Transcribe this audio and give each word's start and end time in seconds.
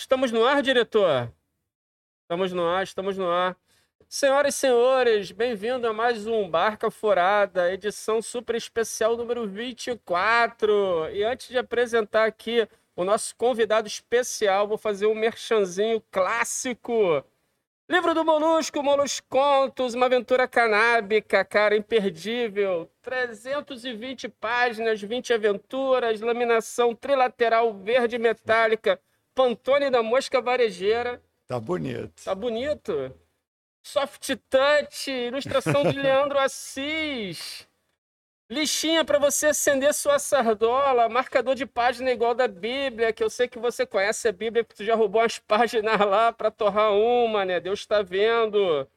Estamos 0.00 0.30
no 0.30 0.44
ar, 0.44 0.62
diretor? 0.62 1.28
Estamos 2.22 2.52
no 2.52 2.64
ar, 2.64 2.84
estamos 2.84 3.18
no 3.18 3.28
ar. 3.28 3.56
Senhoras 4.08 4.54
e 4.54 4.58
senhores, 4.58 5.32
bem-vindo 5.32 5.88
a 5.88 5.92
mais 5.92 6.24
um 6.24 6.48
Barca 6.48 6.88
Furada, 6.88 7.72
edição 7.72 8.22
super 8.22 8.54
especial 8.54 9.16
número 9.16 9.48
24. 9.48 11.10
E 11.10 11.24
antes 11.24 11.48
de 11.48 11.58
apresentar 11.58 12.26
aqui 12.26 12.68
o 12.94 13.02
nosso 13.02 13.34
convidado 13.34 13.88
especial, 13.88 14.68
vou 14.68 14.78
fazer 14.78 15.06
um 15.06 15.16
merchanzinho 15.16 16.00
clássico. 16.12 17.24
Livro 17.90 18.14
do 18.14 18.24
Molusco, 18.24 18.80
Molusco 18.80 19.26
Contos, 19.28 19.94
uma 19.94 20.06
aventura 20.06 20.46
canábica, 20.46 21.44
cara, 21.44 21.76
imperdível. 21.76 22.88
320 23.02 24.28
páginas, 24.28 25.02
20 25.02 25.32
aventuras, 25.32 26.20
laminação 26.20 26.94
trilateral 26.94 27.74
verde 27.74 28.16
metálica, 28.16 29.00
Pantone 29.38 29.88
da 29.88 30.02
Mosca 30.02 30.40
Varejeira. 30.40 31.22
Tá 31.46 31.60
bonito. 31.60 32.24
Tá 32.24 32.34
bonito. 32.34 33.14
Soft 33.84 34.34
Touch, 34.50 35.08
ilustração 35.08 35.84
de 35.84 35.92
Leandro 36.02 36.40
Assis. 36.40 37.68
Lixinha 38.50 39.04
para 39.04 39.20
você 39.20 39.46
acender 39.46 39.94
sua 39.94 40.18
sardola, 40.18 41.08
marcador 41.08 41.54
de 41.54 41.64
página 41.66 42.10
igual 42.10 42.34
da 42.34 42.48
Bíblia, 42.48 43.12
que 43.12 43.22
eu 43.22 43.30
sei 43.30 43.46
que 43.46 43.60
você 43.60 43.86
conhece 43.86 44.26
a 44.26 44.32
Bíblia, 44.32 44.64
porque 44.64 44.82
tu 44.82 44.84
já 44.84 44.96
roubou 44.96 45.20
as 45.20 45.38
páginas 45.46 46.00
lá 46.00 46.32
para 46.32 46.50
torrar 46.50 46.92
uma, 46.92 47.44
né? 47.44 47.60
Deus 47.60 47.78
está 47.78 48.02
vendo. 48.02 48.88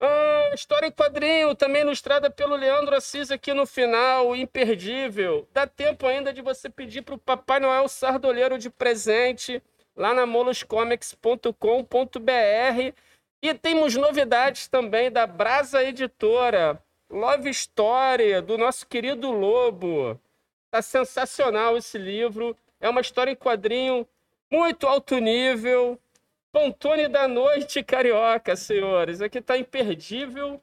Ah, 0.00 0.50
história 0.54 0.86
em 0.86 0.90
quadrinho, 0.90 1.54
também 1.54 1.82
ilustrada 1.82 2.30
pelo 2.30 2.56
Leandro 2.56 2.96
Assis 2.96 3.30
aqui 3.30 3.52
no 3.52 3.66
final, 3.66 4.34
imperdível. 4.34 5.46
Dá 5.52 5.66
tempo 5.66 6.06
ainda 6.06 6.32
de 6.32 6.40
você 6.40 6.70
pedir 6.70 7.02
para 7.02 7.14
o 7.14 7.18
Papai 7.18 7.60
Noel 7.60 7.86
Sardoleiro 7.86 8.58
de 8.58 8.70
presente 8.70 9.62
lá 9.94 10.14
na 10.14 10.24
moloscomics.com.br. 10.24 12.94
E 13.42 13.54
temos 13.54 13.94
novidades 13.94 14.68
também 14.68 15.10
da 15.10 15.26
Brasa 15.26 15.84
Editora. 15.84 16.82
Love 17.10 17.50
Story, 17.50 18.40
do 18.40 18.56
nosso 18.56 18.86
querido 18.86 19.30
Lobo. 19.30 20.18
Tá 20.70 20.80
sensacional 20.80 21.76
esse 21.76 21.98
livro. 21.98 22.56
É 22.80 22.88
uma 22.88 23.00
história 23.00 23.32
em 23.32 23.36
quadrinho 23.36 24.06
muito 24.50 24.86
alto 24.86 25.18
nível. 25.18 25.98
Pantone 26.52 27.08
da 27.08 27.28
Noite 27.28 27.82
Carioca, 27.82 28.56
senhores. 28.56 29.20
Aqui 29.20 29.40
tá 29.40 29.56
imperdível. 29.56 30.60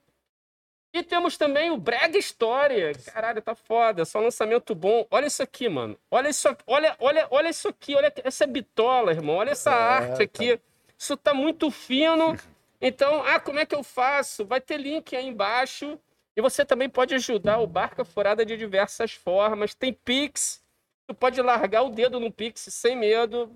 E 0.94 1.04
temos 1.04 1.38
também 1.38 1.70
o 1.70 1.78
Brega 1.78 2.18
História. 2.18 2.92
Caralho, 3.14 3.42
tá 3.42 3.54
foda. 3.54 4.04
Só 4.04 4.20
lançamento 4.20 4.74
bom. 4.74 5.06
Olha 5.12 5.28
isso 5.28 5.44
aqui, 5.44 5.70
mano. 5.70 5.98
Olha 6.10 6.30
isso 6.30 6.48
aqui. 6.50 6.64
Olha, 6.66 6.96
olha, 7.00 7.28
olha 7.30 7.50
isso 7.50 7.68
aqui. 7.68 7.96
Olha 7.96 8.12
essa 8.24 8.48
bitola, 8.48 9.12
irmão. 9.12 9.36
Olha 9.36 9.52
essa 9.52 9.70
é, 9.70 9.74
arte 9.74 10.24
aqui. 10.24 10.58
Tá... 10.58 10.64
Isso 10.98 11.18
tá 11.18 11.34
muito 11.34 11.70
fino. 11.72 12.36
Então, 12.80 13.24
ah, 13.26 13.40
como 13.40 13.58
é 13.58 13.66
que 13.66 13.74
eu 13.74 13.82
faço? 13.82 14.46
Vai 14.46 14.62
ter 14.62 14.78
link 14.78 15.16
aí 15.16 15.26
embaixo. 15.26 16.00
E 16.36 16.42
você 16.44 16.64
também 16.64 16.88
pode 16.88 17.16
ajudar 17.16 17.58
o 17.58 17.66
Barca 17.66 18.06
Furada 18.06 18.46
de 18.46 18.56
diversas 18.56 19.14
formas. 19.14 19.74
Tem 19.74 19.92
Pix. 19.92 20.64
Tu 21.08 21.16
pode 21.16 21.42
largar 21.42 21.82
o 21.82 21.90
dedo 21.90 22.20
no 22.20 22.32
Pix 22.32 22.68
sem 22.70 22.96
medo, 22.96 23.52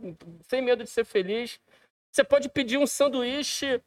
sem 0.48 0.60
medo 0.60 0.84
de 0.84 0.90
ser 0.90 1.06
feliz. 1.06 1.60
Você 2.12 2.26
pode 2.26 2.50
pedir 2.50 2.78
um 2.78 2.86
sanduíche 2.86 3.82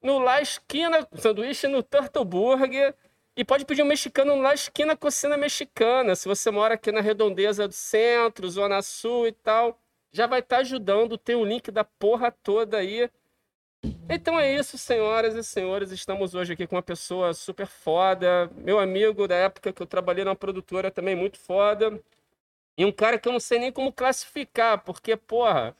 no 0.00 0.20
La 0.20 0.40
Esquina, 0.40 1.06
sanduíche 1.14 1.66
no 1.66 1.82
Turtle 1.82 2.24
Burger. 2.24 2.94
E 3.36 3.44
pode 3.44 3.64
pedir 3.64 3.82
um 3.82 3.86
mexicano 3.86 4.36
lá 4.36 4.54
esquina 4.54 4.96
cocina 4.96 5.36
mexicana. 5.36 6.14
Se 6.14 6.28
você 6.28 6.52
mora 6.52 6.74
aqui 6.74 6.92
na 6.92 7.00
redondeza 7.00 7.66
do 7.66 7.74
centro, 7.74 8.48
Zona 8.48 8.80
Sul 8.80 9.26
e 9.26 9.32
tal, 9.32 9.76
já 10.12 10.28
vai 10.28 10.38
estar 10.38 10.56
tá 10.56 10.62
ajudando. 10.62 11.18
Tem 11.18 11.34
o 11.34 11.44
link 11.44 11.72
da 11.72 11.82
porra 11.82 12.30
toda 12.30 12.76
aí. 12.76 13.10
Então 14.08 14.38
é 14.38 14.54
isso, 14.54 14.78
senhoras 14.78 15.34
e 15.34 15.42
senhores. 15.42 15.90
Estamos 15.90 16.32
hoje 16.32 16.52
aqui 16.52 16.64
com 16.64 16.76
uma 16.76 16.82
pessoa 16.82 17.34
super 17.34 17.66
foda, 17.66 18.48
meu 18.56 18.78
amigo 18.78 19.26
da 19.26 19.34
época 19.34 19.72
que 19.72 19.82
eu 19.82 19.86
trabalhei 19.86 20.24
na 20.24 20.36
produtora 20.36 20.90
também 20.92 21.16
muito 21.16 21.38
foda. 21.38 22.00
E 22.78 22.84
um 22.84 22.92
cara 22.92 23.18
que 23.18 23.28
eu 23.28 23.32
não 23.32 23.40
sei 23.40 23.58
nem 23.58 23.72
como 23.72 23.92
classificar, 23.92 24.78
porque, 24.84 25.16
porra, 25.16 25.76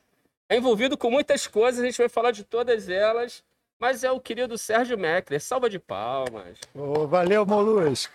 é 0.54 0.58
envolvido 0.58 0.96
com 0.96 1.10
muitas 1.10 1.46
coisas, 1.46 1.82
a 1.82 1.84
gente 1.84 1.98
vai 1.98 2.08
falar 2.08 2.30
de 2.30 2.44
todas 2.44 2.88
elas, 2.88 3.42
mas 3.78 4.04
é 4.04 4.10
o 4.10 4.20
querido 4.20 4.56
Sérgio 4.56 4.96
Meckler. 4.96 5.40
Salva 5.40 5.68
de 5.68 5.78
palmas. 5.78 6.58
Oh, 6.72 7.06
valeu, 7.06 7.44
Molusco. 7.44 8.12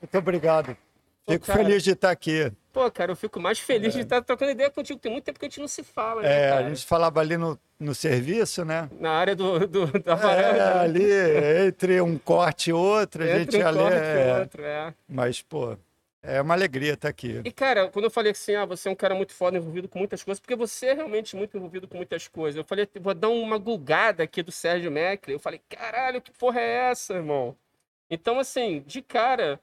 Muito 0.00 0.18
obrigado. 0.18 0.76
Fico 1.28 1.46
cara... 1.46 1.58
feliz 1.58 1.84
de 1.84 1.92
estar 1.92 2.10
aqui. 2.10 2.50
Pô, 2.72 2.90
cara, 2.90 3.12
eu 3.12 3.16
fico 3.16 3.38
mais 3.38 3.58
feliz 3.58 3.94
é. 3.94 3.98
de 3.98 4.04
estar 4.04 4.22
trocando 4.22 4.52
ideia 4.52 4.70
contigo. 4.70 4.98
Tem 4.98 5.12
muito 5.12 5.24
tempo 5.24 5.38
que 5.38 5.44
a 5.44 5.48
gente 5.48 5.60
não 5.60 5.68
se 5.68 5.82
fala, 5.82 6.22
né, 6.22 6.48
É, 6.48 6.52
a 6.52 6.68
gente 6.68 6.86
falava 6.86 7.20
ali 7.20 7.36
no, 7.36 7.58
no 7.78 7.94
serviço, 7.94 8.64
né? 8.64 8.88
Na 8.98 9.12
área 9.12 9.36
do, 9.36 9.66
do 9.66 9.86
da 10.00 10.14
varanda. 10.14 10.58
É, 10.58 10.78
ali, 10.78 11.66
entre 11.66 12.00
um 12.00 12.16
corte 12.16 12.70
e 12.70 12.72
outro, 12.72 13.22
a 13.22 13.38
gente 13.38 13.56
um 13.56 13.66
ali... 13.66 13.78
corte 13.78 13.96
é... 13.96 14.36
e 14.36 14.40
outro, 14.40 14.62
é. 14.64 14.94
Mas, 15.08 15.42
pô, 15.42 15.76
é 16.22 16.40
uma 16.40 16.54
alegria 16.54 16.94
estar 16.94 17.08
aqui. 17.08 17.40
E, 17.44 17.50
cara, 17.50 17.88
quando 17.88 18.04
eu 18.04 18.10
falei 18.10 18.32
assim, 18.32 18.54
ah, 18.54 18.64
você 18.64 18.88
é 18.88 18.92
um 18.92 18.96
cara 18.96 19.14
muito 19.14 19.32
foda, 19.32 19.56
envolvido 19.56 19.88
com 19.88 19.98
muitas 19.98 20.22
coisas, 20.22 20.40
porque 20.40 20.56
você 20.56 20.86
é 20.86 20.94
realmente 20.94 21.34
muito 21.36 21.56
envolvido 21.56 21.88
com 21.88 21.96
muitas 21.96 22.28
coisas. 22.28 22.56
Eu 22.56 22.64
falei, 22.64 22.88
vou 23.00 23.14
dar 23.14 23.28
uma 23.28 23.58
gulgada 23.58 24.22
aqui 24.22 24.42
do 24.42 24.52
Sérgio 24.52 24.90
Meckler. 24.90 25.36
Eu 25.36 25.40
falei, 25.40 25.60
caralho, 25.68 26.20
que 26.20 26.30
porra 26.32 26.60
é 26.60 26.90
essa, 26.90 27.14
irmão? 27.14 27.56
Então, 28.10 28.38
assim, 28.38 28.84
de 28.86 29.02
cara... 29.02 29.60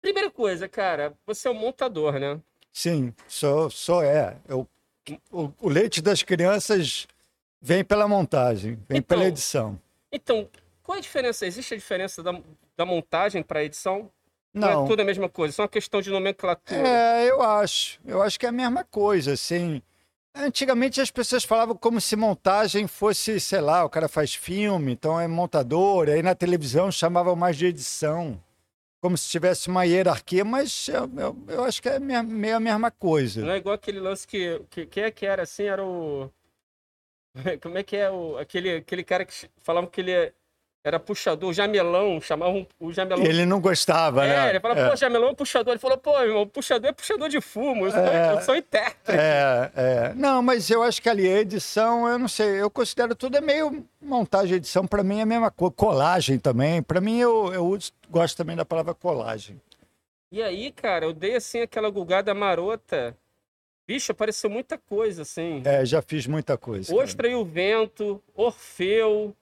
Primeira 0.00 0.30
coisa, 0.30 0.68
cara, 0.68 1.12
você 1.26 1.48
é 1.48 1.50
um 1.50 1.54
montador, 1.54 2.20
né? 2.20 2.40
Sim, 2.72 3.12
sou, 3.26 3.68
sou 3.68 4.00
é. 4.00 4.36
Eu, 4.48 4.64
o, 5.32 5.52
o 5.60 5.68
leite 5.68 6.00
das 6.00 6.22
crianças 6.22 7.08
vem 7.60 7.84
pela 7.84 8.06
montagem, 8.06 8.78
vem 8.88 8.98
então, 8.98 9.02
pela 9.02 9.26
edição. 9.26 9.76
Então, 10.12 10.48
qual 10.84 10.98
a 10.98 11.00
diferença? 11.00 11.44
Existe 11.44 11.74
a 11.74 11.76
diferença 11.76 12.22
da, 12.22 12.40
da 12.76 12.86
montagem 12.86 13.42
para 13.42 13.58
a 13.58 13.64
edição? 13.64 14.08
Não. 14.52 14.68
Não 14.68 14.84
é 14.84 14.88
tudo 14.88 15.00
a 15.00 15.04
mesma 15.04 15.28
coisa, 15.28 15.54
só 15.54 15.62
uma 15.62 15.68
questão 15.68 16.00
de 16.00 16.10
nomenclatura. 16.10 16.80
É, 16.80 17.30
eu 17.30 17.42
acho. 17.42 18.00
Eu 18.04 18.22
acho 18.22 18.38
que 18.38 18.46
é 18.46 18.48
a 18.48 18.52
mesma 18.52 18.84
coisa, 18.84 19.32
assim. 19.32 19.82
Antigamente 20.34 21.00
as 21.00 21.10
pessoas 21.10 21.44
falavam 21.44 21.76
como 21.76 22.00
se 22.00 22.14
montagem 22.14 22.86
fosse, 22.86 23.40
sei 23.40 23.60
lá, 23.60 23.84
o 23.84 23.90
cara 23.90 24.08
faz 24.08 24.34
filme, 24.34 24.92
então 24.92 25.20
é 25.20 25.26
montador, 25.26 26.08
aí 26.08 26.22
na 26.22 26.34
televisão 26.34 26.92
chamavam 26.92 27.34
mais 27.34 27.56
de 27.56 27.66
edição 27.66 28.40
como 29.00 29.16
se 29.16 29.28
tivesse 29.28 29.68
uma 29.68 29.84
hierarquia, 29.84 30.44
mas 30.44 30.88
eu, 30.88 31.10
eu, 31.16 31.36
eu 31.48 31.64
acho 31.64 31.80
que 31.80 31.88
é 31.88 31.98
meio 31.98 32.56
a 32.56 32.60
mesma 32.60 32.90
coisa. 32.90 33.42
Não 33.42 33.52
é 33.52 33.58
igual 33.58 33.74
aquele 33.74 34.00
lance 34.00 34.26
que. 34.26 34.60
que 34.70 34.86
quem 34.86 35.04
é 35.04 35.10
que 35.10 35.24
era 35.24 35.42
assim? 35.42 35.64
Era 35.64 35.84
o. 35.84 36.30
Como 37.62 37.78
é 37.78 37.82
que 37.82 37.96
é 37.96 38.10
o. 38.10 38.36
Aquele, 38.38 38.76
aquele 38.76 39.04
cara 39.04 39.24
que 39.24 39.32
falavam 39.58 39.88
que 39.88 40.00
ele 40.00 40.32
era 40.84 40.98
puxador, 40.98 41.52
jamelão, 41.52 42.20
chamavam 42.20 42.66
o 42.78 42.92
jamelão. 42.92 43.24
Ele 43.24 43.44
não 43.44 43.60
gostava, 43.60 44.24
é, 44.24 44.28
né? 44.28 44.50
ele 44.50 44.60
falava, 44.60 44.80
é. 44.80 44.88
pô, 44.88 44.96
jamelão 44.96 45.30
é 45.30 45.34
puxador. 45.34 45.72
Ele 45.72 45.80
falou, 45.80 45.98
pô, 45.98 46.18
irmão, 46.20 46.46
puxador 46.46 46.90
é 46.90 46.92
puxador 46.92 47.28
de 47.28 47.40
fumo, 47.40 47.86
eu 47.86 47.90
sou, 47.90 48.00
é, 48.00 48.32
eu 48.32 48.40
sou 48.42 48.56
intérprete. 48.56 49.18
É, 49.18 49.70
é. 49.74 50.12
Não, 50.14 50.42
mas 50.42 50.70
eu 50.70 50.82
acho 50.82 51.02
que 51.02 51.08
ali 51.08 51.28
a 51.28 51.40
edição, 51.40 52.08
eu 52.08 52.18
não 52.18 52.28
sei, 52.28 52.60
eu 52.60 52.70
considero 52.70 53.14
tudo 53.14 53.36
é 53.36 53.40
meio 53.40 53.84
montagem 54.00 54.56
edição, 54.56 54.86
para 54.86 55.02
mim 55.02 55.18
é 55.18 55.22
a 55.22 55.26
mesma 55.26 55.50
coisa. 55.50 55.74
Colagem 55.74 56.38
também, 56.38 56.82
para 56.82 57.00
mim 57.00 57.18
eu, 57.18 57.52
eu 57.52 57.78
gosto 58.08 58.36
também 58.36 58.56
da 58.56 58.64
palavra 58.64 58.94
colagem. 58.94 59.60
E 60.30 60.42
aí, 60.42 60.70
cara, 60.70 61.06
eu 61.06 61.12
dei 61.12 61.36
assim 61.36 61.60
aquela 61.60 61.90
gulgada 61.90 62.34
marota. 62.34 63.16
Bicho, 63.86 64.12
apareceu 64.12 64.50
muita 64.50 64.76
coisa, 64.76 65.22
assim. 65.22 65.62
É, 65.64 65.82
já 65.86 66.02
fiz 66.02 66.26
muita 66.26 66.58
coisa. 66.58 66.94
Ostra 66.94 67.28
cara. 67.28 67.32
e 67.32 67.34
o 67.34 67.42
Vento, 67.42 68.22
Orfeu, 68.34 69.34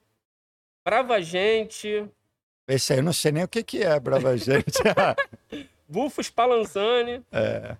Brava 0.87 1.21
Gente. 1.21 2.09
Esse 2.65 2.93
aí 2.93 2.99
eu 2.99 3.03
não 3.03 3.11
sei 3.11 3.33
nem 3.33 3.43
o 3.43 3.47
que, 3.49 3.61
que 3.61 3.83
é, 3.83 3.99
Brava 3.99 4.37
Gente. 4.37 4.79
Bufos 5.85 6.29
Palanzani. 6.29 7.25
É. 7.29 7.75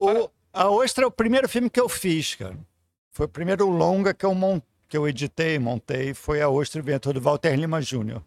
O, 0.00 0.30
a 0.50 0.70
Ostra 0.70 1.04
é 1.04 1.06
o 1.06 1.10
primeiro 1.10 1.46
filme 1.46 1.68
que 1.68 1.78
eu 1.78 1.90
fiz, 1.90 2.34
cara. 2.34 2.56
Foi 3.10 3.26
o 3.26 3.28
primeiro 3.28 3.68
longa 3.68 4.14
que 4.14 4.24
eu, 4.24 4.34
mont, 4.34 4.64
que 4.88 4.96
eu 4.96 5.06
editei, 5.06 5.58
montei. 5.58 6.14
Foi 6.14 6.40
a 6.40 6.48
Ostra 6.48 6.80
o 6.80 6.84
Vento, 6.84 7.12
do 7.12 7.20
Walter 7.20 7.54
Lima 7.54 7.82
Jr. 7.82 8.22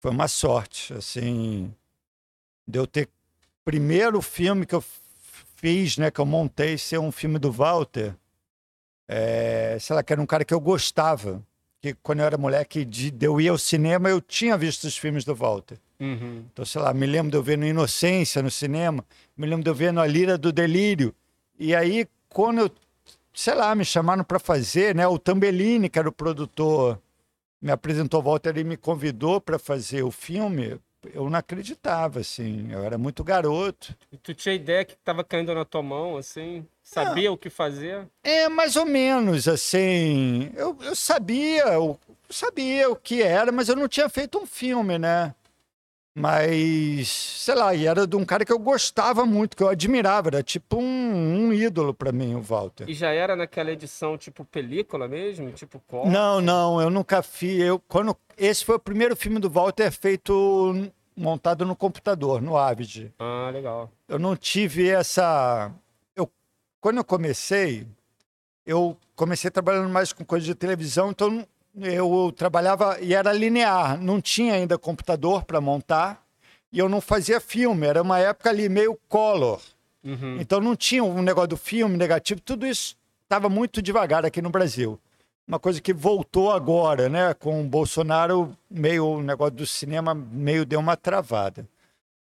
Foi 0.00 0.10
uma 0.10 0.26
sorte, 0.26 0.92
assim, 0.92 1.72
de 2.66 2.76
eu 2.76 2.88
ter... 2.88 3.08
Primeiro 3.64 4.20
filme 4.20 4.66
que 4.66 4.74
eu 4.74 4.82
fiz, 5.54 5.96
né, 5.96 6.10
que 6.10 6.20
eu 6.20 6.26
montei, 6.26 6.76
ser 6.76 6.98
um 6.98 7.12
filme 7.12 7.38
do 7.38 7.52
Walter. 7.52 8.16
É, 9.06 9.78
sei 9.78 9.94
lá, 9.94 10.02
que 10.02 10.12
era 10.12 10.20
um 10.20 10.26
cara 10.26 10.44
que 10.44 10.52
eu 10.52 10.58
gostava 10.58 11.40
que 11.94 12.00
quando 12.02 12.20
eu 12.20 12.26
era 12.26 12.38
moleque, 12.38 12.84
de, 12.84 13.14
eu 13.20 13.40
ia 13.40 13.50
ao 13.50 13.58
cinema, 13.58 14.08
eu 14.08 14.20
tinha 14.20 14.56
visto 14.56 14.84
os 14.84 14.96
filmes 14.96 15.24
do 15.24 15.34
Walter. 15.34 15.78
Uhum. 15.98 16.44
Então, 16.52 16.64
sei 16.64 16.80
lá, 16.80 16.92
me 16.92 17.06
lembro 17.06 17.30
de 17.30 17.36
eu 17.36 17.42
ver 17.42 17.56
no 17.56 17.66
Inocência, 17.66 18.42
no 18.42 18.50
cinema, 18.50 19.04
me 19.36 19.46
lembro 19.46 19.64
de 19.64 19.70
eu 19.70 19.74
ver 19.74 19.92
no 19.92 20.00
A 20.00 20.06
Lira 20.06 20.36
do 20.36 20.52
Delírio. 20.52 21.14
E 21.58 21.74
aí, 21.74 22.06
quando 22.28 22.60
eu, 22.60 22.70
sei 23.32 23.54
lá, 23.54 23.74
me 23.74 23.84
chamaram 23.84 24.24
para 24.24 24.38
fazer, 24.38 24.94
né? 24.94 25.06
O 25.06 25.18
Tambellini, 25.18 25.88
que 25.88 25.98
era 25.98 26.08
o 26.08 26.12
produtor, 26.12 27.00
me 27.60 27.72
apresentou 27.72 28.20
o 28.20 28.22
Walter 28.22 28.56
e 28.58 28.64
me 28.64 28.76
convidou 28.76 29.40
para 29.40 29.58
fazer 29.58 30.02
o 30.02 30.10
filme. 30.10 30.78
Eu 31.12 31.28
não 31.30 31.38
acreditava, 31.38 32.20
assim. 32.20 32.68
Eu 32.70 32.84
era 32.84 32.98
muito 32.98 33.22
garoto. 33.22 33.94
E 34.12 34.16
tu 34.16 34.34
tinha 34.34 34.54
ideia 34.54 34.84
que 34.84 34.94
estava 34.94 35.22
caindo 35.22 35.54
na 35.54 35.64
tua 35.64 35.82
mão, 35.82 36.16
assim? 36.16 36.66
Sabia 36.82 37.32
o 37.32 37.36
que 37.36 37.50
fazer? 37.50 38.06
É, 38.22 38.48
mais 38.48 38.76
ou 38.76 38.86
menos, 38.86 39.48
assim. 39.48 40.50
Eu, 40.54 40.76
eu 40.82 40.94
sabia, 40.94 41.64
eu 41.64 41.98
sabia 42.30 42.90
o 42.90 42.96
que 42.96 43.22
era, 43.22 43.50
mas 43.50 43.68
eu 43.68 43.76
não 43.76 43.88
tinha 43.88 44.08
feito 44.08 44.38
um 44.38 44.46
filme, 44.46 44.98
né? 44.98 45.34
Mas, 46.18 47.08
sei 47.08 47.54
lá, 47.54 47.74
e 47.74 47.86
era 47.86 48.06
de 48.06 48.16
um 48.16 48.24
cara 48.24 48.42
que 48.42 48.50
eu 48.50 48.58
gostava 48.58 49.26
muito, 49.26 49.54
que 49.54 49.62
eu 49.62 49.68
admirava, 49.68 50.28
era 50.30 50.42
tipo 50.42 50.78
um, 50.78 50.82
um 50.82 51.52
ídolo 51.52 51.92
para 51.92 52.10
mim, 52.10 52.34
o 52.34 52.40
Walter. 52.40 52.88
E 52.88 52.94
já 52.94 53.10
era 53.10 53.36
naquela 53.36 53.70
edição 53.70 54.16
tipo 54.16 54.42
película 54.42 55.06
mesmo? 55.06 55.52
Tipo 55.52 55.78
corte? 55.86 56.08
Não, 56.08 56.40
não, 56.40 56.80
eu 56.80 56.88
nunca 56.88 57.22
fiz. 57.22 57.60
Eu, 57.60 57.78
quando, 57.78 58.16
esse 58.38 58.64
foi 58.64 58.76
o 58.76 58.80
primeiro 58.80 59.14
filme 59.14 59.38
do 59.38 59.50
Walter 59.50 59.90
feito 59.90 60.90
montado 61.14 61.66
no 61.66 61.76
computador, 61.76 62.40
no 62.40 62.56
Avid. 62.56 63.12
Ah, 63.18 63.50
legal. 63.52 63.90
Eu 64.08 64.18
não 64.18 64.34
tive 64.34 64.88
essa. 64.88 65.70
Eu, 66.16 66.30
quando 66.80 66.96
eu 66.96 67.04
comecei, 67.04 67.86
eu 68.64 68.96
comecei 69.14 69.50
trabalhando 69.50 69.90
mais 69.90 70.14
com 70.14 70.24
coisa 70.24 70.46
de 70.46 70.54
televisão, 70.54 71.10
então 71.10 71.46
eu 71.80 72.32
trabalhava 72.36 72.98
e 73.00 73.14
era 73.14 73.32
linear, 73.32 74.00
não 74.00 74.20
tinha 74.20 74.54
ainda 74.54 74.78
computador 74.78 75.44
para 75.44 75.60
montar 75.60 76.24
e 76.72 76.78
eu 76.78 76.88
não 76.88 77.00
fazia 77.00 77.40
filme, 77.40 77.86
era 77.86 78.02
uma 78.02 78.18
época 78.18 78.50
ali 78.50 78.68
meio 78.68 78.98
color. 79.08 79.60
Uhum. 80.04 80.38
Então 80.40 80.60
não 80.60 80.76
tinha 80.76 81.02
um 81.02 81.22
negócio 81.22 81.48
do 81.48 81.56
filme 81.56 81.96
negativo, 81.96 82.40
tudo 82.40 82.66
isso 82.66 82.96
estava 83.24 83.48
muito 83.48 83.82
devagar 83.82 84.24
aqui 84.24 84.40
no 84.40 84.50
Brasil. 84.50 84.98
Uma 85.46 85.60
coisa 85.60 85.80
que 85.80 85.92
voltou 85.92 86.50
agora, 86.50 87.08
né? 87.08 87.32
Com 87.34 87.60
o 87.60 87.64
Bolsonaro, 87.64 88.56
meio 88.68 89.06
o 89.06 89.22
negócio 89.22 89.54
do 89.54 89.66
cinema 89.66 90.12
meio 90.12 90.66
deu 90.66 90.80
uma 90.80 90.96
travada. 90.96 91.68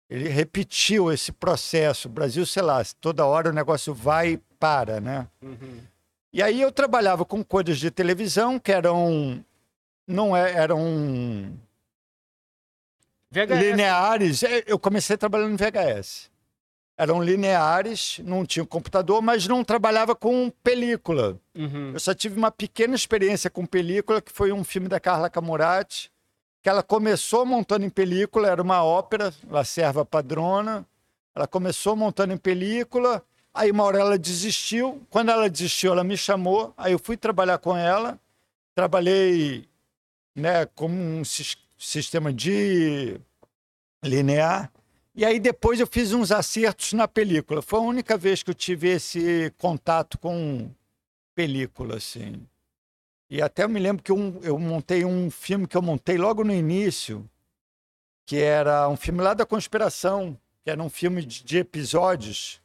Ele 0.08 0.28
repetiu 0.28 1.10
esse 1.10 1.32
processo. 1.32 2.08
O 2.08 2.10
Brasil, 2.10 2.44
sei 2.44 2.62
lá, 2.62 2.82
toda 3.00 3.24
hora 3.24 3.48
o 3.48 3.54
negócio 3.54 3.94
vai 3.94 4.32
e 4.32 4.40
para, 4.58 5.00
né? 5.00 5.26
Uhum. 5.42 5.80
E 6.36 6.42
aí 6.42 6.60
eu 6.60 6.70
trabalhava 6.70 7.24
com 7.24 7.42
coisas 7.42 7.78
de 7.78 7.90
televisão 7.90 8.58
que 8.58 8.70
eram 8.70 9.42
não 10.06 10.36
é, 10.36 10.52
eram 10.52 11.50
VHS. 13.30 13.58
lineares. 13.58 14.42
É, 14.42 14.62
eu 14.66 14.78
comecei 14.78 15.16
trabalhando 15.16 15.54
em 15.54 15.56
VHS. 15.56 16.30
Eram 16.94 17.22
lineares, 17.22 18.20
não 18.22 18.44
tinha 18.44 18.66
computador, 18.66 19.22
mas 19.22 19.48
não 19.48 19.64
trabalhava 19.64 20.14
com 20.14 20.52
película. 20.62 21.40
Uhum. 21.54 21.92
Eu 21.94 22.00
só 22.00 22.12
tive 22.12 22.36
uma 22.36 22.50
pequena 22.50 22.94
experiência 22.94 23.48
com 23.48 23.64
película, 23.64 24.20
que 24.20 24.30
foi 24.30 24.52
um 24.52 24.62
filme 24.62 24.88
da 24.88 25.00
Carla 25.00 25.30
Camurati, 25.30 26.12
que 26.62 26.68
ela 26.68 26.82
começou 26.82 27.46
montando 27.46 27.86
em 27.86 27.90
película, 27.90 28.50
era 28.50 28.60
uma 28.60 28.84
ópera, 28.84 29.32
La 29.48 29.64
Serva 29.64 30.04
Padrona. 30.04 30.84
Ela 31.34 31.46
começou 31.46 31.96
montando 31.96 32.34
em 32.34 32.38
película, 32.38 33.24
Aí 33.56 33.70
uma 33.70 33.84
hora 33.84 33.98
ela 33.98 34.18
desistiu. 34.18 35.02
Quando 35.08 35.30
ela 35.30 35.48
desistiu, 35.48 35.92
ela 35.92 36.04
me 36.04 36.14
chamou. 36.14 36.74
Aí 36.76 36.92
eu 36.92 36.98
fui 36.98 37.16
trabalhar 37.16 37.56
com 37.56 37.74
ela. 37.74 38.20
Trabalhei 38.74 39.66
né, 40.34 40.66
com 40.66 40.88
um 40.88 41.22
sistema 41.78 42.30
de 42.30 43.18
linear. 44.04 44.70
E 45.14 45.24
aí 45.24 45.40
depois 45.40 45.80
eu 45.80 45.86
fiz 45.86 46.12
uns 46.12 46.30
acertos 46.30 46.92
na 46.92 47.08
película. 47.08 47.62
Foi 47.62 47.78
a 47.78 47.82
única 47.82 48.18
vez 48.18 48.42
que 48.42 48.50
eu 48.50 48.54
tive 48.54 48.90
esse 48.90 49.50
contato 49.56 50.18
com 50.18 50.70
película, 51.34 51.96
assim. 51.96 52.46
E 53.30 53.40
até 53.40 53.64
eu 53.64 53.70
me 53.70 53.80
lembro 53.80 54.02
que 54.02 54.12
eu, 54.12 54.38
eu 54.42 54.58
montei 54.58 55.02
um 55.02 55.30
filme 55.30 55.66
que 55.66 55.78
eu 55.78 55.82
montei 55.82 56.18
logo 56.18 56.44
no 56.44 56.52
início, 56.52 57.26
que 58.26 58.36
era 58.36 58.86
um 58.90 58.96
filme 58.96 59.22
lá 59.22 59.32
da 59.32 59.46
conspiração, 59.46 60.38
que 60.62 60.70
era 60.70 60.82
um 60.82 60.90
filme 60.90 61.24
de, 61.24 61.42
de 61.42 61.56
episódios 61.56 62.60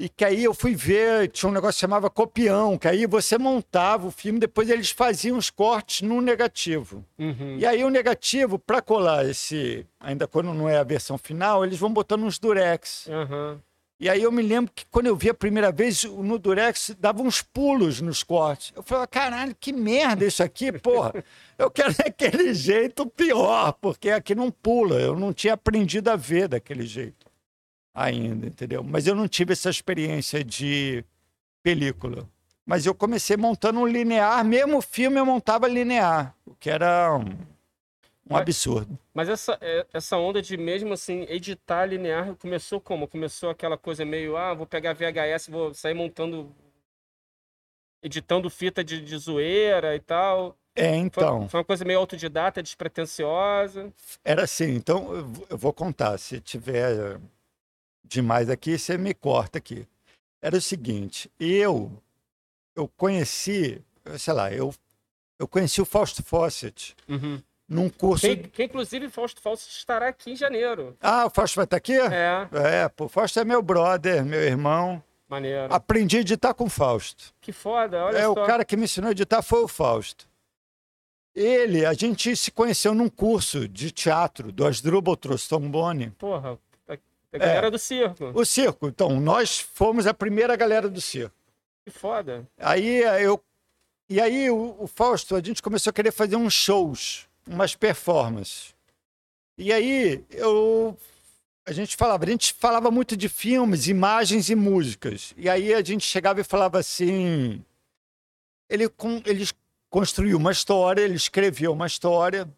e 0.00 0.08
que 0.08 0.24
aí 0.24 0.42
eu 0.42 0.54
fui 0.54 0.74
ver, 0.74 1.28
tinha 1.28 1.50
um 1.50 1.52
negócio 1.52 1.76
que 1.76 1.80
chamava 1.82 2.08
copião, 2.08 2.78
que 2.78 2.88
aí 2.88 3.04
você 3.04 3.36
montava 3.36 4.06
o 4.06 4.10
filme, 4.10 4.38
depois 4.38 4.70
eles 4.70 4.90
faziam 4.90 5.36
os 5.36 5.50
cortes 5.50 6.00
no 6.00 6.22
negativo. 6.22 7.04
Uhum. 7.18 7.58
E 7.58 7.66
aí 7.66 7.84
o 7.84 7.90
negativo, 7.90 8.58
para 8.58 8.80
colar 8.80 9.28
esse, 9.28 9.86
ainda 10.00 10.26
quando 10.26 10.54
não 10.54 10.66
é 10.66 10.78
a 10.78 10.82
versão 10.82 11.18
final, 11.18 11.62
eles 11.66 11.78
vão 11.78 11.92
botando 11.92 12.22
uns 12.22 12.38
durex. 12.38 13.08
Uhum. 13.08 13.58
E 14.00 14.08
aí 14.08 14.22
eu 14.22 14.32
me 14.32 14.40
lembro 14.40 14.72
que 14.74 14.86
quando 14.90 15.08
eu 15.08 15.14
vi 15.14 15.28
a 15.28 15.34
primeira 15.34 15.70
vez 15.70 16.04
no 16.04 16.38
durex, 16.38 16.96
dava 16.98 17.20
uns 17.20 17.42
pulos 17.42 18.00
nos 18.00 18.22
cortes. 18.22 18.72
Eu 18.74 18.82
falei, 18.82 19.06
caralho, 19.06 19.54
que 19.60 19.70
merda 19.70 20.24
isso 20.24 20.42
aqui, 20.42 20.72
porra. 20.72 21.22
Eu 21.58 21.70
quero 21.70 21.92
daquele 22.02 22.54
jeito 22.54 23.04
pior, 23.04 23.74
porque 23.74 24.08
aqui 24.08 24.34
não 24.34 24.50
pula. 24.50 24.98
Eu 24.98 25.18
não 25.18 25.34
tinha 25.34 25.52
aprendido 25.52 26.08
a 26.08 26.16
ver 26.16 26.48
daquele 26.48 26.86
jeito 26.86 27.29
ainda, 27.94 28.46
entendeu? 28.46 28.82
Mas 28.82 29.06
eu 29.06 29.14
não 29.14 29.28
tive 29.28 29.52
essa 29.52 29.70
experiência 29.70 30.42
de 30.44 31.04
película. 31.62 32.28
Mas 32.64 32.86
eu 32.86 32.94
comecei 32.94 33.36
montando 33.36 33.80
um 33.80 33.86
linear, 33.86 34.44
mesmo 34.44 34.78
o 34.78 34.82
filme 34.82 35.18
eu 35.18 35.26
montava 35.26 35.66
linear, 35.66 36.34
o 36.46 36.54
que 36.54 36.70
era 36.70 37.16
um, 37.16 37.22
um 37.22 37.36
mas, 38.28 38.42
absurdo. 38.42 38.98
Mas 39.12 39.28
essa, 39.28 39.58
é, 39.60 39.86
essa 39.92 40.16
onda 40.16 40.40
de 40.40 40.56
mesmo 40.56 40.92
assim 40.92 41.26
editar 41.28 41.84
linear 41.86 42.36
começou 42.36 42.80
como? 42.80 43.08
Começou 43.08 43.50
aquela 43.50 43.76
coisa 43.76 44.04
meio, 44.04 44.36
ah, 44.36 44.54
vou 44.54 44.66
pegar 44.66 44.92
VHS, 44.92 45.48
vou 45.48 45.74
sair 45.74 45.94
montando, 45.94 46.54
editando 48.02 48.48
fita 48.48 48.84
de, 48.84 49.00
de 49.00 49.18
zoeira 49.18 49.96
e 49.96 50.00
tal. 50.00 50.56
É, 50.76 50.94
então. 50.94 51.40
Foi, 51.40 51.48
foi, 51.48 51.60
uma 51.60 51.64
coisa 51.64 51.84
meio 51.84 51.98
autodidata, 51.98 52.62
despretensiosa. 52.62 53.92
Era 54.24 54.44
assim, 54.44 54.76
então 54.76 55.12
eu 55.50 55.58
vou 55.58 55.72
contar, 55.72 56.16
se 56.18 56.40
tiver 56.40 57.18
demais 58.10 58.50
aqui, 58.50 58.78
você 58.78 58.98
me 58.98 59.14
corta 59.14 59.58
aqui. 59.58 59.86
Era 60.42 60.56
o 60.56 60.60
seguinte, 60.60 61.30
eu 61.38 61.92
eu 62.74 62.88
conheci, 62.88 63.80
sei 64.18 64.34
lá, 64.34 64.52
eu 64.52 64.74
eu 65.38 65.48
conheci 65.48 65.80
o 65.80 65.86
Fausto 65.86 66.22
Fawcett 66.22 66.94
uhum. 67.08 67.40
num 67.68 67.88
curso. 67.88 68.26
Que, 68.26 68.36
que 68.36 68.64
inclusive 68.64 69.08
Fausto 69.08 69.40
Fawcett 69.40 69.70
estará 69.70 70.08
aqui 70.08 70.32
em 70.32 70.36
janeiro. 70.36 70.96
Ah, 71.00 71.26
o 71.26 71.30
Fausto 71.30 71.56
vai 71.56 71.64
estar 71.64 71.76
aqui? 71.76 71.94
É. 71.94 72.48
É, 72.52 72.88
pô, 72.88 73.06
o 73.06 73.08
Fausto 73.08 73.40
é 73.40 73.44
meu 73.44 73.62
brother, 73.62 74.24
meu 74.24 74.42
irmão. 74.42 75.02
Maneiro. 75.28 75.72
Aprendi 75.72 76.18
a 76.18 76.20
editar 76.20 76.52
com 76.52 76.64
o 76.64 76.70
Fausto. 76.70 77.32
Que 77.40 77.52
foda, 77.52 78.04
olha 78.04 78.16
é, 78.16 78.22
só. 78.22 78.26
É, 78.26 78.28
o 78.28 78.34
cara 78.34 78.64
que 78.64 78.76
me 78.76 78.84
ensinou 78.84 79.08
a 79.08 79.12
editar 79.12 79.40
foi 79.42 79.62
o 79.62 79.68
Fausto. 79.68 80.28
Ele, 81.34 81.86
a 81.86 81.92
gente 81.92 82.34
se 82.34 82.50
conheceu 82.50 82.92
num 82.92 83.08
curso 83.08 83.68
de 83.68 83.92
teatro 83.92 84.50
do 84.50 84.66
Asdrubal 84.66 85.16
Trostombone. 85.16 86.10
Porra, 86.18 86.58
a 87.32 87.38
galera 87.38 87.66
é, 87.68 87.70
do 87.70 87.78
circo. 87.78 88.32
O 88.34 88.44
circo. 88.44 88.88
Então, 88.88 89.20
nós 89.20 89.60
fomos 89.60 90.06
a 90.06 90.14
primeira 90.14 90.56
galera 90.56 90.88
do 90.88 91.00
circo. 91.00 91.34
Que 91.84 91.90
foda. 91.90 92.46
Aí 92.58 93.02
eu. 93.22 93.42
E 94.08 94.20
aí 94.20 94.50
o, 94.50 94.76
o 94.80 94.86
Fausto, 94.88 95.36
a 95.36 95.40
gente 95.40 95.62
começou 95.62 95.90
a 95.90 95.94
querer 95.94 96.10
fazer 96.10 96.34
uns 96.34 96.52
shows, 96.52 97.28
umas 97.46 97.76
performances. 97.76 98.74
E 99.56 99.72
aí 99.72 100.24
eu. 100.30 100.96
A 101.64 101.72
gente 101.72 101.96
falava, 101.96 102.24
a 102.24 102.28
gente 102.28 102.52
falava 102.54 102.90
muito 102.90 103.16
de 103.16 103.28
filmes, 103.28 103.86
imagens 103.86 104.50
e 104.50 104.56
músicas. 104.56 105.32
E 105.36 105.48
aí 105.48 105.72
a 105.72 105.82
gente 105.82 106.04
chegava 106.04 106.40
e 106.40 106.44
falava 106.44 106.78
assim. 106.78 107.64
Ele, 108.68 108.88
com, 108.88 109.22
ele 109.24 109.48
construiu 109.88 110.36
uma 110.36 110.52
história, 110.52 111.02
ele 111.02 111.14
escreveu 111.14 111.72
uma 111.72 111.86
história. 111.86 112.48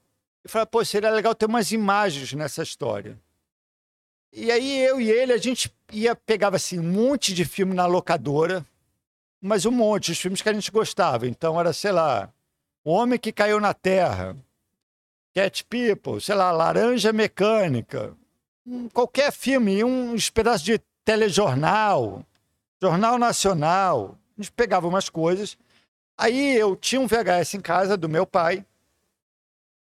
E 0.44 0.48
falava, 0.48 0.66
pô, 0.66 0.84
seria 0.84 1.10
legal 1.10 1.34
ter 1.34 1.46
umas 1.46 1.72
imagens 1.72 2.32
nessa 2.32 2.62
história. 2.62 3.18
E 4.32 4.50
aí 4.50 4.78
eu 4.82 4.98
e 4.98 5.10
ele, 5.10 5.32
a 5.32 5.36
gente 5.36 5.70
ia, 5.92 6.16
pegava 6.16 6.56
assim, 6.56 6.78
um 6.78 6.82
monte 6.82 7.34
de 7.34 7.44
filme 7.44 7.74
na 7.74 7.84
locadora, 7.84 8.64
mas 9.40 9.66
um 9.66 9.70
monte, 9.70 10.12
os 10.12 10.18
filmes 10.18 10.40
que 10.40 10.48
a 10.48 10.52
gente 10.54 10.70
gostava. 10.70 11.26
Então 11.26 11.60
era, 11.60 11.72
sei 11.72 11.92
lá, 11.92 12.32
O 12.82 12.92
Homem 12.92 13.18
que 13.18 13.30
Caiu 13.30 13.60
na 13.60 13.74
Terra, 13.74 14.34
Cat 15.34 15.64
People, 15.64 16.20
sei 16.20 16.34
lá, 16.34 16.50
Laranja 16.50 17.12
Mecânica, 17.12 18.16
qualquer 18.92 19.30
filme, 19.32 19.84
um 19.84 20.16
pedaço 20.32 20.64
de 20.64 20.80
telejornal, 21.04 22.24
Jornal 22.80 23.18
Nacional. 23.18 24.18
A 24.38 24.42
gente 24.42 24.52
pegava 24.52 24.88
umas 24.88 25.08
coisas. 25.10 25.58
Aí 26.16 26.56
eu 26.56 26.74
tinha 26.74 27.00
um 27.00 27.06
VHS 27.06 27.54
em 27.54 27.60
casa 27.60 27.96
do 27.96 28.08
meu 28.08 28.26
pai. 28.26 28.64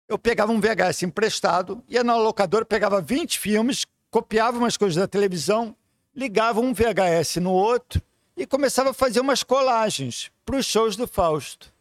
Eu 0.08 0.18
pegava 0.18 0.52
um 0.52 0.60
VHS 0.60 1.04
emprestado, 1.04 1.84
ia 1.88 2.04
na 2.04 2.18
locadora, 2.18 2.66
pegava 2.66 3.00
20 3.00 3.40
filmes, 3.40 3.86
copiava 4.12 4.58
umas 4.58 4.76
coisas 4.76 4.98
da 4.98 5.08
televisão, 5.08 5.76
ligava 6.14 6.60
um 6.60 6.74
VHS 6.74 7.38
no 7.38 7.52
outro 7.52 8.02
e 8.36 8.46
começava 8.46 8.92
a 8.92 8.94
fazer 8.94 9.22
umas 9.22 9.42
colagens 9.42 10.30
para 10.46 10.58
os 10.58 10.66
shows 10.66 10.98
do 10.98 11.08
Fausto. 11.08 11.74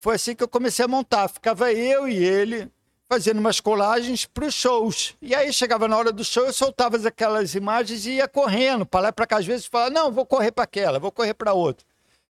Foi 0.00 0.14
assim 0.14 0.34
que 0.34 0.42
eu 0.42 0.48
comecei 0.48 0.84
a 0.84 0.88
montar. 0.88 1.28
Ficava 1.28 1.72
eu 1.72 2.08
e 2.08 2.16
ele 2.16 2.70
fazendo 3.08 3.38
umas 3.38 3.58
colagens 3.60 4.24
para 4.24 4.46
os 4.46 4.54
shows. 4.54 5.16
E 5.20 5.34
aí 5.34 5.52
chegava 5.52 5.88
na 5.88 5.96
hora 5.96 6.12
do 6.12 6.24
show, 6.24 6.44
eu 6.44 6.52
soltava 6.52 6.96
aquelas 7.08 7.54
imagens 7.54 8.06
e 8.06 8.12
ia 8.12 8.28
correndo 8.28 8.86
para 8.86 9.00
lá 9.00 9.08
e 9.08 9.12
para 9.12 9.26
cá. 9.26 9.38
Às 9.38 9.46
vezes 9.46 9.66
falava, 9.66 9.90
não, 9.90 10.12
vou 10.12 10.24
correr 10.24 10.52
para 10.52 10.64
aquela, 10.64 10.98
vou 10.98 11.10
correr 11.10 11.34
para 11.34 11.52
outra. 11.52 11.84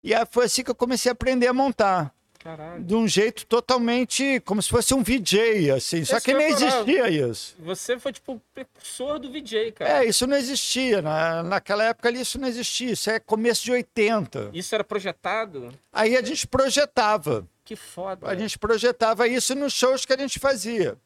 E 0.03 0.13
aí 0.13 0.25
foi 0.29 0.46
assim 0.46 0.63
que 0.63 0.72
eu 0.72 0.75
comecei 0.75 1.10
a 1.10 1.13
aprender 1.13 1.48
a 1.48 1.53
montar. 1.53 2.13
Caralho. 2.43 2.83
de 2.83 2.95
um 2.95 3.07
jeito 3.07 3.45
totalmente 3.45 4.39
como 4.41 4.62
se 4.62 4.69
fosse 4.69 4.93
um 4.93 5.03
VJ, 5.03 5.71
assim. 5.71 6.00
Esse 6.00 6.12
Só 6.12 6.19
que 6.19 6.33
nem 6.33 6.48
existia 6.48 7.10
isso. 7.10 7.55
Você 7.60 8.00
foi 8.00 8.12
tipo 8.12 8.33
o 8.33 8.41
precursor 8.53 9.19
do 9.19 9.31
VJ, 9.31 9.71
cara. 9.74 10.03
É, 10.03 10.05
isso 10.05 10.25
não 10.25 10.36
existia. 10.36 11.01
Na, 11.01 11.43
naquela 11.43 11.83
época 11.83 12.10
ali 12.10 12.21
isso 12.21 12.39
não 12.39 12.48
existia. 12.48 12.91
Isso 12.91 13.10
é 13.10 13.19
começo 13.19 13.63
de 13.63 13.71
80. 13.71 14.50
Isso 14.53 14.74
era 14.74 14.83
projetado? 14.83 15.71
Aí 15.93 16.17
a 16.17 16.21
gente 16.21 16.48
projetava. 16.48 17.48
Que 17.63 17.75
foda. 17.75 18.27
A 18.27 18.36
gente 18.36 18.57
projetava 18.57 19.27
isso 19.27 19.53
nos 19.55 19.74
shows 19.74 20.05
que 20.05 20.13
a 20.13 20.17
gente 20.17 20.39
fazia. 20.39 20.98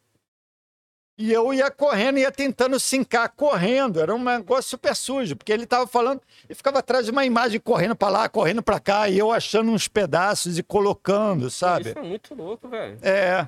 E 1.17 1.31
eu 1.31 1.53
ia 1.53 1.71
correndo, 1.71 2.19
ia 2.19 2.31
tentando 2.31 2.77
sincar, 2.77 3.29
correndo. 3.29 4.01
Era 4.01 4.13
um 4.13 4.21
negócio 4.21 4.71
super 4.71 4.95
sujo, 4.95 5.35
porque 5.35 5.51
ele 5.51 5.63
estava 5.63 5.87
falando 5.87 6.21
e 6.49 6.53
ficava 6.53 6.79
atrás 6.79 7.05
de 7.05 7.11
uma 7.11 7.25
imagem 7.25 7.59
correndo 7.59 7.95
para 7.95 8.09
lá, 8.09 8.29
correndo 8.29 8.61
para 8.61 8.79
cá, 8.79 9.07
e 9.07 9.17
eu 9.17 9.31
achando 9.31 9.71
uns 9.71 9.87
pedaços 9.87 10.57
e 10.57 10.63
colocando, 10.63 11.49
sabe? 11.49 11.89
Isso 11.89 11.99
é 11.99 12.01
muito 12.01 12.35
louco, 12.35 12.67
velho. 12.67 12.99
É. 13.01 13.47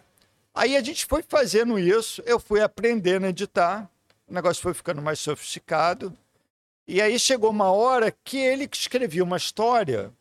Aí 0.55 0.77
a 0.77 0.81
gente 0.81 1.05
foi 1.05 1.23
fazendo 1.27 1.77
isso, 1.77 2.23
eu 2.25 2.39
fui 2.39 2.61
aprendendo 2.61 3.25
a 3.25 3.29
editar, 3.29 3.89
o 4.27 4.33
negócio 4.33 4.61
foi 4.63 4.73
ficando 4.73 5.01
mais 5.01 5.19
sofisticado. 5.19 6.11
E 6.87 7.01
aí 7.01 7.19
chegou 7.19 7.49
uma 7.49 7.69
hora 7.69 8.15
que 8.23 8.37
ele 8.37 8.67
escrevia 8.71 9.23
uma 9.23 9.35
história 9.35 10.11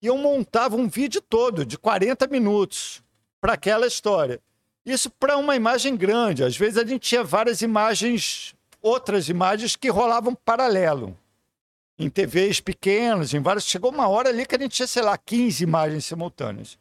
e 0.00 0.06
eu 0.06 0.16
montava 0.16 0.76
um 0.76 0.88
vídeo 0.88 1.20
todo 1.20 1.66
de 1.66 1.76
40 1.76 2.28
minutos 2.28 3.02
para 3.40 3.54
aquela 3.54 3.86
história. 3.86 4.40
Isso 4.86 5.10
para 5.10 5.36
uma 5.36 5.56
imagem 5.56 5.96
grande. 5.96 6.44
Às 6.44 6.56
vezes 6.56 6.78
a 6.78 6.86
gente 6.86 7.00
tinha 7.00 7.24
várias 7.24 7.60
imagens, 7.60 8.54
outras 8.80 9.28
imagens 9.28 9.74
que 9.74 9.90
rolavam 9.90 10.32
paralelo. 10.32 11.18
Em 11.98 12.08
TVs 12.08 12.60
pequenas, 12.60 13.34
em 13.34 13.40
várias. 13.40 13.66
Chegou 13.66 13.90
uma 13.90 14.06
hora 14.06 14.28
ali 14.28 14.46
que 14.46 14.54
a 14.54 14.58
gente 14.58 14.76
tinha, 14.76 14.86
sei 14.86 15.02
lá, 15.02 15.18
15 15.18 15.64
imagens 15.64 16.04
simultâneas. 16.04 16.78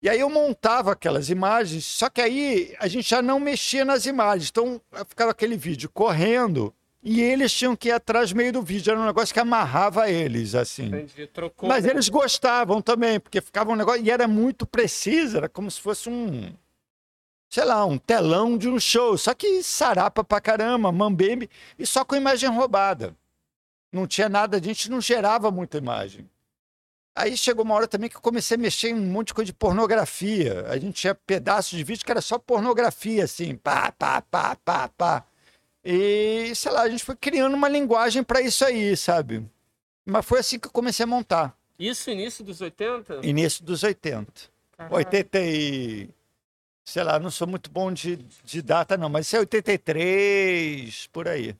E 0.00 0.08
aí 0.08 0.20
eu 0.20 0.30
montava 0.30 0.92
aquelas 0.92 1.28
imagens, 1.30 1.84
só 1.84 2.08
que 2.08 2.20
aí 2.20 2.76
a 2.78 2.86
gente 2.86 3.08
já 3.08 3.20
não 3.20 3.40
mexia 3.40 3.84
nas 3.84 4.06
imagens. 4.06 4.50
Então 4.50 4.80
ficava 5.08 5.32
aquele 5.32 5.56
vídeo 5.56 5.90
correndo 5.92 6.72
e 7.02 7.20
eles 7.20 7.52
tinham 7.52 7.74
que 7.74 7.88
ir 7.88 7.92
atrás 7.92 8.32
meio 8.32 8.52
do 8.52 8.62
vídeo. 8.62 8.92
Era 8.92 9.00
um 9.00 9.06
negócio 9.06 9.32
que 9.34 9.40
amarrava 9.40 10.08
eles, 10.08 10.54
assim. 10.54 10.86
Entendi, 10.86 11.26
trocou. 11.26 11.68
Mas 11.68 11.84
eles 11.86 12.08
gostavam 12.08 12.80
também, 12.80 13.18
porque 13.18 13.40
ficava 13.40 13.72
um 13.72 13.76
negócio. 13.76 14.04
E 14.04 14.10
era 14.10 14.28
muito 14.28 14.64
preciso, 14.64 15.38
era 15.38 15.48
como 15.48 15.68
se 15.68 15.80
fosse 15.80 16.08
um 16.08 16.52
sei 17.48 17.64
lá, 17.64 17.84
um 17.84 17.98
telão 17.98 18.56
de 18.56 18.68
um 18.68 18.78
show. 18.78 19.16
Só 19.16 19.34
que 19.34 19.62
sarapa 19.62 20.22
pra 20.24 20.40
caramba, 20.40 20.92
mambembe, 20.92 21.48
e 21.78 21.86
só 21.86 22.04
com 22.04 22.16
imagem 22.16 22.50
roubada. 22.50 23.14
Não 23.92 24.06
tinha 24.06 24.28
nada, 24.28 24.56
a 24.56 24.62
gente 24.62 24.90
não 24.90 25.00
gerava 25.00 25.50
muita 25.50 25.78
imagem. 25.78 26.28
Aí 27.14 27.34
chegou 27.34 27.64
uma 27.64 27.74
hora 27.74 27.88
também 27.88 28.10
que 28.10 28.16
eu 28.16 28.20
comecei 28.20 28.56
a 28.56 28.60
mexer 28.60 28.90
em 28.90 28.94
um 28.94 29.06
monte 29.06 29.28
de 29.28 29.34
coisa 29.34 29.46
de 29.46 29.54
pornografia. 29.54 30.66
A 30.68 30.76
gente 30.76 31.00
tinha 31.00 31.14
pedaços 31.14 31.76
de 31.76 31.82
vídeo 31.82 32.04
que 32.04 32.10
era 32.10 32.20
só 32.20 32.38
pornografia, 32.38 33.24
assim, 33.24 33.56
pá, 33.56 33.90
pá, 33.90 34.20
pá, 34.20 34.54
pá, 34.56 34.88
pá. 34.88 35.24
E, 35.82 36.52
sei 36.54 36.72
lá, 36.72 36.82
a 36.82 36.90
gente 36.90 37.04
foi 37.04 37.16
criando 37.16 37.54
uma 37.54 37.70
linguagem 37.70 38.22
para 38.22 38.42
isso 38.42 38.64
aí, 38.66 38.94
sabe? 38.96 39.48
Mas 40.04 40.26
foi 40.26 40.40
assim 40.40 40.58
que 40.58 40.66
eu 40.66 40.72
comecei 40.72 41.04
a 41.04 41.06
montar. 41.06 41.56
Isso 41.78 42.10
início 42.10 42.44
dos 42.44 42.60
80? 42.60 43.20
Início 43.22 43.64
dos 43.64 43.82
80. 43.82 44.32
Caralho. 44.76 44.96
80 44.96 45.38
e 45.40 46.10
sei 46.86 47.02
lá, 47.02 47.18
não 47.18 47.30
sou 47.30 47.48
muito 47.48 47.68
bom 47.68 47.92
de, 47.92 48.16
de 48.44 48.62
data, 48.62 48.96
não, 48.96 49.08
mas 49.08 49.26
isso 49.26 49.36
é 49.36 49.40
83, 49.40 51.08
por 51.08 51.26
aí. 51.26 51.54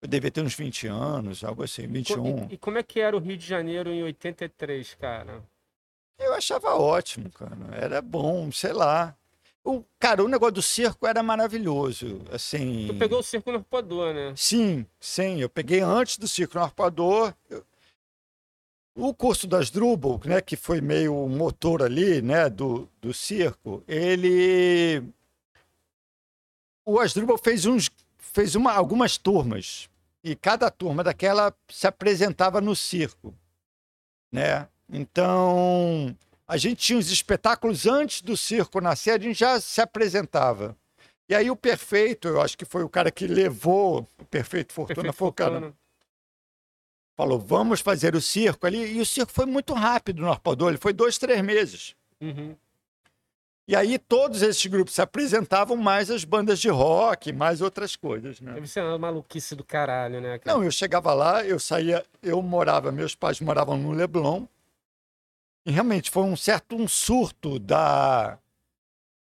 Eu 0.00 0.08
devia 0.08 0.30
ter 0.30 0.40
uns 0.40 0.54
20 0.54 0.86
anos, 0.86 1.44
algo 1.44 1.62
assim, 1.62 1.86
21. 1.86 2.48
E, 2.50 2.54
e 2.54 2.58
como 2.58 2.78
é 2.78 2.82
que 2.82 2.98
era 2.98 3.14
o 3.14 3.20
Rio 3.20 3.36
de 3.36 3.46
Janeiro 3.46 3.90
em 3.90 4.02
83, 4.02 4.94
cara? 4.94 5.42
Eu 6.18 6.32
achava 6.32 6.74
ótimo, 6.74 7.30
cara. 7.30 7.56
Era 7.72 8.00
bom, 8.00 8.50
sei 8.50 8.72
lá. 8.72 9.14
O, 9.62 9.82
cara, 9.98 10.24
o 10.24 10.28
negócio 10.28 10.54
do 10.54 10.62
circo 10.62 11.06
era 11.06 11.22
maravilhoso, 11.22 12.22
assim... 12.30 12.86
Tu 12.86 12.94
pegou 12.94 13.20
o 13.20 13.22
circo 13.22 13.50
no 13.50 13.58
arpoador, 13.58 14.12
né? 14.12 14.32
Sim, 14.36 14.86
sim. 15.00 15.40
Eu 15.40 15.48
peguei 15.48 15.80
antes 15.80 16.18
do 16.18 16.28
circo 16.28 16.58
no 16.58 16.64
arpoador. 16.64 17.34
Eu, 17.48 17.64
o 18.94 19.12
curso 19.12 19.46
das 19.46 19.70
Drubal, 19.70 20.20
né, 20.24 20.40
que 20.40 20.56
foi 20.56 20.80
meio 20.80 21.28
motor 21.28 21.82
ali, 21.82 22.22
né, 22.22 22.48
do, 22.48 22.88
do 23.00 23.12
circo, 23.12 23.82
ele 23.88 25.02
o 26.86 27.00
Asdrubal 27.00 27.38
fez 27.38 27.64
uns 27.64 27.90
fez 28.18 28.54
uma, 28.54 28.72
algumas 28.72 29.16
turmas 29.16 29.88
e 30.22 30.34
cada 30.34 30.70
turma 30.70 31.02
daquela 31.04 31.54
se 31.68 31.86
apresentava 31.86 32.60
no 32.60 32.74
circo, 32.74 33.34
né? 34.32 34.68
Então 34.88 36.16
a 36.46 36.56
gente 36.56 36.76
tinha 36.76 36.98
os 36.98 37.10
espetáculos 37.10 37.86
antes 37.86 38.20
do 38.20 38.36
circo 38.36 38.80
nascer, 38.80 39.12
a 39.12 39.18
gente 39.18 39.38
já 39.38 39.60
se 39.60 39.80
apresentava. 39.80 40.76
E 41.28 41.34
aí 41.34 41.50
o 41.50 41.56
Perfeito, 41.56 42.28
eu 42.28 42.40
acho 42.40 42.56
que 42.58 42.64
foi 42.64 42.82
o 42.82 42.88
cara 42.88 43.10
que 43.10 43.26
levou 43.26 44.06
o 44.18 44.24
Perfeito 44.26 44.72
Fortuna, 44.72 44.96
Perfeito 44.96 45.16
foi 45.16 45.28
o 45.28 45.32
cara, 45.32 45.74
falou, 47.16 47.38
vamos 47.38 47.80
fazer 47.80 48.14
o 48.14 48.20
circo 48.20 48.66
ali. 48.66 48.96
E 48.96 49.00
o 49.00 49.06
circo 49.06 49.32
foi 49.32 49.46
muito 49.46 49.72
rápido 49.72 50.22
no 50.22 50.30
Arpoador, 50.30 50.68
ele 50.68 50.78
foi 50.78 50.92
dois, 50.92 51.18
três 51.18 51.40
meses. 51.42 51.94
Uhum. 52.20 52.54
E 53.66 53.74
aí 53.74 53.98
todos 53.98 54.42
esses 54.42 54.66
grupos 54.66 54.94
se 54.94 55.00
apresentavam 55.00 55.76
mais 55.76 56.10
as 56.10 56.22
bandas 56.22 56.60
de 56.60 56.68
rock, 56.68 57.32
mais 57.32 57.62
outras 57.62 57.96
coisas, 57.96 58.38
né? 58.38 58.52
Deve 58.52 58.66
ser 58.66 58.82
uma 58.82 58.98
maluquice 58.98 59.56
do 59.56 59.64
caralho, 59.64 60.20
né? 60.20 60.38
Cara? 60.38 60.56
Não, 60.56 60.62
eu 60.62 60.70
chegava 60.70 61.14
lá, 61.14 61.42
eu 61.44 61.58
saía, 61.58 62.04
eu 62.22 62.42
morava, 62.42 62.92
meus 62.92 63.14
pais 63.14 63.40
moravam 63.40 63.78
no 63.78 63.92
Leblon. 63.92 64.44
E 65.64 65.70
realmente 65.70 66.10
foi 66.10 66.24
um 66.24 66.36
certo 66.36 66.76
um 66.76 66.86
surto 66.86 67.58
da 67.58 68.38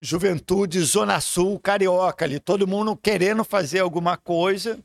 juventude 0.00 0.80
Zona 0.80 1.20
Sul 1.20 1.60
carioca 1.60 2.24
ali, 2.24 2.40
todo 2.40 2.66
mundo 2.66 2.96
querendo 2.96 3.44
fazer 3.44 3.80
alguma 3.80 4.16
coisa 4.16 4.78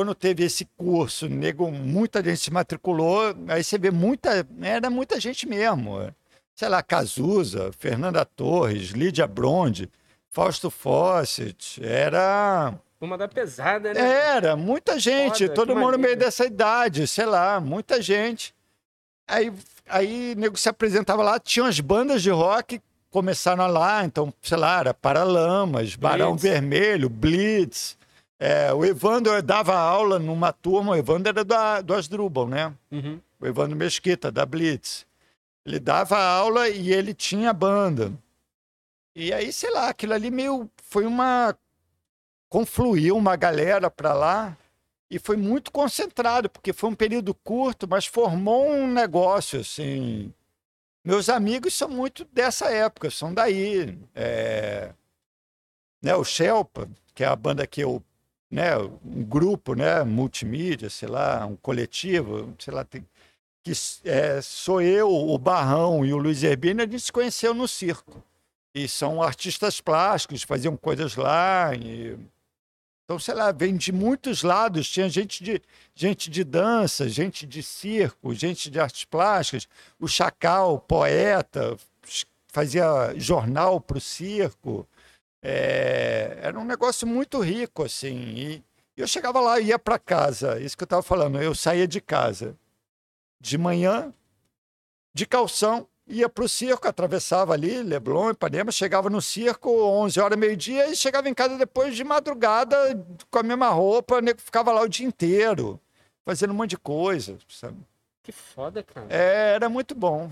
quando 0.00 0.14
teve 0.14 0.44
esse 0.44 0.66
curso, 0.78 1.28
nego, 1.28 1.70
muita 1.70 2.24
gente 2.24 2.38
se 2.38 2.50
matriculou, 2.50 3.36
aí 3.48 3.62
você 3.62 3.76
vê 3.76 3.90
muita, 3.90 4.46
era 4.62 4.88
muita 4.88 5.20
gente 5.20 5.46
mesmo. 5.46 6.10
Sei 6.54 6.70
lá, 6.70 6.82
Cazuza, 6.82 7.70
Fernanda 7.78 8.24
Torres, 8.24 8.92
Lídia 8.92 9.26
Bronde, 9.26 9.90
Fausto 10.30 10.70
Fawcett, 10.70 11.84
era... 11.84 12.72
Uma 12.98 13.18
da 13.18 13.28
pesada, 13.28 13.92
né? 13.92 14.00
Era, 14.00 14.56
muita 14.56 14.98
gente, 14.98 15.48
Foda, 15.48 15.54
todo 15.54 15.76
mundo 15.76 15.92
no 15.92 15.98
meio 15.98 16.16
dessa 16.16 16.46
idade, 16.46 17.06
sei 17.06 17.26
lá, 17.26 17.60
muita 17.60 18.00
gente. 18.00 18.54
Aí, 19.28 19.52
aí 19.86 20.34
nego 20.34 20.56
se 20.56 20.70
apresentava 20.70 21.22
lá, 21.22 21.38
tinha 21.38 21.66
as 21.66 21.78
bandas 21.78 22.22
de 22.22 22.30
rock 22.30 22.80
começaram 23.10 23.66
lá, 23.66 24.02
então, 24.02 24.32
sei 24.40 24.56
lá, 24.56 24.80
era 24.80 24.94
Paralamas, 24.94 25.94
Barão 25.94 26.38
Vermelho, 26.38 27.10
Blitz, 27.10 27.99
é, 28.42 28.72
o 28.72 28.82
Evandro 28.86 29.42
dava 29.42 29.74
aula 29.74 30.18
numa 30.18 30.50
turma, 30.50 30.92
o 30.92 30.96
Evandro 30.96 31.28
era 31.28 31.44
do, 31.44 31.82
do 31.84 31.94
Asdrubal, 31.94 32.48
né? 32.48 32.74
Uhum. 32.90 33.20
O 33.38 33.46
Evandro 33.46 33.76
Mesquita, 33.76 34.32
da 34.32 34.46
Blitz. 34.46 35.06
Ele 35.62 35.78
dava 35.78 36.18
aula 36.18 36.66
e 36.66 36.90
ele 36.90 37.12
tinha 37.12 37.52
banda. 37.52 38.10
E 39.14 39.30
aí, 39.30 39.52
sei 39.52 39.70
lá, 39.70 39.90
aquilo 39.90 40.14
ali 40.14 40.30
meio. 40.30 40.70
Foi 40.82 41.04
uma. 41.04 41.54
Confluiu 42.48 43.14
uma 43.14 43.36
galera 43.36 43.90
para 43.90 44.14
lá 44.14 44.56
e 45.10 45.18
foi 45.18 45.36
muito 45.36 45.70
concentrado, 45.70 46.48
porque 46.48 46.72
foi 46.72 46.88
um 46.88 46.94
período 46.94 47.34
curto, 47.34 47.86
mas 47.86 48.06
formou 48.06 48.70
um 48.70 48.90
negócio, 48.90 49.60
assim. 49.60 50.32
Meus 51.04 51.28
amigos 51.28 51.74
são 51.74 51.90
muito 51.90 52.24
dessa 52.32 52.70
época, 52.70 53.10
são 53.10 53.34
daí. 53.34 53.98
É... 54.14 54.94
Né, 56.02 56.16
o 56.16 56.24
Shelpa, 56.24 56.88
que 57.14 57.22
é 57.22 57.26
a 57.26 57.36
banda 57.36 57.66
que 57.66 57.82
eu 57.82 58.02
né, 58.50 58.76
um 58.76 59.22
grupo, 59.22 59.74
né, 59.74 60.02
multimídia, 60.02 60.90
sei 60.90 61.08
lá, 61.08 61.46
um 61.46 61.56
coletivo, 61.56 62.54
sei 62.58 62.74
lá, 62.74 62.84
tem, 62.84 63.06
que 63.62 63.72
é, 64.04 64.40
sou 64.40 64.80
eu, 64.80 65.08
o 65.08 65.38
Barrão 65.38 66.04
e 66.04 66.12
o 66.12 66.18
Luiz 66.18 66.42
Herbino, 66.42 66.82
a 66.82 66.86
gente 66.86 67.00
se 67.00 67.12
conheceu 67.12 67.54
no 67.54 67.68
circo. 67.68 68.22
E 68.74 68.88
são 68.88 69.22
artistas 69.22 69.80
plásticos, 69.80 70.42
faziam 70.42 70.76
coisas 70.76 71.16
lá. 71.16 71.74
E... 71.74 72.16
Então, 73.04 73.18
sei 73.18 73.34
lá, 73.34 73.50
vem 73.50 73.76
de 73.76 73.90
muitos 73.90 74.42
lados. 74.42 74.88
Tinha 74.88 75.08
gente 75.08 75.42
de, 75.42 75.60
gente 75.94 76.30
de 76.30 76.44
dança, 76.44 77.08
gente 77.08 77.46
de 77.46 77.62
circo, 77.62 78.32
gente 78.32 78.70
de 78.70 78.78
artes 78.78 79.04
plásticas. 79.04 79.66
O 79.98 80.06
Chacal, 80.06 80.78
poeta, 80.78 81.76
fazia 82.46 83.12
jornal 83.16 83.80
para 83.80 83.98
o 83.98 84.00
circo. 84.00 84.86
É, 85.42 86.38
era 86.42 86.58
um 86.58 86.64
negócio 86.64 87.06
muito 87.06 87.40
rico, 87.40 87.84
assim. 87.84 88.16
E 88.16 88.64
eu 88.96 89.06
chegava 89.06 89.40
lá, 89.40 89.58
ia 89.60 89.78
para 89.78 89.98
casa, 89.98 90.60
isso 90.60 90.76
que 90.76 90.82
eu 90.82 90.86
estava 90.86 91.02
falando, 91.02 91.40
eu 91.40 91.54
saía 91.54 91.88
de 91.88 92.00
casa 92.00 92.56
de 93.40 93.56
manhã, 93.56 94.12
de 95.14 95.24
calção, 95.24 95.88
ia 96.06 96.28
para 96.28 96.44
o 96.44 96.48
circo, 96.48 96.86
atravessava 96.86 97.54
ali, 97.54 97.82
Leblon, 97.82 98.30
Ipanema, 98.30 98.70
chegava 98.70 99.08
no 99.08 99.22
circo 99.22 99.70
11 99.70 100.20
horas, 100.20 100.38
meio-dia, 100.38 100.90
e 100.90 100.96
chegava 100.96 101.28
em 101.28 101.34
casa 101.34 101.56
depois 101.56 101.96
de 101.96 102.04
madrugada 102.04 102.76
com 103.30 103.38
a 103.38 103.42
mesma 103.42 103.68
roupa, 103.68 104.16
ficava 104.36 104.72
lá 104.72 104.82
o 104.82 104.88
dia 104.88 105.06
inteiro, 105.06 105.80
fazendo 106.24 106.50
um 106.50 106.56
monte 106.56 106.70
de 106.70 106.78
coisa, 106.78 107.38
sabe? 107.48 107.78
Que 108.22 108.32
foda, 108.32 108.82
cara. 108.82 109.06
É, 109.08 109.54
era 109.54 109.68
muito 109.68 109.94
bom. 109.94 110.30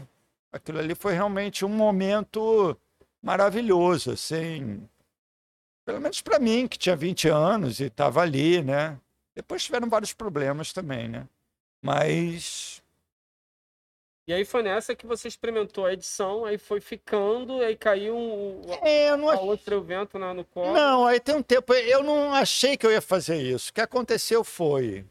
Aquilo 0.53 0.79
ali 0.79 0.95
foi 0.95 1.15
realmente 1.15 1.65
um 1.65 1.69
momento 1.69 2.77
maravilhoso, 3.23 4.13
assim. 4.13 4.87
Pelo 5.89 6.03
menos 6.03 6.21
para 6.21 6.39
mim, 6.39 6.69
que 6.69 6.77
tinha 6.77 6.95
20 6.95 7.31
anos 7.31 7.81
e 7.81 7.85
estava 7.85 8.21
ali, 8.21 8.63
né? 8.63 9.01
Depois 9.35 9.65
tiveram 9.65 9.89
vários 9.89 10.13
problemas 10.13 10.71
também, 10.71 11.09
né? 11.09 11.27
Mas. 11.83 12.83
E 14.29 14.35
aí 14.35 14.45
foi 14.45 14.63
nessa 14.63 14.95
que 14.95 15.07
você 15.07 15.29
experimentou 15.29 15.87
a 15.87 15.95
edição, 15.95 16.45
aí 16.45 16.59
foi 16.59 16.83
ficando, 16.83 17.63
aí 17.63 17.75
caiu 17.75 18.15
um, 18.15 18.61
é, 18.83 19.17
não 19.17 19.31
ach... 19.31 19.41
outro 19.41 19.81
vento 19.81 20.19
no 20.19 20.45
colo. 20.45 20.75
Não, 20.75 21.07
aí 21.07 21.19
tem 21.19 21.35
um 21.37 21.43
tempo. 21.43 21.73
Eu 21.73 22.03
não 22.03 22.35
achei 22.35 22.77
que 22.77 22.85
eu 22.85 22.93
ia 22.93 23.01
fazer 23.01 23.41
isso. 23.41 23.71
O 23.71 23.73
que 23.73 23.81
aconteceu 23.81 24.45
foi. 24.45 25.07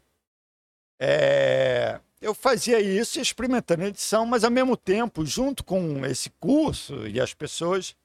É, 1.00 1.98
eu 2.22 2.32
fazia 2.32 2.78
isso 2.78 3.20
experimentando 3.20 3.82
edição, 3.82 4.24
mas 4.24 4.44
ao 4.44 4.50
mesmo 4.52 4.76
tempo, 4.76 5.26
junto 5.26 5.64
com 5.64 6.06
esse 6.06 6.30
curso 6.38 7.04
e 7.08 7.20
as 7.20 7.34
pessoas, 7.34 7.96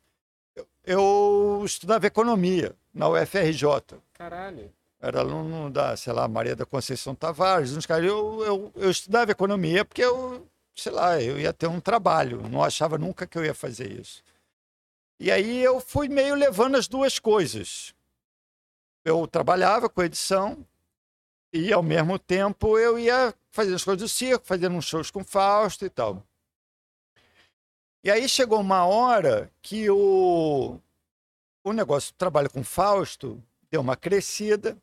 eu, 0.85 1.61
estudava 1.65 2.05
economia 2.07 2.75
na 2.93 3.09
UFRJ. 3.09 3.97
Caralho. 4.13 4.71
Era 4.99 5.19
aluno 5.19 5.69
da, 5.69 5.97
sei 5.97 6.13
lá, 6.13 6.27
Maria 6.27 6.55
da 6.55 6.65
Conceição 6.65 7.13
Tavares, 7.13 7.75
uns 7.75 7.85
caras. 7.85 8.05
Eu, 8.05 8.43
eu, 8.43 8.71
eu 8.75 8.89
estudava 8.89 9.31
economia 9.31 9.83
porque 9.83 10.01
eu, 10.01 10.47
sei 10.75 10.91
lá, 10.91 11.21
eu 11.21 11.39
ia 11.39 11.51
ter 11.51 11.67
um 11.67 11.79
trabalho. 11.79 12.47
Não 12.49 12.63
achava 12.63 12.97
nunca 12.97 13.27
que 13.27 13.37
eu 13.37 13.43
ia 13.43 13.53
fazer 13.53 13.91
isso. 13.91 14.23
E 15.19 15.31
aí 15.31 15.63
eu 15.63 15.79
fui 15.79 16.07
meio 16.07 16.35
levando 16.35 16.75
as 16.75 16.87
duas 16.87 17.19
coisas. 17.19 17.93
Eu 19.03 19.27
trabalhava 19.27 19.89
com 19.89 20.01
edição 20.01 20.65
e, 21.51 21.71
ao 21.71 21.83
mesmo 21.83 22.17
tempo, 22.17 22.79
eu 22.79 22.97
ia 22.97 23.33
fazendo 23.51 23.75
as 23.75 23.83
coisas 23.83 24.01
do 24.01 24.09
circo, 24.09 24.45
fazendo 24.45 24.75
uns 24.75 24.85
shows 24.85 25.11
com 25.11 25.23
Fausto 25.23 25.85
e 25.85 25.89
tal. 25.89 26.23
E 28.03 28.11
aí 28.11 28.27
chegou 28.27 28.59
uma 28.59 28.85
hora 28.85 29.49
que 29.61 29.89
o, 29.89 30.77
o 31.63 31.71
negócio 31.71 32.13
do 32.13 32.17
trabalho 32.17 32.49
com 32.49 32.61
Fausto 32.63 33.41
deu 33.71 33.79
uma 33.79 33.95
crescida. 33.95 34.77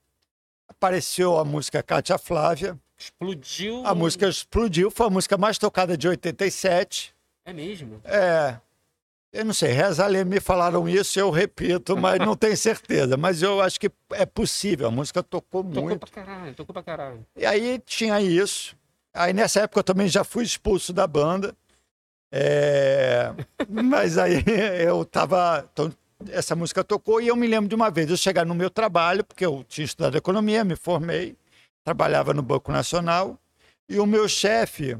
Apareceu 0.66 1.36
a 1.36 1.44
música 1.44 1.82
Cátia 1.82 2.16
Flávia. 2.16 2.78
Explodiu. 2.96 3.86
A 3.86 3.94
música 3.94 4.26
explodiu, 4.26 4.90
foi 4.90 5.06
a 5.06 5.10
música 5.10 5.36
mais 5.36 5.58
tocada 5.58 5.96
de 5.98 6.08
87. 6.08 7.14
É 7.44 7.52
mesmo? 7.52 8.00
É. 8.04 8.58
Eu 9.32 9.44
não 9.44 9.54
sei, 9.54 9.70
Reza 9.70 10.06
Lê 10.06 10.24
me 10.24 10.40
falaram 10.40 10.88
isso, 10.88 11.20
eu 11.20 11.30
repito, 11.30 11.96
mas 11.96 12.18
não 12.18 12.34
tenho 12.34 12.56
certeza. 12.56 13.16
Mas 13.16 13.42
eu 13.42 13.60
acho 13.60 13.78
que 13.78 13.90
é 14.12 14.26
possível, 14.26 14.88
a 14.88 14.90
música 14.90 15.22
tocou, 15.22 15.62
tocou 15.62 15.82
muito. 15.82 16.00
Tocou 16.00 16.12
pra 16.14 16.24
caralho, 16.24 16.54
tocou 16.54 16.72
pra 16.72 16.82
caralho. 16.82 17.26
E 17.36 17.46
aí 17.46 17.78
tinha 17.84 18.20
isso. 18.20 18.74
Aí 19.12 19.32
nessa 19.32 19.60
época 19.60 19.80
eu 19.80 19.84
também 19.84 20.08
já 20.08 20.24
fui 20.24 20.42
expulso 20.42 20.92
da 20.92 21.06
banda. 21.06 21.54
É... 22.32 23.34
mas 23.68 24.16
aí 24.18 24.44
eu 24.84 25.04
tava. 25.04 25.68
Então, 25.72 25.92
essa 26.28 26.54
música 26.54 26.84
tocou 26.84 27.20
e 27.20 27.28
eu 27.28 27.36
me 27.36 27.46
lembro 27.46 27.68
de 27.68 27.74
uma 27.74 27.90
vez 27.90 28.10
eu 28.10 28.16
chegar 28.16 28.44
no 28.44 28.54
meu 28.54 28.70
trabalho, 28.70 29.24
porque 29.24 29.44
eu 29.44 29.64
tinha 29.68 29.84
estudado 29.84 30.16
economia, 30.16 30.62
me 30.62 30.76
formei, 30.76 31.36
trabalhava 31.82 32.34
no 32.34 32.42
Banco 32.42 32.70
Nacional, 32.70 33.38
e 33.88 33.98
o 33.98 34.06
meu 34.06 34.28
chefe 34.28 34.98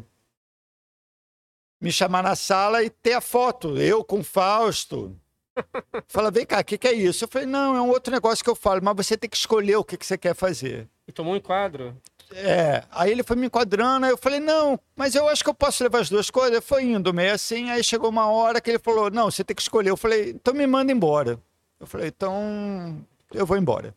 me 1.81 1.91
chamar 1.91 2.23
na 2.23 2.37
sala 2.37 2.83
e 2.83 2.91
ter 2.91 3.15
a 3.15 3.21
foto, 3.21 3.77
eu 3.79 4.05
com 4.05 4.21
o 4.21 4.25
Fausto. 4.25 5.17
Fala, 6.09 6.31
vem 6.31 6.45
cá, 6.45 6.61
o 6.61 6.65
que, 6.65 6.77
que, 6.77 6.89
é 6.89 6.93
isso? 6.93 7.25
Eu 7.25 7.29
falei, 7.29 7.47
não, 7.47 7.77
é 7.77 7.81
um 7.81 7.89
outro 7.89 8.13
negócio 8.13 8.45
que 8.45 8.51
eu 8.51 8.57
falo, 8.57 8.81
mas 8.83 8.97
você 8.97 9.17
tem 9.17 9.29
que 9.29 9.37
escolher 9.37 9.77
o 9.77 9.85
que, 9.85 9.97
que 9.97 10.07
você 10.07 10.19
quer 10.19 10.35
fazer. 10.35 10.89
E 11.09 11.13
tomou 11.13 11.33
um 11.33 11.37
enquadro? 11.37 11.97
É, 12.33 12.85
aí 12.93 13.11
ele 13.11 13.25
foi 13.25 13.35
me 13.37 13.47
enquadrando, 13.47 14.07
aí 14.07 14.13
eu 14.13 14.19
falei, 14.19 14.39
não, 14.39 14.79
mas 14.95 15.15
eu 15.15 15.29
acho 15.29 15.43
que 15.43 15.51
eu 15.51 15.55
posso 15.55 15.83
levar 15.83 16.01
as 16.01 16.09
duas 16.09 16.31
coisas. 16.31 16.65
Foi 16.65 16.85
indo 16.85 17.13
meio 17.13 17.35
assim, 17.35 17.71
aí 17.71 17.83
chegou 17.83 18.09
uma 18.09 18.27
hora 18.31 18.61
que 18.61 18.71
ele 18.71 18.79
falou, 18.79 19.11
não, 19.11 19.31
você 19.31 19.43
tem 19.43 19.55
que 19.55 19.63
escolher. 19.63 19.91
Eu 19.91 19.97
falei, 19.97 20.31
então 20.31 20.55
me 20.55 20.67
manda 20.67 20.93
embora. 20.93 21.41
Eu 21.79 21.87
falei, 21.87 22.09
então 22.09 23.05
eu 23.33 23.45
vou 23.45 23.57
embora. 23.57 23.95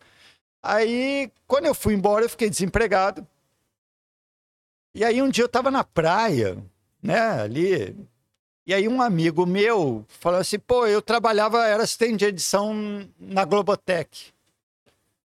Aí, 0.64 1.32
quando 1.48 1.66
eu 1.66 1.76
fui 1.76 1.94
embora, 1.94 2.26
eu 2.26 2.30
fiquei 2.30 2.50
desempregado. 2.50 3.28
E 4.96 5.04
aí 5.04 5.22
um 5.22 5.30
dia 5.30 5.44
eu 5.44 5.50
tava 5.50 5.70
na 5.70 5.84
praia, 5.84 6.58
né, 7.02 7.20
ali. 7.42 7.96
E 8.66 8.74
aí 8.74 8.88
um 8.88 9.02
amigo 9.02 9.46
meu 9.46 10.06
falou 10.08 10.40
assim, 10.40 10.58
pô, 10.58 10.88
eu 10.88 11.02
trabalhava, 11.02 11.66
era 11.68 11.84
assistente 11.84 12.20
de 12.20 12.26
edição 12.26 13.08
na 13.20 13.44
Globotech. 13.46 14.33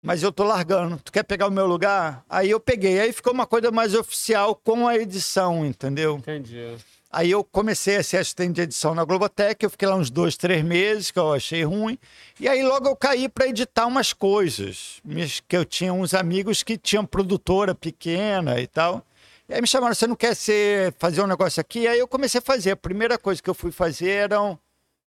Mas 0.04 0.22
eu 0.22 0.30
tô 0.30 0.44
largando, 0.44 1.00
tu 1.02 1.10
quer 1.10 1.22
pegar 1.22 1.46
o 1.46 1.50
meu 1.50 1.64
lugar? 1.64 2.22
Aí 2.28 2.50
eu 2.50 2.60
peguei, 2.60 3.00
aí 3.00 3.10
ficou 3.10 3.32
uma 3.32 3.46
coisa 3.46 3.70
mais 3.70 3.94
oficial 3.94 4.54
com 4.54 4.86
a 4.86 4.98
edição, 4.98 5.64
entendeu? 5.64 6.16
Entendi. 6.18 6.76
Aí 7.10 7.30
eu 7.30 7.42
comecei 7.42 7.96
a 7.96 8.02
ser 8.02 8.18
assistente 8.18 8.56
de 8.56 8.60
edição 8.60 8.94
na 8.94 9.02
Globotech, 9.02 9.64
eu 9.64 9.70
fiquei 9.70 9.88
lá 9.88 9.96
uns 9.96 10.10
dois, 10.10 10.36
três 10.36 10.62
meses, 10.62 11.10
que 11.10 11.18
eu 11.18 11.32
achei 11.32 11.64
ruim. 11.64 11.98
E 12.38 12.46
aí 12.46 12.62
logo 12.62 12.86
eu 12.86 12.94
caí 12.94 13.30
para 13.30 13.46
editar 13.46 13.86
umas 13.86 14.12
coisas, 14.12 15.00
que 15.48 15.56
eu 15.56 15.64
tinha 15.64 15.90
uns 15.90 16.12
amigos 16.12 16.62
que 16.62 16.76
tinham 16.76 17.06
produtora 17.06 17.74
pequena 17.74 18.60
e 18.60 18.66
tal. 18.66 19.02
E 19.48 19.54
aí 19.54 19.60
me 19.62 19.66
chamaram, 19.66 19.94
você 19.94 20.06
não 20.06 20.16
quer 20.16 20.36
ser, 20.36 20.94
fazer 20.98 21.22
um 21.22 21.26
negócio 21.26 21.62
aqui? 21.62 21.86
Aí 21.86 21.98
eu 21.98 22.06
comecei 22.06 22.40
a 22.40 22.42
fazer. 22.42 22.72
A 22.72 22.76
primeira 22.76 23.16
coisa 23.16 23.42
que 23.42 23.48
eu 23.48 23.54
fui 23.54 23.72
fazer 23.72 24.10
era 24.10 24.42
um, 24.42 24.58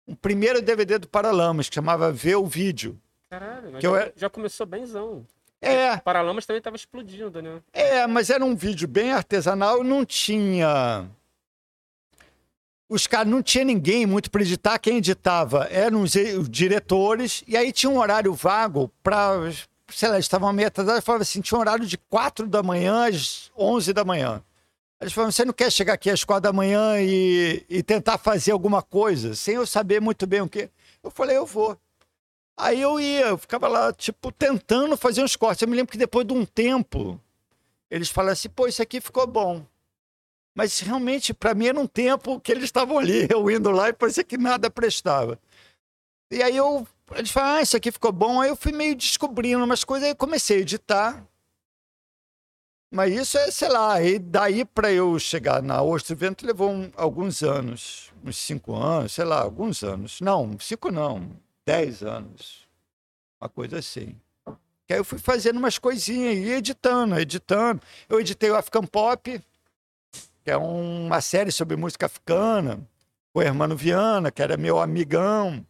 um 0.08 0.16
primeiro 0.16 0.60
DVD 0.60 0.98
do 0.98 1.08
Paralamas, 1.08 1.70
que 1.70 1.76
chamava 1.76 2.12
Ver 2.12 2.38
o 2.38 2.48
Vídeo. 2.48 3.00
Caralho, 3.30 3.72
mas 3.72 3.82
que 3.82 3.88
já, 3.88 3.90
eu... 3.90 4.14
já 4.16 4.30
começou 4.30 4.66
benzão. 4.66 5.26
É. 5.62 5.96
O 5.96 6.02
Paralamas 6.02 6.46
também 6.46 6.60
estava 6.60 6.76
explodindo, 6.76 7.42
né? 7.42 7.62
É, 7.74 8.06
mas 8.08 8.30
era 8.30 8.46
um 8.46 8.56
vídeo 8.56 8.88
bem 8.88 9.12
artesanal, 9.12 9.84
não 9.84 10.06
tinha. 10.06 11.10
Os 12.90 13.06
caras 13.06 13.28
não 13.28 13.42
tinha 13.42 13.66
ninguém 13.66 14.06
muito 14.06 14.32
para 14.32 14.42
editar, 14.42 14.80
quem 14.80 14.98
editava 14.98 15.68
eram 15.70 16.04
os, 16.04 16.16
os 16.16 16.50
diretores, 16.50 17.44
e 17.46 17.58
aí 17.58 17.74
tinha 17.74 17.90
um 17.90 17.98
horário 17.98 18.34
vago 18.34 18.90
para 19.04 19.52
sei 19.90 20.10
lá, 20.10 20.16
eles 20.16 20.26
estavam 20.26 20.52
meio 20.54 20.68
atrasados, 20.68 21.04
falavam 21.04 21.22
assim, 21.22 21.42
tinha 21.42 21.58
um 21.58 21.62
horário 21.62 21.86
de 21.86 21.98
4 21.98 22.48
da 22.48 22.62
manhã 22.62 23.08
às 23.08 23.52
11 23.58 23.94
da 23.94 24.04
manhã. 24.04 24.44
Eles 25.00 25.14
falavam, 25.14 25.32
você 25.32 25.46
não 25.46 25.54
quer 25.54 25.72
chegar 25.72 25.94
aqui 25.94 26.10
às 26.10 26.24
4 26.24 26.42
da 26.42 26.54
manhã 26.54 27.00
e, 27.00 27.64
e 27.70 27.84
tentar 27.84 28.18
fazer 28.18 28.52
alguma 28.52 28.82
coisa, 28.82 29.36
sem 29.36 29.56
eu 29.56 29.66
saber 29.66 30.02
muito 30.02 30.26
bem 30.26 30.42
o 30.42 30.50
que? 30.50 30.70
Eu 31.04 31.12
falei, 31.12 31.38
eu 31.38 31.46
vou. 31.46 31.78
Aí 32.58 32.82
eu 32.82 33.00
ia, 33.00 33.28
eu 33.28 33.38
ficava 33.38 33.68
lá, 33.68 33.94
tipo, 33.94 34.32
tentando 34.32 34.98
fazer 34.98 35.24
uns 35.24 35.36
cortes. 35.36 35.62
Eu 35.62 35.68
me 35.68 35.76
lembro 35.76 35.92
que 35.92 35.98
depois 35.98 36.26
de 36.26 36.34
um 36.34 36.44
tempo, 36.44 37.22
eles 37.90 38.10
falaram 38.10 38.34
assim, 38.34 38.50
pô, 38.50 38.68
isso 38.68 38.82
aqui 38.82 39.00
ficou 39.00 39.28
bom. 39.28 39.64
Mas 40.56 40.80
realmente, 40.80 41.36
para 41.36 41.54
mim, 41.54 41.68
era 41.68 41.80
um 41.80 41.86
tempo 41.86 42.40
que 42.40 42.52
eles 42.52 42.64
estavam 42.64 42.98
ali, 42.98 43.28
eu 43.32 43.50
indo 43.52 43.70
lá 43.70 43.90
e 43.90 43.94
parecia 43.94 44.24
que 44.24 44.38
nada 44.38 44.72
prestava. 44.72 45.40
E 46.32 46.42
aí 46.42 46.58
eu 46.58 46.86
eles 47.16 47.32
falaram, 47.32 47.60
ah, 47.60 47.62
isso 47.62 47.78
aqui 47.78 47.92
ficou 47.92 48.12
bom. 48.12 48.42
Aí 48.42 48.50
eu 48.50 48.56
fui 48.56 48.72
meio 48.72 48.96
descobrindo 48.96 49.64
umas 49.64 49.84
coisas, 49.84 50.10
aí 50.10 50.16
comecei 50.16 50.58
a 50.58 50.62
editar. 50.62 51.26
Mas 52.92 53.14
isso 53.14 53.38
é, 53.38 53.52
sei 53.52 53.68
lá, 53.70 54.02
e 54.02 54.18
daí 54.18 54.64
para 54.64 54.92
eu 54.92 55.20
chegar 55.20 55.62
na 55.62 55.82
Ostro 55.82 56.16
Vento 56.16 56.46
levou 56.46 56.72
um, 56.72 56.90
alguns 56.96 57.44
anos, 57.44 58.12
uns 58.24 58.38
cinco 58.38 58.74
anos, 58.76 59.12
sei 59.12 59.26
lá, 59.26 59.42
alguns 59.42 59.84
anos. 59.84 60.22
Não, 60.22 60.58
cinco 60.60 60.90
não, 60.90 61.30
dez 61.68 62.02
anos. 62.02 62.66
Uma 63.42 63.50
coisa 63.50 63.80
assim. 63.80 64.16
Que 64.88 64.94
aí 64.94 65.00
eu 65.00 65.04
fui 65.04 65.20
fazendo 65.20 65.58
umas 65.58 65.78
coisinhas 65.78 66.38
e 66.38 66.50
editando, 66.52 67.20
editando. 67.20 67.82
Eu 68.08 68.22
editei 68.22 68.50
o 68.50 68.56
African 68.56 68.86
Pop, 68.86 69.42
que 70.44 70.50
é 70.50 70.56
uma 70.56 71.20
série 71.20 71.52
sobre 71.52 71.76
música 71.76 72.06
africana, 72.06 72.80
o 73.34 73.42
Hermano 73.42 73.76
Viana, 73.76 74.32
que 74.32 74.42
era 74.42 74.56
meu 74.56 74.80
amigão 74.80 75.66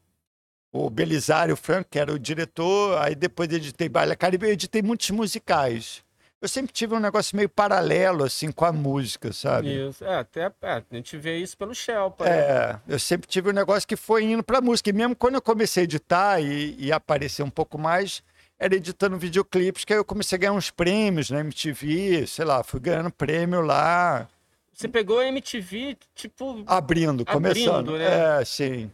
o 0.71 0.89
Belisário 0.89 1.55
Franco, 1.55 1.89
que 1.89 1.97
era 1.97 2.13
o 2.13 2.19
diretor, 2.19 3.01
aí 3.01 3.15
depois 3.15 3.49
editei 3.51 3.89
Baile 3.89 4.15
Caribe, 4.15 4.45
eu 4.45 4.51
editei 4.51 4.83
muitos 4.83 5.09
musicais. 5.09 6.03
Eu 6.39 6.47
sempre 6.47 6.71
tive 6.71 6.93
um 6.93 6.99
negócio 6.99 7.35
meio 7.35 7.49
paralelo, 7.49 8.23
assim, 8.23 8.51
com 8.51 8.63
a 8.63 8.71
música, 8.71 9.33
sabe? 9.33 9.89
Isso, 9.89 10.05
é, 10.05 10.19
até 10.19 10.51
é, 10.61 10.71
a 10.71 10.83
gente 10.91 11.17
vê 11.17 11.37
isso 11.37 11.57
pelo 11.57 11.73
Shelpa. 11.73 12.25
Né? 12.25 12.31
É, 12.31 12.79
eu 12.87 12.99
sempre 12.99 13.27
tive 13.27 13.49
um 13.49 13.53
negócio 13.53 13.87
que 13.87 13.95
foi 13.95 14.23
indo 14.23 14.43
pra 14.43 14.61
música. 14.61 14.91
E 14.91 14.93
mesmo 14.93 15.15
quando 15.15 15.35
eu 15.35 15.41
comecei 15.41 15.81
a 15.81 15.85
editar 15.85 16.39
e, 16.39 16.75
e 16.77 16.91
aparecer 16.91 17.41
um 17.41 17.49
pouco 17.49 17.79
mais, 17.79 18.21
era 18.59 18.75
editando 18.75 19.17
videoclipes, 19.17 19.83
que 19.83 19.93
aí 19.93 19.99
eu 19.99 20.05
comecei 20.05 20.35
a 20.35 20.39
ganhar 20.39 20.53
uns 20.53 20.69
prêmios 20.69 21.31
na 21.31 21.39
MTV, 21.39 22.27
sei 22.27 22.45
lá, 22.45 22.63
fui 22.63 22.79
ganhando 22.79 23.11
prêmio 23.11 23.61
lá. 23.61 24.29
Você 24.71 24.87
pegou 24.87 25.17
a 25.17 25.25
MTV, 25.25 25.97
tipo. 26.13 26.63
Abrindo, 26.67 27.25
começando. 27.25 27.95
Abrindo, 27.95 27.97
né? 27.97 28.41
É, 28.41 28.45
sim. 28.45 28.91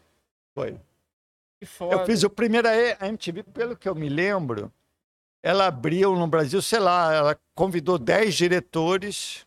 Foi. 0.56 0.78
Eu 1.92 2.06
fiz 2.06 2.24
o 2.24 2.30
primeiro, 2.30 2.68
a 2.70 3.08
MTV, 3.08 3.44
pelo 3.44 3.76
que 3.76 3.88
eu 3.88 3.96
me 3.96 4.08
lembro, 4.08 4.72
ela 5.44 5.68
abriu 5.68 6.16
no 6.16 6.26
Brasil, 6.26 6.62
sei 6.62 6.80
lá, 6.80 7.14
ela 7.14 7.40
convidou 7.54 8.00
10 8.00 8.34
diretores, 8.34 9.46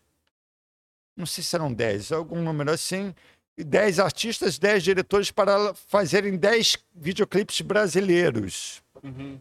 não 1.15 1.25
sei 1.25 1.43
se 1.43 1.55
eram 1.55 1.73
10, 1.73 2.11
algum 2.11 2.39
número 2.39 2.69
assim, 2.69 3.15
10 3.57 3.99
artistas, 3.99 4.59
10 4.59 4.83
diretores 4.83 5.31
para 5.31 5.73
fazerem 5.73 6.37
10 6.37 6.77
videoclipes 6.95 7.61
brasileiros. 7.61 8.83
Uhum. 9.03 9.39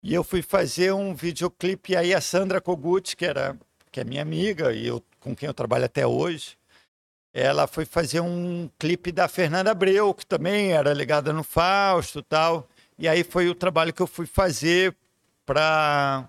E 0.00 0.14
eu 0.14 0.22
fui 0.22 0.40
fazer 0.40 0.92
um 0.92 1.12
videoclipe, 1.14 1.92
e 1.92 1.96
aí 1.96 2.14
a 2.14 2.20
Sandra 2.20 2.60
Kogut, 2.60 3.16
que, 3.16 3.24
era, 3.24 3.58
que 3.90 3.98
é 4.00 4.04
minha 4.04 4.22
amiga 4.22 4.72
e 4.72 4.86
eu, 4.86 5.02
com 5.18 5.34
quem 5.34 5.48
eu 5.48 5.54
trabalho 5.54 5.84
até 5.84 6.06
hoje, 6.06 6.56
ela 7.34 7.66
foi 7.66 7.84
fazer 7.84 8.20
um 8.20 8.70
clipe 8.78 9.10
da 9.10 9.26
Fernanda 9.26 9.72
Abreu, 9.72 10.14
que 10.14 10.26
também 10.26 10.72
era 10.72 10.92
ligada 10.92 11.32
no 11.32 11.42
Fausto 11.42 12.20
e 12.20 12.22
tal. 12.22 12.68
E 12.98 13.08
aí 13.08 13.24
foi 13.24 13.48
o 13.48 13.54
trabalho 13.54 13.92
que 13.92 14.02
eu 14.02 14.06
fui 14.06 14.26
fazer 14.26 14.94
para 15.44 16.28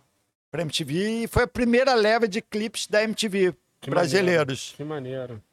para 0.51 0.61
MTV 0.61 1.23
e 1.23 1.27
foi 1.27 1.43
a 1.43 1.47
primeira 1.47 1.95
leva 1.95 2.27
de 2.27 2.39
clipes 2.39 2.85
da 2.85 3.01
MTV 3.03 3.55
que 3.81 3.89
brasileiros. 3.89 4.75
Maneiro, 4.77 4.77
que 4.77 4.83
maneiro. 4.83 5.43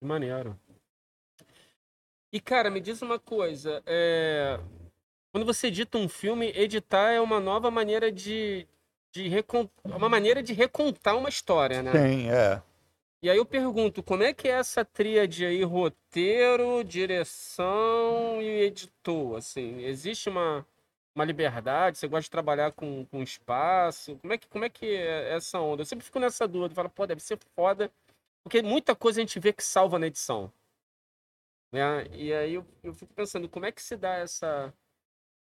Que 0.00 0.04
maneiro. 0.04 0.60
E 2.32 2.40
cara, 2.40 2.68
me 2.68 2.80
diz 2.80 3.00
uma 3.00 3.16
coisa, 3.16 3.80
é... 3.86 4.58
quando 5.30 5.46
você 5.46 5.68
edita 5.68 5.98
um 5.98 6.08
filme, 6.08 6.52
editar 6.56 7.12
é 7.12 7.20
uma 7.20 7.38
nova 7.38 7.70
maneira 7.70 8.10
de, 8.10 8.66
de 9.12 9.28
recont... 9.28 9.70
uma 9.84 10.08
maneira 10.08 10.42
de 10.42 10.52
recontar 10.52 11.16
uma 11.16 11.28
história, 11.28 11.80
né? 11.80 11.92
Sim, 11.92 12.28
é. 12.28 12.60
E 13.22 13.30
aí 13.30 13.36
eu 13.36 13.46
pergunto, 13.46 14.02
como 14.02 14.24
é 14.24 14.34
que 14.34 14.48
é 14.48 14.50
essa 14.50 14.84
tríade 14.84 15.46
aí, 15.46 15.62
roteiro, 15.62 16.82
direção 16.82 18.42
e 18.42 18.64
editor, 18.64 19.38
assim? 19.38 19.84
Existe 19.84 20.28
uma, 20.28 20.66
uma 21.14 21.24
liberdade? 21.24 21.98
Você 21.98 22.08
gosta 22.08 22.22
de 22.22 22.30
trabalhar 22.30 22.72
com, 22.72 23.04
com 23.06 23.22
espaço? 23.22 24.16
Como 24.16 24.32
é, 24.32 24.38
que, 24.38 24.48
como 24.48 24.64
é 24.64 24.68
que 24.68 24.86
é 24.86 25.34
essa 25.34 25.60
onda? 25.60 25.82
Eu 25.82 25.86
sempre 25.86 26.04
fico 26.04 26.18
nessa 26.18 26.46
dúvida, 26.48 26.74
falo, 26.74 26.90
pô, 26.90 27.06
deve 27.06 27.20
ser 27.20 27.38
foda, 27.54 27.90
porque 28.42 28.62
muita 28.62 28.94
coisa 28.94 29.20
a 29.20 29.22
gente 29.22 29.38
vê 29.38 29.52
que 29.52 29.62
salva 29.62 29.98
na 29.98 30.06
edição. 30.06 30.52
Né? 31.72 32.06
E 32.12 32.32
aí 32.32 32.54
eu, 32.54 32.66
eu 32.82 32.92
fico 32.92 33.12
pensando, 33.14 33.48
como 33.48 33.66
é 33.66 33.72
que 33.72 33.82
se 33.82 33.96
dá 33.96 34.14
essa, 34.14 34.72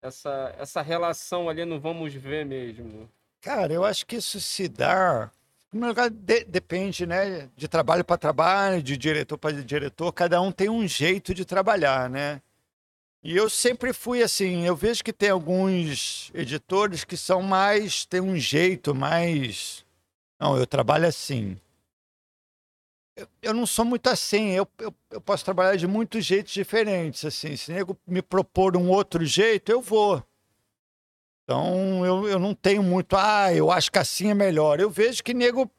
essa, 0.02 0.54
essa 0.58 0.82
relação 0.82 1.48
ali 1.48 1.64
no 1.64 1.80
vamos 1.80 2.14
ver 2.14 2.44
mesmo? 2.44 3.10
Cara, 3.40 3.72
eu 3.72 3.84
acho 3.84 4.06
que 4.06 4.16
isso 4.16 4.40
se 4.40 4.68
dá 4.68 5.30
lugar, 5.72 6.08
de, 6.10 6.44
depende, 6.44 7.06
né? 7.06 7.48
De 7.56 7.66
trabalho 7.66 8.04
para 8.04 8.16
trabalho, 8.16 8.82
de 8.82 8.96
diretor 8.96 9.36
para 9.36 9.62
diretor, 9.62 10.12
cada 10.12 10.40
um 10.40 10.52
tem 10.52 10.68
um 10.68 10.86
jeito 10.86 11.34
de 11.34 11.44
trabalhar, 11.44 12.08
né? 12.08 12.40
E 13.24 13.34
eu 13.34 13.48
sempre 13.48 13.94
fui 13.94 14.22
assim, 14.22 14.66
eu 14.66 14.76
vejo 14.76 15.02
que 15.02 15.12
tem 15.12 15.30
alguns 15.30 16.30
editores 16.34 17.04
que 17.04 17.16
são 17.16 17.40
mais, 17.40 18.04
tem 18.04 18.20
um 18.20 18.36
jeito 18.36 18.94
mais. 18.94 19.82
Não, 20.38 20.58
eu 20.58 20.66
trabalho 20.66 21.08
assim. 21.08 21.58
Eu, 23.16 23.26
eu 23.40 23.54
não 23.54 23.64
sou 23.64 23.82
muito 23.86 24.08
assim, 24.10 24.50
eu, 24.50 24.68
eu, 24.78 24.94
eu, 25.10 25.20
posso 25.22 25.42
trabalhar 25.42 25.76
de 25.76 25.86
muitos 25.86 26.22
jeitos 26.22 26.52
diferentes, 26.52 27.24
assim. 27.24 27.56
Se 27.56 27.72
nego 27.72 27.98
me 28.06 28.20
propor 28.20 28.76
um 28.76 28.90
outro 28.90 29.24
jeito, 29.24 29.72
eu 29.72 29.80
vou. 29.80 30.22
Então, 31.44 32.04
eu, 32.04 32.28
eu 32.28 32.38
não 32.38 32.54
tenho 32.54 32.82
muito, 32.82 33.16
ah, 33.16 33.54
eu 33.54 33.70
acho 33.70 33.90
que 33.90 33.98
assim 33.98 34.28
é 34.28 34.34
melhor. 34.34 34.80
Eu 34.80 34.90
vejo 34.90 35.24
que 35.24 35.32
nego. 35.32 35.70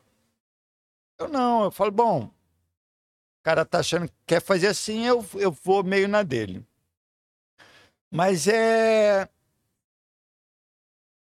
Eu 1.20 1.28
não, 1.28 1.66
eu 1.66 1.72
falo, 1.72 1.92
bom, 1.92 2.24
o 2.24 3.44
cara 3.44 3.64
tá 3.64 3.80
achando 3.80 4.08
que 4.08 4.16
quer 4.26 4.42
fazer 4.42 4.68
assim, 4.68 5.06
eu, 5.06 5.24
eu 5.36 5.52
vou 5.52 5.84
meio 5.84 6.08
na 6.08 6.24
dele. 6.24 6.66
Mas 8.15 8.47
é. 8.47 9.28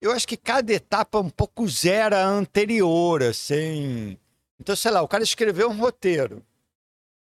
Eu 0.00 0.10
acho 0.10 0.26
que 0.26 0.36
cada 0.36 0.72
etapa 0.72 1.20
um 1.20 1.30
pouco 1.30 1.66
zera 1.68 2.24
a 2.24 2.28
anterior, 2.28 3.22
assim. 3.22 4.18
Então, 4.58 4.74
sei 4.74 4.90
lá, 4.90 5.00
o 5.00 5.06
cara 5.06 5.22
escreveu 5.22 5.70
um 5.70 5.78
roteiro. 5.78 6.44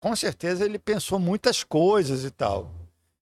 Com 0.01 0.15
certeza 0.17 0.65
ele 0.65 0.79
pensou 0.79 1.21
muitas 1.21 1.63
coisas 1.63 2.25
e 2.25 2.31
tal, 2.31 2.71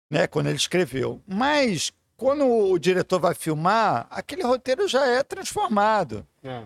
né, 0.08 0.26
quando 0.28 0.46
ele 0.46 0.56
escreveu. 0.56 1.20
Mas 1.26 1.92
quando 2.16 2.46
o 2.46 2.78
diretor 2.78 3.18
vai 3.18 3.34
filmar, 3.34 4.06
aquele 4.08 4.42
roteiro 4.42 4.86
já 4.86 5.04
é 5.04 5.24
transformado. 5.24 6.26
É. 6.42 6.62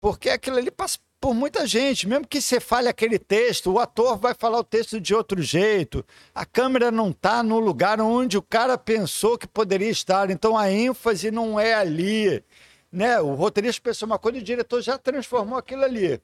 Porque 0.00 0.30
aquilo 0.30 0.56
ali 0.58 0.70
passa 0.70 0.98
por 1.20 1.34
muita 1.34 1.66
gente. 1.66 2.08
Mesmo 2.08 2.26
que 2.26 2.40
você 2.40 2.58
fale 2.58 2.88
aquele 2.88 3.18
texto, 3.18 3.70
o 3.70 3.78
ator 3.78 4.16
vai 4.16 4.34
falar 4.34 4.58
o 4.58 4.64
texto 4.64 5.00
de 5.00 5.14
outro 5.14 5.42
jeito. 5.42 6.04
A 6.34 6.46
câmera 6.46 6.90
não 6.90 7.10
está 7.10 7.42
no 7.42 7.58
lugar 7.60 8.00
onde 8.00 8.38
o 8.38 8.42
cara 8.42 8.78
pensou 8.78 9.36
que 9.36 9.46
poderia 9.46 9.90
estar. 9.90 10.30
Então 10.30 10.56
a 10.56 10.70
ênfase 10.70 11.30
não 11.30 11.60
é 11.60 11.74
ali. 11.74 12.42
Né? 12.90 13.20
O 13.20 13.34
roteirista 13.34 13.82
pensou 13.82 14.06
uma 14.06 14.18
coisa 14.18 14.38
e 14.38 14.40
o 14.40 14.44
diretor 14.44 14.80
já 14.80 14.96
transformou 14.96 15.58
aquilo 15.58 15.84
ali. 15.84 16.20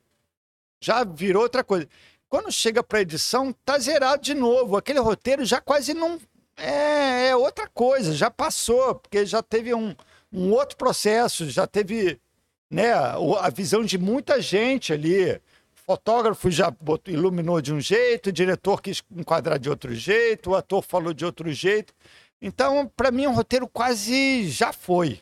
Já 0.81 1.05
virou 1.05 1.43
outra 1.43 1.63
coisa. 1.63 1.89
Quando 2.29 2.51
chega 2.51 2.83
para 2.83 3.03
edição, 3.03 3.53
tá 3.65 3.79
zerado 3.79 4.23
de 4.23 4.35
novo. 4.35 4.77
Aquele 4.77 4.99
roteiro 4.99 5.45
já 5.45 5.61
quase 5.61 5.95
não, 5.95 6.19
é, 6.57 7.29
é 7.29 7.37
outra 7.37 7.69
coisa, 7.69 8.15
já 8.15 8.31
passou, 8.31 8.95
porque 8.97 9.25
já 9.25 9.43
teve 9.43 9.73
um, 9.75 9.95
um 10.33 10.51
outro 10.53 10.77
processo, 10.77 11.49
já 11.49 11.67
teve 11.67 12.21
né, 12.71 12.93
a 12.93 13.51
visão 13.51 13.85
de 13.85 13.99
muita 13.99 14.41
gente 14.41 14.93
ali. 14.93 15.41
Fotógrafo 15.75 16.51
já 16.51 16.71
botou, 16.71 17.15
iluminou 17.15 17.61
de 17.61 17.73
um 17.73 17.81
jeito, 17.81 18.31
o 18.31 18.33
diretor 18.33 18.83
quis 18.83 19.05
enquadrar 19.15 19.57
de 19.59 19.71
outro 19.71 19.95
jeito, 19.95 20.51
o 20.51 20.57
ator 20.57 20.83
falou 20.83 21.15
de 21.15 21.25
outro 21.25 21.53
jeito. 21.53 21.95
Então, 22.43 22.91
para 22.97 23.11
mim, 23.11 23.27
o 23.27 23.33
roteiro 23.33 23.69
quase 23.69 24.49
já 24.49 24.73
foi. 24.73 25.21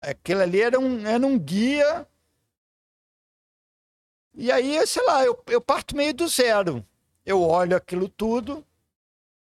Aquilo 0.00 0.40
ali 0.40 0.60
era 0.60 0.78
um, 0.80 1.06
era 1.06 1.26
um 1.26 1.38
guia. 1.38 2.06
E 4.34 4.50
aí, 4.50 4.84
sei 4.86 5.04
lá, 5.04 5.24
eu, 5.24 5.42
eu 5.46 5.60
parto 5.60 5.96
meio 5.96 6.12
do 6.14 6.26
zero. 6.28 6.84
Eu 7.24 7.42
olho 7.42 7.76
aquilo 7.76 8.08
tudo, 8.08 8.64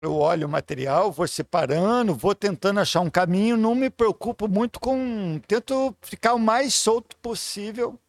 eu 0.01 0.15
olho 0.15 0.47
o 0.47 0.49
material, 0.49 1.11
vou 1.11 1.27
separando, 1.27 2.15
vou 2.15 2.33
tentando 2.33 2.79
achar 2.79 3.01
um 3.01 3.09
caminho, 3.09 3.57
não 3.57 3.75
me 3.75 3.89
preocupo 3.89 4.47
muito 4.47 4.79
com. 4.79 5.39
Tento 5.47 5.95
ficar 6.01 6.33
o 6.33 6.39
mais 6.39 6.73
solto 6.73 7.15
possível 7.17 7.99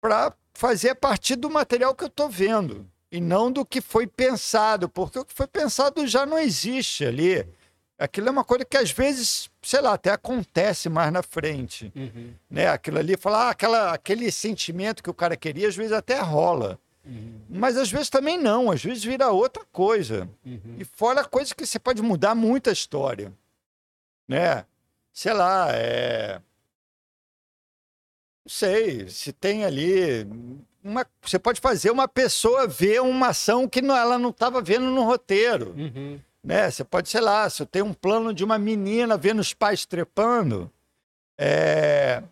para 0.00 0.32
fazer 0.54 0.90
a 0.90 0.94
partir 0.94 1.36
do 1.36 1.50
material 1.50 1.94
que 1.94 2.04
eu 2.04 2.08
estou 2.08 2.28
vendo 2.28 2.86
e 3.10 3.20
não 3.20 3.52
do 3.52 3.64
que 3.64 3.80
foi 3.80 4.06
pensado, 4.06 4.88
porque 4.88 5.18
o 5.18 5.24
que 5.24 5.34
foi 5.34 5.46
pensado 5.46 6.06
já 6.06 6.24
não 6.24 6.38
existe 6.38 7.04
ali. 7.04 7.46
Aquilo 7.98 8.28
é 8.28 8.30
uma 8.30 8.42
coisa 8.42 8.64
que 8.64 8.76
às 8.76 8.90
vezes, 8.90 9.50
sei 9.60 9.80
lá, 9.80 9.92
até 9.92 10.10
acontece 10.10 10.88
mais 10.88 11.12
na 11.12 11.22
frente. 11.22 11.92
Uhum. 11.94 12.32
Né? 12.50 12.68
Aquilo 12.68 12.98
ali, 12.98 13.16
falar, 13.16 13.48
ah, 13.48 13.50
aquela, 13.50 13.92
aquele 13.92 14.32
sentimento 14.32 15.02
que 15.02 15.10
o 15.10 15.14
cara 15.14 15.36
queria, 15.36 15.68
às 15.68 15.76
vezes 15.76 15.92
até 15.92 16.18
rola. 16.18 16.80
Uhum. 17.04 17.40
Mas 17.48 17.76
às 17.76 17.90
vezes 17.90 18.08
também 18.08 18.38
não, 18.38 18.70
às 18.70 18.82
vezes 18.82 19.02
vira 19.02 19.30
outra 19.30 19.64
coisa. 19.72 20.28
Uhum. 20.44 20.76
E 20.78 20.84
fora 20.84 21.24
coisa 21.24 21.54
que 21.54 21.66
você 21.66 21.78
pode 21.78 22.02
mudar 22.02 22.34
muito 22.34 22.70
a 22.70 22.72
história. 22.72 23.32
Né? 24.28 24.64
Sei 25.12 25.32
lá, 25.32 25.68
é. 25.70 26.40
Não 28.44 28.50
sei, 28.50 29.08
se 29.08 29.32
tem 29.32 29.64
ali. 29.64 30.26
Uma... 30.82 31.06
Você 31.20 31.38
pode 31.38 31.60
fazer 31.60 31.90
uma 31.90 32.08
pessoa 32.08 32.66
ver 32.66 33.00
uma 33.02 33.28
ação 33.28 33.68
que 33.68 33.80
ela 33.80 34.18
não 34.18 34.30
estava 34.30 34.60
vendo 34.60 34.86
no 34.86 35.04
roteiro. 35.04 35.74
Uhum. 35.76 36.20
Né? 36.42 36.70
Você 36.70 36.82
pode, 36.82 37.08
sei 37.08 37.20
lá, 37.20 37.48
se 37.50 37.62
eu 37.62 37.66
tenho 37.66 37.84
um 37.84 37.94
plano 37.94 38.32
de 38.32 38.44
uma 38.44 38.58
menina 38.58 39.16
vendo 39.16 39.40
os 39.40 39.52
pais 39.52 39.84
trepando. 39.84 40.70
É 41.36 42.22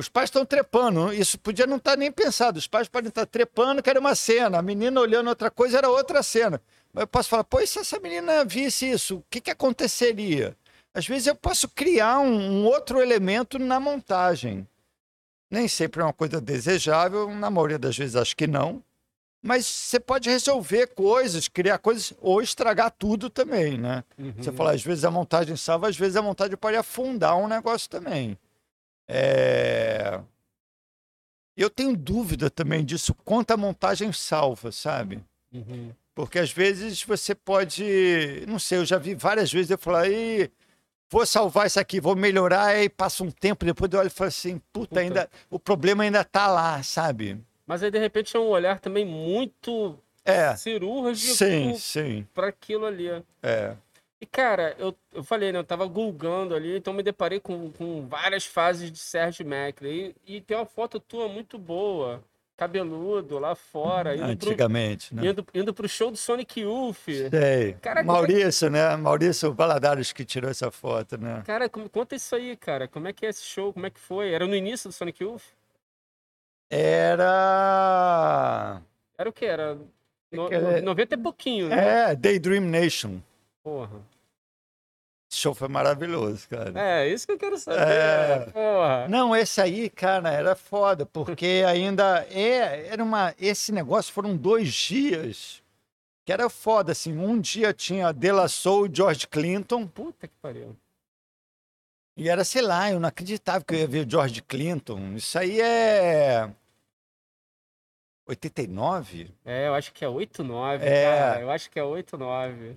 os 0.00 0.08
pais 0.08 0.28
estão 0.28 0.44
trepando, 0.44 1.12
isso 1.12 1.38
podia 1.38 1.66
não 1.66 1.76
estar 1.76 1.92
tá 1.92 1.96
nem 1.96 2.10
pensado. 2.10 2.58
Os 2.58 2.66
pais 2.66 2.88
podem 2.88 3.08
estar 3.08 3.26
trepando, 3.26 3.82
que 3.82 3.90
era 3.90 4.00
uma 4.00 4.14
cena, 4.14 4.58
a 4.58 4.62
menina 4.62 5.00
olhando 5.00 5.28
outra 5.28 5.50
coisa 5.50 5.78
era 5.78 5.88
outra 5.88 6.22
cena. 6.22 6.60
Mas 6.92 7.02
eu 7.02 7.06
posso 7.06 7.28
falar, 7.28 7.44
pô, 7.44 7.60
e 7.60 7.66
se 7.66 7.78
essa 7.78 8.00
menina 8.00 8.44
visse 8.44 8.90
isso, 8.90 9.18
o 9.18 9.24
que, 9.30 9.40
que 9.40 9.50
aconteceria? 9.50 10.56
Às 10.92 11.06
vezes 11.06 11.28
eu 11.28 11.36
posso 11.36 11.68
criar 11.68 12.18
um, 12.18 12.32
um 12.32 12.64
outro 12.64 13.00
elemento 13.00 13.58
na 13.58 13.78
montagem. 13.78 14.66
Nem 15.50 15.68
sempre 15.68 16.00
é 16.00 16.04
uma 16.04 16.12
coisa 16.12 16.40
desejável, 16.40 17.28
na 17.30 17.50
maioria 17.50 17.78
das 17.78 17.96
vezes 17.96 18.16
acho 18.16 18.36
que 18.36 18.46
não. 18.46 18.82
Mas 19.42 19.66
você 19.66 19.98
pode 19.98 20.28
resolver 20.28 20.88
coisas, 20.88 21.48
criar 21.48 21.78
coisas, 21.78 22.12
ou 22.20 22.42
estragar 22.42 22.90
tudo 22.90 23.30
também, 23.30 23.78
né? 23.78 24.04
Uhum. 24.18 24.34
Você 24.36 24.52
fala, 24.52 24.72
às 24.72 24.82
vezes 24.82 25.04
a 25.04 25.10
montagem 25.10 25.56
salva, 25.56 25.88
às 25.88 25.96
vezes 25.96 26.16
a 26.16 26.22
montagem 26.22 26.56
pode 26.56 26.76
afundar 26.76 27.36
um 27.36 27.48
negócio 27.48 27.88
também. 27.88 28.36
É... 29.12 30.20
Eu 31.56 31.68
tenho 31.68 31.96
dúvida 31.96 32.48
também 32.48 32.84
disso, 32.84 33.12
quanto 33.24 33.50
a 33.50 33.56
montagem 33.56 34.12
salva, 34.12 34.70
sabe? 34.70 35.20
Uhum. 35.52 35.92
Porque 36.14 36.38
às 36.38 36.52
vezes 36.52 37.02
você 37.02 37.34
pode. 37.34 38.44
Não 38.46 38.58
sei, 38.58 38.78
eu 38.78 38.84
já 38.84 38.98
vi 38.98 39.14
várias 39.14 39.52
vezes 39.52 39.70
eu 39.70 39.78
falar, 39.78 40.02
aí 40.02 40.50
vou 41.10 41.26
salvar 41.26 41.66
isso 41.66 41.80
aqui, 41.80 42.00
vou 42.00 42.14
melhorar, 42.14 42.66
aí 42.66 42.88
passa 42.88 43.24
um 43.24 43.30
tempo, 43.30 43.64
depois 43.64 43.92
eu 43.92 43.98
olho 43.98 44.06
e 44.06 44.10
falo 44.10 44.28
assim, 44.28 44.58
puta, 44.72 44.88
puta. 44.88 45.00
ainda, 45.00 45.28
o 45.50 45.58
problema 45.58 46.04
ainda 46.04 46.24
tá 46.24 46.46
lá, 46.46 46.82
sabe? 46.82 47.38
Mas 47.66 47.82
aí 47.82 47.90
de 47.90 47.98
repente 47.98 48.36
é 48.36 48.40
um 48.40 48.48
olhar 48.48 48.78
também 48.80 49.04
muito 49.04 49.98
é. 50.24 50.54
cirúrgico 50.56 51.34
sim, 51.34 51.74
sim. 51.76 52.26
para 52.32 52.48
aquilo 52.48 52.86
ali. 52.86 53.08
É. 53.42 53.74
E, 54.20 54.26
cara, 54.26 54.76
eu, 54.78 54.94
eu 55.14 55.24
falei, 55.24 55.50
né? 55.50 55.58
Eu 55.58 55.64
tava 55.64 55.86
googando 55.86 56.54
ali, 56.54 56.76
então 56.76 56.92
me 56.92 57.02
deparei 57.02 57.40
com, 57.40 57.72
com 57.72 58.06
várias 58.06 58.44
fases 58.44 58.92
de 58.92 58.98
Sérgio 58.98 59.46
Macri. 59.46 60.14
E, 60.26 60.36
e 60.36 60.40
tem 60.42 60.56
uma 60.56 60.66
foto 60.66 61.00
tua 61.00 61.26
muito 61.26 61.58
boa, 61.58 62.22
cabeludo, 62.54 63.38
lá 63.38 63.54
fora. 63.54 64.14
Indo 64.14 64.24
Antigamente, 64.24 65.14
pro, 65.14 65.24
né? 65.24 65.30
Indo, 65.30 65.46
indo 65.54 65.72
pro 65.72 65.88
show 65.88 66.10
do 66.10 66.18
Sonic 66.18 66.60
Youth. 66.60 66.98
Sei. 67.30 67.72
Cara, 67.80 68.02
Maurício, 68.02 68.66
é... 68.66 68.70
né? 68.70 68.94
Maurício 68.96 69.54
Valadares 69.54 70.12
que 70.12 70.22
tirou 70.22 70.50
essa 70.50 70.70
foto, 70.70 71.16
né? 71.16 71.42
Cara, 71.46 71.66
conta 71.70 72.14
isso 72.14 72.36
aí, 72.36 72.54
cara. 72.56 72.86
Como 72.86 73.08
é 73.08 73.14
que 73.14 73.24
é 73.24 73.30
esse 73.30 73.44
show? 73.44 73.72
Como 73.72 73.86
é 73.86 73.90
que 73.90 73.98
foi? 73.98 74.34
Era 74.34 74.46
no 74.46 74.54
início 74.54 74.90
do 74.90 74.92
Sonic 74.92 75.22
Youth? 75.24 75.44
Era... 76.68 77.22
Era 79.16 79.30
o 79.30 79.32
que? 79.32 79.46
Era 79.46 79.78
No, 80.30 80.52
É. 80.52 80.82
90 80.82 81.14
é 81.14 81.18
pouquinho, 81.18 81.68
né? 81.70 82.10
É, 82.10 82.14
Daydream 82.14 82.60
Nation. 82.60 83.22
Porra. 83.70 84.00
Esse 85.30 85.42
show 85.42 85.54
foi 85.54 85.68
maravilhoso, 85.68 86.48
cara. 86.48 86.72
É, 86.76 87.06
isso 87.08 87.24
que 87.24 87.32
eu 87.34 87.38
quero 87.38 87.56
saber. 87.56 87.78
É. 87.86 88.46
Porra. 88.50 89.06
Não, 89.06 89.34
esse 89.36 89.60
aí, 89.60 89.88
cara, 89.88 90.28
era 90.32 90.56
foda, 90.56 91.06
porque 91.06 91.62
ainda 91.68 92.26
é, 92.32 92.88
era 92.88 93.00
uma. 93.04 93.32
Esse 93.38 93.70
negócio 93.70 94.12
foram 94.12 94.36
dois 94.36 94.72
dias 94.74 95.62
que 96.24 96.32
era 96.32 96.50
foda, 96.50 96.90
assim. 96.90 97.16
Um 97.16 97.40
dia 97.40 97.72
tinha 97.72 98.10
De 98.12 98.32
La 98.32 98.48
Soul 98.48 98.86
e 98.88 98.90
George 98.92 99.28
Clinton, 99.28 99.86
Puta 99.86 100.26
que 100.26 100.34
pariu. 100.42 100.76
e 102.16 102.28
era, 102.28 102.42
sei 102.42 102.62
lá, 102.62 102.90
eu 102.90 102.98
não 102.98 103.08
acreditava 103.08 103.64
que 103.64 103.72
eu 103.72 103.78
ia 103.78 103.86
ver 103.86 104.04
o 104.04 104.10
George 104.10 104.42
Clinton. 104.42 105.12
Isso 105.14 105.38
aí 105.38 105.60
é. 105.60 106.50
89? 108.26 109.30
É, 109.44 109.68
eu 109.68 109.74
acho 109.74 109.92
que 109.92 110.04
é 110.04 110.08
8-9, 110.08 110.82
É. 110.82 111.04
cara. 111.04 111.40
Eu 111.40 111.50
acho 111.52 111.70
que 111.70 111.78
é 111.78 111.82
8-9. 111.84 112.76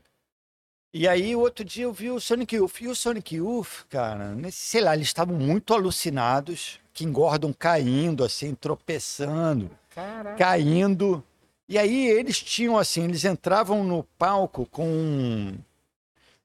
E 0.94 1.08
aí, 1.08 1.36
o 1.36 1.40
outro 1.40 1.66
dia 1.66 1.86
eu 1.86 1.92
vi 1.92 2.12
o 2.12 2.20
Sonic 2.20 2.56
Youth. 2.56 2.82
E 2.82 2.88
o 2.88 2.96
Sonic 2.96 3.36
Youth, 3.36 3.86
cara, 3.90 4.36
nesse, 4.36 4.58
sei 4.58 4.82
lá, 4.82 4.94
eles 4.94 5.08
estavam 5.08 5.36
muito 5.36 5.74
alucinados, 5.74 6.80
que 6.94 7.04
engordam 7.04 7.52
caindo, 7.52 8.24
assim, 8.24 8.54
tropeçando. 8.54 9.72
Caraca. 9.94 10.38
caindo. 10.38 11.24
E 11.68 11.78
aí 11.78 12.08
eles 12.08 12.40
tinham 12.40 12.78
assim, 12.78 13.06
eles 13.06 13.24
entravam 13.24 13.84
no 13.84 14.04
palco 14.18 14.66
com 14.68 15.56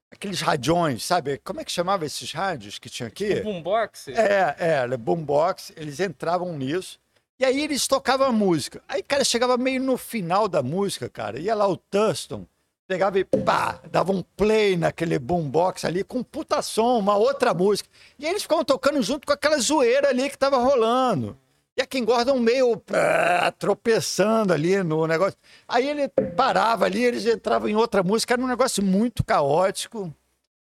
aqueles 0.09 0.41
radiões, 0.41 1.03
sabe? 1.03 1.37
Como 1.39 1.59
é 1.59 1.65
que 1.65 1.71
chamava 1.71 2.05
esses 2.05 2.31
rádios 2.31 2.79
que 2.79 2.89
tinha 2.89 3.07
aqui? 3.07 3.33
O 3.33 3.43
boombox? 3.43 4.07
É, 4.07 4.55
é, 4.57 4.97
boombox, 4.97 5.73
eles 5.75 5.99
entravam 5.99 6.57
nisso. 6.57 6.99
E 7.39 7.45
aí 7.45 7.63
eles 7.63 7.87
tocavam 7.87 8.27
a 8.27 8.31
música. 8.31 8.81
Aí, 8.87 9.01
cara, 9.01 9.23
chegava 9.23 9.57
meio 9.57 9.81
no 9.81 9.97
final 9.97 10.47
da 10.47 10.61
música, 10.61 11.09
cara. 11.09 11.39
Ia 11.39 11.55
lá 11.55 11.67
o 11.67 11.77
Thurston, 11.77 12.45
pegava 12.89 13.19
e 13.19 13.23
pá, 13.23 13.79
dava 13.91 14.11
um 14.11 14.23
play 14.35 14.75
naquele 14.75 15.19
boombox 15.19 15.85
ali 15.85 16.03
com 16.03 16.17
um 16.17 16.23
puta 16.23 16.59
som, 16.63 16.97
uma 16.97 17.15
outra 17.15 17.53
música. 17.53 17.87
E 18.17 18.25
eles 18.25 18.41
ficavam 18.41 18.65
tocando 18.65 18.99
junto 19.03 19.27
com 19.27 19.31
aquela 19.31 19.59
zoeira 19.59 20.09
ali 20.09 20.27
que 20.27 20.35
tava 20.35 20.57
rolando. 20.57 21.37
E 21.77 21.83
a 21.83 21.85
Kim 21.85 22.03
Gordon 22.03 22.39
meio 22.39 22.75
pá, 22.77 23.51
tropeçando 23.51 24.53
ali 24.53 24.81
no 24.81 25.05
negócio. 25.05 25.37
Aí 25.67 25.87
ele 25.87 26.09
parava 26.35 26.85
ali, 26.85 27.03
eles 27.03 27.27
entravam 27.27 27.69
em 27.69 27.75
outra 27.75 28.01
música, 28.01 28.33
era 28.33 28.41
um 28.41 28.47
negócio 28.47 28.83
muito 28.83 29.23
caótico. 29.23 30.11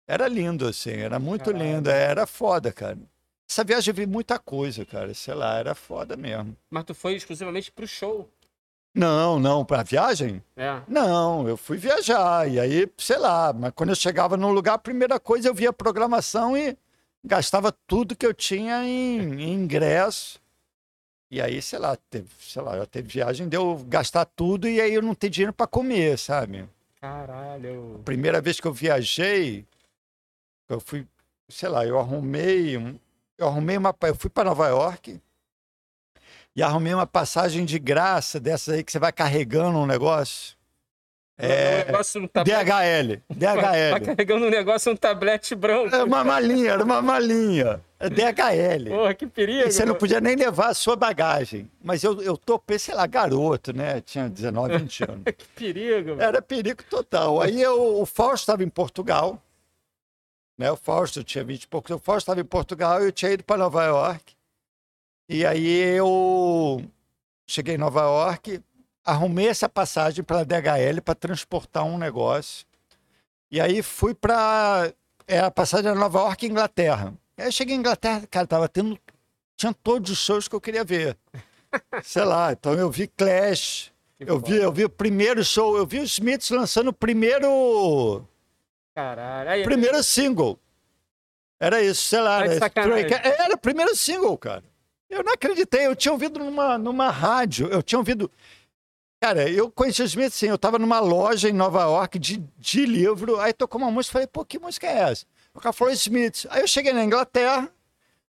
Era 0.07 0.25
lindo, 0.25 0.65
assim, 0.65 0.91
era 0.91 1.19
muito 1.19 1.51
Caralho. 1.51 1.75
lindo, 1.75 1.89
era 1.89 2.25
foda, 2.25 2.71
cara. 2.71 2.97
Essa 3.49 3.65
viagem 3.65 3.91
eu 3.91 3.95
vi 3.95 4.05
muita 4.05 4.39
coisa, 4.39 4.85
cara, 4.85 5.13
sei 5.13 5.33
lá, 5.33 5.57
era 5.57 5.75
foda 5.75 6.15
mesmo. 6.15 6.55
Mas 6.71 6.85
tu 6.85 6.95
foi 6.95 7.15
exclusivamente 7.15 7.69
pro 7.69 7.85
show. 7.85 8.29
Não, 8.95 9.39
não, 9.39 9.65
pra 9.65 9.81
viagem? 9.83 10.41
É. 10.55 10.81
Não, 10.87 11.47
eu 11.47 11.57
fui 11.57 11.77
viajar, 11.77 12.47
e 12.47 12.59
aí, 12.59 12.87
sei 12.97 13.17
lá, 13.17 13.51
mas 13.51 13.71
quando 13.75 13.89
eu 13.89 13.95
chegava 13.95 14.37
num 14.37 14.51
lugar, 14.51 14.73
a 14.75 14.77
primeira 14.77 15.19
coisa 15.19 15.47
eu 15.47 15.53
via 15.53 15.69
a 15.69 15.73
programação 15.73 16.55
e 16.55 16.77
gastava 17.23 17.71
tudo 17.87 18.15
que 18.15 18.25
eu 18.25 18.33
tinha 18.33 18.83
em, 18.85 19.41
em 19.41 19.53
ingresso. 19.53 20.39
E 21.31 21.41
aí, 21.41 21.59
sei 21.63 21.79
lá, 21.79 21.97
teve, 22.11 22.27
sei 22.39 22.61
lá, 22.61 22.77
já 22.77 22.85
teve 22.85 23.07
viagem, 23.07 23.47
deu 23.49 23.83
gastar 23.87 24.25
tudo 24.25 24.67
e 24.67 24.79
aí 24.79 24.93
eu 24.93 25.01
não 25.01 25.15
ter 25.15 25.29
dinheiro 25.29 25.53
para 25.53 25.65
comer, 25.65 26.19
sabe? 26.19 26.69
Caralho. 27.01 27.99
Primeira 28.05 28.39
vez 28.39 28.59
que 28.59 28.67
eu 28.67 28.73
viajei, 28.73 29.65
eu 30.69 30.79
fui, 30.79 31.07
sei 31.49 31.69
lá, 31.69 31.83
eu 31.85 31.97
arrumei, 31.97 32.77
um- 32.77 32.99
eu 33.39 33.47
arrumei 33.47 33.75
uma, 33.77 33.95
eu 34.03 34.13
fui 34.15 34.29
para 34.29 34.43
Nova 34.49 34.67
York 34.67 35.19
e 36.55 36.61
arrumei 36.61 36.93
uma 36.93 37.07
passagem 37.07 37.65
de 37.65 37.79
graça 37.79 38.39
dessas 38.39 38.75
aí 38.75 38.83
que 38.83 38.91
você 38.91 38.99
vai 38.99 39.11
carregando 39.11 39.77
um 39.77 39.85
negócio. 39.85 40.55
O 41.39 41.45
É, 41.45 41.83
negócio 41.85 42.21
no 42.21 42.27
tab... 42.27 42.45
DHL, 42.45 43.17
Tá 43.27 43.55
DHL. 43.55 44.05
carregando 44.05 44.45
um 44.45 44.49
negócio, 44.51 44.91
um 44.91 44.95
tablete 44.95 45.55
branco. 45.55 45.93
É 45.95 46.03
uma 46.03 46.23
malinha, 46.23 46.71
era 46.73 46.83
uma 46.83 47.01
malinha. 47.01 47.81
É 47.99 48.07
DHL. 48.07 48.89
Porra, 48.89 49.13
que 49.15 49.25
perigo. 49.25 49.67
E 49.67 49.71
você 49.71 49.83
não 49.83 49.95
podia 49.95 50.21
nem 50.21 50.35
levar 50.35 50.67
a 50.67 50.73
sua 50.75 50.95
bagagem. 50.95 51.67
Mas 51.83 52.03
eu, 52.03 52.21
eu 52.21 52.37
topei, 52.37 52.77
sei 52.77 52.93
lá, 52.93 53.07
garoto, 53.07 53.73
né? 53.75 53.99
Tinha 54.01 54.29
19, 54.29 54.77
20 54.77 55.03
anos. 55.09 55.23
Que 55.35 55.45
perigo. 55.55 56.09
velho. 56.15 56.21
Era 56.21 56.39
perigo 56.41 56.83
total. 56.87 57.41
Aí 57.41 57.59
eu, 57.59 57.99
o 57.99 58.05
Fausto 58.05 58.43
estava 58.43 58.63
em 58.63 58.69
Portugal. 58.69 59.41
Né? 60.55 60.69
O 60.71 60.75
Fausto 60.75 61.23
tinha 61.23 61.43
20 61.43 61.63
e 61.63 61.67
poucos. 61.67 61.89
O 61.95 61.97
Fausto 61.97 62.25
estava 62.29 62.41
em 62.41 62.45
Portugal 62.45 63.01
e 63.01 63.05
eu 63.05 63.11
tinha 63.11 63.31
ido 63.31 63.43
para 63.43 63.57
Nova 63.57 63.83
York. 63.85 64.35
E 65.33 65.47
aí 65.47 65.97
eu 65.97 66.79
cheguei 67.47 67.73
em 67.73 67.79
Nova 67.79 68.01
York, 68.01 68.61
arrumei 69.03 69.47
essa 69.47 69.67
passagem 69.67 70.23
pela 70.23 70.45
DHL 70.45 71.01
para 71.03 71.15
transportar 71.15 71.83
um 71.83 71.97
negócio. 71.97 72.67
E 73.49 73.59
aí 73.59 73.81
fui 73.81 74.13
para. 74.13 74.93
É 75.25 75.39
a 75.39 75.49
passagem 75.49 75.91
de 75.91 75.97
Nova 75.97 76.19
York 76.19 76.45
e 76.45 76.49
Inglaterra. 76.49 77.15
Aí 77.35 77.51
cheguei 77.51 77.75
em 77.75 77.79
Inglaterra, 77.79 78.27
cara, 78.29 78.45
tava 78.45 78.69
tendo. 78.69 78.95
Tinha 79.57 79.73
todos 79.73 80.11
os 80.11 80.19
shows 80.19 80.47
que 80.47 80.53
eu 80.53 80.61
queria 80.61 80.83
ver. 80.83 81.17
Sei 82.03 82.23
lá, 82.23 82.51
então 82.51 82.73
eu 82.75 82.91
vi 82.91 83.07
Clash, 83.07 83.91
Que 84.19 84.29
eu 84.29 84.39
vi, 84.39 84.57
eu 84.57 84.71
vi 84.71 84.85
o 84.85 84.89
primeiro 84.89 85.43
show, 85.43 85.75
eu 85.75 85.87
vi 85.87 85.97
os 85.97 86.11
Smiths 86.11 86.51
lançando 86.51 86.89
o 86.89 86.93
primeiro, 86.93 88.23
Caralho. 88.93 89.49
Aí, 89.49 89.63
primeiro 89.63 90.03
single. 90.03 90.59
Era 91.59 91.81
isso, 91.81 92.03
sei 92.03 92.19
lá. 92.19 92.37
Tá 92.59 92.69
era, 92.75 93.43
era 93.45 93.55
o 93.55 93.57
primeiro 93.57 93.95
single, 93.95 94.37
cara. 94.37 94.63
Eu 95.13 95.23
não 95.23 95.33
acreditei, 95.33 95.85
eu 95.85 95.95
tinha 95.95 96.11
ouvido 96.11 96.39
numa, 96.39 96.75
numa 96.75 97.11
rádio, 97.11 97.67
eu 97.67 97.83
tinha 97.83 97.99
ouvido. 97.99 98.31
Cara, 99.21 99.47
eu 99.47 99.69
conheci 99.69 100.01
os 100.01 100.09
Smiths 100.09 100.33
sim, 100.33 100.47
eu 100.47 100.57
tava 100.57 100.79
numa 100.79 100.99
loja 100.99 101.47
em 101.47 101.53
Nova 101.53 101.83
York 101.83 102.17
de, 102.17 102.43
de 102.57 102.85
livro, 102.85 103.39
aí 103.39 103.53
tocou 103.53 103.79
uma 103.79 103.91
música, 103.91 104.13
falei, 104.13 104.27
pô, 104.27 104.43
que 104.43 104.57
música 104.57 104.87
é 104.87 105.11
essa? 105.11 105.25
O 105.53 105.59
cara 105.59 105.71
falou 105.71 105.93
Smiths. 105.93 106.47
Aí 106.49 106.61
eu 106.61 106.67
cheguei 106.67 106.91
na 106.93 107.03
Inglaterra, 107.03 107.71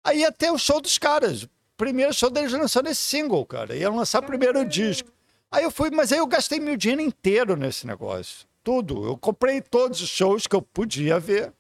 aí 0.03 0.21
ia 0.21 0.33
ter 0.33 0.51
o 0.51 0.57
show 0.57 0.81
dos 0.81 0.97
caras. 0.97 1.47
Primeiro 1.77 2.15
show 2.15 2.31
deles 2.31 2.53
lançando 2.53 2.89
esse 2.89 3.03
single, 3.03 3.45
cara. 3.45 3.77
Iam 3.77 3.95
lançar 3.95 4.23
primeiro 4.23 4.61
o 4.61 4.65
disco. 4.65 5.11
Aí 5.51 5.65
eu 5.65 5.71
fui, 5.71 5.91
mas 5.91 6.13
aí 6.13 6.19
eu 6.19 6.27
gastei 6.27 6.59
meu 6.59 6.79
dinheiro 6.79 7.03
inteiro 7.03 7.57
nesse 7.57 7.87
negócio. 7.87 8.47
Tudo. 8.65 9.07
Eu 9.07 9.19
comprei 9.19 9.61
todos 9.61 10.01
os 10.01 10.09
shows 10.09 10.47
que 10.47 10.57
eu 10.57 10.63
podia 10.63 11.21
ver. 11.21 11.53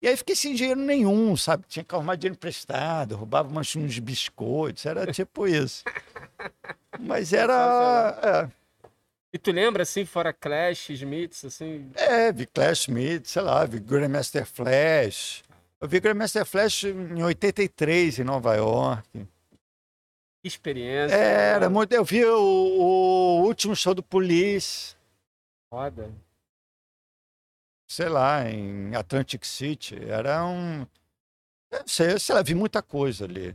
E 0.00 0.08
aí 0.08 0.16
fiquei 0.16 0.36
sem 0.36 0.54
dinheiro 0.54 0.80
nenhum, 0.80 1.36
sabe? 1.36 1.64
Tinha 1.66 1.84
que 1.84 1.94
arrumar 1.94 2.16
dinheiro 2.16 2.36
emprestado, 2.36 3.16
roubava 3.16 3.48
umas, 3.48 3.74
uns 3.74 3.98
biscoitos, 3.98 4.84
era 4.84 5.10
tipo 5.12 5.46
isso. 5.48 5.84
Mas 7.00 7.32
era. 7.32 8.50
E 9.32 9.38
tu 9.38 9.52
lembra, 9.52 9.82
assim, 9.82 10.04
fora 10.04 10.32
Clash, 10.32 10.90
Smiths, 10.90 11.44
assim... 11.44 11.90
É, 11.94 12.28
é 12.28 12.32
vi 12.32 12.46
Clash 12.46 12.82
Smith, 12.82 13.26
sei 13.26 13.42
lá, 13.42 13.64
vi 13.64 13.78
Grandmaster 13.80 14.46
Flash. 14.46 15.42
Eu 15.80 15.88
vi 15.88 16.00
Grandmaster 16.00 16.46
Flash 16.46 16.84
em 16.84 17.22
83, 17.22 18.20
em 18.20 18.24
Nova 18.24 18.54
York. 18.54 19.02
Que 19.12 20.48
experiência. 20.48 21.14
É, 21.14 21.52
Era 21.54 21.68
muito. 21.68 21.92
Eu 21.92 22.04
vi 22.04 22.24
o, 22.24 22.38
o 22.38 23.42
último 23.42 23.74
show 23.76 23.94
do 23.94 24.02
Police, 24.02 24.96
Foda. 25.68 26.10
Sei 27.86 28.08
lá, 28.08 28.48
em 28.48 28.94
Atlantic 28.94 29.44
City. 29.44 29.96
Era 30.08 30.44
um. 30.44 30.86
eu 31.70 31.78
não 31.80 31.88
sei, 31.88 32.18
sei 32.18 32.34
lá, 32.34 32.42
vi 32.42 32.54
muita 32.54 32.82
coisa 32.82 33.24
ali. 33.24 33.54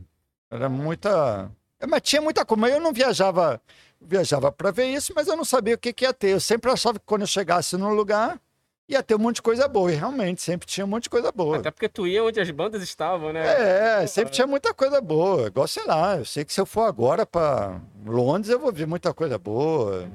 Era 0.50 0.68
muita. 0.68 1.50
Mas 1.88 2.02
tinha 2.02 2.22
muita 2.22 2.44
coisa. 2.44 2.60
Mas 2.60 2.72
eu 2.72 2.80
não 2.80 2.92
viajava. 2.92 3.60
Viajava 4.00 4.50
para 4.50 4.72
ver 4.72 4.86
isso, 4.86 5.12
mas 5.14 5.28
eu 5.28 5.36
não 5.36 5.44
sabia 5.44 5.76
o 5.76 5.78
que, 5.78 5.92
que 5.92 6.04
ia 6.04 6.12
ter. 6.12 6.30
Eu 6.30 6.40
sempre 6.40 6.70
achava 6.70 6.98
que 6.98 7.06
quando 7.06 7.20
eu 7.20 7.26
chegasse 7.26 7.76
num 7.76 7.94
lugar, 7.94 8.40
ia 8.88 9.02
ter 9.02 9.14
um 9.14 9.18
monte 9.18 9.36
de 9.36 9.42
coisa 9.42 9.68
boa. 9.68 9.92
E 9.92 9.94
realmente, 9.94 10.42
sempre 10.42 10.66
tinha 10.66 10.84
um 10.84 10.88
monte 10.88 11.04
de 11.04 11.10
coisa 11.10 11.30
boa. 11.30 11.58
Até 11.58 11.70
porque 11.70 11.88
tu 11.88 12.06
ia 12.06 12.24
onde 12.24 12.40
as 12.40 12.50
bandas 12.50 12.82
estavam, 12.82 13.32
né? 13.32 14.00
É, 14.00 14.06
sempre 14.08 14.32
tinha 14.32 14.46
muita 14.46 14.74
coisa 14.74 15.00
boa. 15.00 15.46
Igual, 15.46 15.68
sei 15.68 15.84
lá, 15.84 16.16
eu 16.16 16.24
sei 16.24 16.44
que 16.44 16.52
se 16.52 16.60
eu 16.60 16.66
for 16.66 16.82
agora 16.82 17.24
para 17.24 17.80
Londres, 18.04 18.50
eu 18.50 18.58
vou 18.58 18.72
ver 18.72 18.86
muita 18.86 19.14
coisa 19.14 19.38
boa, 19.38 20.10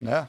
né? 0.00 0.28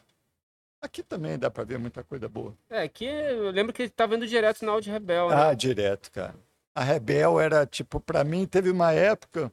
Aqui 0.81 1.03
também 1.03 1.37
dá 1.37 1.51
para 1.51 1.65
ver 1.65 1.77
muita 1.77 2.03
coisa 2.03 2.29
boa. 2.29 2.55
É, 2.69 2.87
que 2.87 3.05
eu 3.05 3.51
lembro 3.51 3.73
que 3.73 3.81
ele 3.81 3.89
tava 3.89 4.15
indo 4.15 4.25
direto 4.25 4.63
na 4.65 4.71
Audi 4.71 4.89
Rebel, 4.89 5.29
né? 5.29 5.35
Ah, 5.35 5.53
direto, 5.53 6.11
cara. 6.11 6.35
A 6.73 6.83
Rebel 6.83 7.39
era, 7.39 7.65
tipo, 7.65 7.99
para 7.99 8.23
mim, 8.23 8.45
teve 8.45 8.69
uma 8.69 8.93
época 8.93 9.51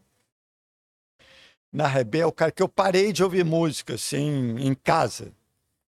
na 1.73 1.87
Rebel, 1.87 2.31
cara, 2.31 2.53
que 2.53 2.63
eu 2.63 2.69
parei 2.69 3.13
de 3.13 3.25
ouvir 3.25 3.45
música, 3.45 3.95
assim, 3.95 4.57
em 4.59 4.75
casa. 4.75 5.33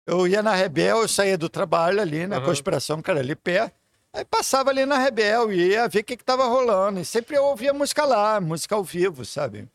Eu 0.04 0.26
ia 0.26 0.42
na 0.42 0.54
Rebel, 0.54 1.02
eu 1.02 1.08
saía 1.08 1.38
do 1.38 1.48
trabalho 1.48 2.00
ali, 2.00 2.26
na 2.26 2.36
Aham. 2.36 2.46
Conspiração, 2.46 3.00
cara, 3.00 3.20
ali 3.20 3.36
perto. 3.36 3.78
Aí 4.12 4.24
passava 4.24 4.70
ali 4.70 4.84
na 4.84 4.98
Rebel 4.98 5.52
e 5.52 5.68
ia 5.68 5.86
ver 5.86 6.00
o 6.00 6.04
que, 6.04 6.16
que 6.16 6.24
tava 6.24 6.44
rolando. 6.46 6.98
E 6.98 7.04
sempre 7.04 7.36
eu 7.36 7.44
ouvia 7.44 7.72
música 7.72 8.04
lá, 8.04 8.40
música 8.40 8.74
ao 8.74 8.82
vivo, 8.82 9.24
sabe? 9.24 9.68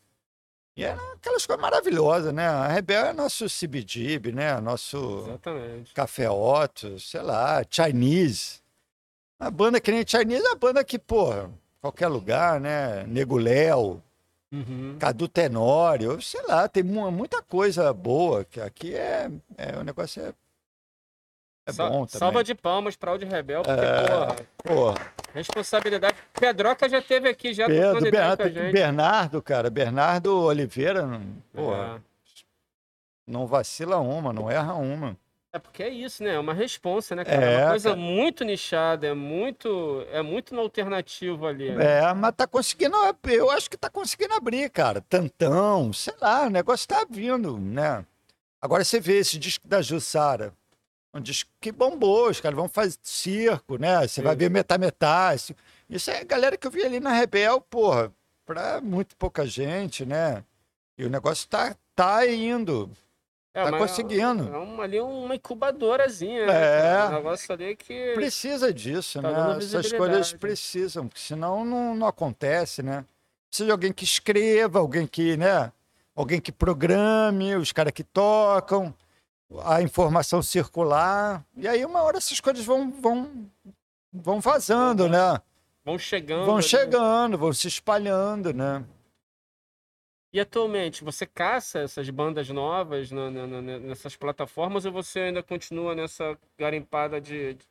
E 0.76 0.84
era 0.84 1.00
aquelas 1.14 1.46
coisas 1.46 1.62
maravilhosas, 1.62 2.34
né? 2.34 2.46
A 2.46 2.68
Rebel 2.68 3.06
é 3.06 3.12
nosso 3.14 3.46
CBGB, 3.46 4.30
né? 4.32 4.60
Nosso 4.60 5.24
Exatamente. 5.26 5.94
Café 5.94 6.28
Otto, 6.28 7.00
sei 7.00 7.22
lá, 7.22 7.64
Chinese. 7.68 8.60
A 9.40 9.50
banda 9.50 9.80
que 9.80 9.90
nem 9.90 10.06
Chinese 10.06 10.44
é 10.46 10.52
a 10.52 10.54
banda 10.54 10.84
que, 10.84 10.98
porra, 10.98 11.50
qualquer 11.80 12.08
lugar, 12.08 12.60
né? 12.60 13.04
Nego 13.06 13.38
Léo, 13.38 14.02
uhum. 14.52 14.96
Cadu 14.98 15.26
Tenório, 15.28 16.20
sei 16.20 16.42
lá, 16.42 16.68
tem 16.68 16.82
muita 16.82 17.40
coisa 17.42 17.90
boa, 17.94 18.44
que 18.44 18.60
aqui 18.60 18.94
é, 18.94 19.30
é 19.56 19.78
o 19.78 19.82
negócio 19.82 20.22
é, 20.22 20.34
é 21.66 21.72
bom 21.72 22.06
também. 22.06 22.18
Salva 22.18 22.44
de 22.44 22.54
palmas 22.54 22.94
para 22.96 23.12
o 23.12 23.18
de 23.18 23.24
Rebel, 23.24 23.62
porque, 23.62 23.80
é, 23.80 24.06
porra, 24.06 24.36
porra, 24.62 25.12
responsabilidade. 25.34 26.16
Pedroca 26.32 26.88
já 26.88 27.02
teve 27.02 27.28
aqui, 27.28 27.52
já 27.52 27.66
Pedro, 27.66 28.00
Bernardo, 28.00 28.50
Bernardo, 28.72 29.42
cara, 29.42 29.68
Bernardo 29.68 30.44
Oliveira, 30.44 31.20
porra, 31.52 31.96
é. 31.96 32.42
não 33.26 33.46
vacila 33.46 33.98
uma, 33.98 34.32
não 34.32 34.48
erra 34.48 34.74
uma. 34.74 35.16
É 35.52 35.58
porque 35.58 35.82
é 35.82 35.88
isso, 35.88 36.22
né? 36.22 36.34
É 36.34 36.38
uma 36.38 36.52
responsa, 36.52 37.16
né, 37.16 37.24
cara? 37.24 37.42
É, 37.42 37.54
é 37.54 37.58
uma 37.58 37.70
coisa 37.70 37.88
cara. 37.88 38.00
muito 38.00 38.44
nichada, 38.44 39.06
é 39.06 39.14
muito, 39.14 40.06
é 40.12 40.20
muito 40.20 40.54
no 40.54 40.60
alternativo 40.60 41.46
ali. 41.46 41.70
Né? 41.70 42.00
É, 42.02 42.14
mas 42.14 42.34
tá 42.36 42.46
conseguindo, 42.46 42.94
eu 43.24 43.50
acho 43.50 43.70
que 43.70 43.76
tá 43.76 43.88
conseguindo 43.88 44.34
abrir, 44.34 44.68
cara. 44.70 45.00
Tantão, 45.00 45.92
sei 45.94 46.14
lá, 46.20 46.46
o 46.46 46.50
negócio 46.50 46.86
tá 46.86 47.06
vindo, 47.08 47.58
né? 47.58 48.04
Agora 48.60 48.84
você 48.84 49.00
vê 49.00 49.18
esse 49.18 49.38
disco 49.38 49.66
da 49.66 49.80
Jussara, 49.80 50.52
um 51.16 51.20
disco 51.20 51.50
que 51.60 51.72
bombou, 51.72 52.30
os 52.30 52.40
caras 52.40 52.56
vão 52.56 52.68
fazer 52.68 52.96
circo, 53.02 53.78
né? 53.78 54.06
Você 54.06 54.22
vai 54.22 54.36
ver 54.36 54.50
metá-metá. 54.50 55.34
Isso 55.88 56.10
é 56.10 56.20
a 56.20 56.24
galera 56.24 56.56
que 56.56 56.66
eu 56.66 56.70
vi 56.70 56.82
ali 56.82 57.00
na 57.00 57.12
Rebel, 57.12 57.60
porra, 57.60 58.12
pra 58.44 58.80
muito 58.80 59.16
pouca 59.16 59.46
gente, 59.46 60.04
né? 60.04 60.44
E 60.98 61.04
o 61.04 61.10
negócio 61.10 61.48
tá, 61.48 61.74
tá 61.94 62.26
indo. 62.26 62.90
É, 63.52 63.64
tá 63.64 63.78
conseguindo. 63.78 64.54
É 64.54 64.58
uma, 64.58 64.84
ali 64.84 65.00
uma 65.00 65.34
incubadorazinha. 65.34 66.46
Né? 66.46 66.52
É. 66.52 67.06
Um 67.06 67.12
negócio 67.12 67.52
ali 67.52 67.74
que. 67.74 68.12
Precisa 68.14 68.72
disso, 68.72 69.22
tá 69.22 69.54
né? 69.54 69.58
Essas 69.58 69.90
coisas 69.92 70.32
precisam, 70.34 71.08
porque 71.08 71.20
senão 71.20 71.64
não, 71.64 71.94
não 71.94 72.06
acontece, 72.06 72.82
né? 72.82 73.04
Precisa 73.48 73.66
de 73.66 73.72
alguém 73.72 73.92
que 73.92 74.04
escreva, 74.04 74.78
alguém 74.78 75.06
que, 75.06 75.38
né? 75.38 75.72
Alguém 76.14 76.40
que 76.40 76.52
programe, 76.52 77.56
os 77.56 77.72
caras 77.72 77.92
que 77.92 78.04
tocam, 78.04 78.94
a 79.64 79.82
informação 79.82 80.42
circular. 80.42 81.44
E 81.56 81.66
aí, 81.66 81.84
uma 81.84 82.02
hora 82.02 82.18
essas 82.18 82.40
coisas 82.40 82.64
vão, 82.64 82.90
vão, 82.90 83.50
vão 84.12 84.40
vazando, 84.40 85.08
né? 85.08 85.40
Vão 85.84 85.98
chegando. 85.98 86.46
Vão 86.46 86.60
chegando, 86.60 87.38
vão 87.38 87.52
se 87.52 87.68
espalhando, 87.68 88.52
né? 88.52 88.84
E 90.32 90.40
atualmente, 90.40 91.04
você 91.04 91.24
caça 91.24 91.78
essas 91.78 92.10
bandas 92.10 92.48
novas 92.50 93.10
na, 93.10 93.30
na, 93.30 93.46
na, 93.46 93.78
nessas 93.78 94.16
plataformas 94.16 94.84
ou 94.84 94.92
você 94.92 95.20
ainda 95.20 95.42
continua 95.42 95.94
nessa 95.94 96.36
garimpada 96.58 97.20
de. 97.20 97.54
de... 97.54 97.64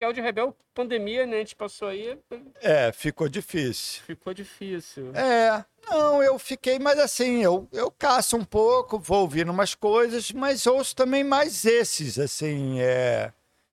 É 0.00 0.08
o 0.08 0.14
de 0.14 0.20
Rebel, 0.22 0.56
pandemia, 0.72 1.26
né? 1.26 1.36
A 1.36 1.38
gente 1.40 1.54
passou 1.54 1.88
aí. 1.88 2.18
É, 2.62 2.90
ficou 2.90 3.28
difícil. 3.28 4.02
Ficou 4.04 4.32
difícil. 4.32 5.14
É, 5.14 5.62
não, 5.90 6.22
eu 6.22 6.38
fiquei, 6.38 6.78
mas 6.78 6.98
assim, 6.98 7.42
eu, 7.42 7.68
eu 7.70 7.90
caço 7.90 8.34
um 8.34 8.44
pouco, 8.44 8.98
vou 8.98 9.20
ouvindo 9.20 9.52
umas 9.52 9.74
coisas, 9.74 10.32
mas 10.32 10.66
ouço 10.66 10.96
também 10.96 11.22
mais 11.22 11.66
esses, 11.66 12.18
assim, 12.18 12.80
é, 12.80 13.30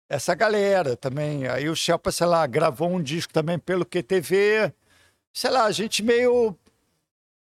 essa 0.09 0.35
galera 0.35 0.97
também. 0.97 1.47
Aí 1.47 1.69
o 1.69 1.75
Shelpa, 1.75 2.11
sei 2.11 2.27
lá, 2.27 2.45
gravou 2.45 2.89
um 2.89 3.01
disco 3.01 3.31
também 3.31 3.57
pelo 3.57 3.85
QTV. 3.85 4.73
Sei 5.31 5.49
lá, 5.49 5.63
a 5.63 5.71
gente 5.71 6.03
meio 6.03 6.53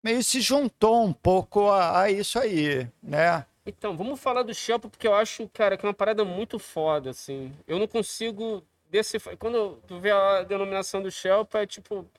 meio 0.03 0.23
se 0.23 0.41
juntou 0.41 1.05
um 1.05 1.13
pouco 1.13 1.69
a, 1.69 2.01
a 2.03 2.11
isso 2.11 2.37
aí, 2.37 2.87
né? 3.01 3.45
Então, 3.65 3.95
vamos 3.95 4.19
falar 4.19 4.43
do 4.43 4.53
Shelpa, 4.53 4.89
porque 4.89 5.07
eu 5.07 5.13
acho, 5.13 5.47
cara, 5.49 5.77
que 5.77 5.85
é 5.85 5.87
uma 5.87 5.93
parada 5.93 6.25
muito 6.25 6.57
foda, 6.57 7.09
assim. 7.11 7.53
Eu 7.67 7.77
não 7.77 7.87
consigo 7.87 8.65
decifrar. 8.89 9.37
Quando 9.37 9.77
tu 9.87 9.99
vê 9.99 10.11
a 10.11 10.43
denominação 10.43 11.01
do 11.01 11.11
Shelpa, 11.11 11.59
é 11.59 11.65
tipo. 11.65 12.09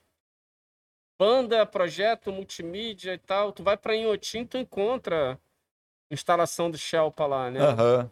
Banda, 1.19 1.65
projeto, 1.65 2.31
multimídia 2.31 3.13
e 3.13 3.17
tal. 3.17 3.51
Tu 3.51 3.61
vai 3.61 3.77
pra 3.77 3.95
Inhotim, 3.95 4.45
tu 4.45 4.57
encontra 4.57 5.39
instalação 6.09 6.71
do 6.71 6.77
Shelpa 6.77 7.27
lá, 7.27 7.51
né? 7.51 7.59
Uhum. 7.59 8.09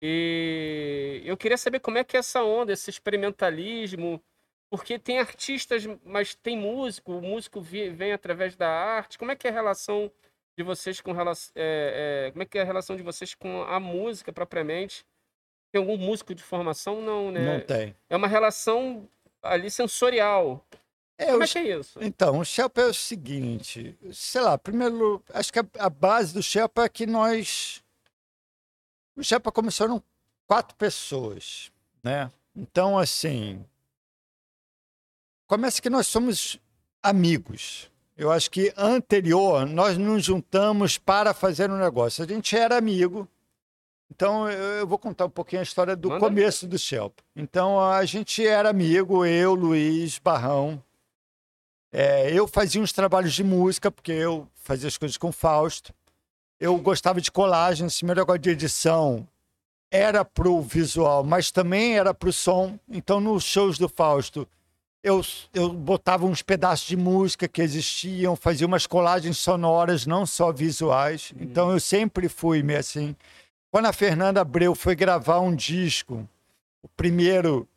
E 0.00 1.22
eu 1.24 1.36
queria 1.36 1.58
saber 1.58 1.80
como 1.80 1.98
é 1.98 2.04
que 2.04 2.16
é 2.16 2.20
essa 2.20 2.42
onda, 2.42 2.72
esse 2.72 2.88
experimentalismo 2.88 4.22
porque 4.70 4.98
tem 4.98 5.18
artistas, 5.18 5.84
mas 6.04 6.34
tem 6.34 6.56
músico, 6.56 7.12
o 7.12 7.22
músico 7.22 7.60
vem 7.60 8.12
através 8.12 8.54
da 8.54 8.68
arte. 8.68 9.18
Como 9.18 9.30
é 9.30 9.36
que 9.36 9.46
é 9.46 9.50
a 9.50 9.54
relação 9.54 10.10
de 10.58 10.64
vocês 10.64 11.00
com 11.00 11.12
relação, 11.12 11.52
é, 11.54 12.26
é, 12.26 12.30
como 12.32 12.42
é 12.42 12.46
que 12.46 12.58
é 12.58 12.62
a 12.62 12.64
relação 12.64 12.96
de 12.96 13.02
vocês 13.02 13.34
com 13.34 13.62
a 13.62 13.80
música 13.80 14.32
propriamente? 14.32 15.06
Tem 15.72 15.80
algum 15.80 15.96
músico 15.96 16.34
de 16.34 16.42
formação? 16.42 17.00
Não, 17.00 17.30
né? 17.30 17.58
Não 17.58 17.60
tem. 17.64 17.94
É 18.10 18.16
uma 18.16 18.28
relação 18.28 19.08
ali 19.42 19.70
sensorial. 19.70 20.66
É, 21.16 21.26
Como 21.26 21.42
é 21.42 21.46
que 21.46 21.58
é 21.58 21.78
isso? 21.78 21.98
Então, 22.02 22.38
o 22.38 22.44
Shelpa 22.44 22.82
é 22.82 22.86
o 22.86 22.94
seguinte, 22.94 23.96
sei 24.12 24.40
lá, 24.40 24.56
primeiro, 24.58 25.22
acho 25.32 25.52
que 25.52 25.58
a, 25.58 25.66
a 25.78 25.90
base 25.90 26.34
do 26.34 26.42
Shelpa 26.42 26.84
é 26.84 26.88
que 26.88 27.06
nós... 27.06 27.82
O 29.16 29.22
Shelpa 29.22 29.50
começaram 29.50 30.02
quatro 30.46 30.76
pessoas, 30.76 31.72
né? 32.04 32.30
Então, 32.54 32.96
assim, 32.96 33.64
Começa 35.48 35.80
que 35.80 35.88
nós 35.88 36.06
somos 36.06 36.60
amigos. 37.02 37.90
Eu 38.18 38.32
acho 38.32 38.50
que 38.50 38.72
anterior 38.76 39.64
nós 39.64 39.96
nos 39.96 40.24
juntamos 40.24 40.98
para 40.98 41.32
fazer 41.32 41.70
um 41.70 41.78
negócio. 41.78 42.24
A 42.24 42.26
gente 42.26 42.56
era 42.56 42.76
amigo. 42.76 43.28
Então 44.10 44.50
eu 44.50 44.84
vou 44.88 44.98
contar 44.98 45.26
um 45.26 45.30
pouquinho 45.30 45.60
a 45.60 45.62
história 45.62 45.94
do 45.94 46.08
Manda. 46.08 46.20
começo 46.20 46.66
do 46.66 46.76
Shelp. 46.76 47.16
Então 47.36 47.78
a 47.78 48.04
gente 48.04 48.44
era 48.44 48.68
amigo, 48.68 49.24
eu, 49.24 49.54
Luiz, 49.54 50.18
Barrão. 50.18 50.82
É, 51.92 52.32
eu 52.32 52.48
fazia 52.48 52.82
uns 52.82 52.92
trabalhos 52.92 53.32
de 53.34 53.44
música, 53.44 53.88
porque 53.88 54.10
eu 54.10 54.48
fazia 54.56 54.88
as 54.88 54.98
coisas 54.98 55.16
com 55.16 55.30
Fausto. 55.30 55.94
Eu 56.58 56.76
gostava 56.78 57.20
de 57.20 57.30
colagem, 57.30 57.86
esse 57.86 58.04
meu 58.04 58.16
negócio 58.16 58.40
de 58.40 58.50
edição 58.50 59.28
era 59.92 60.24
para 60.24 60.48
o 60.48 60.60
visual, 60.60 61.22
mas 61.22 61.52
também 61.52 61.96
era 61.96 62.12
para 62.12 62.28
o 62.28 62.32
som. 62.32 62.76
Então, 62.88 63.20
nos 63.20 63.44
shows 63.44 63.78
do 63.78 63.88
Fausto, 63.88 64.46
eu, 65.02 65.24
eu 65.54 65.72
botava 65.72 66.26
uns 66.26 66.42
pedaços 66.42 66.86
de 66.86 66.96
música 66.96 67.46
que 67.48 67.62
existiam, 67.62 68.34
fazia 68.34 68.66
umas 68.66 68.86
colagens 68.86 69.38
sonoras, 69.38 70.06
não 70.06 70.26
só 70.26 70.52
visuais. 70.52 71.30
Uhum. 71.30 71.42
Então 71.42 71.70
eu 71.70 71.80
sempre 71.80 72.28
fui 72.28 72.62
meio 72.62 72.80
assim. 72.80 73.14
Quando 73.70 73.86
a 73.86 73.92
Fernanda 73.92 74.40
Abreu 74.40 74.74
foi 74.74 74.94
gravar 74.94 75.40
um 75.40 75.54
disco, 75.54 76.28
o 76.82 76.88
primeiro, 76.88 77.68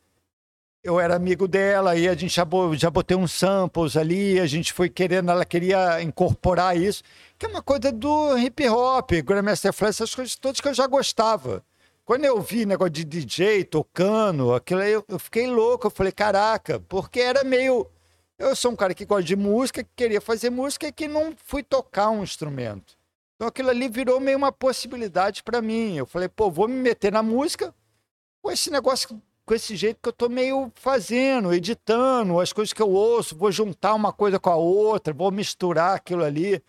eu 0.84 1.00
era 1.00 1.16
amigo 1.16 1.48
dela 1.48 1.96
e 1.96 2.08
a 2.08 2.16
gente 2.16 2.34
já, 2.34 2.48
já 2.76 2.90
botei 2.90 3.16
uns 3.16 3.32
samples 3.32 3.96
ali, 3.96 4.40
a 4.40 4.48
gente 4.48 4.74
foi 4.74 4.90
querendo, 4.90 5.30
ela 5.30 5.46
queria 5.46 6.02
incorporar 6.02 6.76
isso, 6.78 7.04
que 7.38 7.46
é 7.46 7.50
uma 7.50 7.62
coisa 7.62 7.92
do 7.92 8.38
hip 8.38 8.68
hop, 8.68 9.12
Grandmaster 9.24 9.74
Flash, 9.74 9.98
essas 9.98 10.16
coisas 10.16 10.36
todas 10.36 10.60
que 10.60 10.68
eu 10.68 10.74
já 10.74 10.88
gostava. 10.88 11.64
Quando 12.12 12.26
eu 12.26 12.42
vi 12.42 12.66
negócio 12.66 12.92
de 12.92 13.06
DJ 13.06 13.64
tocando, 13.64 14.54
aquilo 14.54 14.82
aí, 14.82 14.92
eu, 14.92 15.06
eu 15.08 15.18
fiquei 15.18 15.48
louco. 15.48 15.88
Eu 15.88 15.92
falei, 15.92 16.12
caraca, 16.12 16.78
porque 16.78 17.22
era 17.22 17.42
meio. 17.42 17.90
Eu 18.38 18.54
sou 18.54 18.72
um 18.72 18.76
cara 18.76 18.94
que 18.94 19.06
gosta 19.06 19.24
de 19.24 19.38
música, 19.38 19.82
que 19.82 19.90
queria 19.96 20.20
fazer 20.20 20.50
música 20.50 20.86
e 20.86 20.92
que 20.92 21.08
não 21.08 21.34
fui 21.46 21.64
tocar 21.64 22.10
um 22.10 22.22
instrumento. 22.22 22.98
Então 23.34 23.48
aquilo 23.48 23.70
ali 23.70 23.88
virou 23.88 24.20
meio 24.20 24.38
uma 24.38 24.52
possibilidade 24.52 25.42
para 25.42 25.62
mim. 25.62 25.96
Eu 25.96 26.06
falei, 26.06 26.28
pô, 26.28 26.52
vou 26.52 26.68
me 26.68 26.76
meter 26.76 27.14
na 27.14 27.24
música 27.24 27.74
com 28.42 28.52
esse 28.52 28.70
negócio, 28.70 29.22
com 29.46 29.54
esse 29.54 29.78
jeito 29.78 30.02
que 30.04 30.10
eu 30.10 30.14
tô 30.14 30.28
meio 30.28 30.70
fazendo, 30.76 31.54
editando 31.54 32.42
as 32.42 32.52
coisas 32.52 32.74
que 32.74 32.82
eu 32.82 32.90
ouço, 32.90 33.38
vou 33.38 33.54
juntar 33.54 33.94
uma 33.94 34.12
coisa 34.12 34.38
com 34.38 34.50
a 34.50 34.58
outra, 34.58 35.14
vou 35.14 35.32
misturar 35.32 35.96
aquilo 35.96 36.26
ali. 36.26 36.62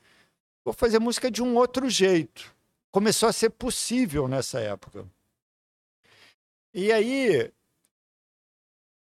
Vou 0.64 0.72
fazer 0.72 1.00
música 1.00 1.28
de 1.32 1.42
um 1.42 1.56
outro 1.56 1.90
jeito. 1.90 2.54
Começou 2.92 3.28
a 3.28 3.32
ser 3.32 3.50
possível 3.50 4.28
nessa 4.28 4.60
época. 4.60 5.04
E 6.74 6.90
aí 6.90 7.50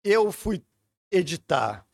eu 0.04 0.32
fui 0.32 0.62
editar 1.12 1.86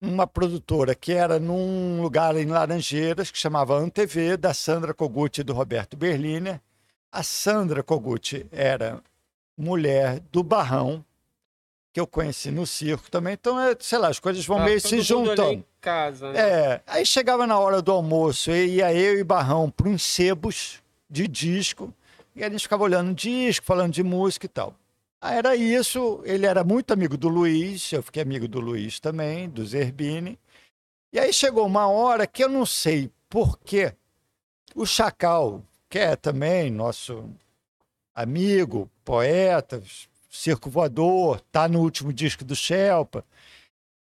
uma 0.00 0.26
produtora 0.26 0.94
que 0.94 1.12
era 1.12 1.38
num 1.38 2.00
lugar 2.00 2.36
em 2.36 2.46
Laranjeiras 2.46 3.30
que 3.30 3.38
chamava 3.38 3.76
ANTV, 3.76 4.36
da 4.36 4.54
Sandra 4.54 4.94
Kogut 4.94 5.40
e 5.40 5.44
do 5.44 5.52
Roberto 5.52 5.96
Berliner. 5.96 6.60
A 7.12 7.22
Sandra 7.22 7.82
Kogut 7.82 8.46
era 8.50 9.02
mulher 9.56 10.20
do 10.32 10.42
Barrão, 10.42 11.04
que 11.92 12.00
eu 12.00 12.06
conheci 12.06 12.50
no 12.50 12.66
circo 12.66 13.10
também. 13.10 13.34
Então, 13.34 13.58
é, 13.60 13.76
sei 13.78 13.98
lá, 13.98 14.08
as 14.08 14.18
coisas 14.18 14.44
vão 14.44 14.58
ah, 14.58 14.64
meio 14.64 14.80
se 14.80 15.00
juntando. 15.00 15.64
Casa, 15.80 16.32
né? 16.32 16.40
É, 16.40 16.82
aí 16.86 17.06
chegava 17.06 17.46
na 17.46 17.58
hora 17.58 17.80
do 17.80 17.92
almoço, 17.92 18.50
e 18.50 18.76
ia 18.76 18.92
eu 18.92 19.18
e 19.18 19.24
Barrão 19.24 19.70
para 19.70 19.88
uns 19.88 20.02
sebos 20.02 20.82
de 21.08 21.28
disco, 21.28 21.94
e 22.34 22.42
a 22.42 22.50
gente 22.50 22.62
ficava 22.62 22.82
olhando 22.82 23.14
disco, 23.14 23.64
falando 23.64 23.92
de 23.92 24.02
música 24.02 24.46
e 24.46 24.48
tal. 24.48 24.74
Ah, 25.26 25.32
era 25.32 25.56
isso. 25.56 26.20
Ele 26.26 26.44
era 26.44 26.62
muito 26.62 26.92
amigo 26.92 27.16
do 27.16 27.30
Luiz, 27.30 27.90
eu 27.90 28.02
fiquei 28.02 28.22
amigo 28.22 28.46
do 28.46 28.60
Luiz 28.60 29.00
também, 29.00 29.48
do 29.48 29.64
Zerbini. 29.64 30.38
E 31.10 31.18
aí 31.18 31.32
chegou 31.32 31.64
uma 31.66 31.88
hora 31.88 32.26
que 32.26 32.44
eu 32.44 32.48
não 32.50 32.66
sei 32.66 33.10
por 33.30 33.58
quê. 33.58 33.94
O 34.74 34.84
Chacal, 34.84 35.64
que 35.88 35.98
é 35.98 36.14
também 36.14 36.70
nosso 36.70 37.30
amigo, 38.14 38.90
poeta, 39.02 39.82
circo 40.30 40.68
voador, 40.68 41.40
tá 41.50 41.66
no 41.68 41.80
último 41.80 42.12
disco 42.12 42.44
do 42.44 42.54
Shelpa, 42.54 43.24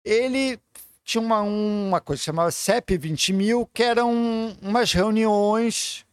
ele 0.04 0.60
tinha 1.02 1.20
uma, 1.20 1.40
uma 1.40 2.00
coisa 2.00 2.20
que 2.20 2.26
chamava 2.26 2.52
CEP 2.52 2.96
20 2.96 3.32
mil, 3.32 3.66
que 3.74 3.82
eram 3.82 4.56
umas 4.62 4.92
reuniões, 4.92 6.06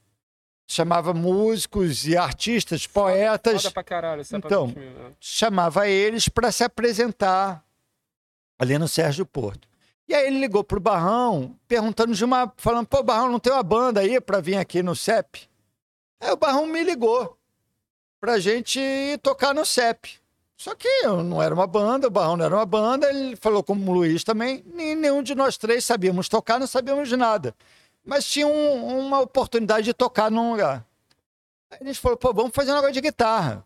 chamava 0.68 1.14
músicos 1.14 2.08
e 2.08 2.18
artistas, 2.18 2.88
poetas. 2.88 3.64
Foda 3.64 3.74
pra 3.74 3.84
caralho, 3.84 4.24
então, 4.34 4.68
20 4.68 4.78
mil, 4.78 4.90
né? 4.92 5.12
chamava 5.20 5.88
eles 5.88 6.28
para 6.28 6.52
se 6.52 6.64
apresentar 6.64 7.64
ali 8.58 8.78
no 8.78 8.88
Sérgio 8.88 9.26
Porto. 9.26 9.68
E 10.08 10.14
aí 10.14 10.28
ele 10.28 10.40
ligou 10.40 10.64
pro 10.64 10.80
Barrão, 10.80 11.56
perguntando 11.68 12.14
de 12.14 12.24
uma. 12.24 12.52
falando, 12.58 12.88
pô, 12.88 13.02
Barrão, 13.02 13.32
não 13.32 13.40
tem 13.40 13.52
uma 13.52 13.64
banda 13.64 14.02
aí 14.02 14.22
para 14.22 14.40
vir 14.40 14.58
aqui 14.58 14.84
no 14.84 14.96
CEP? 14.96 15.50
Aí 16.20 16.32
o 16.32 16.38
Barrão 16.38 16.68
me 16.68 16.84
ligou 16.84 17.38
pra 18.20 18.40
gente 18.40 18.80
tocar 19.24 19.54
no 19.54 19.66
CEP. 19.66 20.20
Só 20.58 20.74
que 20.74 20.88
eu 21.04 21.22
não 21.24 21.42
era 21.42 21.54
uma 21.54 21.68
banda, 21.68 22.08
o 22.08 22.12
Barrão 22.12 22.38
não 22.38 22.46
era 22.46 22.56
uma 22.56 22.66
banda, 22.66 23.10
ele 23.10 23.36
falou 23.36 23.62
como 23.62 23.92
o 23.92 23.94
Luiz 23.94 24.24
também, 24.24 24.64
nem, 24.74 24.96
nenhum 24.96 25.22
de 25.22 25.36
nós 25.36 25.58
três 25.58 25.84
sabíamos 25.84 26.30
tocar, 26.30 26.60
não 26.60 26.68
sabíamos 26.68 27.10
de 27.10 27.18
nada. 27.18 27.54
Mas 28.06 28.26
tinha 28.26 28.48
um, 28.48 29.00
uma 29.00 29.20
oportunidade 29.22 29.86
de 29.86 29.94
tocar 29.94 30.30
num 30.30 30.52
lugar. 30.52 30.86
Aí 31.72 31.80
a 31.82 31.84
gente 31.86 32.00
falou, 32.00 32.18
pô, 32.18 32.32
vamos 32.32 32.52
fazer 32.54 32.72
um 32.72 32.76
negócio 32.76 32.94
de 32.94 33.02
guitarra. 33.02 33.66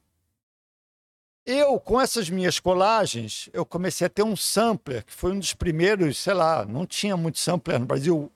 Eu, 1.45 1.79
com 1.79 1.99
essas 1.99 2.29
minhas 2.29 2.59
colagens, 2.59 3.49
eu 3.51 3.65
comecei 3.65 4.07
a 4.07 4.09
ter 4.09 4.23
um 4.23 4.35
sampler, 4.35 5.03
que 5.03 5.13
foi 5.13 5.31
um 5.31 5.39
dos 5.39 5.53
primeiros, 5.53 6.17
sei 6.17 6.33
lá, 6.33 6.63
não 6.63 6.85
tinha 6.85 7.17
muito 7.17 7.39
sampler 7.39 7.79
no 7.79 7.85
Brasil. 7.85 8.31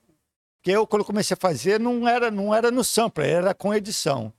Porque 0.56 0.70
eu, 0.70 0.86
quando 0.86 1.04
comecei 1.04 1.34
a 1.34 1.40
fazer, 1.40 1.80
não 1.80 2.06
era, 2.08 2.30
não 2.30 2.54
era 2.54 2.70
no 2.70 2.82
sampler, 2.82 3.28
era 3.28 3.54
com 3.54 3.72
edição. 3.72 4.32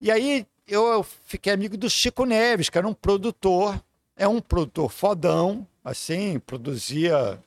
E 0.00 0.10
aí 0.10 0.46
eu 0.66 1.02
fiquei 1.24 1.52
amigo 1.52 1.76
do 1.76 1.88
Chico 1.88 2.24
Neves, 2.24 2.68
que 2.68 2.78
era 2.78 2.88
um 2.88 2.94
produtor, 2.94 3.82
é 4.16 4.26
um 4.26 4.40
produtor 4.40 4.90
fodão, 4.90 5.66
assim, 5.84 6.38
produzia 6.40 7.42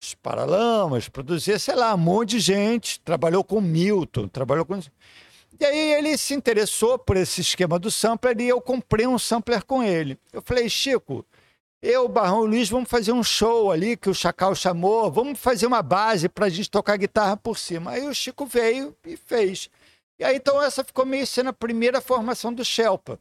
os 0.00 0.14
Paralamas, 0.14 1.08
produzia, 1.08 1.58
sei 1.58 1.74
lá, 1.74 1.94
um 1.94 1.98
monte 1.98 2.30
de 2.30 2.40
gente, 2.40 3.00
trabalhou 3.00 3.42
com 3.42 3.60
Milton, 3.60 4.28
trabalhou 4.28 4.64
com. 4.64 4.78
E 4.78 5.64
aí 5.64 5.94
ele 5.94 6.16
se 6.18 6.34
interessou 6.34 6.98
por 6.98 7.16
esse 7.16 7.40
esquema 7.40 7.78
do 7.78 7.90
sampler 7.90 8.38
e 8.40 8.48
eu 8.48 8.60
comprei 8.60 9.06
um 9.06 9.18
sampler 9.18 9.64
com 9.64 9.82
ele. 9.82 10.18
Eu 10.32 10.42
falei, 10.42 10.68
Chico, 10.68 11.24
eu, 11.80 12.08
Barrão 12.08 12.44
e 12.44 12.48
Luiz, 12.48 12.68
vamos 12.68 12.90
fazer 12.90 13.12
um 13.12 13.22
show 13.22 13.70
ali 13.70 13.96
que 13.96 14.10
o 14.10 14.14
Chacal 14.14 14.54
chamou, 14.54 15.10
vamos 15.10 15.38
fazer 15.38 15.66
uma 15.66 15.82
base 15.82 16.28
para 16.28 16.46
a 16.46 16.48
gente 16.48 16.70
tocar 16.70 16.96
guitarra 16.96 17.36
por 17.36 17.58
cima. 17.58 17.92
Aí 17.92 18.06
o 18.06 18.14
Chico 18.14 18.44
veio 18.44 18.96
e 19.04 19.16
fez. 19.16 19.70
E 20.18 20.24
aí, 20.24 20.36
então, 20.36 20.62
essa 20.62 20.82
ficou 20.82 21.04
meio 21.04 21.26
sendo 21.26 21.50
a 21.50 21.52
primeira 21.52 22.00
formação 22.00 22.52
do 22.52 22.64
Shelpa, 22.64 23.20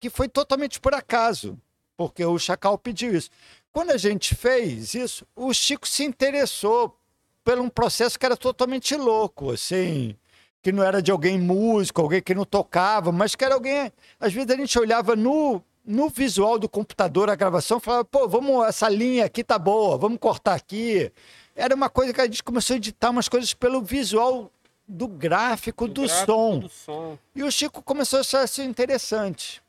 que 0.00 0.10
foi 0.10 0.28
totalmente 0.28 0.80
por 0.80 0.92
acaso, 0.92 1.56
porque 1.96 2.24
o 2.24 2.38
Chacal 2.38 2.76
pediu 2.76 3.14
isso. 3.14 3.30
Quando 3.72 3.92
a 3.92 3.96
gente 3.96 4.34
fez 4.34 4.94
isso, 4.94 5.26
o 5.36 5.52
Chico 5.54 5.86
se 5.86 6.04
interessou 6.04 6.96
por 7.44 7.58
um 7.58 7.68
processo 7.68 8.18
que 8.18 8.26
era 8.26 8.36
totalmente 8.36 8.94
louco, 8.96 9.50
assim, 9.50 10.16
que 10.60 10.72
não 10.72 10.82
era 10.82 11.00
de 11.00 11.10
alguém 11.10 11.38
músico, 11.38 12.00
alguém 12.00 12.20
que 12.20 12.34
não 12.34 12.44
tocava, 12.44 13.12
mas 13.12 13.34
que 13.34 13.44
era 13.44 13.54
alguém. 13.54 13.92
Às 14.18 14.32
vezes 14.32 14.50
a 14.50 14.56
gente 14.56 14.78
olhava 14.78 15.14
no, 15.14 15.62
no 15.84 16.08
visual 16.08 16.58
do 16.58 16.68
computador 16.68 17.30
a 17.30 17.36
gravação 17.36 17.78
e 17.78 17.80
falava, 17.80 18.04
pô, 18.04 18.28
vamos, 18.28 18.66
essa 18.66 18.88
linha 18.88 19.24
aqui 19.24 19.44
tá 19.44 19.58
boa, 19.58 19.96
vamos 19.96 20.18
cortar 20.18 20.54
aqui. 20.54 21.10
Era 21.54 21.74
uma 21.74 21.88
coisa 21.88 22.12
que 22.12 22.20
a 22.20 22.24
gente 22.24 22.42
começou 22.42 22.74
a 22.74 22.76
editar 22.76 23.10
umas 23.10 23.28
coisas 23.28 23.54
pelo 23.54 23.82
visual 23.82 24.50
do 24.86 25.06
gráfico, 25.06 25.86
do, 25.86 25.94
do, 25.94 26.00
gráfico 26.02 26.32
som. 26.32 26.58
do 26.58 26.68
som. 26.68 27.18
E 27.34 27.42
o 27.44 27.50
Chico 27.50 27.82
começou 27.82 28.18
a 28.18 28.20
achar 28.20 28.44
isso 28.44 28.62
interessante. 28.62 29.62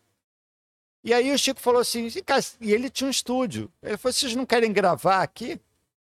E 1.04 1.14
aí 1.14 1.32
o 1.32 1.38
Chico 1.38 1.60
falou 1.60 1.82
assim, 1.82 2.08
e 2.60 2.74
ele 2.74 2.90
tinha 2.90 3.08
um 3.08 3.12
estúdio. 3.12 3.72
Ele 3.82 3.98
falou, 3.98 4.14
vocês 4.14 4.36
não 4.36 4.46
querem 4.46 4.72
gravar 4.72 5.22
aqui? 5.24 5.60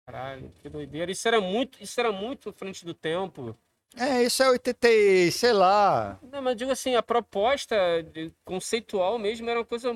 Caralho, 0.06 0.52
que 0.62 0.70
doideira. 0.70 1.12
Isso 1.12 1.28
era 1.28 1.40
muito, 1.40 1.78
isso 1.82 2.00
era 2.00 2.12
muito 2.12 2.52
frente 2.52 2.84
do 2.84 2.94
tempo. 2.96 3.56
É, 3.96 4.24
isso 4.24 4.42
é 4.42 4.50
80, 4.50 4.88
sei 5.32 5.54
lá. 5.54 6.20
Não, 6.32 6.42
mas 6.42 6.56
digo 6.56 6.72
assim, 6.72 6.96
a 6.96 7.04
proposta 7.04 7.76
conceitual 8.44 9.20
mesmo 9.20 9.50
era 9.50 9.60
uma 9.60 9.66
coisa 9.66 9.96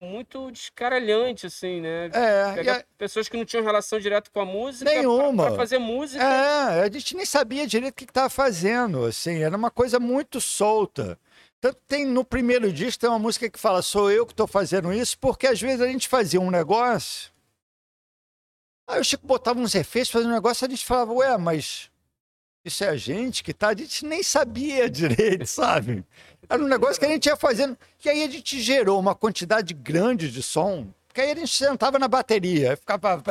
muito 0.00 0.50
descaralhante, 0.50 1.46
assim, 1.46 1.80
né? 1.80 2.10
É. 2.12 2.70
A... 2.70 2.84
Pessoas 2.98 3.28
que 3.28 3.36
não 3.36 3.44
tinham 3.44 3.64
relação 3.64 4.00
direta 4.00 4.30
com 4.32 4.40
a 4.40 4.44
música. 4.44 4.90
Nenhuma. 4.90 5.46
Pra, 5.46 5.56
fazer 5.56 5.78
música. 5.78 6.22
É, 6.22 6.82
a 6.84 6.90
gente 6.90 7.16
nem 7.16 7.24
sabia 7.24 7.66
direito 7.66 7.92
o 7.92 7.96
que 7.96 8.04
estava 8.04 8.28
fazendo, 8.28 9.04
assim, 9.04 9.42
era 9.42 9.56
uma 9.56 9.70
coisa 9.70 10.00
muito 10.00 10.40
solta. 10.40 11.18
Tanto 11.62 11.78
tem 11.86 12.04
no 12.04 12.24
primeiro 12.24 12.72
disco 12.72 13.02
tem 13.02 13.08
uma 13.08 13.20
música 13.20 13.48
que 13.48 13.56
fala 13.56 13.82
sou 13.82 14.10
eu 14.10 14.26
que 14.26 14.32
estou 14.32 14.48
fazendo 14.48 14.92
isso, 14.92 15.16
porque 15.16 15.46
às 15.46 15.60
vezes 15.60 15.80
a 15.80 15.86
gente 15.86 16.08
fazia 16.08 16.40
um 16.40 16.50
negócio, 16.50 17.30
aí 18.84 19.00
o 19.00 19.04
Chico 19.04 19.24
botava 19.24 19.60
uns 19.60 19.72
efeitos, 19.76 20.10
fazia 20.10 20.28
um 20.28 20.32
negócio, 20.32 20.66
a 20.66 20.68
gente 20.68 20.84
falava, 20.84 21.12
ué, 21.12 21.38
mas 21.38 21.88
isso 22.64 22.82
é 22.82 22.88
a 22.88 22.96
gente 22.96 23.44
que 23.44 23.54
tá, 23.54 23.68
a 23.68 23.76
gente 23.76 24.04
nem 24.04 24.24
sabia 24.24 24.90
direito, 24.90 25.46
sabe? 25.46 26.04
Era 26.48 26.60
um 26.60 26.66
negócio 26.66 26.98
que 26.98 27.06
a 27.06 27.10
gente 27.10 27.26
ia 27.26 27.36
fazendo. 27.36 27.78
E 28.04 28.08
aí 28.08 28.24
a 28.24 28.28
gente 28.28 28.60
gerou 28.60 28.98
uma 28.98 29.14
quantidade 29.14 29.72
grande 29.72 30.32
de 30.32 30.42
som. 30.42 30.92
Porque 31.06 31.20
aí 31.20 31.30
a 31.30 31.36
gente 31.36 31.56
sentava 31.56 31.96
na 31.96 32.08
bateria, 32.08 32.76
ficava. 32.76 33.22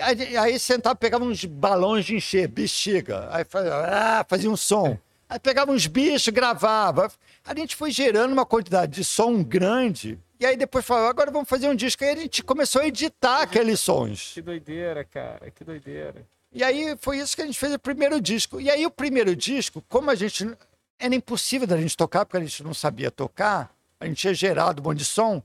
Aí, 0.00 0.36
aí 0.36 0.58
sentava, 0.60 0.94
pegava 0.94 1.24
uns 1.24 1.44
balões 1.44 2.04
de 2.04 2.14
encher, 2.14 2.46
bexiga. 2.46 3.28
Aí 3.32 3.44
fazia, 3.44 3.74
ah, 3.74 4.24
fazia 4.28 4.48
um 4.48 4.56
som. 4.56 4.96
Aí 5.28 5.38
pegava 5.38 5.72
uns 5.72 5.86
bichos, 5.86 6.28
gravava. 6.28 7.10
A 7.44 7.54
gente 7.54 7.74
foi 7.74 7.90
gerando 7.90 8.32
uma 8.32 8.46
quantidade 8.46 8.92
de 8.92 9.04
som 9.04 9.42
grande. 9.42 10.18
E 10.38 10.46
aí 10.46 10.56
depois 10.56 10.84
falava, 10.84 11.08
agora 11.08 11.30
vamos 11.30 11.48
fazer 11.48 11.68
um 11.68 11.74
disco. 11.74 12.04
Aí 12.04 12.10
a 12.10 12.16
gente 12.16 12.42
começou 12.42 12.82
a 12.82 12.86
editar 12.86 13.42
aqueles 13.42 13.80
sons. 13.80 14.32
Que 14.34 14.42
doideira, 14.42 15.04
cara, 15.04 15.50
que 15.50 15.64
doideira. 15.64 16.26
E 16.52 16.62
aí 16.62 16.96
foi 17.00 17.18
isso 17.18 17.34
que 17.34 17.42
a 17.42 17.46
gente 17.46 17.58
fez 17.58 17.74
o 17.74 17.78
primeiro 17.78 18.20
disco. 18.20 18.60
E 18.60 18.70
aí 18.70 18.86
o 18.86 18.90
primeiro 18.90 19.34
disco, 19.34 19.82
como 19.88 20.10
a 20.10 20.14
gente 20.14 20.48
era 20.98 21.14
impossível 21.14 21.66
da 21.66 21.76
gente 21.76 21.96
tocar, 21.96 22.24
porque 22.24 22.36
a 22.36 22.46
gente 22.46 22.62
não 22.62 22.72
sabia 22.72 23.10
tocar, 23.10 23.74
a 23.98 24.06
gente 24.06 24.18
tinha 24.18 24.34
gerado 24.34 24.80
um 24.80 24.84
monte 24.84 24.98
de 24.98 25.04
som. 25.04 25.42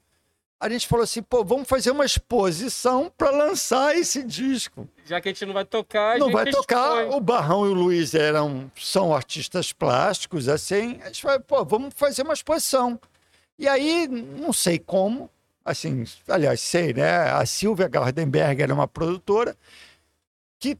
A 0.61 0.69
gente 0.69 0.87
falou 0.87 1.03
assim, 1.03 1.23
pô, 1.23 1.43
vamos 1.43 1.67
fazer 1.67 1.89
uma 1.89 2.05
exposição 2.05 3.11
para 3.17 3.31
lançar 3.31 3.97
esse 3.97 4.21
disco. 4.21 4.87
Já 5.03 5.19
que 5.19 5.27
a 5.27 5.31
gente 5.33 5.43
não 5.43 5.55
vai 5.55 5.65
tocar, 5.65 6.17
a 6.17 6.19
não 6.19 6.31
vai 6.31 6.45
tocar. 6.51 7.07
O 7.07 7.19
Barrão 7.19 7.65
e 7.65 7.69
o 7.69 7.73
Luiz 7.73 8.13
eram 8.13 8.71
são 8.79 9.11
artistas 9.11 9.73
plásticos, 9.73 10.47
assim. 10.47 10.99
A 11.01 11.07
gente 11.07 11.23
falou, 11.23 11.39
pô, 11.39 11.65
vamos 11.65 11.95
fazer 11.95 12.21
uma 12.21 12.35
exposição. 12.35 12.99
E 13.57 13.67
aí, 13.67 14.07
não 14.07 14.53
sei 14.53 14.77
como, 14.77 15.31
assim, 15.65 16.03
aliás, 16.27 16.61
sei, 16.61 16.93
né? 16.93 17.31
A 17.31 17.43
Silvia 17.43 17.87
Gardenberg 17.87 18.61
era 18.61 18.73
uma 18.73 18.87
produtora 18.87 19.57
que 20.59 20.77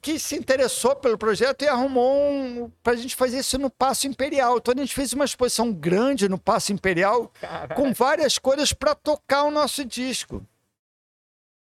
que 0.00 0.18
se 0.18 0.36
interessou 0.36 0.96
pelo 0.96 1.18
projeto 1.18 1.62
e 1.62 1.68
arrumou 1.68 2.22
um, 2.22 2.70
para 2.82 2.94
a 2.94 2.96
gente 2.96 3.14
fazer 3.14 3.38
isso 3.40 3.58
no 3.58 3.68
Passo 3.70 4.06
Imperial. 4.06 4.56
Então 4.56 4.72
a 4.74 4.80
gente 4.80 4.94
fez 4.94 5.12
uma 5.12 5.24
exposição 5.24 5.72
grande 5.72 6.28
no 6.28 6.38
Passo 6.38 6.72
Imperial 6.72 7.30
Caraca. 7.40 7.74
com 7.74 7.92
várias 7.92 8.38
coisas 8.38 8.72
para 8.72 8.94
tocar 8.94 9.44
o 9.44 9.50
nosso 9.50 9.84
disco. 9.84 10.44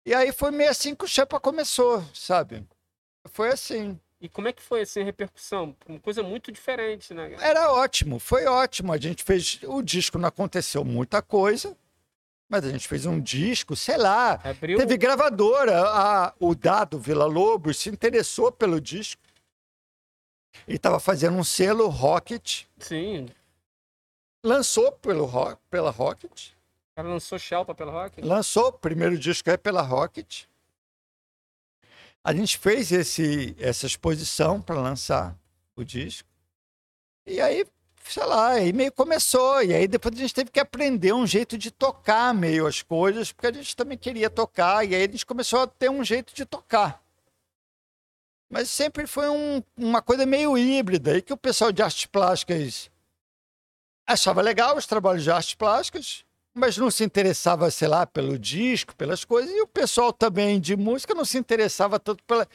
E 0.05 0.13
aí 0.13 0.31
foi 0.31 0.51
meio 0.51 0.69
assim 0.69 0.95
que 0.95 1.05
o 1.05 1.07
Chepa 1.07 1.39
começou, 1.39 2.03
sabe? 2.13 2.65
Foi 3.31 3.49
assim. 3.49 3.99
E 4.19 4.29
como 4.29 4.47
é 4.47 4.53
que 4.53 4.61
foi 4.61 4.81
assim, 4.81 5.01
a 5.01 5.03
repercussão? 5.03 5.75
Uma 5.87 5.99
coisa 5.99 6.23
muito 6.23 6.51
diferente, 6.51 7.13
né? 7.13 7.35
Era 7.39 7.71
ótimo, 7.71 8.19
foi 8.19 8.45
ótimo. 8.45 8.93
A 8.93 8.97
gente 8.97 9.23
fez. 9.23 9.59
O 9.63 9.81
disco 9.81 10.17
não 10.17 10.29
aconteceu 10.29 10.83
muita 10.85 11.21
coisa, 11.21 11.75
mas 12.51 12.65
a 12.65 12.69
gente 12.69 12.85
fez 12.85 13.05
um 13.05 13.17
disco, 13.17 13.77
sei 13.77 13.95
lá. 13.95 14.33
Abriu... 14.43 14.77
Teve 14.77 14.97
gravadora. 14.97 15.83
A, 15.87 16.33
o 16.37 16.53
Dado 16.53 16.99
Vila 16.99 17.25
Lobos 17.25 17.77
se 17.79 17.89
interessou 17.89 18.51
pelo 18.51 18.81
disco. 18.81 19.21
Ele 20.67 20.75
estava 20.75 20.99
fazendo 20.99 21.37
um 21.37 21.45
selo 21.45 21.87
Rocket. 21.87 22.65
Sim. 22.77 23.29
Lançou 24.43 24.91
pelo, 24.91 25.29
pela 25.69 25.91
Rocket. 25.91 26.49
Ela 26.93 27.07
lançou 27.07 27.39
Shelpa 27.39 27.73
pela 27.73 27.89
Rocket? 27.89 28.25
Lançou, 28.25 28.67
o 28.67 28.73
primeiro 28.73 29.17
disco 29.17 29.49
é 29.49 29.55
pela 29.55 29.81
Rocket. 29.81 30.43
A 32.21 32.33
gente 32.33 32.57
fez 32.57 32.91
esse, 32.91 33.55
essa 33.57 33.85
exposição 33.87 34.61
para 34.61 34.75
lançar 34.75 35.39
o 35.73 35.85
disco. 35.85 36.27
E 37.25 37.39
aí 37.39 37.65
sei 38.13 38.25
lá, 38.25 38.49
aí 38.49 38.73
meio 38.73 38.91
começou. 38.91 39.63
E 39.63 39.73
aí 39.73 39.87
depois 39.87 40.15
a 40.15 40.17
gente 40.17 40.33
teve 40.33 40.51
que 40.51 40.59
aprender 40.59 41.13
um 41.13 41.25
jeito 41.25 41.57
de 41.57 41.71
tocar 41.71 42.33
meio 42.33 42.67
as 42.67 42.81
coisas, 42.81 43.31
porque 43.31 43.47
a 43.47 43.53
gente 43.53 43.75
também 43.75 43.97
queria 43.97 44.29
tocar, 44.29 44.85
e 44.85 44.95
aí 44.95 45.03
a 45.03 45.07
gente 45.07 45.25
começou 45.25 45.61
a 45.61 45.67
ter 45.67 45.89
um 45.89 46.03
jeito 46.03 46.33
de 46.35 46.45
tocar. 46.45 47.01
Mas 48.49 48.69
sempre 48.69 49.07
foi 49.07 49.29
um, 49.29 49.63
uma 49.77 50.01
coisa 50.01 50.25
meio 50.25 50.57
híbrida, 50.57 51.17
e 51.17 51.21
que 51.21 51.33
o 51.33 51.37
pessoal 51.37 51.71
de 51.71 51.81
artes 51.81 52.05
plásticas 52.05 52.91
achava 54.05 54.41
legal 54.41 54.75
os 54.75 54.85
trabalhos 54.85 55.23
de 55.23 55.31
artes 55.31 55.53
plásticas, 55.53 56.25
mas 56.53 56.77
não 56.77 56.91
se 56.91 57.03
interessava, 57.03 57.71
sei 57.71 57.87
lá, 57.87 58.05
pelo 58.05 58.37
disco, 58.37 58.93
pelas 58.95 59.23
coisas, 59.23 59.51
e 59.51 59.61
o 59.61 59.67
pessoal 59.67 60.11
também 60.11 60.59
de 60.59 60.75
música 60.75 61.13
não 61.13 61.23
se 61.23 61.37
interessava 61.37 61.97
tanto 61.97 62.23
pela 62.25 62.45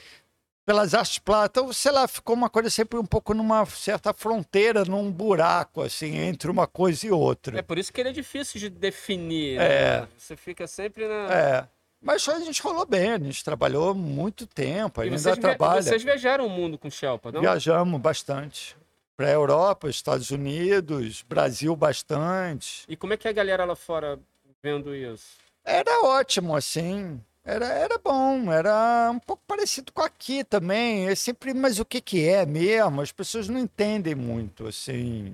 pelas 0.67 0.93
artes 0.93 1.17
plásticas. 1.17 1.63
Então, 1.63 1.73
sei 1.73 1.91
lá, 1.93 2.05
ficou 2.09 2.35
uma 2.35 2.49
coisa 2.49 2.69
sempre 2.69 2.99
um 2.99 3.05
pouco 3.05 3.33
numa 3.33 3.65
certa 3.67 4.13
fronteira, 4.13 4.83
num 4.83 5.09
buraco, 5.09 5.81
assim, 5.81 6.17
entre 6.17 6.51
uma 6.51 6.67
coisa 6.67 7.07
e 7.07 7.11
outra. 7.11 7.57
É 7.57 7.61
por 7.61 7.77
isso 7.77 7.93
que 7.93 8.01
ele 8.01 8.09
é 8.09 8.11
difícil 8.11 8.59
de 8.59 8.69
definir. 8.69 9.61
É. 9.61 10.01
Né? 10.01 10.07
Você 10.17 10.35
fica 10.35 10.67
sempre 10.67 11.07
na. 11.07 11.33
É. 11.33 11.67
Mas 12.01 12.27
a 12.27 12.39
gente 12.41 12.61
rolou 12.61 12.85
bem, 12.85 13.13
a 13.13 13.17
gente 13.17 13.43
trabalhou 13.43 13.95
muito 13.95 14.45
tempo, 14.45 15.01
ainda 15.01 15.17
vocês, 15.17 15.37
trabalha. 15.37 15.81
vocês 15.81 16.03
viajaram 16.03 16.45
o 16.45 16.49
mundo 16.49 16.77
com 16.77 16.89
Shelpa, 16.89 17.31
não? 17.31 17.39
Viajamos 17.39 17.99
bastante. 17.99 18.75
Para 19.15 19.27
a 19.27 19.31
Europa, 19.31 19.89
Estados 19.89 20.29
Unidos, 20.29 21.23
Brasil 21.27 21.75
bastante. 21.75 22.83
E 22.87 22.95
como 22.95 23.13
é 23.13 23.17
que 23.17 23.27
é 23.27 23.31
a 23.31 23.33
galera 23.33 23.65
lá 23.65 23.75
fora 23.75 24.19
vendo 24.61 24.93
isso? 24.93 25.37
Era 25.65 26.05
ótimo, 26.05 26.55
assim. 26.55 27.19
Era, 27.47 27.67
era 27.67 27.97
bom, 27.97 28.51
era 28.51 29.09
um 29.09 29.19
pouco 29.19 29.41
parecido 29.47 29.93
com 29.93 30.01
aqui 30.01 30.43
também. 30.43 31.07
É 31.07 31.15
sempre, 31.15 31.53
mas 31.53 31.79
o 31.79 31.85
que 31.85 32.01
que 32.01 32.27
é 32.27 32.45
mesmo? 32.45 32.99
As 32.99 33.13
pessoas 33.13 33.47
não 33.47 33.57
entendem 33.57 34.13
muito, 34.13 34.67
assim. 34.67 35.33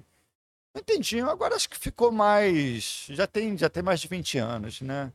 Não 0.76 0.80
entendiam. 0.80 1.28
Agora 1.28 1.56
acho 1.56 1.68
que 1.68 1.76
ficou 1.76 2.12
mais. 2.12 3.08
Já 3.10 3.26
tem, 3.26 3.58
já 3.58 3.68
tem 3.68 3.82
mais 3.82 4.00
de 4.00 4.08
20 4.08 4.38
anos, 4.38 4.80
né? 4.82 5.12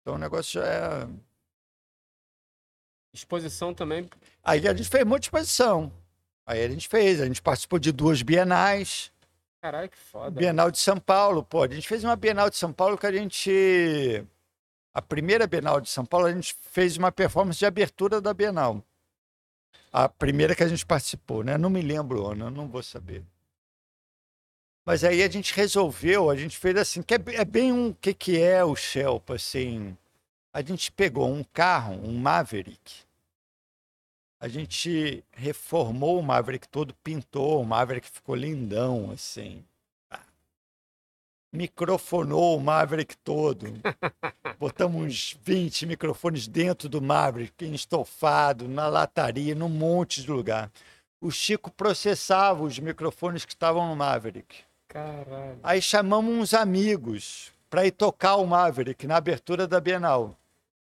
Então 0.00 0.14
o 0.14 0.18
negócio 0.18 0.60
já 0.60 0.64
é. 0.64 1.08
Exposição 3.12 3.74
também. 3.74 4.08
Aí 4.44 4.68
a 4.68 4.72
gente 4.72 4.88
fez 4.88 5.04
muita 5.04 5.26
exposição. 5.26 5.90
Aí 6.46 6.62
a 6.62 6.68
gente 6.68 6.86
fez, 6.86 7.20
a 7.20 7.26
gente 7.26 7.42
participou 7.42 7.80
de 7.80 7.90
duas 7.90 8.22
bienais. 8.22 9.12
Caralho, 9.60 9.88
que 9.88 9.98
foda. 9.98 10.38
Bienal 10.38 10.70
de 10.70 10.78
São 10.78 10.98
Paulo, 10.98 11.42
pô. 11.42 11.64
A 11.64 11.68
gente 11.68 11.88
fez 11.88 12.04
uma 12.04 12.14
Bienal 12.14 12.48
de 12.48 12.56
São 12.56 12.72
Paulo 12.72 12.96
que 12.96 13.06
a 13.06 13.12
gente. 13.12 14.24
A 14.94 15.00
primeira 15.00 15.46
Bienal 15.46 15.80
de 15.80 15.88
São 15.88 16.04
Paulo, 16.04 16.26
a 16.26 16.32
gente 16.32 16.54
fez 16.70 16.98
uma 16.98 17.10
performance 17.10 17.58
de 17.58 17.64
abertura 17.64 18.20
da 18.20 18.34
Bienal. 18.34 18.84
A 19.90 20.08
primeira 20.08 20.54
que 20.54 20.62
a 20.62 20.68
gente 20.68 20.84
participou, 20.84 21.42
né? 21.42 21.56
Não 21.56 21.70
me 21.70 21.80
lembro, 21.80 22.26
Ana, 22.26 22.50
não 22.50 22.68
vou 22.68 22.82
saber. 22.82 23.24
Mas 24.84 25.04
aí 25.04 25.22
a 25.22 25.28
gente 25.28 25.54
resolveu, 25.54 26.28
a 26.28 26.36
gente 26.36 26.58
fez 26.58 26.76
assim, 26.76 27.02
que 27.02 27.14
é, 27.14 27.18
é 27.34 27.44
bem 27.44 27.72
um 27.72 27.92
que 27.92 28.12
que 28.12 28.40
é 28.40 28.64
o 28.64 28.74
Shelpa, 28.74 29.34
assim. 29.34 29.96
A 30.52 30.60
gente 30.60 30.92
pegou 30.92 31.28
um 31.32 31.44
carro, 31.44 31.94
um 31.94 32.18
Maverick. 32.18 33.04
A 34.38 34.48
gente 34.48 35.24
reformou 35.30 36.18
o 36.18 36.22
Maverick 36.22 36.68
todo, 36.68 36.94
pintou 36.96 37.62
o 37.62 37.64
Maverick, 37.64 38.10
ficou 38.10 38.34
lindão, 38.34 39.10
assim. 39.10 39.64
Microfonou 41.52 42.56
o 42.56 42.60
Maverick 42.60 43.16
todo. 43.18 43.66
Botamos 44.58 45.02
uns 45.02 45.38
20 45.42 45.86
microfones 45.86 46.48
dentro 46.48 46.88
do 46.88 47.02
Maverick, 47.02 47.64
estofado, 47.74 48.66
na 48.66 48.88
lataria, 48.88 49.54
num 49.54 49.68
monte 49.68 50.22
de 50.22 50.30
lugar. 50.30 50.70
O 51.20 51.30
Chico 51.30 51.70
processava 51.70 52.62
os 52.62 52.78
microfones 52.78 53.44
que 53.44 53.52
estavam 53.52 53.86
no 53.88 53.94
Maverick. 53.94 54.56
Caralho. 54.88 55.58
Aí 55.62 55.80
chamamos 55.82 56.34
uns 56.34 56.54
amigos 56.54 57.52
para 57.68 57.86
ir 57.86 57.92
tocar 57.92 58.36
o 58.36 58.46
Maverick 58.46 59.06
na 59.06 59.16
abertura 59.16 59.66
da 59.66 59.80
Bienal. 59.80 60.36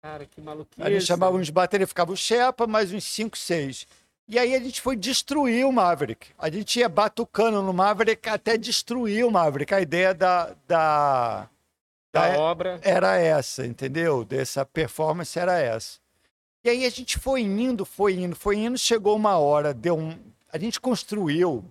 Cara, 0.03 0.27
que 0.27 0.41
maluquice. 0.41 0.83
A 0.83 0.91
gente 0.91 1.05
chamava 1.05 1.37
uns 1.37 1.49
bateria, 1.49 1.87
ficava 1.87 2.13
o 2.13 2.17
Shepa, 2.17 2.67
mais 2.67 2.93
uns 2.93 3.05
5, 3.05 3.39
6. 3.39 3.87
E 4.29 4.39
aí 4.39 4.55
a 4.55 4.61
gente 4.61 4.81
foi 4.81 4.97
destruir 4.97 5.67
o 5.67 5.73
Maverick. 5.73 6.29
A 6.39 6.49
gente 6.49 6.79
ia 6.79 6.89
batucando 6.89 7.61
no 7.63 7.73
Maverick 7.73 8.29
até 8.29 8.57
destruir 8.57 9.25
o 9.27 9.31
Maverick. 9.31 9.75
A 9.75 9.81
ideia 9.81 10.15
da, 10.15 10.55
da, 10.67 11.49
Da 12.13 12.29
da- 12.29 12.39
obra. 12.39 12.81
era 12.83 13.17
essa, 13.19 13.67
entendeu? 13.67 14.25
Dessa 14.25 14.65
performance 14.65 15.39
era 15.39 15.59
essa. 15.59 15.99
E 16.65 16.71
aí 16.71 16.87
a 16.87 16.91
gente 16.91 17.19
foi 17.19 17.41
indo, 17.43 17.85
foi 17.85 18.15
indo, 18.15 18.37
foi 18.37 18.57
indo, 18.57 18.79
chegou 18.79 19.17
uma 19.17 19.37
hora, 19.37 19.75
deu 19.75 19.99
um. 19.99 20.17
A 20.53 20.57
gente 20.59 20.81
construiu. 20.81 21.65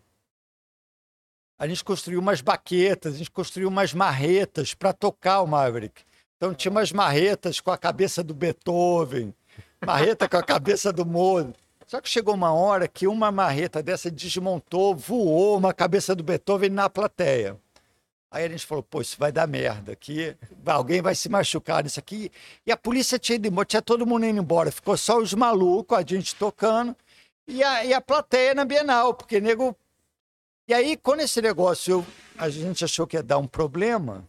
A 1.57 1.67
gente 1.67 1.83
construiu 1.83 2.19
umas 2.19 2.41
baquetas, 2.41 3.13
a 3.15 3.17
gente 3.17 3.31
construiu 3.31 3.69
umas 3.69 3.93
marretas 3.93 4.73
para 4.73 4.91
tocar 4.91 5.41
o 5.41 5.47
Maverick. 5.47 6.03
Então 6.35 6.53
tinha 6.53 6.71
umas 6.71 6.91
marretas 6.91 7.59
com 7.59 7.71
a 7.71 7.77
cabeça 7.77 8.23
do 8.23 8.33
Beethoven, 8.33 9.33
marreta 9.85 10.27
com 10.27 10.37
a 10.37 10.43
cabeça 10.43 10.91
do 10.91 11.05
Mozart. 11.05 11.55
Só 11.91 11.99
que 11.99 12.07
chegou 12.07 12.33
uma 12.33 12.53
hora 12.53 12.87
que 12.87 13.05
uma 13.05 13.33
marreta 13.33 13.83
dessa 13.83 14.09
desmontou, 14.09 14.95
voou 14.95 15.57
uma 15.57 15.73
cabeça 15.73 16.15
do 16.15 16.23
Beethoven 16.23 16.69
na 16.69 16.89
plateia. 16.89 17.59
Aí 18.31 18.45
a 18.45 18.47
gente 18.47 18.65
falou, 18.65 18.81
pô, 18.81 19.01
isso 19.01 19.17
vai 19.19 19.29
dar 19.29 19.45
merda 19.45 19.91
aqui, 19.91 20.33
alguém 20.65 21.01
vai 21.01 21.13
se 21.13 21.27
machucar 21.27 21.83
nisso 21.83 21.99
aqui. 21.99 22.31
E 22.65 22.71
a 22.71 22.77
polícia 22.77 23.19
tinha 23.19 23.35
ido 23.35 23.49
embora, 23.49 23.65
tinha 23.65 23.81
todo 23.81 24.07
mundo 24.07 24.25
indo 24.25 24.39
embora, 24.39 24.71
ficou 24.71 24.95
só 24.95 25.17
os 25.17 25.33
malucos, 25.33 25.97
a 25.97 26.01
gente 26.01 26.33
tocando, 26.33 26.95
e 27.45 27.61
a, 27.61 27.83
e 27.83 27.93
a 27.93 27.99
plateia 27.99 28.53
na 28.53 28.63
Bienal, 28.63 29.13
porque 29.13 29.41
nego. 29.41 29.75
E 30.69 30.73
aí, 30.73 30.95
quando 30.95 31.19
esse 31.19 31.41
negócio 31.41 32.07
a 32.37 32.49
gente 32.49 32.85
achou 32.85 33.05
que 33.05 33.17
ia 33.17 33.21
dar 33.21 33.37
um 33.37 33.47
problema, 33.47 34.25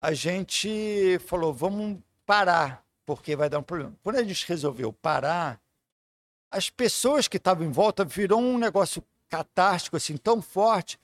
a 0.00 0.12
gente 0.14 1.18
falou, 1.26 1.52
vamos 1.52 1.98
parar, 2.24 2.84
porque 3.04 3.34
vai 3.34 3.48
dar 3.48 3.58
um 3.58 3.64
problema. 3.64 3.92
Quando 4.04 4.18
a 4.18 4.22
gente 4.22 4.46
resolveu 4.46 4.92
parar, 4.92 5.60
as 6.50 6.68
pessoas 6.70 7.28
que 7.28 7.36
estavam 7.36 7.64
em 7.66 7.70
volta 7.70 8.04
virou 8.04 8.40
um 8.40 8.58
negócio 8.58 9.02
catártico 9.28 9.96
assim 9.96 10.16
tão 10.16 10.42
forte 10.42 10.98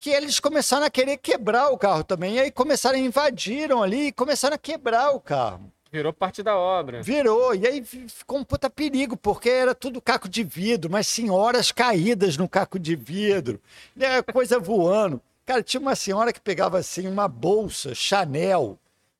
que 0.00 0.10
eles 0.10 0.38
começaram 0.38 0.86
a 0.86 0.90
querer 0.90 1.16
quebrar 1.16 1.70
o 1.70 1.78
carro 1.78 2.04
também. 2.04 2.34
E 2.34 2.40
aí 2.40 2.50
começaram 2.50 2.98
invadiram 2.98 3.82
ali 3.82 4.08
e 4.08 4.12
começaram 4.12 4.54
a 4.54 4.58
quebrar 4.58 5.10
o 5.10 5.20
carro. 5.20 5.72
Virou 5.90 6.12
parte 6.12 6.42
da 6.42 6.54
obra. 6.56 7.02
Virou. 7.02 7.54
E 7.54 7.66
aí 7.66 7.82
fi- 7.82 8.06
ficou 8.08 8.38
um 8.38 8.44
puta 8.44 8.68
perigo, 8.68 9.16
porque 9.16 9.48
era 9.48 9.74
tudo 9.74 10.00
caco 10.02 10.28
de 10.28 10.44
vidro, 10.44 10.90
mas 10.90 11.06
senhoras 11.08 11.72
caídas 11.72 12.36
no 12.36 12.46
caco 12.48 12.78
de 12.78 12.94
vidro, 12.94 13.60
né, 13.96 14.20
coisa 14.22 14.60
voando. 14.60 15.20
Cara, 15.46 15.62
tinha 15.62 15.80
uma 15.80 15.96
senhora 15.96 16.30
que 16.30 16.40
pegava 16.40 16.78
assim 16.78 17.08
uma 17.08 17.26
bolsa 17.26 17.94
Chanel, 17.94 18.78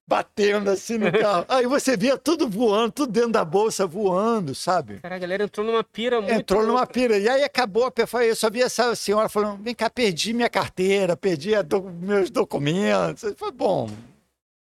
batendo 0.09 0.71
assim 0.71 0.97
no 0.97 1.13
carro. 1.13 1.45
Aí 1.49 1.67
você 1.67 1.95
via 1.97 2.17
tudo 2.17 2.49
voando, 2.49 2.91
tudo 2.93 3.13
dentro 3.13 3.33
da 3.33 3.45
bolsa 3.45 3.87
voando, 3.87 4.55
sabe? 4.55 5.01
Cara, 5.01 5.17
a 5.17 5.19
galera 5.19 5.45
entrou 5.45 5.65
numa 5.67 5.85
pira 5.85 6.19
muito. 6.21 6.33
Entrou 6.35 6.67
numa 6.67 6.87
pira. 6.87 7.19
E 7.19 7.29
aí 7.29 7.45
acabou 7.45 7.85
a 7.85 7.91
performance. 7.91 8.31
Eu 8.31 8.37
só 8.37 8.49
vi 8.51 8.63
essa 8.63 8.95
senhora 8.97 9.29
falando: 9.29 9.63
vem 9.63 9.75
cá, 9.75 9.91
perdi 9.91 10.33
minha 10.33 10.49
carteira, 10.49 11.15
perdi 11.15 11.51
do- 11.63 11.83
meus 11.83 12.31
documentos. 12.31 13.35
Foi 13.37 13.53
bom. 13.53 13.91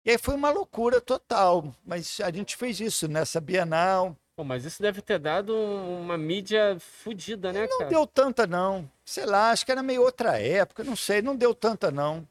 E 0.05 0.11
aí 0.11 0.19
foi 0.19 0.35
uma 0.35 0.51
loucura 0.51 1.01
total. 1.01 1.65
Mas 1.87 2.21
a 2.23 2.31
gente 2.31 2.55
fez 2.57 2.79
isso 2.79 3.09
nessa 3.09 3.41
Bienal. 3.41 4.15
Pô, 4.37 4.45
mas 4.45 4.65
isso 4.65 4.83
deve 4.83 5.01
ter 5.01 5.19
dado 5.19 5.55
uma 5.55 6.17
mídia 6.19 6.77
fodida, 7.05 7.53
né, 7.53 7.67
Não 7.71 7.79
cara? 7.79 7.91
deu 7.91 8.07
tanta, 8.07 8.47
não. 8.47 8.89
Sei 9.05 9.25
lá, 9.27 9.51
acho 9.51 9.65
que 9.65 9.71
era 9.73 9.83
meio 9.83 10.03
outra 10.03 10.39
época, 10.41 10.83
não 10.83 10.97
sei, 10.97 11.21
não 11.23 11.37
deu 11.37 11.55
tanta, 11.55 11.91
não. 11.91 12.27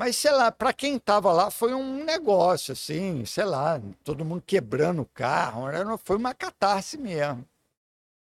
Mas, 0.00 0.16
sei 0.16 0.32
lá, 0.32 0.50
para 0.50 0.72
quem 0.72 0.98
tava 0.98 1.30
lá 1.30 1.50
foi 1.50 1.74
um 1.74 2.02
negócio, 2.02 2.72
assim, 2.72 3.22
sei 3.26 3.44
lá, 3.44 3.78
todo 4.02 4.24
mundo 4.24 4.42
quebrando 4.46 5.02
o 5.02 5.04
carro, 5.04 5.66
foi 6.02 6.16
uma 6.16 6.32
catarse 6.32 6.96
mesmo. 6.96 7.44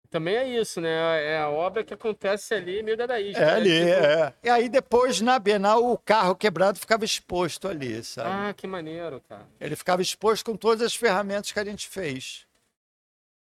Também 0.10 0.36
é 0.36 0.60
isso, 0.60 0.82
né? 0.82 1.24
É 1.24 1.40
a 1.40 1.48
obra 1.48 1.82
que 1.82 1.94
acontece 1.94 2.54
ali 2.54 2.84
meio 2.84 2.98
da 2.98 3.22
isca. 3.22 3.42
É 3.42 3.46
né? 3.46 3.54
ali, 3.54 3.80
Tipo, 3.80 4.06
é. 4.06 4.34
E 4.44 4.50
aí 4.50 4.68
depois, 4.68 5.22
na 5.22 5.40
Bienal, 5.40 5.90
o 5.90 5.98
carro 5.98 6.36
quebrado 6.36 6.78
ficava 6.78 7.06
exposto 7.06 7.66
ali, 7.66 8.04
sabe? 8.04 8.30
Ah, 8.30 8.54
que 8.54 8.68
maneiro, 8.68 9.22
cara. 9.30 9.48
Ele 9.58 9.78
ficava 9.78 10.02
exposto 10.02 10.44
com 10.44 10.58
todas 10.58 10.82
as 10.82 10.94
ferramentas 10.94 11.50
que 11.50 11.60
a 11.62 11.64
gente 11.64 11.88
fez. 11.88 12.46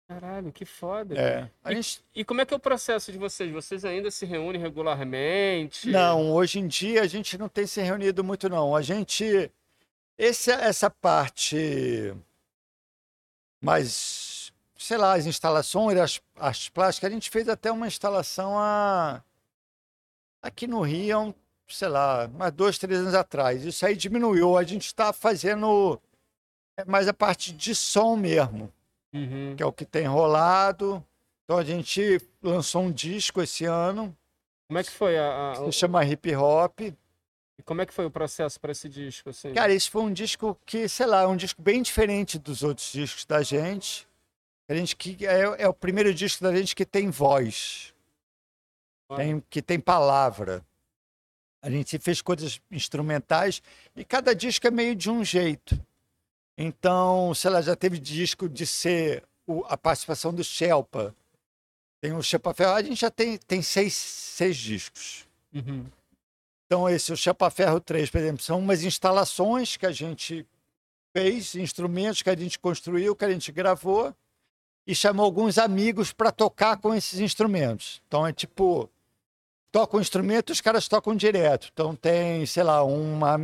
Caralho, 0.06 0.52
que 0.52 0.64
foda. 0.64 1.14
É. 1.18 1.50
E- 1.70 1.74
gente... 1.76 2.04
E 2.14 2.24
como 2.24 2.40
é 2.40 2.46
que 2.46 2.52
é 2.52 2.56
o 2.56 2.60
processo 2.60 3.10
de 3.10 3.18
vocês? 3.18 3.50
Vocês 3.50 3.84
ainda 3.84 4.10
se 4.10 4.26
reúnem 4.26 4.60
regularmente? 4.60 5.90
Não, 5.90 6.32
hoje 6.32 6.58
em 6.58 6.66
dia 6.66 7.02
a 7.02 7.06
gente 7.06 7.38
não 7.38 7.48
tem 7.48 7.66
se 7.66 7.80
reunido 7.80 8.22
muito, 8.22 8.48
não. 8.48 8.76
A 8.76 8.82
gente. 8.82 9.50
Esse, 10.16 10.50
essa 10.52 10.88
parte 10.88 12.14
mais, 13.60 14.52
sei 14.76 14.98
lá, 14.98 15.14
as 15.14 15.26
instalações, 15.26 15.98
as, 15.98 16.20
as 16.36 16.68
plásticas, 16.68 17.10
a 17.10 17.14
gente 17.14 17.30
fez 17.30 17.48
até 17.48 17.72
uma 17.72 17.86
instalação 17.86 18.58
a, 18.58 19.24
aqui 20.42 20.66
no 20.66 20.82
Rio, 20.82 21.34
sei 21.66 21.88
lá, 21.88 22.28
mais 22.28 22.52
dois, 22.52 22.78
três 22.78 23.00
anos 23.00 23.14
atrás. 23.14 23.64
Isso 23.64 23.84
aí 23.86 23.96
diminuiu. 23.96 24.56
A 24.56 24.62
gente 24.64 24.86
está 24.86 25.12
fazendo 25.12 26.00
é, 26.76 26.84
mais 26.84 27.08
a 27.08 27.14
parte 27.14 27.52
de 27.52 27.74
som 27.74 28.16
mesmo. 28.16 28.70
Uhum. 29.14 29.54
que 29.56 29.62
é 29.62 29.66
o 29.66 29.72
que 29.72 29.84
tem 29.84 30.06
rolado. 30.06 31.02
Então 31.44 31.58
a 31.58 31.64
gente 31.64 32.20
lançou 32.42 32.82
um 32.82 32.90
disco 32.92 33.40
esse 33.40 33.64
ano, 33.64 34.16
Como 34.68 34.78
é 34.78 34.82
que 34.84 34.90
foi 34.90 35.16
a, 35.18 35.52
a- 35.52 35.54
se 35.66 35.72
chama 35.72 36.04
Hip 36.04 36.34
Hop. 36.34 36.80
e 36.80 37.62
como 37.64 37.80
é 37.82 37.86
que 37.86 37.94
foi 37.94 38.04
o 38.06 38.10
processo 38.10 38.58
para 38.58 38.72
esse 38.72 38.88
disco 38.88 39.30
assim? 39.30 39.52
Cara, 39.54 39.72
esse 39.72 39.88
foi 39.90 40.02
um 40.02 40.12
disco 40.12 40.58
que, 40.66 40.88
sei 40.88 41.06
lá, 41.06 41.22
é 41.22 41.26
um 41.26 41.36
disco 41.36 41.60
bem 41.62 41.80
diferente 41.82 42.38
dos 42.38 42.62
outros 42.62 42.90
discos 42.90 43.24
da 43.24 43.42
gente. 43.42 44.08
A 44.68 44.74
gente 44.74 44.96
que 44.96 45.24
é, 45.26 45.62
é 45.62 45.68
o 45.68 45.74
primeiro 45.74 46.12
disco 46.14 46.42
da 46.42 46.54
gente 46.56 46.74
que 46.74 46.86
tem 46.86 47.10
voz, 47.10 47.94
tem- 49.16 49.40
que 49.50 49.60
tem 49.62 49.78
palavra. 49.78 50.64
A 51.62 51.70
gente 51.70 51.98
fez 51.98 52.20
coisas 52.20 52.60
instrumentais 52.70 53.62
e 53.94 54.04
cada 54.04 54.34
disco 54.34 54.66
é 54.66 54.70
meio 54.70 54.94
de 54.94 55.10
um 55.10 55.22
jeito. 55.24 55.78
Então, 56.56 57.34
sei 57.34 57.50
lá, 57.50 57.60
já 57.60 57.74
teve 57.74 57.98
disco 57.98 58.48
de 58.48 58.66
ser 58.66 59.24
o- 59.46 59.64
a 59.66 59.76
participação 59.76 60.32
do 60.32 60.44
Shelpa. 60.44 61.14
Tem 62.00 62.12
o 62.12 62.22
Shelpa 62.22 62.54
Ferro, 62.54 62.72
a 62.72 62.82
gente 62.82 63.00
já 63.00 63.10
tem, 63.10 63.38
tem 63.38 63.62
seis, 63.62 63.94
seis 63.94 64.56
discos. 64.56 65.26
Uhum. 65.52 65.86
Então, 66.66 66.88
esse, 66.88 67.12
o 67.12 67.16
Chapa 67.16 67.50
Ferro 67.50 67.78
3, 67.78 68.10
por 68.10 68.18
exemplo, 68.18 68.42
são 68.42 68.58
umas 68.58 68.82
instalações 68.84 69.76
que 69.76 69.86
a 69.86 69.92
gente 69.92 70.46
fez 71.16 71.54
instrumentos 71.54 72.22
que 72.22 72.30
a 72.30 72.36
gente 72.36 72.58
construiu, 72.58 73.14
que 73.14 73.24
a 73.24 73.30
gente 73.30 73.52
gravou 73.52 74.14
e 74.86 74.94
chamou 74.94 75.24
alguns 75.24 75.58
amigos 75.58 76.12
para 76.12 76.32
tocar 76.32 76.76
com 76.78 76.94
esses 76.94 77.20
instrumentos. 77.20 78.02
Então 78.08 78.26
é 78.26 78.32
tipo 78.32 78.90
toca 79.70 79.96
um 79.96 80.00
instrumento, 80.00 80.50
os 80.50 80.60
caras 80.60 80.88
tocam 80.88 81.14
direto. 81.14 81.68
Então 81.72 81.94
tem, 81.94 82.44
sei 82.46 82.62
lá, 82.62 82.82
uma 82.82 83.38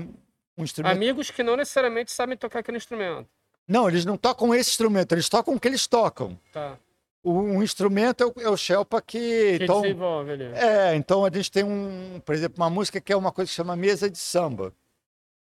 um 0.61 0.64
instrumento. 0.64 0.92
Amigos 0.96 1.30
que 1.30 1.42
não 1.42 1.56
necessariamente 1.56 2.11
sabem 2.12 2.36
tocar 2.36 2.61
aquele 2.61 2.76
instrumento. 2.76 3.26
Não, 3.66 3.88
eles 3.88 4.04
não 4.04 4.16
tocam 4.16 4.54
esse 4.54 4.70
instrumento, 4.70 5.12
eles 5.12 5.28
tocam 5.28 5.54
o 5.54 5.61
que 5.61 5.68
eles 5.68 5.86
tocam. 5.86 6.38
Tá. 6.52 6.76
O, 7.22 7.32
um 7.32 7.62
instrumento 7.62 8.22
é 8.22 8.26
o, 8.26 8.32
é 8.46 8.48
o 8.48 8.56
Shelpa 8.56 9.00
que. 9.02 9.58
Que 9.58 9.64
então, 9.64 9.82
desenvolve 9.82 10.32
ali. 10.32 10.44
é, 10.54 10.94
então 10.94 11.24
a 11.24 11.30
gente 11.30 11.50
tem 11.50 11.62
um, 11.62 12.20
por 12.24 12.34
exemplo, 12.34 12.56
uma 12.56 12.70
música 12.70 13.00
que 13.00 13.12
é 13.12 13.16
uma 13.16 13.30
coisa 13.30 13.48
que 13.50 13.54
chama 13.54 13.76
mesa 13.76 14.11
de 14.11 14.18
samba. 14.18 14.72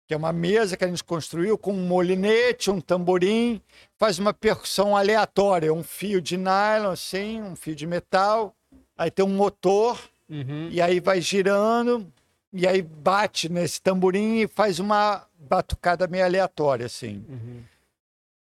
Que 0.07 0.13
é 0.13 0.17
uma 0.17 0.31
mesa 0.31 0.77
que 0.77 0.85
a 0.85 0.87
gente 0.87 1.03
construiu 1.03 1.57
com 1.57 1.73
um 1.73 1.87
molinete, 1.87 2.69
um 2.69 2.79
tamborim, 2.79 3.59
faz 3.97 4.19
uma 4.19 4.33
percussão 4.33 4.95
aleatória, 4.95 5.73
um 5.73 5.83
fio 5.83 6.21
de 6.21 6.37
nylon, 6.37 6.91
assim, 6.91 7.41
um 7.41 7.55
fio 7.55 7.75
de 7.75 7.87
metal, 7.87 8.55
aí 8.97 9.09
tem 9.11 9.25
um 9.25 9.29
motor, 9.29 9.99
Uhum. 10.29 10.69
e 10.71 10.81
aí 10.81 10.99
vai 10.99 11.21
girando, 11.21 12.11
e 12.57 12.65
aí 12.65 12.81
bate 12.81 13.49
nesse 13.49 13.81
tamborim 13.81 14.39
e 14.39 14.47
faz 14.47 14.79
uma 14.79 15.27
batucada 15.37 16.07
meio 16.07 16.23
aleatória, 16.23 16.85
assim. 16.85 17.25
Uhum. 17.27 17.61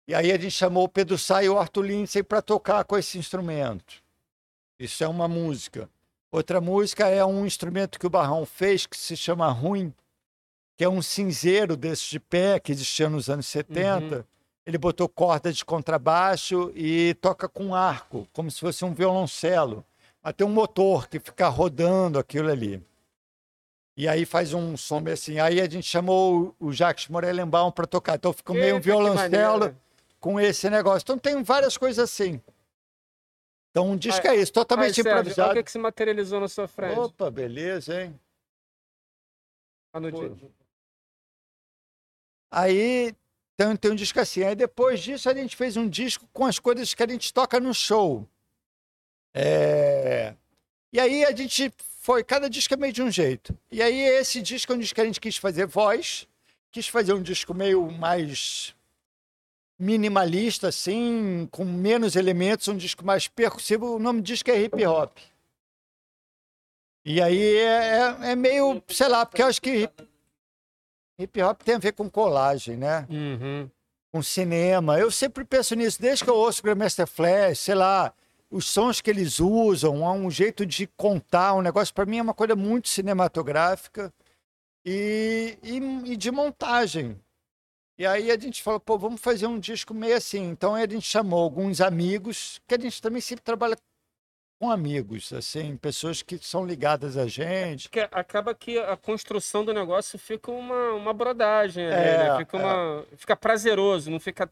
E 0.07 0.13
aí 0.13 0.31
a 0.31 0.37
gente 0.37 0.51
chamou 0.51 0.83
o 0.83 0.89
Pedro 0.89 1.17
Sá 1.17 1.43
e 1.43 1.49
o 1.49 1.57
Arthur 1.57 1.81
Lindsay 1.81 2.21
para 2.21 2.39
tocar 2.39 2.83
com 2.83 2.95
esse 2.95 3.17
instrumento. 3.17 4.03
Isso 4.79 5.03
é 5.03 5.07
uma 5.07 5.27
música. 5.27 5.89
Outra 6.31 6.61
música 6.61 7.07
é 7.07 7.25
um 7.25 7.43
instrumento 7.43 7.99
que 7.99 8.05
o 8.05 8.09
Barrão 8.09 8.45
fez 8.45 8.85
que 8.85 8.95
se 8.95 9.17
chama 9.17 9.49
Ruim, 9.49 9.91
que 10.77 10.83
é 10.83 10.89
um 10.89 11.01
cinzeiro 11.01 11.75
desses 11.75 12.07
de 12.07 12.19
pé 12.19 12.59
que 12.59 12.71
existia 12.71 13.09
nos 13.09 13.31
anos 13.31 13.47
70. 13.47 14.27
Ele 14.63 14.77
botou 14.77 15.09
corda 15.09 15.51
de 15.51 15.65
contrabaixo 15.65 16.71
e 16.75 17.15
toca 17.15 17.49
com 17.49 17.73
arco, 17.73 18.27
como 18.31 18.51
se 18.51 18.59
fosse 18.59 18.85
um 18.85 18.93
violoncelo. 18.93 19.83
Mas 20.21 20.35
tem 20.35 20.45
um 20.45 20.51
motor 20.51 21.09
que 21.09 21.19
fica 21.19 21.47
rodando 21.47 22.19
aquilo 22.19 22.51
ali. 22.51 22.79
E 23.95 24.07
aí 24.07 24.25
faz 24.25 24.53
um 24.53 24.75
som 24.75 24.99
meio 24.99 25.13
assim. 25.13 25.39
Aí 25.39 25.61
a 25.61 25.69
gente 25.69 25.85
chamou 25.87 26.55
o 26.59 26.67
o 26.67 26.73
Jacques 26.73 27.07
Morelenbaum 27.07 27.71
para 27.71 27.85
tocar. 27.85 28.15
Então 28.15 28.33
ficou 28.33 28.55
meio 28.55 28.77
um 28.77 28.79
violoncelo 28.79 29.75
com 30.19 30.39
esse 30.39 30.69
negócio. 30.69 31.03
Então 31.03 31.17
tem 31.17 31.43
várias 31.43 31.77
coisas 31.77 32.09
assim. 32.11 32.41
Então 33.69 33.89
um 33.89 33.97
disco 33.97 34.25
é 34.27 34.35
isso, 34.35 34.51
totalmente 34.53 34.95
Sérgio, 34.95 35.09
olha 35.11 35.17
o 35.17 35.21
improvisado. 35.21 35.53
que, 35.55 35.63
que 35.63 35.71
se 35.71 35.79
materializou 35.79 36.39
na 36.39 36.47
sua 36.47 36.67
frente. 36.67 36.99
Opa, 36.99 37.29
beleza, 37.31 38.03
hein? 38.03 38.19
Ah, 39.91 39.99
no 39.99 40.11
pô. 40.11 40.29
dia- 40.29 40.49
Aí 42.51 43.15
tem, 43.57 43.75
tem 43.75 43.91
um 43.91 43.95
disco 43.95 44.19
assim. 44.19 44.43
Aí 44.43 44.55
depois 44.55 44.99
disso 45.01 45.29
a 45.29 45.33
gente 45.33 45.55
fez 45.55 45.75
um 45.77 45.87
disco 45.89 46.27
com 46.31 46.45
as 46.45 46.59
coisas 46.59 46.93
que 46.93 47.03
a 47.03 47.07
gente 47.07 47.33
toca 47.33 47.59
no 47.59 47.73
show. 47.73 48.27
É, 49.35 50.35
E 50.91 50.99
aí 50.99 51.25
a 51.25 51.35
gente 51.35 51.73
foi, 52.03 52.21
cada 52.21 52.49
disco 52.49 52.73
é 52.73 52.77
meio 52.77 52.91
de 52.91 53.01
um 53.01 53.09
jeito. 53.09 53.57
E 53.71 53.81
aí 53.81 53.97
esse 54.01 54.41
disco 54.41 54.73
é 54.73 54.75
um 54.75 54.79
disco 54.79 54.95
que 54.95 54.99
a 55.01 55.05
gente 55.05 55.21
quis 55.21 55.37
fazer 55.37 55.65
voz, 55.65 56.27
quis 56.69 56.85
fazer 56.85 57.13
um 57.13 57.21
disco 57.21 57.53
meio 57.53 57.89
mais 57.89 58.75
minimalista, 59.79 60.67
assim, 60.67 61.47
com 61.49 61.63
menos 61.63 62.17
elementos, 62.17 62.67
um 62.67 62.75
disco 62.75 63.05
mais 63.05 63.29
percussivo. 63.29 63.95
O 63.95 63.99
nome 63.99 64.19
do 64.19 64.25
disco 64.25 64.51
é 64.51 64.59
hip 64.61 64.85
hop. 64.85 65.17
E 67.05 67.21
aí 67.21 67.55
é, 67.57 67.97
é- 67.97 68.31
é 68.31 68.35
meio, 68.35 68.83
sei 68.89 69.07
lá, 69.07 69.25
porque 69.25 69.41
eu 69.41 69.47
acho 69.47 69.61
que 69.61 69.83
hip, 69.83 70.07
hip 71.19 71.41
hop 71.41 71.61
tem 71.61 71.75
a 71.75 71.79
ver 71.79 71.93
com 71.93 72.09
colagem, 72.09 72.75
né? 72.75 73.07
Uhum. 73.09 73.69
com 74.11 74.21
cinema. 74.21 74.99
Eu 74.99 75.09
sempre 75.09 75.43
penso 75.45 75.73
nisso, 75.73 76.01
desde 76.01 76.23
que 76.25 76.29
eu 76.29 76.35
ouço 76.35 76.61
Grandmaster 76.61 77.07
Flash, 77.07 77.59
sei 77.59 77.75
lá, 77.75 78.13
os 78.53 78.65
sons 78.65 79.01
que 79.01 79.09
eles 79.09 79.39
usam, 79.39 80.05
há 80.05 80.11
um 80.11 80.29
jeito 80.29 80.65
de 80.65 80.85
contar, 80.85 81.55
um 81.55 81.61
negócio, 81.61 81.93
para 81.93 82.05
mim 82.05 82.19
é 82.19 82.21
uma 82.21 82.33
coisa 82.33 82.55
muito 82.55 82.87
cinematográfica 82.87 84.13
e, 84.85 85.57
e, 85.63 85.77
e 86.11 86.15
de 86.15 86.29
montagem. 86.29 87.19
E 87.97 88.05
aí 88.05 88.31
a 88.31 88.37
gente 88.37 88.61
falou, 88.61 88.79
pô, 88.79 88.97
vamos 88.97 89.19
fazer 89.21 89.47
um 89.47 89.59
disco 89.59 89.93
meio 89.93 90.15
assim. 90.15 90.49
Então 90.49 90.75
a 90.75 90.81
gente 90.81 91.01
chamou 91.01 91.43
alguns 91.43 91.81
amigos, 91.81 92.61
que 92.67 92.75
a 92.75 92.79
gente 92.79 93.01
também 93.01 93.21
sempre 93.21 93.43
trabalha 93.43 93.75
com 94.59 94.69
amigos, 94.69 95.33
assim, 95.33 95.75
pessoas 95.75 96.21
que 96.21 96.37
são 96.37 96.65
ligadas 96.65 97.17
a 97.17 97.27
gente. 97.27 97.89
Porque 97.89 98.07
acaba 98.11 98.55
que 98.55 98.79
a 98.79 98.95
construção 98.95 99.65
do 99.65 99.73
negócio 99.73 100.17
fica 100.17 100.51
uma, 100.51 100.93
uma 100.93 101.13
brodagem 101.13 101.85
ali, 101.85 101.95
É, 101.95 102.17
né? 102.17 102.37
Fica, 102.37 102.57
uma, 102.57 103.05
fica 103.17 103.35
prazeroso, 103.35 104.09
não 104.09 104.19
fica. 104.19 104.49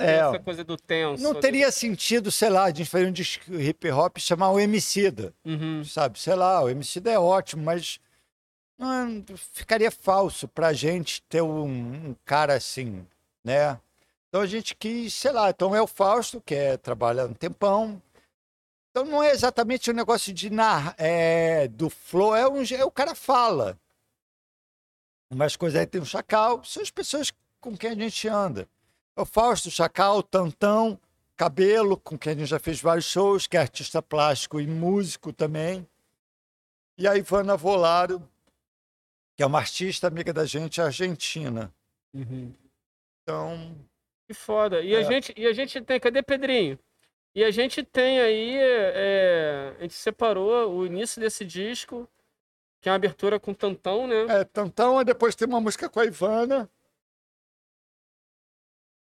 É. 0.00 0.18
essa 0.18 0.38
coisa 0.38 0.64
do 0.64 0.76
tenso. 0.76 1.22
Não 1.22 1.34
teria 1.34 1.70
sentido, 1.70 2.30
sei 2.30 2.48
lá, 2.48 2.64
a 2.64 2.68
gente 2.68 2.88
fazer 2.88 3.06
um 3.06 3.12
disco 3.12 3.54
hip 3.54 3.90
hop 3.90 4.16
e 4.16 4.20
chamar 4.20 4.50
o 4.50 4.60
Emicida. 4.60 5.34
Uhum. 5.44 5.84
sabe? 5.84 6.18
Sei 6.18 6.34
lá, 6.34 6.62
o 6.62 6.70
Emicida 6.70 7.10
é 7.10 7.18
ótimo, 7.18 7.62
mas 7.62 8.00
não, 8.78 9.24
ficaria 9.52 9.90
falso 9.90 10.48
pra 10.48 10.72
gente 10.72 11.22
ter 11.22 11.42
um, 11.42 11.66
um 11.66 12.16
cara 12.24 12.54
assim, 12.54 13.06
né? 13.44 13.78
Então 14.28 14.40
a 14.40 14.46
gente 14.46 14.74
quis, 14.74 15.12
sei 15.12 15.30
lá, 15.30 15.50
então 15.50 15.76
é 15.76 15.82
o 15.82 15.86
Fausto, 15.86 16.40
que 16.40 16.54
é, 16.54 16.76
trabalha 16.76 17.26
um 17.26 17.34
tempão. 17.34 18.00
Então 18.90 19.04
não 19.04 19.22
é 19.22 19.30
exatamente 19.30 19.90
um 19.90 19.94
negócio 19.94 20.32
de 20.32 20.50
narrar, 20.50 20.94
é, 20.98 21.68
do 21.68 21.90
flow, 21.90 22.34
é, 22.34 22.48
um, 22.48 22.62
é 22.62 22.84
o 22.84 22.90
cara 22.90 23.14
fala. 23.14 23.78
Umas 25.30 25.54
coisas 25.54 25.78
aí 25.78 25.86
tem 25.86 26.00
o 26.00 26.06
Chacal, 26.06 26.64
são 26.64 26.82
as 26.82 26.90
pessoas 26.90 27.32
com 27.60 27.76
quem 27.76 27.90
a 27.90 27.94
gente 27.94 28.26
anda. 28.26 28.68
É 29.16 29.20
o 29.20 29.24
Fausto, 29.26 29.70
Chacal, 29.70 30.22
Tantão, 30.22 30.98
Cabelo, 31.36 31.96
com 31.96 32.16
quem 32.18 32.32
a 32.32 32.36
gente 32.36 32.48
já 32.48 32.58
fez 32.58 32.80
vários 32.80 33.04
shows, 33.04 33.46
que 33.46 33.56
é 33.56 33.60
artista 33.60 34.00
plástico 34.00 34.60
e 34.60 34.66
músico 34.66 35.32
também. 35.32 35.86
E 36.96 37.06
a 37.06 37.16
Ivana 37.16 37.56
Volaro, 37.56 38.26
que 39.36 39.42
é 39.42 39.46
uma 39.46 39.58
artista 39.58 40.06
amiga 40.06 40.32
da 40.32 40.44
gente, 40.44 40.80
argentina. 40.80 41.72
Uhum. 42.14 42.52
Então, 43.22 43.74
Que 44.26 44.34
foda. 44.34 44.80
E, 44.80 44.94
a 44.96 45.00
É. 45.00 45.04
gente, 45.04 45.34
e 45.36 45.46
a 45.46 45.52
gente 45.52 45.80
tem. 45.82 45.98
Cadê 46.00 46.22
Pedrinho? 46.22 46.78
E 47.34 47.42
a 47.44 47.50
gente 47.50 47.82
tem 47.82 48.20
aí. 48.20 48.56
é, 48.58 49.74
a 49.78 49.82
gente 49.82 49.94
separou 49.94 50.70
o 50.74 50.86
início 50.86 51.20
desse 51.20 51.44
disco, 51.44 52.08
que 52.80 52.88
é 52.88 52.92
uma 52.92 52.96
abertura 52.96 53.40
com 53.40 53.52
Tantão, 53.54 54.06
né? 54.06 54.26
é, 54.28 54.44
Tantão, 54.44 55.00
e 55.00 55.04
depois 55.04 55.34
tem 55.34 55.48
uma 55.48 55.60
música 55.60 55.88
com 55.88 55.98
a 56.00 56.04
Ivana. 56.04 56.68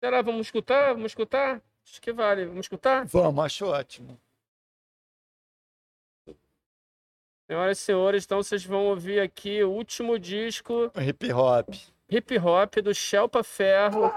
Será? 0.00 0.22
Vamos 0.22 0.46
escutar? 0.46 0.94
Vamos 0.94 1.12
escutar? 1.12 1.60
Acho 1.84 2.00
que 2.00 2.12
vale. 2.12 2.46
Vamos 2.46 2.64
escutar? 2.64 3.04
Vamos, 3.06 3.44
acho 3.44 3.66
ótimo. 3.66 4.18
Senhoras 7.46 7.78
e 7.78 7.82
senhores, 7.82 8.24
então 8.24 8.42
vocês 8.42 8.64
vão 8.64 8.86
ouvir 8.86 9.20
aqui 9.20 9.62
o 9.62 9.70
último 9.70 10.18
disco 10.20 10.90
Hip 10.96 11.32
hop. 11.32 11.68
hip 12.08 12.38
hop 12.38 12.76
do 12.76 12.94
Shelpa 12.94 13.42
Ferro. 13.42 14.12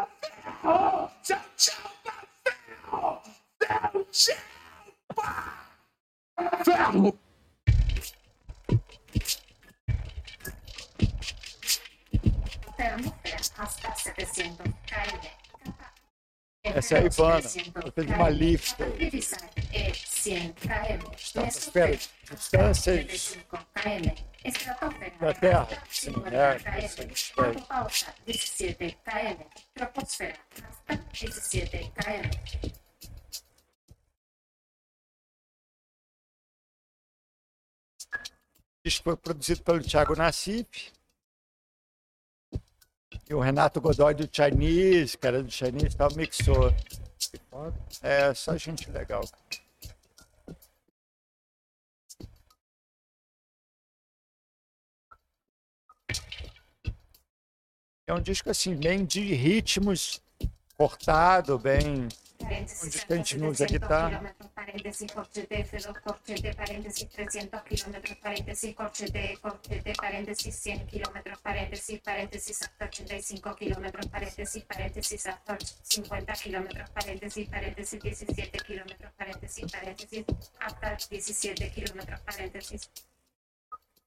Termósfera 12.78 13.36
hasta 13.58 13.96
700 13.96 14.58
km. 14.86 15.43
Essa 16.64 16.95
é 16.95 16.99
a 16.99 17.05
Ivana. 17.05 17.49
Ela 17.76 17.91
fez 17.91 18.07
uma 18.07 18.30
lista. 18.30 18.89
Divisar 18.91 19.49
é 19.74 19.93
100 19.93 20.53
km. 20.53 21.11
Estratosfera, 21.18 21.99
distâncias 22.32 23.22
75 23.22 23.57
km. 23.74 24.24
Estratosfera. 24.45 25.16
da 25.20 25.34
Terra. 25.34 25.84
50 25.89 26.30
Sim, 26.30 26.36
é, 26.66 26.86
isso 26.86 27.34
aí. 27.38 27.47
Autopausa 27.47 28.05
17 28.26 28.97
km. 29.03 29.45
Troposfera 29.74 30.39
hasta 30.88 31.03
17 31.11 31.91
km. 31.91 32.72
O 38.80 38.88
disco 38.88 39.03
foi 39.03 39.18
produzido 39.18 39.64
pelo 39.64 39.82
Thiago 39.82 40.16
Nassif. 40.16 40.93
E 43.30 43.34
o 43.34 43.39
Renato 43.39 43.80
Godoy 43.82 44.14
do 44.14 44.30
Chinese, 44.32 45.18
era 45.28 45.41
do 45.41 45.51
Chinese, 45.51 45.95
tal, 45.95 46.14
mixou. 46.16 46.74
É, 48.01 48.34
só 48.34 48.57
gente 48.57 48.89
legal. 48.89 49.24
É 58.05 58.14
um 58.14 58.22
disco 58.22 58.49
assim, 58.49 58.76
bem 58.76 59.05
de 59.05 59.22
ritmos 59.34 60.22
cortado, 60.78 61.57
bem. 61.57 62.09
Onde 62.84 63.06
que 63.06 63.14
a 63.14 63.16
gente 63.16 63.38
não 63.38 63.50
usa 63.50 63.66
guitarra. 63.66 64.36
Parênteses, 64.54 65.12
corte 65.12 65.41
de 65.41 65.56
F2, 65.64 66.02
corte 66.02 66.34
de 66.36 66.54
parênteses, 66.54 67.04
300 67.04 67.62
km, 67.62 68.16
parênteses, 68.22 68.74
corte 68.76 69.12
de, 69.12 69.38
corte 69.38 69.80
de 69.80 69.94
parênteses, 69.94 70.56
100 70.56 70.86
km, 70.86 71.38
parênteses, 71.41 72.00
parênteses, 72.02 72.62
hasta 72.62 72.86
85 72.86 73.56
km, 73.56 74.10
parênteses, 74.12 74.64
parênteses, 74.64 75.26
hasta 75.26 75.58
50 75.84 76.34
km, 76.34 76.68
parênteses, 76.94 77.48
parênteses, 77.48 78.00
17 78.02 78.58
km, 78.64 79.08
parênteses, 79.18 79.72
parênteses, 79.72 80.26
hasta 80.60 80.98
17 81.10 81.70
km, 81.70 82.00
parênteses. 82.26 82.89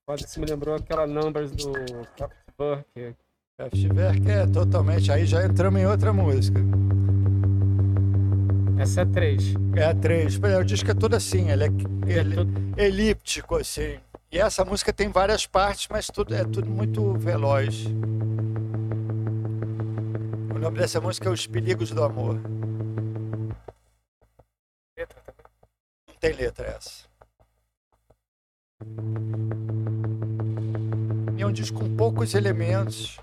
Pode, 0.06 0.24
isso 0.24 0.38
me 0.38 0.46
lembrou 0.46 0.76
aquela 0.76 1.06
Numbers 1.06 1.50
do 1.50 1.72
Kraftwerk. 2.16 3.16
Kraftwerk 3.56 4.30
é 4.30 4.46
totalmente. 4.46 5.10
Aí 5.10 5.26
já 5.26 5.44
entramos 5.44 5.80
em 5.80 5.86
outra 5.86 6.12
música. 6.12 6.60
Essa 8.86 9.00
é 9.00 9.04
3. 9.04 9.42
É 9.74 9.84
a 9.86 9.94
3. 9.94 10.38
O 10.60 10.64
disco 10.64 10.88
é 10.88 10.94
todo 10.94 11.14
assim, 11.14 11.50
ele 11.50 11.64
é, 11.64 11.66
ele, 12.06 12.36
elíptico, 12.76 13.56
assim. 13.56 13.98
E 14.30 14.38
essa 14.38 14.64
música 14.64 14.92
tem 14.92 15.08
várias 15.08 15.44
partes, 15.44 15.88
mas 15.90 16.06
tudo, 16.06 16.32
é 16.32 16.44
tudo 16.44 16.70
muito 16.70 17.14
veloz. 17.14 17.84
O 20.54 20.58
nome 20.60 20.78
dessa 20.78 21.00
música 21.00 21.28
é 21.28 21.32
Os 21.32 21.48
Perigos 21.48 21.90
do 21.90 22.04
Amor. 22.04 22.40
Letra 24.96 25.20
também. 25.20 25.46
Não 26.06 26.14
tem 26.20 26.32
letra 26.32 26.68
essa. 26.68 27.06
E 31.36 31.42
é 31.42 31.46
um 31.46 31.52
disco 31.52 31.80
com 31.80 31.96
poucos 31.96 32.34
elementos. 32.34 33.18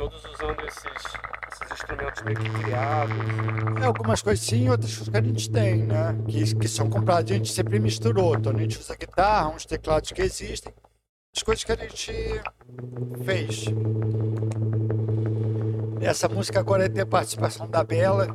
Todos 0.00 0.24
usando 0.24 0.66
esses, 0.66 0.82
esses 1.52 1.72
instrumentos 1.72 2.22
meio 2.22 2.38
que 2.38 2.48
criados. 2.48 3.14
É, 3.82 3.84
algumas 3.84 4.22
coisas 4.22 4.42
sim, 4.42 4.70
outras 4.70 4.94
coisas 4.94 5.10
que 5.10 5.16
a 5.18 5.22
gente 5.22 5.50
tem, 5.50 5.82
né? 5.82 6.16
Que, 6.26 6.54
que 6.54 6.68
são 6.68 6.88
compradas, 6.88 7.30
a 7.30 7.34
gente 7.34 7.52
sempre 7.52 7.78
misturou. 7.78 8.34
Então 8.34 8.50
a 8.50 8.58
gente 8.58 8.78
usa 8.78 8.96
guitarra, 8.96 9.50
uns 9.50 9.66
teclados 9.66 10.10
que 10.10 10.22
existem, 10.22 10.72
as 11.36 11.42
coisas 11.42 11.64
que 11.64 11.72
a 11.72 11.76
gente 11.76 12.14
fez. 13.26 13.66
Essa 16.00 16.30
música 16.30 16.60
agora 16.60 16.88
tem 16.88 17.02
a 17.02 17.06
participação 17.06 17.68
da 17.68 17.84
Bela, 17.84 18.26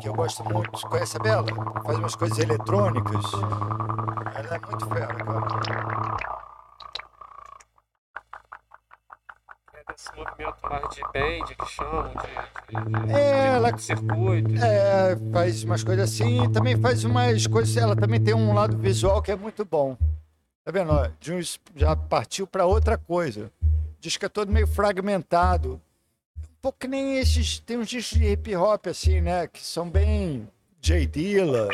que 0.00 0.08
eu 0.08 0.14
gosto 0.14 0.44
muito. 0.44 0.70
Conhece 0.82 1.16
a 1.16 1.20
Bela? 1.20 1.48
Faz 1.84 1.98
umas 1.98 2.14
coisas 2.14 2.38
eletrônicas. 2.38 3.24
Ela 4.36 4.54
é 4.54 4.60
muito 4.68 4.86
fera, 4.86 5.14
cara. 5.16 6.37
Movimento 10.16 10.56
mais 10.62 10.94
de 10.94 11.00
band, 11.02 11.54
que 11.58 11.66
chamam, 11.70 12.08
de, 12.08 12.76
de, 12.76 13.06
de, 13.06 13.12
É, 13.12 13.46
ela- 13.48 13.70
de 13.70 13.82
circuito. 13.82 14.54
É, 14.64 15.16
faz 15.32 15.62
umas 15.64 15.84
coisas 15.84 16.10
assim, 16.12 16.44
e 16.44 16.48
também 16.52 16.76
faz 16.80 17.04
umas 17.04 17.46
coisas. 17.46 17.76
Ela 17.76 17.94
também 17.94 18.20
tem 18.22 18.34
um 18.34 18.52
lado 18.52 18.76
visual 18.78 19.20
que 19.22 19.30
é 19.30 19.36
muito 19.36 19.64
bom. 19.64 19.96
Tá 20.64 20.72
vendo? 20.72 20.92
uns, 21.30 21.58
já 21.74 21.96
partiu 21.96 22.46
para 22.46 22.66
outra 22.66 22.98
coisa. 22.98 23.50
Diz 24.00 24.16
que 24.16 24.26
é 24.26 24.28
todo 24.28 24.52
meio 24.52 24.66
fragmentado. 24.66 25.80
Um 26.38 26.60
pouco 26.60 26.78
que 26.78 26.88
nem 26.88 27.18
esses. 27.18 27.58
Tem 27.60 27.78
uns 27.78 27.88
discos 27.88 28.18
de 28.18 28.26
hip 28.26 28.54
hop 28.56 28.86
assim, 28.88 29.20
né? 29.20 29.46
Que 29.46 29.60
são 29.64 29.88
bem 29.88 30.48
J. 30.80 31.06
Dilla, 31.06 31.68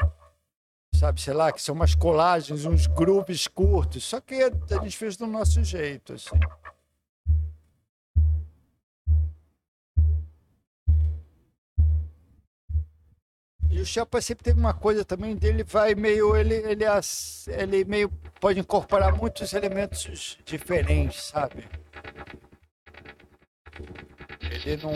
sabe, 0.94 1.20
sei 1.20 1.34
lá, 1.34 1.50
que 1.52 1.60
são 1.60 1.74
umas 1.74 1.94
colagens, 1.94 2.64
uns 2.64 2.86
grooves 2.86 3.46
curtos. 3.48 4.04
Só 4.04 4.20
que 4.20 4.34
a 4.42 4.82
gente 4.82 4.96
fez 4.96 5.16
do 5.16 5.26
nosso 5.26 5.62
jeito, 5.64 6.12
assim. 6.14 6.38
E 13.74 13.80
o 13.80 13.84
Chapa 13.84 14.20
sempre 14.20 14.44
teve 14.44 14.60
uma 14.60 14.72
coisa 14.72 15.04
também 15.04 15.34
dele, 15.34 15.64
vai 15.64 15.96
meio, 15.96 16.36
ele, 16.36 16.54
ele, 16.54 16.84
ele 17.48 17.84
meio 17.84 18.08
pode 18.40 18.60
incorporar 18.60 19.12
muitos 19.16 19.52
elementos 19.52 20.38
diferentes, 20.44 21.24
sabe? 21.24 21.66
Ele 24.40 24.76
não 24.80 24.92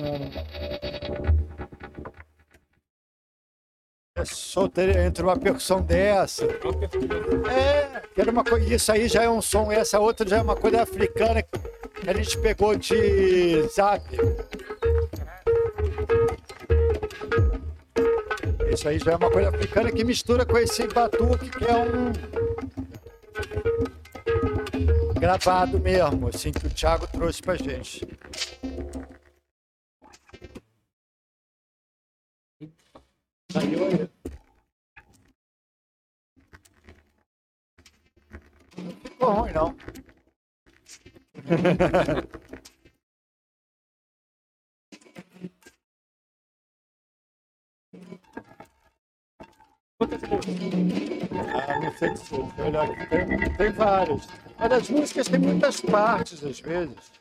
é 4.16 5.06
entre 5.06 5.24
uma 5.24 5.36
percussão 5.36 5.82
dessa. 5.82 6.44
É, 6.44 8.00
que 8.14 8.20
era 8.20 8.30
uma 8.30 8.44
coisa, 8.44 8.72
isso 8.72 8.92
aí 8.92 9.08
já 9.08 9.24
é 9.24 9.28
um 9.28 9.42
som, 9.42 9.72
essa 9.72 9.98
outra 9.98 10.28
já 10.28 10.36
é 10.36 10.42
uma 10.42 10.54
coisa 10.54 10.82
africana 10.82 11.42
que 11.42 12.08
a 12.08 12.12
gente 12.12 12.38
pegou 12.38 12.76
de 12.76 13.60
zap. 13.74 14.04
Isso 18.78 18.88
aí 18.88 18.98
já 19.00 19.10
é 19.10 19.16
uma 19.16 19.28
coisa 19.28 19.48
africana 19.48 19.90
que 19.90 20.04
mistura 20.04 20.46
com 20.46 20.56
esse 20.56 20.86
batuque 20.86 21.50
que 21.50 21.64
é 21.64 21.74
um 21.74 22.12
gravado 25.18 25.80
mesmo, 25.80 26.28
assim 26.28 26.52
que 26.52 26.64
o 26.64 26.70
Thiago 26.70 27.08
trouxe 27.08 27.42
pra 27.42 27.56
gente. 27.56 28.06
Não 38.76 38.92
ficou 39.02 39.32
ruim 39.32 39.52
não. 39.54 39.74
Ah, 50.00 51.80
não 51.82 51.92
sei 51.98 52.16
se 52.16 52.32
aqui, 52.32 53.06
tem, 53.08 53.56
tem 53.56 53.72
várias. 53.72 54.28
Mas 54.56 54.72
as 54.72 54.90
músicas 54.90 55.26
têm 55.26 55.40
muitas 55.40 55.80
partes, 55.80 56.44
às 56.44 56.60
vezes. 56.60 57.12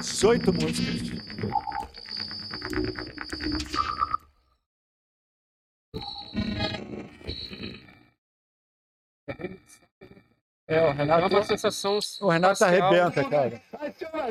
18 0.00 0.52
músicas. 0.54 1.22
É, 9.28 9.58
o 10.68 10.72
É 10.72 10.92
Renato, 10.92 11.26
uma 11.34 11.42
sensação. 11.42 11.98
o 12.20 12.28
Renato 12.30 12.58
facial. 12.58 12.82
arrebenta, 12.88 13.28
cara. 13.28 13.60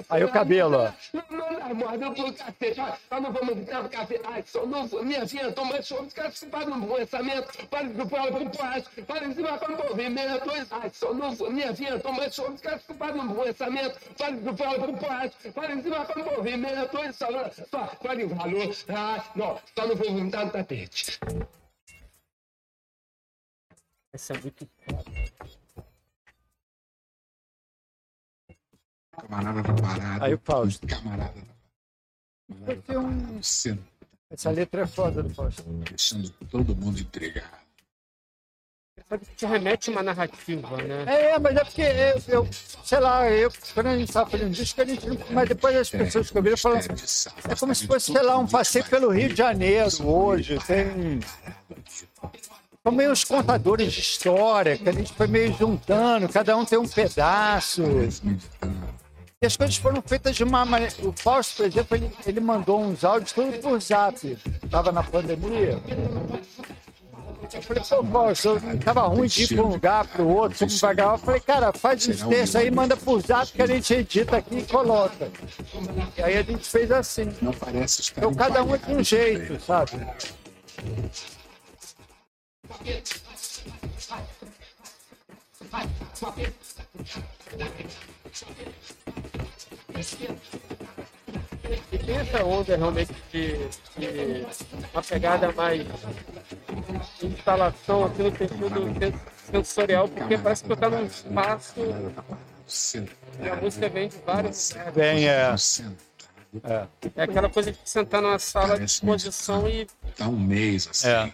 Aí 0.09 0.23
o 0.23 0.29
cabelo, 0.32 0.77
ó. 0.77 1.73
Mordeu 1.73 2.13
pro 2.13 2.34
cacete. 2.34 2.79
Ó, 2.79 2.86
Nós 3.11 3.21
não 3.23 3.32
vamos 3.34 3.65
dar 3.65 3.88
café. 3.89 4.19
Ai, 4.25 4.43
só 4.47 4.65
não 4.65 4.88
vou. 4.88 5.03
Minha 5.03 5.27
filha 5.27 5.51
toma 5.51 5.82
show. 5.82 6.01
Os 6.01 6.13
caras 6.13 6.43
para 6.49 6.65
no 6.65 6.88
pensamento. 6.95 7.67
Para 7.67 7.84
de 7.88 8.09
fora 8.09 8.32
pro 8.32 8.49
plástico. 8.49 9.03
Para 9.03 9.27
de 9.27 9.36
cima 9.36 9.57
com 9.57 9.71
movimento. 9.71 10.49
Ai, 10.71 10.89
só 10.93 11.13
não 11.13 11.36
vou. 11.36 11.51
Minha 11.51 11.75
filha 11.75 11.99
toma 11.99 12.29
show. 12.32 12.49
Os 12.49 12.61
caras 12.61 12.82
para 12.97 13.13
no 13.13 13.36
pensamento. 13.36 13.99
Para 14.17 14.32
de 14.32 14.57
fora 14.57 14.79
pro 14.79 14.93
plástico. 14.97 15.51
Para 15.53 15.75
de 15.75 15.84
cima 15.84 16.05
com 16.05 16.19
movimento. 16.23 16.97
Só, 17.13 17.27
só, 17.69 17.86
para 18.01 18.15
de 18.15 18.23
valor. 18.25 18.75
Ah, 18.89 19.23
não. 19.36 19.59
Só 19.75 19.88
não 19.88 19.95
vou 19.95 20.29
dar 20.29 20.45
no 20.45 20.51
tapete. 20.51 21.19
Esse 24.13 24.34
é 24.34 24.38
muito. 24.39 24.67
Camarada 29.20 29.64
tá 29.64 29.74
parado. 29.74 30.24
Aí 30.24 30.34
o 30.34 30.39
Fausto. 30.43 30.88
Camarada 30.88 31.34
tá 32.88 32.99
um- 32.99 33.39
Essa 34.30 34.49
letra 34.51 34.82
é 34.82 34.88
foda 34.88 35.24
do 35.24 35.30
Fausto. 35.34 35.64
deixando 35.64 36.30
todo 36.49 36.76
mundo 36.76 36.99
entregado. 36.99 37.62
Sabe 39.09 39.26
que 39.26 39.36
te 39.36 39.45
remete 39.45 39.89
uma 39.89 40.01
narrativa, 40.03 40.78
né? 40.78 41.03
É, 41.05 41.39
mas 41.39 41.55
é 41.57 41.64
porque 41.66 41.82
eu, 41.82 42.22
eu 42.30 42.49
sei 42.84 42.99
lá, 42.99 43.30
eu, 43.30 43.51
quando 43.74 43.88
a 43.88 43.97
gente 43.97 44.07
estava 44.07 44.30
fazendo 44.30 44.51
disco, 44.51 44.82
a 44.82 44.86
gente 44.86 45.05
não, 45.05 45.18
mas 45.32 45.49
depois 45.49 45.76
as 45.76 45.89
pessoas 45.89 46.30
que 46.32 46.38
ouviram 46.38 46.55
falam 46.55 46.78
assim, 46.78 46.89
é 47.49 47.55
como 47.55 47.76
se 47.76 47.88
fosse, 47.88 48.12
sei 48.14 48.22
lá, 48.22 48.38
um 48.38 48.47
passeio 48.47 48.86
pelo 48.86 49.09
Rio 49.09 49.28
de 49.30 49.36
Janeiro 49.36 49.89
hoje. 50.07 50.57
Tem. 50.66 51.20
São 52.84 52.91
meio 52.93 53.12
os 53.12 53.24
contadores 53.26 53.91
de 53.91 53.99
história, 53.99 54.78
que 54.78 54.88
a 54.88 54.93
gente 54.93 55.12
foi 55.14 55.28
meio 55.28 55.53
juntando, 55.57 56.30
cada 56.30 56.55
um 56.55 56.64
tem 56.64 56.80
um 56.80 56.88
pedaço. 56.88 57.84
E 59.43 59.47
as 59.47 59.57
coisas 59.57 59.75
foram 59.75 60.03
feitas 60.03 60.35
de 60.35 60.43
uma 60.43 60.63
maneira. 60.63 60.93
O 60.99 61.11
Fausto, 61.11 61.55
por 61.57 61.65
exemplo, 61.65 61.97
ele, 61.97 62.11
ele 62.27 62.39
mandou 62.39 62.79
uns 62.79 63.03
áudios 63.03 63.31
tudo 63.31 63.51
por 63.57 63.81
zap. 63.81 64.37
Tava 64.69 64.91
na 64.91 65.01
pandemia. 65.01 65.81
Eu 67.51 67.61
falei, 67.63 67.83
pô, 67.83 68.03
Fausto, 68.03 68.61
tava 68.85 69.01
ruim 69.07 69.27
de 69.27 69.45
ir 69.45 69.55
para 69.55 69.63
um 69.63 69.69
lugar, 69.69 70.05
para 70.05 70.21
o 70.21 70.29
outro, 70.31 70.59
como 70.59 70.77
vai 70.77 70.93
gravar. 70.93 71.13
Eu 71.13 71.17
falei, 71.17 71.41
cara, 71.41 71.73
faz 71.73 72.07
uns 72.07 72.21
textos 72.21 72.55
aí, 72.55 72.69
manda 72.69 72.95
por 72.95 73.19
zap 73.19 73.51
que 73.51 73.63
a 73.63 73.65
gente 73.65 73.91
edita 73.91 74.37
aqui 74.37 74.59
e 74.59 74.63
coloca. 74.63 75.31
E 76.15 76.21
aí 76.21 76.37
a 76.37 76.43
gente 76.43 76.69
fez 76.69 76.91
assim. 76.91 77.35
Não 77.41 77.51
parece 77.51 78.01
estar 78.01 78.21
Então 78.21 78.35
cada 78.35 78.63
um 78.63 78.75
é 78.75 78.77
de 78.77 78.93
um 78.93 79.03
jeito, 79.03 79.59
sabe? 79.59 79.93
E 82.85 83.01
tem 92.05 92.15
essa 92.17 92.43
onda 92.43 92.75
realmente 92.75 93.13
de, 93.32 93.53
de 93.97 94.45
uma 94.93 95.03
pegada 95.03 95.51
mais 95.53 95.86
de 97.19 97.25
instalação, 97.27 98.05
assim, 98.05 98.23
no 98.23 98.38
sentido 98.38 98.99
sen- 98.99 99.13
sensorial, 99.51 100.07
porque 100.07 100.38
parece 100.38 100.63
que 100.63 100.69
tu 100.69 100.75
tá 100.75 100.89
num 100.89 101.05
espaço 101.05 101.73
e 103.41 103.49
a 103.49 103.55
música 103.55 103.89
vem 103.89 104.07
de 104.09 104.17
vários. 104.25 104.73
Bem, 104.95 105.27
é. 105.27 105.53
É. 106.63 106.88
É 107.15 107.23
aquela 107.23 107.49
coisa 107.49 107.71
de 107.71 107.79
sentar 107.86 108.21
numa 108.21 108.39
sala 108.39 108.77
de 108.77 108.86
exposição 108.86 109.67
e 109.69 109.88
Tá 110.17 110.27
um 110.27 110.38
mês 110.38 110.88
assim. 110.89 111.07
É. 111.07 111.34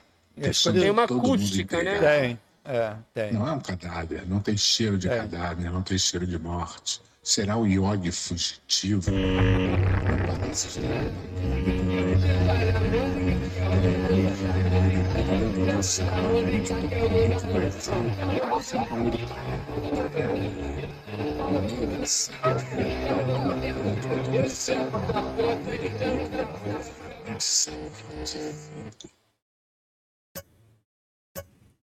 Tem 0.71 0.91
uma 0.91 1.03
acústica, 1.05 1.81
né? 1.81 1.99
Tem, 1.99 2.39
é, 2.67 2.95
tem. 3.13 3.33
Não 3.33 3.47
é 3.47 3.51
um 3.51 3.59
cadáver, 3.59 4.27
não 4.27 4.39
tem 4.39 4.57
cheiro 4.57 4.97
de 4.97 5.07
É. 5.07 5.17
cadáver, 5.17 5.71
não 5.71 5.81
tem 5.81 5.97
cheiro 5.97 6.27
de 6.27 6.37
morte. 6.37 7.01
Será 7.23 7.57
o 7.57 7.65
yogi 7.67 8.11
fugitivo? 8.11 9.11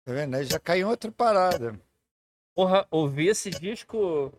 Tá 0.05 0.13
vendo? 0.13 0.35
Aí 0.35 0.45
já 0.45 0.59
caiu 0.59 0.89
outra 0.89 1.11
parada. 1.13 1.79
Porra, 2.55 2.87
ouvir 2.91 3.29
esse 3.29 3.51
disco, 3.51 4.33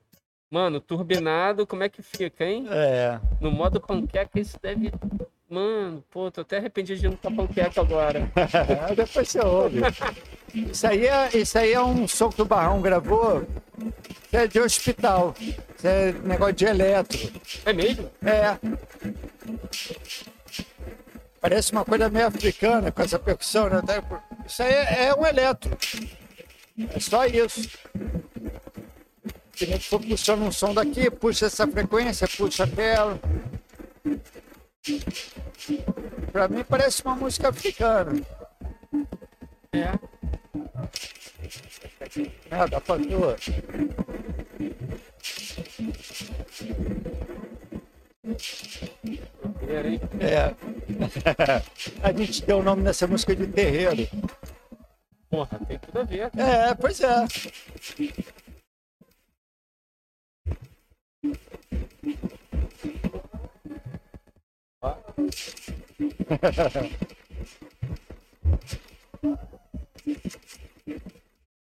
mano, 0.51 0.79
turbinado, 0.79 1.65
como 1.65 1.83
é 1.83 1.89
que 1.89 2.01
fica, 2.01 2.45
hein? 2.45 2.67
É. 2.69 3.19
No 3.39 3.51
modo 3.51 3.79
panqueca, 3.79 4.39
isso 4.39 4.57
deve. 4.61 4.91
Mano, 5.49 6.03
pô, 6.09 6.29
tô 6.29 6.41
até 6.41 6.57
arrependido 6.57 6.99
de 6.99 7.07
não 7.07 7.13
estar 7.15 7.31
panqueca 7.31 7.81
agora. 7.81 8.31
É, 8.89 8.93
Depois 8.95 9.29
você 9.29 9.39
ouve. 9.39 9.81
Isso 10.53 10.85
aí, 10.85 11.07
é, 11.07 11.37
isso 11.37 11.57
aí 11.57 11.73
é 11.73 11.81
um 11.81 12.07
som 12.07 12.29
que 12.29 12.41
o 12.41 12.45
Barrão 12.45 12.81
gravou. 12.81 13.43
Isso 14.25 14.35
é 14.37 14.47
de 14.47 14.59
hospital. 14.59 15.33
Isso 15.39 15.87
é 15.87 16.11
negócio 16.11 16.53
de 16.53 16.65
eletro. 16.65 17.19
É 17.65 17.73
mesmo? 17.73 18.11
É. 18.21 18.57
Parece 21.43 21.73
uma 21.73 21.83
coisa 21.83 22.07
meio 22.07 22.27
africana 22.27 22.89
com 22.89 23.01
essa 23.01 23.19
percussão, 23.19 23.69
né? 23.69 23.81
Isso 24.47 24.63
aí 24.63 24.71
é, 24.71 25.07
é 25.07 25.13
um 25.13 25.25
eletro. 25.25 25.77
É 26.95 26.99
só 27.01 27.25
isso. 27.25 27.69
Que 29.51 29.65
nem 29.65 29.77
que 29.77 29.89
for 29.89 29.99
puxando 29.99 30.43
um 30.43 30.51
som 30.53 30.73
daqui, 30.73 31.11
puxa 31.11 31.47
essa 31.47 31.67
frequência, 31.67 32.29
puxa 32.29 32.63
aquela. 32.63 33.19
Pra 36.31 36.47
mim 36.47 36.63
parece 36.63 37.03
uma 37.03 37.13
música 37.13 37.49
africana. 37.49 38.21
É. 39.73 39.99
Ah, 42.51 42.79
patroa. 42.79 43.35
Era, 43.35 43.81
hein? 43.81 43.89
É. 50.21 50.55
A 52.01 52.13
gente 52.13 52.45
deu 52.45 52.59
o 52.59 52.63
nome 52.63 52.81
nessa 52.81 53.05
música 53.05 53.35
de 53.35 53.45
terreiro. 53.47 54.07
Porra, 55.29 55.59
tem 55.67 55.77
tudo 55.79 55.99
a 55.99 56.03
ver. 56.03 56.31
É, 56.37 56.73
pois 56.73 57.01
é. 57.01 57.25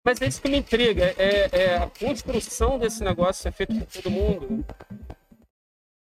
Mas 0.05 0.21
é 0.21 0.27
isso 0.27 0.43
que 0.43 0.49
me 0.49 0.59
intriga. 0.59 1.15
É, 1.19 1.49
é 1.53 1.77
a 1.77 1.91
construção 1.91 2.79
desse 2.79 3.03
negócio 3.03 3.49
é 3.49 3.51
feito 3.51 3.75
por 3.75 3.87
todo 3.87 4.11
mundo. 4.11 4.65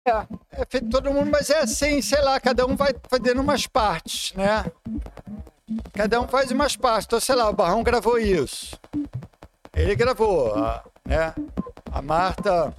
É, 0.07 0.63
é 0.63 0.67
feito 0.69 0.89
todo 0.89 1.13
mundo, 1.13 1.31
mas 1.31 1.51
é 1.51 1.59
assim, 1.59 2.01
sei 2.01 2.23
lá, 2.23 2.41
cada 2.41 2.67
um 2.67 2.75
vai 2.75 2.95
fazendo 3.09 3.41
umas 3.41 3.67
partes, 3.67 4.33
né? 4.35 4.65
Cada 5.93 6.21
um 6.21 6.27
faz 6.27 6.51
umas 6.51 6.75
partes. 6.75 7.07
Então, 7.07 7.21
sei 7.21 7.35
lá, 7.35 7.51
o 7.51 7.53
Barrão 7.53 7.83
gravou 7.83 8.19
isso. 8.19 8.79
Ele 9.75 9.95
gravou, 9.95 10.55
né? 11.05 11.35
A 11.93 12.01
Marta, 12.01 12.75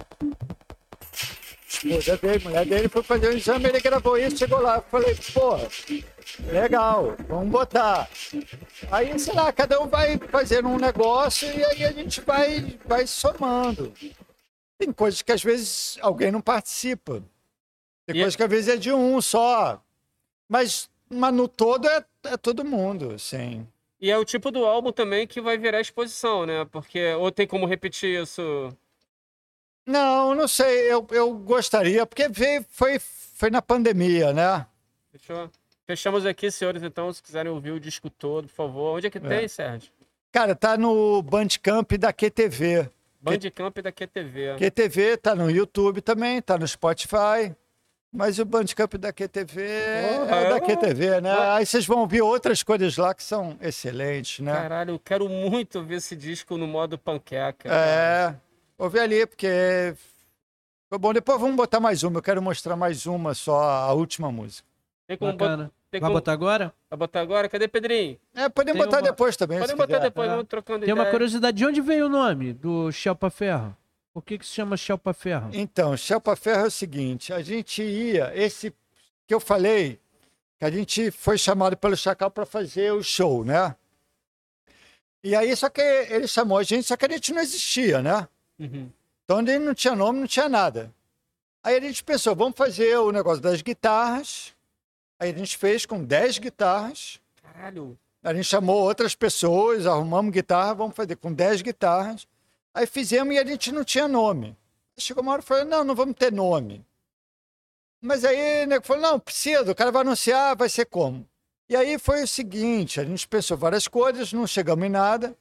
esposa 1.68 2.16
dele, 2.16 2.44
mulher 2.44 2.66
dele, 2.66 2.88
foi 2.88 3.02
fazer 3.02 3.28
o 3.28 3.36
exame, 3.36 3.68
ele 3.68 3.80
gravou 3.80 4.18
isso, 4.18 4.38
chegou 4.38 4.60
lá. 4.60 4.76
Eu 4.76 4.84
falei, 4.90 5.16
pô, 5.32 5.58
legal, 6.50 7.14
vamos 7.28 7.50
botar. 7.50 8.08
Aí, 8.90 9.16
sei 9.18 9.34
lá, 9.34 9.52
cada 9.52 9.80
um 9.80 9.86
vai 9.86 10.18
fazendo 10.30 10.68
um 10.68 10.78
negócio 10.78 11.48
e 11.48 11.64
aí 11.64 11.84
a 11.84 11.92
gente 11.92 12.20
vai, 12.20 12.78
vai 12.84 13.06
somando. 13.06 13.92
Tem 14.82 14.92
coisas 14.92 15.22
que 15.22 15.30
às 15.30 15.44
vezes 15.44 15.96
alguém 16.00 16.32
não 16.32 16.40
participa. 16.40 17.22
Tem 18.04 18.16
E- 18.16 18.18
coisas 18.18 18.34
que 18.34 18.42
às 18.42 18.50
vezes 18.50 18.68
é 18.68 18.76
de 18.76 18.92
um 18.92 19.20
só. 19.20 19.80
Mas, 20.48 20.90
mas 21.08 21.32
no 21.32 21.46
todo 21.46 21.88
é, 21.88 22.04
é 22.24 22.36
todo 22.36 22.64
mundo, 22.64 23.12
assim. 23.12 23.64
E 24.00 24.10
é 24.10 24.18
o 24.18 24.24
tipo 24.24 24.50
do 24.50 24.64
álbum 24.66 24.90
também 24.90 25.24
que 25.24 25.40
vai 25.40 25.56
virar 25.56 25.80
exposição, 25.80 26.44
né? 26.44 26.64
Porque. 26.64 27.12
Ou 27.14 27.30
tem 27.30 27.46
como 27.46 27.64
repetir 27.64 28.20
isso. 28.22 28.76
Não, 29.86 30.34
não 30.34 30.48
sei, 30.48 30.92
eu, 30.92 31.06
eu 31.10 31.32
gostaria, 31.34 32.04
porque 32.04 32.28
veio, 32.28 32.64
foi, 32.70 32.98
foi 32.98 33.50
na 33.50 33.62
pandemia, 33.62 34.32
né? 34.32 34.66
Fechou? 35.12 35.48
Fechamos 35.86 36.26
aqui, 36.26 36.50
senhores, 36.50 36.82
então, 36.82 37.12
se 37.12 37.22
quiserem 37.22 37.50
ouvir 37.52 37.70
o 37.72 37.80
disco 37.80 38.10
todo, 38.10 38.48
por 38.48 38.54
favor. 38.54 38.96
Onde 38.96 39.06
é 39.06 39.10
que 39.10 39.20
tem, 39.20 39.46
Sérgio? 39.46 39.92
Cara, 40.32 40.54
tá 40.56 40.76
no 40.76 41.20
Bandcamp 41.22 41.92
da 41.92 42.12
QTV. 42.12 42.88
Bandcamp 43.22 43.78
da 43.78 43.92
QTV. 43.92 44.56
QTV 44.58 45.16
tá 45.16 45.34
no 45.34 45.50
YouTube 45.50 46.00
também, 46.00 46.42
tá 46.42 46.58
no 46.58 46.66
Spotify. 46.66 47.54
Mas 48.14 48.38
o 48.38 48.44
Bandcamp 48.44 48.92
da 48.96 49.10
QTV 49.10 49.62
Porra, 50.18 50.36
é 50.36 50.48
da 50.50 50.56
eu- 50.58 50.60
QTV, 50.60 51.20
né? 51.22 51.32
Aí 51.52 51.64
vocês 51.64 51.86
vão 51.86 52.00
ouvir 52.00 52.20
outras 52.20 52.62
coisas 52.62 52.98
lá 52.98 53.14
que 53.14 53.22
são 53.22 53.56
excelentes, 53.58 54.40
né? 54.40 54.52
Caralho, 54.52 54.90
eu 54.94 54.98
quero 54.98 55.28
muito 55.30 55.82
ver 55.82 55.94
esse 55.96 56.14
disco 56.14 56.58
no 56.58 56.66
modo 56.66 56.98
panqueca. 56.98 57.72
É, 57.72 58.34
ouvi 58.76 58.98
ali, 58.98 59.26
porque 59.26 59.94
foi 60.90 60.98
bom. 60.98 61.14
Depois 61.14 61.40
vamos 61.40 61.56
botar 61.56 61.80
mais 61.80 62.02
uma. 62.02 62.18
Eu 62.18 62.22
quero 62.22 62.42
mostrar 62.42 62.76
mais 62.76 63.06
uma, 63.06 63.32
só 63.32 63.62
a 63.62 63.92
última 63.94 64.30
música. 64.30 64.68
Tem 65.06 65.16
como, 65.16 65.32
bot... 65.32 65.70
Tem 65.92 66.00
Vai 66.00 66.08
como... 66.08 66.14
botar 66.20 66.32
agora? 66.32 66.72
Vai 66.88 66.98
botar 66.98 67.20
agora? 67.20 67.48
Cadê 67.50 67.68
Pedrinho? 67.68 68.18
É, 68.34 68.48
podem 68.48 68.72
Tem 68.74 68.82
botar 68.82 68.96
uma- 68.96 69.02
depois 69.02 69.36
também. 69.36 69.58
Podem 69.58 69.74
se 69.74 69.76
botar 69.76 69.86
quiser. 69.98 70.00
depois, 70.08 70.26
É. 70.26 70.30
vamos 70.32 70.48
trocando 70.48 70.84
Tem 70.86 70.94
uma 70.94 71.02
ideia. 71.02 71.12
curiosidade. 71.12 71.56
De 71.58 71.66
onde 71.66 71.80
veio 71.82 72.06
o 72.06 72.08
nome 72.08 72.54
do 72.54 72.90
Shelpa 72.90 73.28
Ferro? 73.28 73.76
Por 74.14 74.22
que, 74.22 74.38
que 74.38 74.46
se 74.46 74.52
chama 74.52 74.74
Shelpa 74.74 75.12
Ferro? 75.12 75.50
Então, 75.52 75.94
Shelpa 75.94 76.34
Ferro 76.34 76.64
é 76.64 76.68
o 76.68 76.70
seguinte: 76.70 77.30
a 77.30 77.42
gente 77.42 77.82
ia, 77.82 78.32
esse 78.34 78.74
que 79.26 79.34
eu 79.34 79.38
falei, 79.38 80.00
que 80.58 80.64
a 80.64 80.70
gente 80.70 81.10
foi 81.10 81.36
chamado 81.36 81.76
pelo 81.76 81.94
Chacal 81.96 82.30
para 82.30 82.46
fazer 82.46 82.90
o 82.94 83.02
show, 83.02 83.44
né? 83.44 83.76
E 85.22 85.36
aí, 85.36 85.54
só 85.54 85.68
que 85.68 85.80
ele 85.82 86.26
chamou 86.26 86.56
a 86.58 86.62
gente, 86.62 86.86
só 86.86 86.96
que 86.96 87.04
a 87.04 87.08
gente 87.08 87.32
não 87.34 87.42
existia, 87.42 88.00
né? 88.00 88.26
Uhum. 88.58 88.88
Então, 89.24 89.40
ele 89.40 89.58
não 89.58 89.74
tinha 89.74 89.94
nome, 89.94 90.20
não 90.20 90.26
tinha 90.26 90.48
nada. 90.48 90.90
Aí 91.62 91.76
a 91.76 91.80
gente 91.80 92.02
pensou, 92.02 92.34
vamos 92.34 92.56
fazer 92.56 92.96
o 92.96 93.12
negócio 93.12 93.40
das 93.42 93.60
guitarras. 93.62 94.52
Aí 95.22 95.30
a 95.30 95.38
gente 95.38 95.56
fez 95.56 95.86
com 95.86 96.02
10 96.02 96.38
guitarras. 96.38 97.20
Caralho. 97.40 97.96
A 98.24 98.34
gente 98.34 98.44
chamou 98.44 98.82
outras 98.82 99.14
pessoas, 99.14 99.86
arrumamos 99.86 100.32
guitarra, 100.32 100.74
vamos 100.74 100.96
fazer 100.96 101.14
com 101.14 101.32
10 101.32 101.62
guitarras. 101.62 102.26
Aí 102.74 102.86
fizemos 102.88 103.32
e 103.32 103.38
a 103.38 103.46
gente 103.46 103.70
não 103.70 103.84
tinha 103.84 104.08
nome. 104.08 104.56
Chegou 104.98 105.22
uma 105.22 105.34
hora 105.34 105.40
e 105.40 105.44
falou, 105.44 105.64
não, 105.64 105.84
não 105.84 105.94
vamos 105.94 106.16
ter 106.16 106.32
nome. 106.32 106.84
Mas 108.00 108.24
aí 108.24 108.64
o 108.64 108.66
nego 108.66 108.84
falou, 108.84 109.00
não, 109.00 109.20
precisa, 109.20 109.70
o 109.70 109.76
cara 109.76 109.92
vai 109.92 110.02
anunciar, 110.02 110.56
vai 110.56 110.68
ser 110.68 110.86
como? 110.86 111.24
E 111.68 111.76
aí 111.76 112.00
foi 112.00 112.24
o 112.24 112.28
seguinte, 112.28 112.98
a 112.98 113.04
gente 113.04 113.28
pensou 113.28 113.56
várias 113.56 113.86
coisas, 113.86 114.32
não 114.32 114.44
chegamos 114.44 114.84
em 114.84 114.90
nada. 114.90 115.36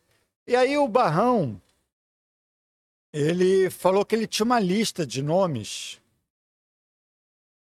E 0.46 0.56
aí 0.56 0.78
o 0.78 0.88
Barrão, 0.88 1.60
ele 3.12 3.72
falou 3.72 4.06
que 4.06 4.14
ele 4.14 4.28
tinha 4.28 4.46
uma 4.46 4.60
lista 4.60 5.08
de 5.08 5.24
nomes. 5.24 6.00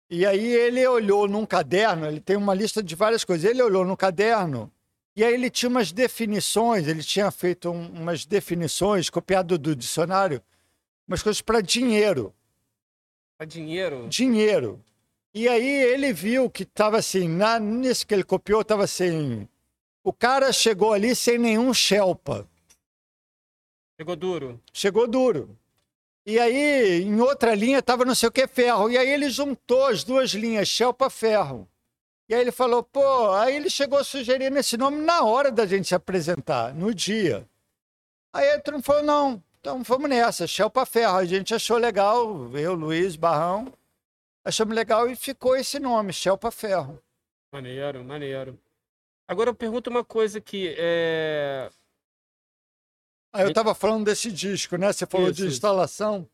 E 0.10 0.26
aí 0.26 0.48
ele 0.54 0.86
olhou 0.88 1.28
num 1.28 1.46
caderno, 1.46 2.08
ele 2.08 2.20
tem 2.20 2.36
uma 2.36 2.54
lista 2.54 2.82
de 2.82 2.96
várias 2.96 3.24
coisas. 3.24 3.50
Ele 3.50 3.62
olhou 3.62 3.86
no 3.86 3.96
caderno 3.96 4.72
e 5.16 5.24
aí 5.24 5.34
ele 5.34 5.50
tinha 5.50 5.70
umas 5.70 5.92
definições, 5.92 6.88
ele 6.88 7.04
tinha 7.04 7.30
feito 7.30 7.70
um- 7.70 7.90
umas 7.92 8.26
definições, 8.26 9.10
copiado 9.10 9.58
do 9.58 9.76
dicionário, 9.76 10.42
umas 11.08 11.22
coisas 11.22 11.42
para 11.42 11.62
dinheiro. 11.62 12.34
Pra 13.38 13.46
dinheiro. 13.46 14.08
Dinheiro. 14.10 14.84
E 15.34 15.48
aí 15.48 15.70
ele 15.70 16.12
viu 16.12 16.50
que 16.50 16.64
estava 16.64 16.98
assim, 16.98 17.28
na, 17.28 17.60
nisso 17.60 18.06
que 18.08 18.14
ele 18.14 18.24
copiou, 18.24 18.62
estava 18.62 18.84
assim, 18.84 19.48
O 20.02 20.14
cara 20.14 20.52
chegou 20.54 20.94
ali 20.94 21.14
sem 21.14 21.38
nenhum 21.38 21.74
Shelpa. 21.74 22.48
Pegou 23.98 24.16
duro. 24.16 24.60
Chegou 24.74 25.06
duro. 25.06 25.59
E 26.26 26.40
aí, 26.40 27.02
em 27.02 27.20
outra 27.22 27.56
linha, 27.56 27.82
tava 27.82 28.06
não 28.06 28.14
sei 28.14 28.30
o 28.30 28.32
que 28.32 28.46
ferro. 28.48 28.90
E 28.90 28.98
aí 28.98 29.10
ele 29.10 29.30
juntou 29.30 29.88
as 29.88 30.04
duas 30.04 30.32
linhas, 30.32 30.68
Shelpa 30.68 31.10
Ferro. 31.10 31.68
E 32.28 32.36
aí 32.36 32.42
ele 32.42 32.52
falou, 32.52 32.84
pô, 32.84 33.32
aí 33.32 33.56
ele 33.56 33.70
chegou 33.70 34.04
sugerindo 34.04 34.58
esse 34.58 34.78
nome 34.78 35.02
na 35.02 35.24
hora 35.24 35.52
da 35.52 35.66
gente 35.66 35.88
se 35.88 35.96
apresentar, 35.96 36.76
no 36.76 36.94
dia. 36.94 37.50
Aí 38.32 38.48
ele 38.48 38.62
não 38.72 38.84
falou, 38.84 39.02
não, 39.02 39.44
então 39.60 39.82
vamos 39.82 40.08
nessa, 40.08 40.46
Shelpa 40.46 40.86
Ferro. 40.86 41.18
A 41.18 41.26
gente 41.26 41.56
achou 41.56 41.78
legal, 41.78 42.56
eu, 42.56 42.76
Luiz, 42.76 43.16
Barrão, 43.16 43.74
achamos 44.46 44.76
legal 44.76 45.10
e 45.10 45.16
ficou 45.16 45.56
esse 45.56 45.80
nome, 45.80 46.14
Shelpa 46.14 46.52
Ferro. 46.52 47.02
Maneiro, 47.52 48.04
maneiro. 48.04 48.60
Agora 49.28 49.50
eu 49.50 49.56
pergunto 49.56 49.90
uma 49.90 50.04
coisa 50.04 50.38
aqui. 50.38 50.76
É... 50.78 51.70
Aí 53.32 53.46
eu 53.46 53.54
tava 53.54 53.76
falando 53.76 54.06
desse 54.06 54.32
disco, 54.32 54.76
né? 54.76 54.92
Você 54.92 55.06
falou 55.06 55.28
Isso, 55.28 55.36
de 55.36 55.42
isso. 55.44 55.54
instalação. 55.54 56.28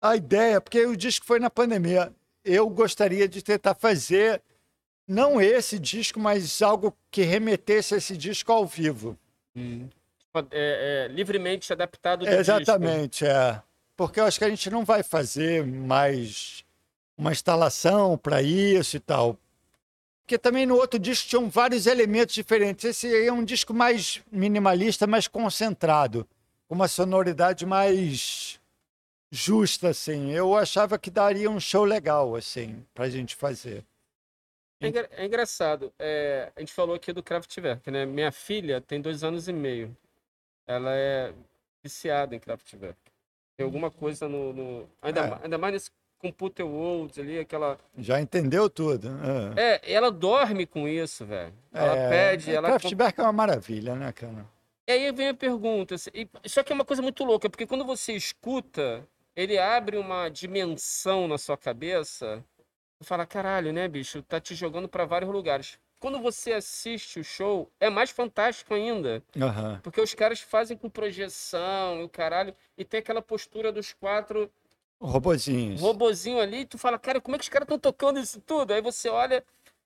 A 0.00 0.16
ideia, 0.16 0.60
porque 0.60 0.84
o 0.86 0.96
disco 0.96 1.26
foi 1.26 1.38
na 1.38 1.50
pandemia. 1.50 2.12
Eu 2.44 2.68
gostaria 2.68 3.28
de 3.28 3.42
tentar 3.42 3.74
fazer, 3.74 4.40
não 5.06 5.40
esse 5.40 5.78
disco, 5.78 6.18
mas 6.20 6.62
algo 6.62 6.96
que 7.10 7.22
remetesse 7.22 7.94
a 7.94 7.98
esse 7.98 8.16
disco 8.16 8.52
ao 8.52 8.66
vivo. 8.66 9.18
é, 10.50 11.08
é, 11.10 11.12
livremente 11.12 11.72
adaptado 11.72 12.20
do 12.20 12.26
disco. 12.26 12.40
Exatamente, 12.40 13.26
é. 13.26 13.60
Porque 13.96 14.20
eu 14.20 14.24
acho 14.24 14.38
que 14.38 14.44
a 14.44 14.50
gente 14.50 14.70
não 14.70 14.84
vai 14.84 15.02
fazer 15.02 15.66
mais 15.66 16.64
uma 17.16 17.32
instalação 17.32 18.18
para 18.18 18.42
isso 18.42 18.96
e 18.96 19.00
tal. 19.00 19.38
Porque 20.26 20.36
também 20.38 20.66
no 20.66 20.74
outro 20.74 20.98
disco 20.98 21.28
tinham 21.28 21.48
vários 21.48 21.86
elementos 21.86 22.34
diferentes. 22.34 22.84
Esse 22.84 23.06
aí 23.06 23.28
é 23.28 23.32
um 23.32 23.44
disco 23.44 23.72
mais 23.72 24.20
minimalista, 24.30 25.06
mais 25.06 25.28
concentrado, 25.28 26.26
com 26.66 26.74
uma 26.74 26.88
sonoridade 26.88 27.64
mais 27.64 28.58
justa, 29.30 29.90
assim. 29.90 30.32
Eu 30.32 30.56
achava 30.56 30.98
que 30.98 31.12
daria 31.12 31.48
um 31.48 31.60
show 31.60 31.84
legal, 31.84 32.34
assim, 32.34 32.84
pra 32.92 33.08
gente 33.08 33.36
fazer. 33.36 33.84
É, 34.80 34.88
engra- 34.88 35.08
é 35.12 35.24
engraçado. 35.26 35.92
é, 35.96 36.50
a 36.56 36.58
gente 36.60 36.72
falou 36.72 36.96
aqui 36.96 37.12
do 37.12 37.22
Kraftwerk, 37.22 37.88
né? 37.88 38.04
Minha 38.04 38.32
filha 38.32 38.80
tem 38.80 39.00
dois 39.00 39.22
anos 39.22 39.46
e 39.46 39.52
meio. 39.52 39.96
Ela 40.66 40.92
é 40.92 41.32
viciada 41.84 42.34
em 42.34 42.40
Kraftwerk. 42.40 42.98
Tem 43.56 43.64
alguma 43.64 43.92
coisa 43.92 44.28
no. 44.28 44.52
no- 44.52 44.90
ainda, 45.00 45.20
É. 45.20 45.44
ainda 45.44 45.56
mais 45.56 45.72
nesse 45.72 45.90
Computer 46.18 46.64
World 46.66 47.20
ali, 47.20 47.38
aquela. 47.38 47.78
Já 47.96 48.20
entendeu 48.20 48.68
tudo. 48.70 49.08
É. 49.56 49.74
É, 49.84 49.92
ela 49.92 50.10
dorme 50.10 50.66
com 50.66 50.88
isso, 50.88 51.24
velho. 51.24 51.52
Ela 51.72 51.96
É, 51.96 52.08
pede, 52.08 52.50
é, 52.50 52.54
ela. 52.54 52.68
Kraftwerk 52.68 53.20
é 53.20 53.22
uma 53.22 53.32
maravilha, 53.32 53.94
né, 53.94 54.12
cara? 54.12 54.46
E 54.88 54.92
aí 54.92 55.12
vem 55.12 55.28
a 55.28 55.34
pergunta, 55.34 55.96
e- 56.14 56.28
só 56.48 56.62
que 56.62 56.72
é 56.72 56.74
uma 56.74 56.84
coisa 56.84 57.02
muito 57.02 57.24
louca, 57.24 57.50
porque 57.50 57.66
quando 57.66 57.84
você 57.84 58.12
escuta, 58.12 59.06
ele 59.34 59.58
abre 59.58 59.96
uma 59.96 60.28
dimensão 60.28 61.26
na 61.26 61.36
sua 61.38 61.56
cabeça, 61.56 62.42
você 62.98 63.04
fala, 63.08 63.26
caralho, 63.26 63.72
né, 63.72 63.88
bicho, 63.88 64.22
tá 64.22 64.40
te 64.40 64.54
jogando 64.54 64.88
pra 64.88 65.04
vários 65.04 65.30
lugares. 65.30 65.76
Quando 65.98 66.20
você 66.20 66.52
assiste 66.52 67.18
o 67.18 67.24
show, 67.24 67.68
é 67.80 67.90
mais 67.90 68.10
fantástico 68.10 68.74
ainda, 68.74 69.22
Aham. 69.40 69.80
porque 69.82 70.00
os 70.00 70.14
caras 70.14 70.40
fazem 70.40 70.76
com 70.76 70.88
projeção 70.88 72.00
e 72.00 72.04
o 72.04 72.08
caralho, 72.08 72.54
e 72.78 72.84
tem 72.84 73.00
aquela 73.00 73.20
postura 73.20 73.72
dos 73.72 73.92
quatro 73.92 74.48
Robozinhos. 75.00 75.80
robozinho 75.80 76.40
ali, 76.40 76.60
e 76.60 76.66
tu 76.66 76.78
fala, 76.78 76.98
cara, 76.98 77.20
como 77.20 77.36
é 77.36 77.38
que 77.38 77.44
os 77.44 77.48
caras 77.48 77.66
estão 77.66 77.78
tocando 77.78 78.18
isso 78.18 78.40
tudo? 78.40 78.72
Aí 78.72 78.80
você 78.80 79.08
olha, 79.08 79.44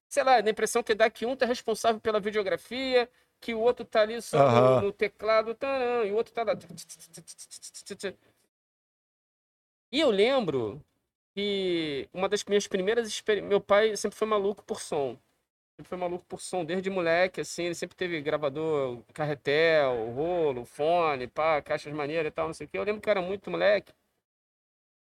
sei 0.09 0.23
lá, 0.23 0.41
dá 0.41 0.49
a 0.49 0.51
impressão 0.53 0.83
que 0.83 0.95
dá 0.95 1.11
que 1.11 1.27
um 1.27 1.37
tá 1.37 1.47
responsável 1.47 2.01
pela 2.01 2.21
videografia, 2.21 3.09
que 3.41 3.55
o 3.55 3.61
outro 3.61 3.85
tá 3.85 4.03
ali 4.03 4.21
só 4.23 4.39
no, 4.39 4.45
Aham. 4.49 4.81
no 4.83 4.93
teclado, 4.93 5.55
taran, 5.55 6.05
e 6.05 6.13
o 6.13 6.17
outro 6.17 6.33
tá 6.33 6.43
lá. 6.45 6.53
E 9.93 10.01
eu 10.01 10.11
lembro 10.11 10.81
que 11.35 12.09
uma 12.13 12.29
das 12.29 12.45
minhas 12.45 12.67
primeiras 12.67 13.09
experiências. 13.09 13.49
Meu 13.49 13.61
pai 13.61 13.97
sempre 13.97 14.17
foi 14.19 14.29
maluco 14.29 14.63
por 14.65 14.81
som. 14.81 15.19
Sempre 15.77 15.89
foi 15.89 15.99
maluco 15.99 16.25
por 16.27 16.41
som, 16.41 16.65
desde 16.65 16.91
moleque, 16.91 17.41
assim, 17.41 17.65
ele 17.65 17.75
sempre 17.75 17.97
teve 17.97 18.21
gravador, 18.21 19.03
carretel, 19.15 20.11
rolo, 20.13 20.65
fone, 20.67 21.27
pá, 21.27 21.63
caixas 21.63 21.93
maneiras 21.93 22.29
e 22.29 22.31
tal, 22.31 22.47
não 22.49 22.55
sei 22.55 22.67
o 22.67 22.71
quê. 22.71 22.79
Eu 22.79 22.85
lembro 22.85 23.01
que 23.01 23.09
eu 23.09 23.13
era 23.13 23.23
muito 23.23 23.51
moleque. 23.51 23.93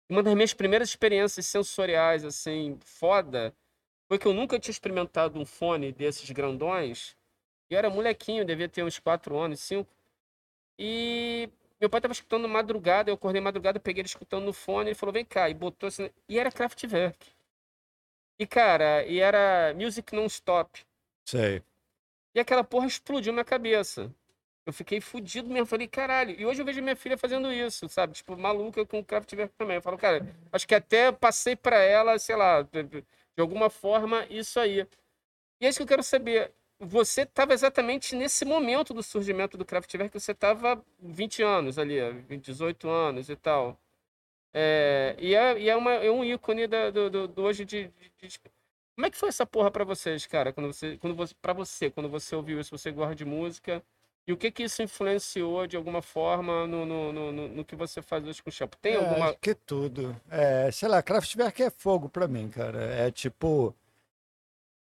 Uma 0.09 0.23
das 0.23 0.35
minhas 0.35 0.55
primeiras 0.55 0.89
experiências 0.91 1.47
sensoriais, 1.47 2.25
assim, 2.25 2.79
foda, 2.85 3.55
foi 4.07 4.19
que 4.19 4.27
eu 4.27 4.35
nunca 4.35 4.59
tinha 4.59 4.73
experimentado 4.73 5.39
um 5.39 5.47
fone 5.47 5.93
desses 5.93 6.31
grandões. 6.31 7.17
E 7.71 7.75
eu 7.75 7.79
era 7.79 7.89
molequinho, 7.89 8.45
devia 8.45 8.69
ter 8.69 8.85
uns 8.85 8.99
4 8.99 9.37
anos, 9.39 9.61
5. 9.61 9.91
E 10.79 11.49
meu 11.81 11.89
pai 11.89 12.01
tava 12.01 12.13
escutando 12.13 12.49
madrugada, 12.49 13.11
eu 13.11 13.15
acordei 13.15 13.41
madrugada, 13.41 13.81
peguei 13.81 14.03
ele 14.03 14.09
escutando 14.09 14.45
no 14.45 14.53
fone, 14.53 14.91
ele 14.91 14.95
falou, 14.95 15.13
vem 15.13 15.25
cá, 15.25 15.49
e 15.49 15.55
botou 15.55 15.87
assim, 15.89 16.11
e 16.29 16.39
era 16.39 16.53
Kraftwerk. 16.53 17.33
E 18.39 18.47
cara, 18.47 19.05
e 19.07 19.21
era 19.21 19.73
Music 19.75 20.15
Non-Stop. 20.15 20.85
Sei. 21.29 21.63
E 22.35 22.41
aquela 22.41 22.65
porra 22.65 22.87
explodiu 22.87 23.33
na 23.33 23.45
cabeça. 23.45 24.15
Eu 24.67 24.73
fiquei 24.73 25.01
fudido 25.01 25.49
mesmo. 25.49 25.67
Falei, 25.67 25.87
caralho. 25.87 26.35
E 26.39 26.47
hoje 26.47 26.61
eu 26.63 26.67
vejo 26.67 26.83
minha 26.83 26.97
filha 26.97 27.19
fazendo 27.19 27.53
isso, 27.53 27.89
sabe? 27.89 28.15
Tipo, 28.15 28.37
maluca 28.37 28.85
com 28.87 28.99
o 29.01 29.05
Kraftwerk 29.05 29.55
também. 29.57 29.77
Eu 29.77 29.83
falo, 29.83 29.99
cara, 29.99 30.27
acho 30.53 30.67
que 30.67 30.75
até 30.75 31.13
passei 31.13 31.55
pra 31.57 31.77
ela, 31.79 32.19
sei 32.19 32.37
lá, 32.37 32.63
de, 32.63 33.05
alguma 33.39 33.69
forma, 33.71 34.27
isso 34.31 34.59
aí. 34.59 34.87
E 35.61 35.67
é 35.67 35.69
isso 35.69 35.79
que 35.79 35.83
eu 35.85 35.89
quero 35.89 36.03
saber. 36.03 36.53
Você 36.79 37.23
estava 37.23 37.55
exatamente 37.55 38.15
nesse 38.17 38.45
momento 38.45 38.93
do 38.95 39.03
surgimento 39.03 39.57
do 39.57 39.65
Kraftwerk, 39.65 40.19
você 40.19 40.33
estava 40.33 40.85
20 41.01 41.43
anos 41.43 41.79
ali, 41.79 41.97
18 42.41 42.89
anos 42.89 43.29
e 43.31 43.37
tal. 43.37 43.79
É, 44.53 45.17
e 45.19 45.35
é, 45.35 45.59
e 45.61 45.69
é, 45.69 45.77
uma, 45.77 45.93
é 45.95 46.11
um 46.11 46.25
ícone 46.25 46.67
da- 46.67 46.91
do, 46.91 47.11
do, 47.11 47.29
do 47.29 47.43
hoje 47.43 47.65
de, 47.65 47.89
de- 48.21 48.29
de- 48.29 48.41
Como 48.95 49.07
é 49.07 49.11
que 49.11 49.17
foi 49.19 49.29
essa 49.29 49.45
porra 49.47 49.71
pra 49.71 49.85
vocês, 49.85 50.27
cara? 50.27 50.53
Quando 50.53 50.73
você, 50.73 50.97
quando 50.99 51.15
você, 51.17 51.35
pra 51.43 51.53
você, 51.53 51.91
quando 51.91 52.09
você 52.09 52.37
ouviu 52.37 52.61
isso, 52.61 52.77
você 52.77 52.93
gosta 52.93 53.15
de 53.17 53.25
música? 53.25 53.83
E 54.27 54.33
o 54.33 54.37
que 54.39 54.51
que 54.51 54.63
isso 54.63 54.83
influenciou 54.83 55.67
de 55.67 55.77
alguma 55.77 56.01
forma 56.01 56.67
no, 56.67 56.87
no, 56.87 57.13
no, 57.13 57.33
no- 57.49 57.65
que 57.65 57.77
você 57.77 58.01
faz 58.01 58.27
hoje 58.27 58.43
com 58.43 58.49
o 58.49 58.53
Shampoo? 58.53 58.79
Tem 58.81 58.95
É, 58.95 58.97
alguma. 58.97 59.27
acho 59.31 59.39
que 59.39 59.55
tudo. 59.55 60.19
É, 60.31 60.71
sei 60.71 60.89
lá, 60.89 61.03
Kraftwerk 61.03 61.63
é 61.63 61.71
fogo 61.71 62.09
pra 62.09 62.27
mim, 62.27 62.49
cara. 62.49 62.83
É 62.95 63.11
tipo 63.11 63.75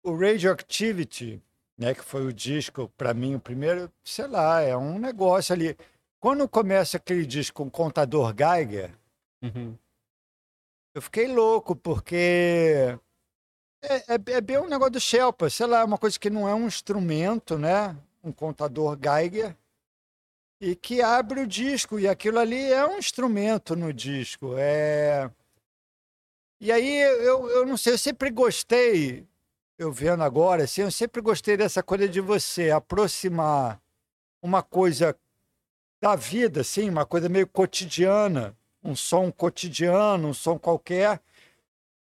o 0.03 0.15
Radioactivity, 0.15 1.43
né, 1.79 1.95
que 1.95 2.03
foi 2.05 2.27
o 2.27 2.33
disco 2.33 2.89
pra 2.97 3.15
mim 3.15 3.35
o 3.35 3.41
primeiro, 3.41 3.91
sei 4.05 4.27
lá, 4.27 4.61
é 4.61 4.77
um 4.77 4.99
negócio 4.99 5.55
ali. 5.55 5.77
Quando 6.21 6.49
começa 6.49 6.97
aquele 6.99 7.25
disco 7.27 7.63
com 7.65 7.71
contador 7.71 8.35
Geiger, 8.37 8.91
Uhum. 9.43 9.77
eu 10.95 11.03
fiquei 11.03 11.27
louco 11.29 11.75
porque 11.77 12.97
é, 13.83 14.15
é, 14.15 14.19
é 14.37 14.41
bem 14.41 14.59
um 14.59 14.69
negócio 14.69 14.93
do 14.93 15.01
Shelpa, 15.01 15.51
sei 15.51 15.67
lá, 15.67 15.85
uma 15.85 15.99
coisa 15.99 16.19
que 16.19 16.31
não 16.31 16.49
é 16.49 16.55
um 16.55 16.67
instrumento, 16.67 17.59
né? 17.59 17.97
Um 18.25 18.33
contador 18.33 18.99
Geiger 19.01 19.55
e 20.61 20.75
que 20.75 21.03
abre 21.03 21.41
o 21.41 21.47
disco 21.47 22.01
e 22.01 22.09
aquilo 22.09 22.39
ali 22.39 22.73
é 22.73 22.85
um 22.87 22.99
instrumento 22.99 23.77
no 23.77 23.93
disco. 23.93 24.55
É 24.57 25.31
e 26.65 26.73
aí 26.73 26.97
eu, 26.99 27.47
eu 27.51 27.67
não 27.67 27.77
sei, 27.77 27.93
eu 27.93 27.99
sempre 27.99 28.31
gostei, 28.31 29.27
eu 29.79 29.93
vendo 29.93 30.23
agora, 30.23 30.65
assim, 30.65 30.81
eu 30.81 30.91
sempre 30.91 31.21
gostei 31.21 31.59
dessa 31.59 31.83
coisa 31.83 32.09
de 32.09 32.23
você 32.23 32.71
aproximar 32.71 33.79
uma 34.41 34.63
coisa 34.63 35.15
da 36.01 36.17
vida, 36.17 36.63
assim, 36.63 36.89
uma 36.89 37.05
coisa 37.05 37.29
meio 37.29 37.47
cotidiana, 37.47 38.57
um 38.83 38.97
som 38.97 39.31
cotidiano, 39.31 40.29
um 40.29 40.33
som 40.33 40.59
qualquer, 40.59 41.21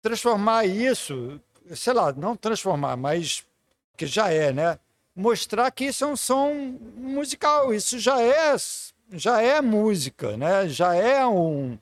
transformar 0.00 0.66
isso, 0.66 1.40
sei 1.74 1.92
lá, 1.92 2.12
não 2.12 2.36
transformar, 2.36 2.96
mas 2.96 3.44
que 3.96 4.06
já 4.06 4.30
é, 4.30 4.52
né? 4.52 4.78
Mostrar 5.14 5.70
que 5.70 5.84
isso 5.84 6.04
é 6.04 6.06
um 6.08 6.16
som 6.16 6.78
musical, 6.96 7.72
isso 7.72 7.98
já 7.98 8.20
é, 8.20 8.56
já 9.12 9.40
é 9.40 9.60
música, 9.60 10.36
né? 10.36 10.68
Já 10.68 10.94
é 10.94 11.24
um. 11.24 11.78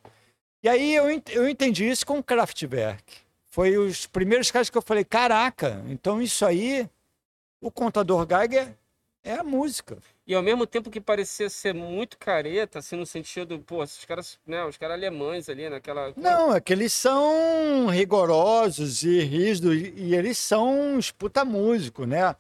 E 0.63 0.69
aí 0.69 0.95
eu, 0.95 1.07
eu 1.31 1.49
entendi 1.49 1.89
isso 1.89 2.07
com 2.07 2.19
o 2.19 2.23
Kraftwerk. 2.23 3.03
Foi 3.49 3.77
os 3.77 4.07
primeiros 4.07 4.51
casos 4.51 4.71
que 4.71 4.79
eu 4.79 4.83
falei, 4.83 5.05
caraca, 5.05 5.83
então 5.89 6.23
isso 6.23 6.45
aí, 6.45 6.89
o 7.61 7.71
contador 7.71 8.27
Geiger 8.27 8.75
é 9.25 9.35
a 9.35 9.45
música. 9.45 9.99
E 10.27 10.35
ao 10.35 10.43
mesmo 10.43 10.67
tempo 10.67 10.91
que 10.91 11.01
parecia 11.01 11.51
ser 11.51 11.75
muito 11.75 12.17
careta, 12.17 12.79
assim, 12.79 12.97
no 12.97 13.05
sentido, 13.05 13.59
pô, 13.59 13.83
esses 13.83 14.05
caras, 14.05 14.39
né, 14.47 14.65
os 14.65 14.77
caras 14.77 14.97
alemães 14.97 15.49
ali, 15.49 15.69
naquela. 15.69 16.13
Não, 16.17 16.55
é 16.55 16.61
que 16.61 16.73
eles 16.73 16.93
são 16.93 17.89
rigorosos 17.89 19.03
e 19.03 19.21
rígidos, 19.21 19.75
e 19.97 20.15
eles 20.15 20.39
são 20.39 20.97
uns 20.97 21.11
puta 21.11 21.45
músico, 21.45 22.07
né? 22.07 22.35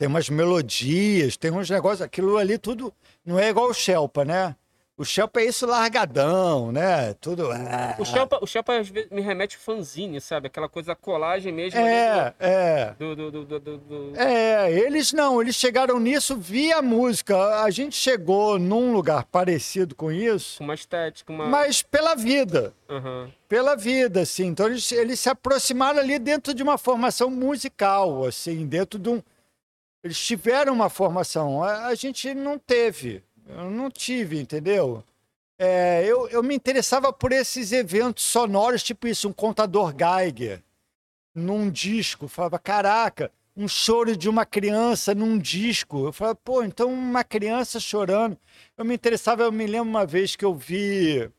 Tem 0.00 0.08
umas 0.08 0.30
melodias, 0.30 1.36
tem 1.36 1.50
uns 1.50 1.68
negócios, 1.68 2.00
aquilo 2.00 2.38
ali 2.38 2.56
tudo 2.56 2.90
não 3.22 3.38
é 3.38 3.50
igual 3.50 3.68
o 3.68 3.74
Shelpa, 3.74 4.24
né? 4.24 4.56
O 4.96 5.04
Shelpa 5.04 5.40
é 5.40 5.44
isso 5.44 5.66
largadão, 5.66 6.72
né? 6.72 7.12
Tudo. 7.20 7.50
ah, 7.52 7.96
O 7.98 8.04
Shelpa, 8.06 8.38
o 8.42 8.46
Shelpa 8.46 8.78
às 8.78 8.88
vezes 8.88 9.10
me 9.10 9.20
remete 9.20 9.58
fanzine, 9.58 10.18
sabe? 10.18 10.46
Aquela 10.46 10.70
coisa 10.70 10.94
colagem 10.94 11.52
mesmo. 11.52 11.78
É, 11.80 12.32
é. 12.40 12.94
Do, 12.98 13.14
do, 13.14 13.30
do, 13.30 13.44
do, 13.44 13.60
do- 13.78 14.12
É, 14.16 14.72
eles 14.72 15.12
não, 15.12 15.40
eles 15.42 15.54
chegaram 15.56 16.00
nisso 16.00 16.34
via 16.34 16.80
música. 16.80 17.62
A 17.62 17.70
gente 17.70 17.94
chegou 17.94 18.58
num 18.58 18.94
lugar 18.94 19.24
parecido 19.24 19.94
com 19.94 20.10
isso, 20.10 20.62
uma 20.62 20.74
estética, 20.74 21.30
uma. 21.30 21.44
mas 21.46 21.82
pela 21.82 22.14
vida. 22.14 22.72
Aham. 22.88 23.30
Pela 23.48 23.74
vida, 23.76 24.22
assim. 24.22 24.46
Então 24.46 24.66
eles, 24.66 24.90
eles 24.92 25.20
se 25.20 25.28
aproximaram 25.28 25.98
ali 25.98 26.18
dentro 26.18 26.54
de 26.54 26.62
uma 26.62 26.78
formação 26.78 27.28
musical, 27.30 28.24
assim, 28.26 28.66
dentro 28.66 28.98
de 28.98 29.10
um. 29.10 29.22
Eles 30.02 30.18
tiveram 30.18 30.72
uma 30.72 30.88
formação. 30.88 31.62
A, 31.62 31.86
a 31.86 31.94
gente 31.94 32.34
não 32.34 32.58
teve. 32.58 33.22
Eu 33.46 33.70
não 33.70 33.90
tive, 33.90 34.40
entendeu? 34.40 35.04
É, 35.58 36.04
eu, 36.06 36.28
eu 36.28 36.42
me 36.42 36.54
interessava 36.54 37.12
por 37.12 37.32
esses 37.32 37.72
eventos 37.72 38.24
sonoros, 38.24 38.82
tipo 38.82 39.06
isso, 39.06 39.28
um 39.28 39.32
contador 39.32 39.94
Geiger 39.94 40.62
num 41.34 41.70
disco. 41.70 42.24
Eu 42.24 42.28
falava, 42.28 42.58
caraca, 42.58 43.30
um 43.56 43.68
choro 43.68 44.16
de 44.16 44.28
uma 44.28 44.46
criança 44.46 45.14
num 45.14 45.38
disco. 45.38 46.06
Eu 46.06 46.12
falava, 46.12 46.36
pô, 46.36 46.62
então 46.62 46.92
uma 46.92 47.22
criança 47.24 47.78
chorando. 47.78 48.38
Eu 48.76 48.84
me 48.84 48.94
interessava, 48.94 49.42
eu 49.42 49.52
me 49.52 49.66
lembro 49.66 49.88
uma 49.88 50.06
vez 50.06 50.34
que 50.34 50.44
eu 50.44 50.54
vi 50.54 51.30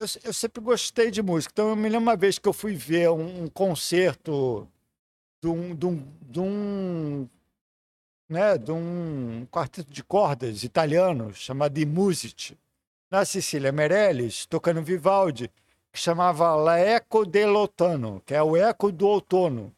eu, 0.00 0.06
eu 0.24 0.32
sempre 0.32 0.62
gostei 0.62 1.10
de 1.10 1.22
música. 1.22 1.52
Então, 1.52 1.68
eu 1.70 1.76
me 1.76 1.88
lembro 1.88 2.00
uma 2.00 2.16
vez 2.16 2.38
que 2.38 2.48
eu 2.48 2.52
fui 2.52 2.74
ver 2.74 3.10
um, 3.10 3.44
um 3.44 3.48
concerto 3.48 4.66
de 5.42 5.48
um, 5.48 5.74
de 5.74 5.86
um, 5.86 6.06
de 6.22 6.40
um, 6.40 7.28
né, 8.28 8.58
de 8.58 8.70
um 8.70 9.46
quarteto 9.50 9.90
de 9.90 10.04
cordas 10.04 10.62
italiano 10.62 11.32
chamado 11.34 11.78
I 11.78 11.86
Music, 11.86 12.56
na 13.10 13.24
Cecília 13.24 13.72
Meirelles, 13.72 14.46
tocando 14.46 14.82
Vivaldi, 14.82 15.50
que 15.92 15.98
chamava 15.98 16.54
La 16.54 16.78
Eco 16.78 17.24
dell'Ottano, 17.24 18.22
que 18.24 18.34
é 18.34 18.42
o 18.42 18.56
eco 18.56 18.92
do 18.92 19.06
outono. 19.08 19.72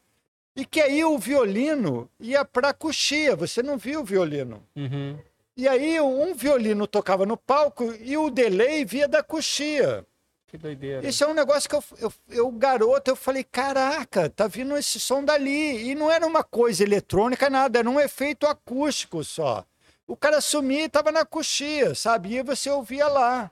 E 0.55 0.65
que 0.65 0.79
aí 0.79 1.03
o 1.03 1.17
violino 1.17 2.07
ia 2.19 2.45
para 2.45 2.69
a 2.69 2.73
coxia, 2.73 3.35
você 3.35 3.63
não 3.63 3.75
viu 3.75 4.01
o 4.01 4.05
violino. 4.05 4.61
Uhum. 4.75 5.17
E 5.57 5.67
aí 5.67 5.99
um 5.99 6.35
violino 6.35 6.85
tocava 6.85 7.25
no 7.25 7.35
palco 7.35 7.91
e 7.99 8.15
o 8.15 8.29
delay 8.29 8.85
via 8.85 9.07
da 9.07 9.23
coxia. 9.23 10.05
Que 10.53 10.57
doideira. 10.59 11.07
Isso 11.07 11.23
é 11.23 11.27
um 11.27 11.33
negócio 11.33 11.67
que 11.67 11.75
eu, 11.75 11.83
eu, 11.97 12.13
eu, 12.29 12.51
garoto, 12.51 13.09
eu 13.09 13.15
falei, 13.15 13.43
caraca, 13.43 14.29
tá 14.29 14.45
vindo 14.45 14.77
esse 14.77 14.99
som 14.99 15.25
dali. 15.25 15.89
E 15.89 15.95
não 15.95 16.11
era 16.11 16.27
uma 16.27 16.43
coisa 16.43 16.83
eletrônica, 16.83 17.49
nada, 17.49 17.79
era 17.79 17.89
um 17.89 17.99
efeito 17.99 18.45
acústico 18.45 19.23
só. 19.23 19.65
O 20.05 20.15
cara 20.15 20.39
sumia 20.39 20.83
e 20.83 20.89
tava 20.89 21.11
na 21.11 21.25
coxia, 21.25 21.95
sabe? 21.95 22.35
E 22.35 22.43
você 22.43 22.69
ouvia 22.69 23.07
lá. 23.07 23.49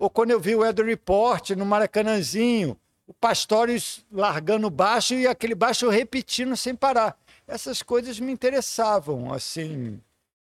Ou 0.00 0.10
quando 0.10 0.32
eu 0.32 0.40
vi 0.40 0.56
o 0.56 0.62
Weather 0.62 0.84
Report 0.84 1.50
no 1.50 1.64
Maracanãzinho, 1.64 2.76
o 3.06 3.14
Pastores 3.14 4.04
largando 4.10 4.68
baixo 4.68 5.14
e 5.14 5.28
aquele 5.28 5.54
baixo 5.54 5.88
repetindo 5.88 6.56
sem 6.56 6.74
parar. 6.74 7.16
Essas 7.46 7.84
coisas 7.84 8.18
me 8.18 8.32
interessavam, 8.32 9.32
assim. 9.32 10.00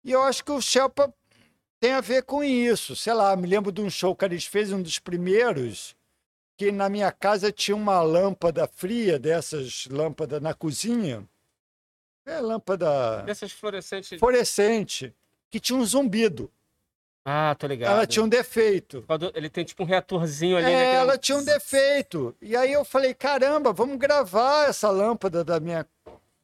E 0.04 0.12
eu 0.12 0.22
acho 0.22 0.46
que 0.46 0.52
o 0.52 0.62
Shelpa 0.62 1.12
tem 1.84 1.92
a 1.92 2.00
ver 2.00 2.24
com 2.24 2.42
isso. 2.42 2.96
Sei 2.96 3.14
lá, 3.14 3.36
me 3.36 3.46
lembro 3.46 3.70
de 3.70 3.82
um 3.82 3.90
show 3.90 4.16
que 4.16 4.24
eles 4.24 4.46
fez, 4.46 4.72
um 4.72 4.82
dos 4.82 5.00
primeiros, 5.00 5.98
que 6.56 6.72
na 6.72 6.88
minha 6.88 7.12
casa 7.12 7.52
tinha 7.52 7.76
uma 7.76 8.02
lâmpada 8.02 8.66
fria, 8.66 9.20
dessas 9.20 9.86
lâmpadas 9.92 10.42
na 10.42 10.54
cozinha. 10.54 11.28
É 12.26 12.40
lâmpada 12.40 13.24
Dessas 13.24 13.52
fluorescentes. 13.52 14.18
fluorescente, 14.18 15.14
que 15.52 15.60
tinha 15.60 15.78
um 15.78 15.86
zumbido. 15.86 16.50
Ah, 17.26 17.54
tô 17.60 17.68
ligado. 17.68 17.92
Ela 17.92 18.08
tinha 18.08 18.24
um 18.24 18.30
defeito. 18.30 19.04
Ele 19.34 19.50
tem 19.50 19.66
tipo 19.66 19.84
um 19.84 19.86
reatorzinho 19.86 20.56
ali, 20.56 20.68
É, 20.68 20.70
né? 20.70 20.92
que 20.92 20.96
ela 20.96 21.18
tinha 21.18 21.38
um 21.38 21.44
defeito. 21.44 22.34
E 22.42 22.56
aí 22.56 22.72
eu 22.72 22.86
falei, 22.86 23.14
caramba, 23.14 23.74
vamos 23.74 23.98
gravar 23.98 24.70
essa 24.70 24.90
lâmpada 24.90 25.44
da 25.44 25.60
minha 25.60 25.86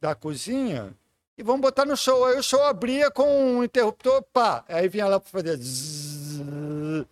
da 0.02 0.14
cozinha 0.14 0.94
e 1.40 1.42
vamos 1.42 1.62
botar 1.62 1.86
no 1.86 1.96
show. 1.96 2.26
Aí 2.26 2.38
o 2.38 2.42
show 2.42 2.62
abria 2.64 3.10
com 3.10 3.24
um 3.24 3.64
interruptor, 3.64 4.22
pá. 4.30 4.62
Aí 4.68 4.88
vinha 4.88 5.06
lá 5.06 5.18
para 5.18 5.30
fazer. 5.30 5.56
zzz. 5.56 7.06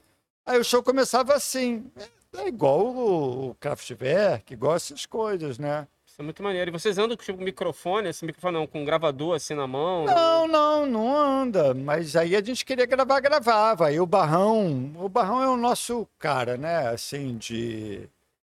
Aí 0.44 0.58
o 0.58 0.64
show 0.64 0.82
começava 0.82 1.34
assim. 1.34 1.90
É, 2.34 2.42
é 2.42 2.48
igual 2.48 2.80
o, 2.86 3.50
o 3.50 3.54
Kraftwerk, 3.54 4.52
igual 4.52 4.76
essas 4.76 5.06
coisas, 5.06 5.58
né? 5.58 5.88
Isso 6.06 6.20
é 6.20 6.22
muito 6.22 6.42
maneiro. 6.42 6.70
E 6.70 6.72
vocês 6.72 6.98
andam 6.98 7.16
com 7.16 7.22
tipo, 7.22 7.42
microfone, 7.42 8.10
esse 8.10 8.22
microfone 8.26 8.58
não, 8.58 8.66
com 8.66 8.82
um 8.82 8.84
gravador 8.84 9.34
assim 9.34 9.54
na 9.54 9.66
mão? 9.66 10.04
Não, 10.04 10.46
não, 10.46 10.84
não 10.84 11.16
anda. 11.16 11.72
Mas 11.72 12.14
aí 12.14 12.36
a 12.36 12.42
gente 12.42 12.66
queria 12.66 12.84
gravar, 12.84 13.20
gravava. 13.20 13.86
Aí 13.86 13.98
o 13.98 14.04
Barrão, 14.06 14.92
o 14.96 15.08
Barrão 15.08 15.42
é 15.42 15.48
o 15.48 15.56
nosso 15.56 16.06
cara, 16.18 16.58
né? 16.58 16.88
Assim, 16.88 17.38
de 17.38 18.06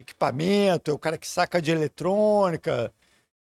equipamento, 0.01 0.91
é 0.91 0.95
o 0.95 0.99
cara 0.99 1.17
que 1.17 1.29
saca 1.29 1.63
de 1.63 1.71
eletrônica. 1.71 2.93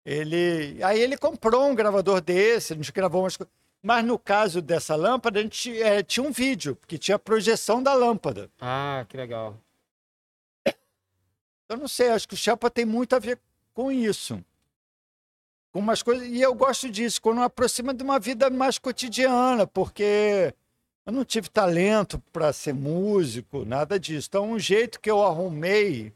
Ele, 0.04 0.82
aí 0.82 1.00
ele 1.00 1.16
comprou 1.16 1.66
um 1.66 1.74
gravador 1.74 2.20
desse, 2.20 2.72
a 2.72 2.76
gente 2.76 2.92
gravou 2.92 3.22
umas 3.22 3.36
coisas. 3.36 3.52
Mas 3.82 4.04
no 4.04 4.18
caso 4.18 4.62
dessa 4.62 4.96
lâmpada, 4.96 5.38
a 5.38 5.42
gente 5.42 5.82
eh, 5.82 6.02
tinha 6.02 6.26
um 6.26 6.32
vídeo, 6.32 6.76
porque 6.76 6.96
tinha 6.96 7.18
projeção 7.18 7.82
da 7.82 7.92
lâmpada. 7.92 8.50
Ah, 8.60 9.04
que 9.08 9.16
legal. 9.16 9.58
Eu 11.68 11.76
não 11.76 11.88
sei, 11.88 12.08
acho 12.08 12.28
que 12.28 12.34
o 12.34 12.36
Chapa 12.36 12.70
tem 12.70 12.84
muito 12.84 13.16
a 13.16 13.18
ver 13.18 13.38
com 13.72 13.90
isso. 13.90 14.42
Com 15.72 15.80
umas 15.80 16.02
coisas, 16.02 16.26
e 16.28 16.40
eu 16.40 16.54
gosto 16.54 16.90
disso, 16.90 17.20
quando 17.20 17.42
aproxima 17.42 17.92
de 17.92 18.02
uma 18.02 18.18
vida 18.18 18.48
mais 18.48 18.78
cotidiana, 18.78 19.66
porque 19.66 20.54
eu 21.04 21.12
não 21.12 21.24
tive 21.24 21.48
talento 21.50 22.22
para 22.32 22.52
ser 22.52 22.72
músico, 22.72 23.64
nada 23.64 23.98
disso. 23.98 24.28
Então, 24.30 24.52
um 24.52 24.58
jeito 24.58 25.00
que 25.00 25.10
eu 25.10 25.22
arrumei 25.22 26.12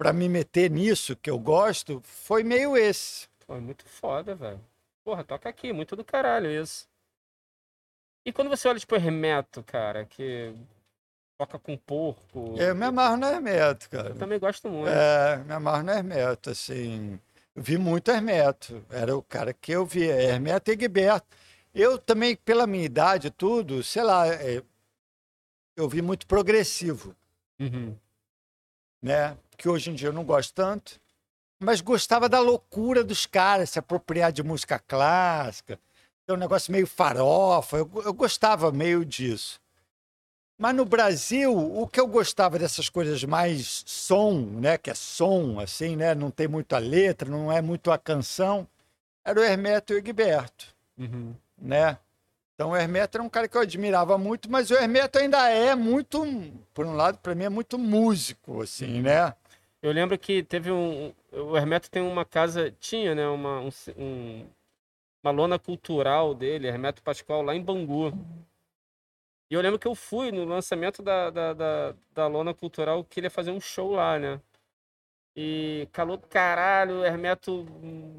para 0.00 0.14
me 0.14 0.30
meter 0.30 0.70
nisso, 0.70 1.14
que 1.14 1.28
eu 1.28 1.38
gosto, 1.38 2.00
foi 2.02 2.42
meio 2.42 2.74
esse. 2.74 3.28
Pô, 3.46 3.54
é 3.54 3.60
muito 3.60 3.84
foda, 3.84 4.34
velho. 4.34 4.58
Porra, 5.04 5.22
toca 5.22 5.46
aqui, 5.46 5.74
muito 5.74 5.94
do 5.94 6.02
caralho 6.02 6.50
isso. 6.50 6.88
E 8.24 8.32
quando 8.32 8.48
você 8.48 8.66
olha, 8.66 8.78
tipo, 8.78 8.94
Hermeto, 8.94 9.62
cara, 9.62 10.06
que 10.06 10.54
toca 11.36 11.58
com 11.58 11.76
porco. 11.76 12.54
Eu 12.56 12.74
me 12.74 12.86
amarro 12.86 13.18
no 13.18 13.26
Hermeto, 13.26 13.90
cara. 13.90 14.08
Eu 14.08 14.14
também 14.16 14.38
gosto 14.38 14.70
muito. 14.70 14.88
É, 14.88 15.36
me 15.44 15.52
amarro 15.52 15.82
no 15.82 15.90
Hermeto, 15.90 16.48
assim. 16.48 17.20
Eu 17.54 17.62
vi 17.62 17.76
muito 17.76 18.10
Hermeto. 18.10 18.82
Era 18.88 19.14
o 19.14 19.22
cara 19.22 19.52
que 19.52 19.70
eu 19.70 19.84
via. 19.84 20.14
Hermeto 20.14 20.70
e 20.70 20.72
Egberto. 20.72 21.26
Eu 21.74 21.98
também, 21.98 22.36
pela 22.36 22.66
minha 22.66 22.86
idade 22.86 23.30
tudo, 23.30 23.82
sei 23.82 24.02
lá, 24.02 24.26
é, 24.28 24.62
eu 25.76 25.86
vi 25.90 26.00
muito 26.00 26.26
progressivo, 26.26 27.14
Uhum. 27.58 27.94
né? 29.02 29.36
Que 29.60 29.68
hoje 29.68 29.90
em 29.90 29.94
dia 29.94 30.08
eu 30.08 30.12
não 30.14 30.24
gosto 30.24 30.54
tanto. 30.54 30.98
Mas 31.62 31.82
gostava 31.82 32.30
da 32.30 32.40
loucura 32.40 33.04
dos 33.04 33.26
caras, 33.26 33.68
se 33.68 33.78
apropriar 33.78 34.32
de 34.32 34.42
música 34.42 34.78
clássica. 34.78 35.78
É 36.26 36.32
um 36.32 36.36
negócio 36.38 36.72
meio 36.72 36.86
farofa. 36.86 37.76
Eu, 37.76 37.90
eu 38.02 38.14
gostava 38.14 38.72
meio 38.72 39.04
disso. 39.04 39.60
Mas 40.56 40.74
no 40.74 40.86
Brasil, 40.86 41.54
o 41.54 41.86
que 41.86 42.00
eu 42.00 42.06
gostava 42.06 42.58
dessas 42.58 42.88
coisas 42.88 43.22
mais 43.24 43.82
som, 43.86 44.32
né, 44.40 44.78
que 44.78 44.88
é 44.88 44.94
som 44.94 45.60
assim, 45.60 45.94
né, 45.94 46.14
não 46.14 46.30
tem 46.30 46.48
muito 46.48 46.74
a 46.74 46.78
letra, 46.78 47.28
não 47.30 47.52
é 47.52 47.60
muito 47.60 47.90
a 47.90 47.98
canção, 47.98 48.66
era 49.22 49.38
o 49.40 49.42
Hermeto 49.42 49.92
e 49.92 49.96
o 49.96 49.98
Egberto, 49.98 50.74
Uhum. 50.98 51.34
né? 51.56 51.98
Então 52.54 52.70
o 52.70 52.76
Hermeto 52.76 53.16
era 53.16 53.24
um 53.24 53.28
cara 53.30 53.48
que 53.48 53.56
eu 53.56 53.62
admirava 53.62 54.18
muito, 54.18 54.50
mas 54.50 54.70
o 54.70 54.74
Hermeto 54.74 55.18
ainda 55.18 55.48
é 55.48 55.74
muito, 55.74 56.22
por 56.74 56.84
um 56.84 56.94
lado, 56.94 57.16
para 57.18 57.34
mim 57.34 57.44
é 57.44 57.48
muito 57.48 57.78
músico 57.78 58.60
assim, 58.60 59.00
né? 59.00 59.34
Eu 59.82 59.92
lembro 59.92 60.18
que 60.18 60.42
teve 60.42 60.70
um. 60.70 61.14
O 61.32 61.56
Hermeto 61.56 61.90
tem 61.90 62.02
uma 62.02 62.24
casa. 62.24 62.70
Tinha, 62.80 63.14
né? 63.14 63.26
Uma, 63.28 63.60
um, 63.60 63.68
um- 63.96 64.46
uma 65.24 65.32
lona 65.32 65.58
cultural 65.58 66.34
dele, 66.34 66.68
Hermeto 66.68 67.02
Pascoal, 67.02 67.42
lá 67.42 67.54
em 67.54 67.62
Bangu. 67.62 68.12
E 69.50 69.54
eu 69.54 69.60
lembro 69.60 69.78
que 69.78 69.86
eu 69.88 69.94
fui 69.94 70.30
no 70.30 70.44
lançamento 70.44 71.02
da, 71.02 71.28
da, 71.30 71.52
da, 71.52 71.94
da 72.12 72.26
lona 72.26 72.54
cultural 72.54 73.04
que 73.04 73.18
ele 73.20 73.26
ia 73.26 73.30
fazer 73.30 73.50
um 73.50 73.60
show 73.60 73.92
lá, 73.92 74.18
né? 74.18 74.40
E 75.36 75.88
calor 75.92 76.18
do 76.18 76.26
caralho, 76.28 77.00
o 77.00 77.04
Hermeto 77.04 77.66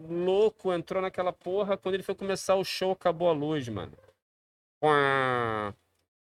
louco 0.09 0.73
entrou 0.73 1.01
naquela 1.01 1.33
porra. 1.33 1.77
Quando 1.77 1.95
ele 1.95 2.03
foi 2.03 2.15
começar 2.15 2.55
o 2.55 2.63
show, 2.65 2.91
acabou 2.91 3.29
a 3.29 3.33
luz, 3.33 3.67
mano. 3.69 3.93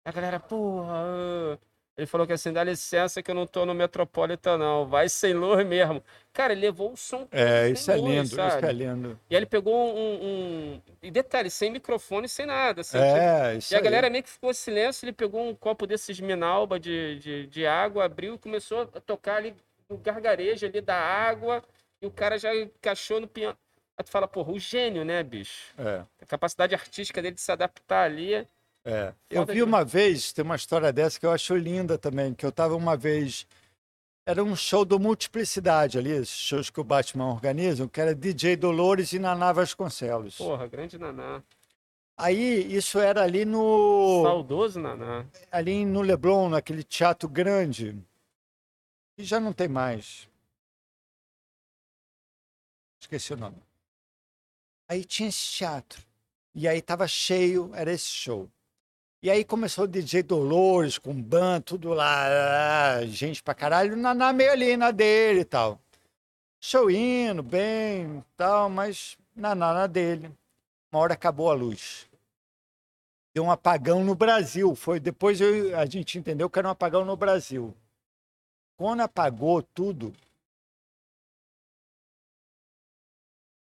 A 0.05 0.11
galera, 0.12 0.40
porra. 0.40 1.59
Ele 1.99 2.07
falou 2.07 2.25
que 2.29 2.33
assim, 2.33 2.53
dá 2.53 2.62
licença 2.62 3.20
que 3.20 3.29
eu 3.29 3.35
não 3.35 3.45
tô 3.45 3.66
no 3.66 3.75
Metropolitan, 3.75 4.57
não. 4.57 4.87
Vai 4.87 5.09
sem 5.09 5.35
luz 5.35 5.66
mesmo. 5.66 6.01
Cara, 6.33 6.53
ele 6.53 6.61
levou 6.61 6.93
o 6.93 6.97
som 6.97 7.27
É, 7.33 7.69
isso 7.70 7.91
é 7.91 7.97
luz, 7.97 8.09
lindo, 8.09 8.25
isso 8.25 8.37
sabe? 8.37 8.66
é 8.69 8.73
lindo. 8.73 9.20
E 9.29 9.35
aí 9.35 9.39
ele 9.41 9.47
pegou 9.47 9.75
um, 9.75 10.75
um- 10.75 10.83
E 11.03 11.11
detalhe, 11.11 11.51
sem 11.51 11.73
microfone, 11.73 12.29
sem 12.29 12.47
nada. 12.47 12.83
Assim, 12.83 12.99
tipo, 12.99 13.19
É, 13.19 13.57
isso 13.57 13.75
e 13.75 13.77
a 13.77 13.79
aí. 13.79 13.85
galera 13.85 14.09
meio 14.09 14.23
que 14.23 14.31
ficou 14.31 14.49
em 14.51 14.55
silêncio, 14.55 15.05
ele 15.05 15.12
pegou 15.12 15.45
um 15.45 15.55
copo 15.57 15.89
desses 15.89 16.20
Minalba 16.20 16.79
de, 16.79 17.19
de, 17.19 17.47
de 17.49 17.66
água, 17.66 18.05
abriu 18.05 18.37
e 18.37 18.39
começou 18.39 18.83
a 18.95 19.01
tocar 19.01 19.37
ali 19.39 19.55
no 19.89 19.99
gargarejo 19.99 20.66
ali 20.66 20.81
da 20.81 20.95
água, 20.97 21.65
e 22.01 22.07
o 22.07 22.11
cara 22.12 22.39
já 22.39 22.55
encaixou 22.55 23.20
no 23.20 23.27
piano. 23.27 23.57
Aí 23.97 24.05
tu 24.05 24.11
fala, 24.11 24.29
porra, 24.29 24.53
o 24.53 24.59
gênio, 24.59 25.05
né, 25.05 25.20
bicho? 25.25 25.75
É, 25.77 26.05
A 26.23 26.27
capacidade 26.27 26.77
artística 26.77 27.20
dele 27.20 27.35
de 27.35 27.41
se 27.41 27.51
adaptar 27.51 28.05
ali. 28.05 28.47
É. 28.89 29.12
Eu 29.28 29.44
vi 29.44 29.62
uma 29.62 29.85
vez, 29.85 30.32
tem 30.32 30.43
uma 30.43 30.56
história 30.56 30.90
dessa 30.90 31.20
que 31.20 31.27
eu 31.27 31.31
acho 31.31 31.55
linda 31.55 31.98
também, 31.98 32.32
que 32.32 32.47
eu 32.47 32.51
tava 32.51 32.74
uma 32.74 32.97
vez. 32.97 33.47
Era 34.24 34.43
um 34.43 34.56
show 34.56 34.82
do 34.82 34.98
Multiplicidade 34.98 35.98
ali, 35.98 36.10
esses 36.10 36.39
shows 36.39 36.70
que 36.70 36.81
o 36.81 36.85
Batman 36.85 37.31
organiza, 37.31 37.86
que 37.86 38.01
era 38.01 38.15
DJ 38.15 38.56
Dolores 38.56 39.12
e 39.12 39.19
Naná 39.19 39.52
Vasconcelos. 39.52 40.36
Porra, 40.39 40.66
grande 40.66 40.98
Naná. 40.98 41.43
Aí, 42.16 42.74
isso 42.74 42.98
era 42.98 43.23
ali 43.23 43.44
no. 43.44 44.23
Saudoso 44.24 44.81
Naná. 44.81 45.27
ali 45.52 45.85
no 45.85 46.01
Leblon, 46.01 46.48
naquele 46.48 46.82
teatro 46.82 47.28
grande, 47.28 47.94
e 49.19 49.23
já 49.23 49.39
não 49.39 49.52
tem 49.52 49.69
mais. 49.69 50.27
Esqueci 53.01 53.35
o 53.35 53.36
nome. 53.36 53.62
Aí 54.89 55.05
tinha 55.05 55.28
esse 55.28 55.52
teatro. 55.52 56.02
E 56.55 56.66
aí 56.66 56.81
tava 56.81 57.06
cheio, 57.06 57.70
era 57.74 57.93
esse 57.93 58.09
show. 58.09 58.48
E 59.23 59.31
aí 59.31 59.45
começou 59.45 59.85
o 59.85 59.89
DJ 59.89 60.23
Dolores 60.23 60.99
com 60.99 61.12
band, 61.20 61.62
tudo 61.62 61.93
lá, 61.93 62.97
ah, 62.99 63.07
gente 63.07 63.43
pra 63.43 63.55
caralho, 63.55 63.97
na, 63.97 64.15
na 64.15 64.32
meio 64.32 64.53
ali, 64.53 64.77
na 64.77 64.90
dele 64.90 65.40
e 65.40 65.45
tal. 65.45 65.81
Show 66.61 66.90
indo, 66.90 67.43
bem, 67.43 68.24
tal, 68.36 68.70
mas 68.70 69.16
na, 69.35 69.55
na, 69.55 69.74
na 69.74 69.86
dele. 69.86 70.31
Uma 70.93 71.03
hora 71.03 71.15
acabou 71.15 71.51
a 71.51 71.55
luz 71.55 72.09
deu 73.39 73.45
um 73.45 73.53
apagão 73.53 74.03
no 74.03 74.16
Brasil. 74.16 74.74
Foi 74.74 74.99
depois 74.99 75.40
eu- 75.40 75.78
a 75.78 75.86
gente 75.86 76.19
entendeu 76.19 76.51
que 76.51 76.59
era 76.59 76.66
um 76.66 76.73
apagão 76.73 77.05
no 77.05 77.16
Brasil. 77.16 77.73
Quando 78.77 79.01
apagou 79.03 79.62
tudo, 79.62 80.12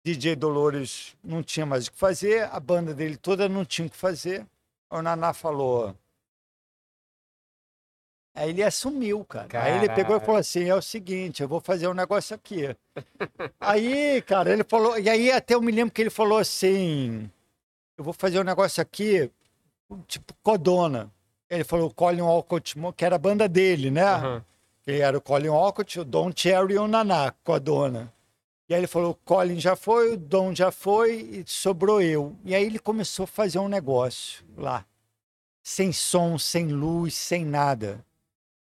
DJ 0.07 0.37
Dolores 0.37 1.15
não 1.23 1.43
tinha 1.43 1.67
mais 1.67 1.87
o 1.87 1.93
que 1.93 1.99
fazer, 1.99 2.45
a 2.45 2.59
banda 2.59 2.95
dele 2.95 3.19
toda 3.19 3.47
não 3.47 3.63
tinha 3.63 3.87
o 3.87 3.91
que 3.91 3.97
fazer. 3.97 4.47
O 4.91 5.03
Naná 5.03 5.33
falou. 5.33 5.95
Aí 8.35 8.51
ele 8.51 8.63
assumiu, 8.63 9.25
cara. 9.25 9.65
Aí 9.65 9.79
ele 9.79 9.89
pegou 9.93 10.17
e 10.17 10.21
falou 10.21 10.37
assim: 10.37 10.65
é 10.65 10.75
o 10.75 10.81
seguinte, 10.81 11.43
eu 11.43 11.49
vou 11.49 11.61
fazer 11.61 11.89
um 11.89 11.95
negócio 11.95 12.35
aqui. 12.35 12.75
aí, 13.61 14.23
cara, 14.23 14.53
ele 14.53 14.65
falou. 14.65 14.99
E 14.99 15.11
aí 15.11 15.31
até 15.31 15.55
eu 15.55 15.61
me 15.61 15.73
lembro 15.73 15.93
que 15.93 16.01
ele 16.01 16.11
falou 16.11 16.39
assim: 16.39 17.31
eu 17.97 18.05
vou 18.05 18.13
fazer 18.13 18.39
um 18.41 18.45
negócio 18.45 18.81
aqui, 18.81 19.31
tipo 20.07 20.33
Codona. 20.43 21.11
Ele 21.51 21.65
falou 21.65 21.93
Colin 21.93 22.21
Walcott, 22.21 22.77
que 22.97 23.05
era 23.05 23.17
a 23.17 23.19
banda 23.19 23.49
dele, 23.49 23.91
né? 23.91 24.05
Aham. 24.05 24.45
Ele 24.87 25.01
era 25.01 25.19
o 25.19 25.21
Colin 25.21 25.49
Walcott, 25.49 26.01
o 26.01 26.05
Don 26.05 26.31
Cherry 26.35 26.75
e 26.75 26.79
o 26.79 26.87
Naná, 26.87 27.33
Codona. 27.45 28.13
E 28.69 28.75
aí 28.75 28.81
ele 28.81 28.87
falou, 28.87 29.13
o 29.13 29.15
Colin 29.15 29.59
já 29.59 29.75
foi, 29.75 30.13
o 30.13 30.17
Don 30.17 30.55
já 30.55 30.71
foi, 30.71 31.15
e 31.21 31.45
sobrou 31.47 32.03
eu. 32.03 32.37
E 32.45 32.55
aí 32.55 32.65
ele 32.65 32.79
começou 32.79 33.25
a 33.25 33.27
fazer 33.27 33.59
um 33.59 33.69
negócio 33.69 34.45
lá. 34.57 34.85
Sem 35.63 35.91
som, 35.93 36.39
sem 36.39 36.67
luz, 36.69 37.15
sem 37.15 37.45
nada. 37.45 38.05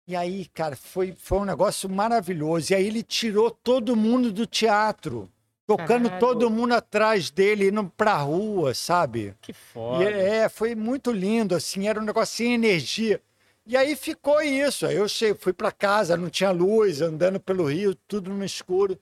E 0.08 0.16
aí, 0.16 0.46
cara, 0.54 0.76
foi, 0.76 1.14
foi 1.18 1.40
um 1.40 1.46
negócio 1.46 1.90
maravilhoso. 1.90 2.72
E 2.72 2.76
aí 2.76 2.88
ele 2.88 3.04
tirou 3.04 3.52
todo 3.52 3.96
mundo 3.96 4.32
do 4.32 4.46
teatro. 4.46 5.30
Tocando 5.68 6.10
Caralho. 6.10 6.20
todo 6.20 6.50
mundo 6.50 6.74
atrás 6.74 7.30
dele, 7.30 7.70
indo 7.70 7.84
pra 7.96 8.18
rua, 8.18 8.74
sabe? 8.74 9.36
Que 9.42 9.52
E 9.52 9.54
foda. 9.54 10.04
é, 10.04 10.50
foi 10.50 10.74
muito 10.76 11.12
lindo, 11.12 11.56
assim, 11.56 11.88
era 11.88 12.00
um 12.00 12.04
negócio 12.04 12.36
sem 12.38 12.54
energia. 12.54 13.22
E 13.66 13.78
aí 13.78 13.96
ficou 13.96 14.42
isso. 14.42 14.86
Aí 14.86 14.96
eu 14.96 15.08
cheguei, 15.08 15.36
fui 15.40 15.54
para 15.54 15.72
casa, 15.72 16.18
não 16.18 16.30
tinha 16.30 16.52
luz, 16.52 17.02
andando 17.02 17.40
pelo 17.40 17.66
rio, 17.70 17.96
tudo 18.08 18.32
no 18.32 18.44
escuro. 18.44 18.98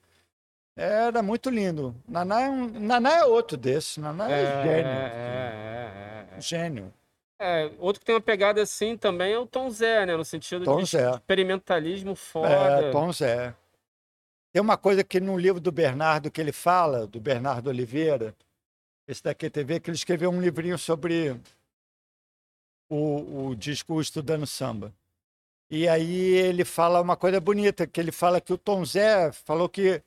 Era 0.82 1.22
muito 1.22 1.50
lindo. 1.50 1.94
Naná 2.08 2.42
é, 2.42 2.50
um, 2.50 2.68
Naná 2.80 3.18
é 3.18 3.26
outro 3.26 3.58
desses. 3.58 3.98
Naná 3.98 4.32
é, 4.32 4.42
É, 4.44 4.64
gênio. 4.64 4.88
é, 4.88 6.26
é, 6.34 6.38
é, 6.38 6.42
Gênio. 6.42 6.94
é. 6.96 7.00
É, 7.42 7.72
outro 7.80 8.02
que 8.02 8.06
tem 8.06 8.16
uma 8.16 8.22
pegada 8.22 8.62
assim 8.62 8.98
também 8.98 9.34
é 9.34 9.40
o 9.40 9.46
Tom 9.46 9.70
Zé, 9.70 10.06
né? 10.06 10.16
No 10.18 10.26
sentido 10.26 10.66
Tom 10.66 10.84
de 10.84 10.90
Zé. 10.90 11.10
experimentalismo 11.12 12.12
É, 12.12 12.16
foda. 12.16 12.92
Tom 12.92 13.12
Zé. 13.14 13.54
Tem 14.52 14.62
uma 14.62 14.78
coisa 14.78 15.04
que 15.04 15.20
no 15.20 15.38
livro 15.38 15.60
do 15.62 15.72
Bernardo 15.72 16.32
que 16.32 16.42
ele 16.42 16.52
fala, 16.52 17.08
do 17.08 17.20
Bernardo 17.20 17.68
Oliveira, 17.68 18.36
esse 19.08 19.24
da 19.24 19.34
QTV, 19.34 19.80
que 19.80 19.90
ele 19.90 19.96
escreveu 19.98 20.30
um 20.32 20.42
livrinho 20.42 20.78
sobre 20.78 21.40
o, 22.90 23.50
o 23.50 23.56
disco 23.56 24.02
Estudando 24.02 24.46
Samba. 24.48 24.94
E 25.70 25.88
aí 25.88 26.34
ele 26.34 26.66
fala 26.66 27.00
uma 27.00 27.16
coisa 27.16 27.40
bonita, 27.40 27.86
que 27.86 28.00
ele 28.00 28.12
fala 28.12 28.42
que 28.42 28.52
o 28.52 28.58
Tom 28.58 28.84
Zé 28.84 29.32
falou 29.32 29.70
que 29.70 30.02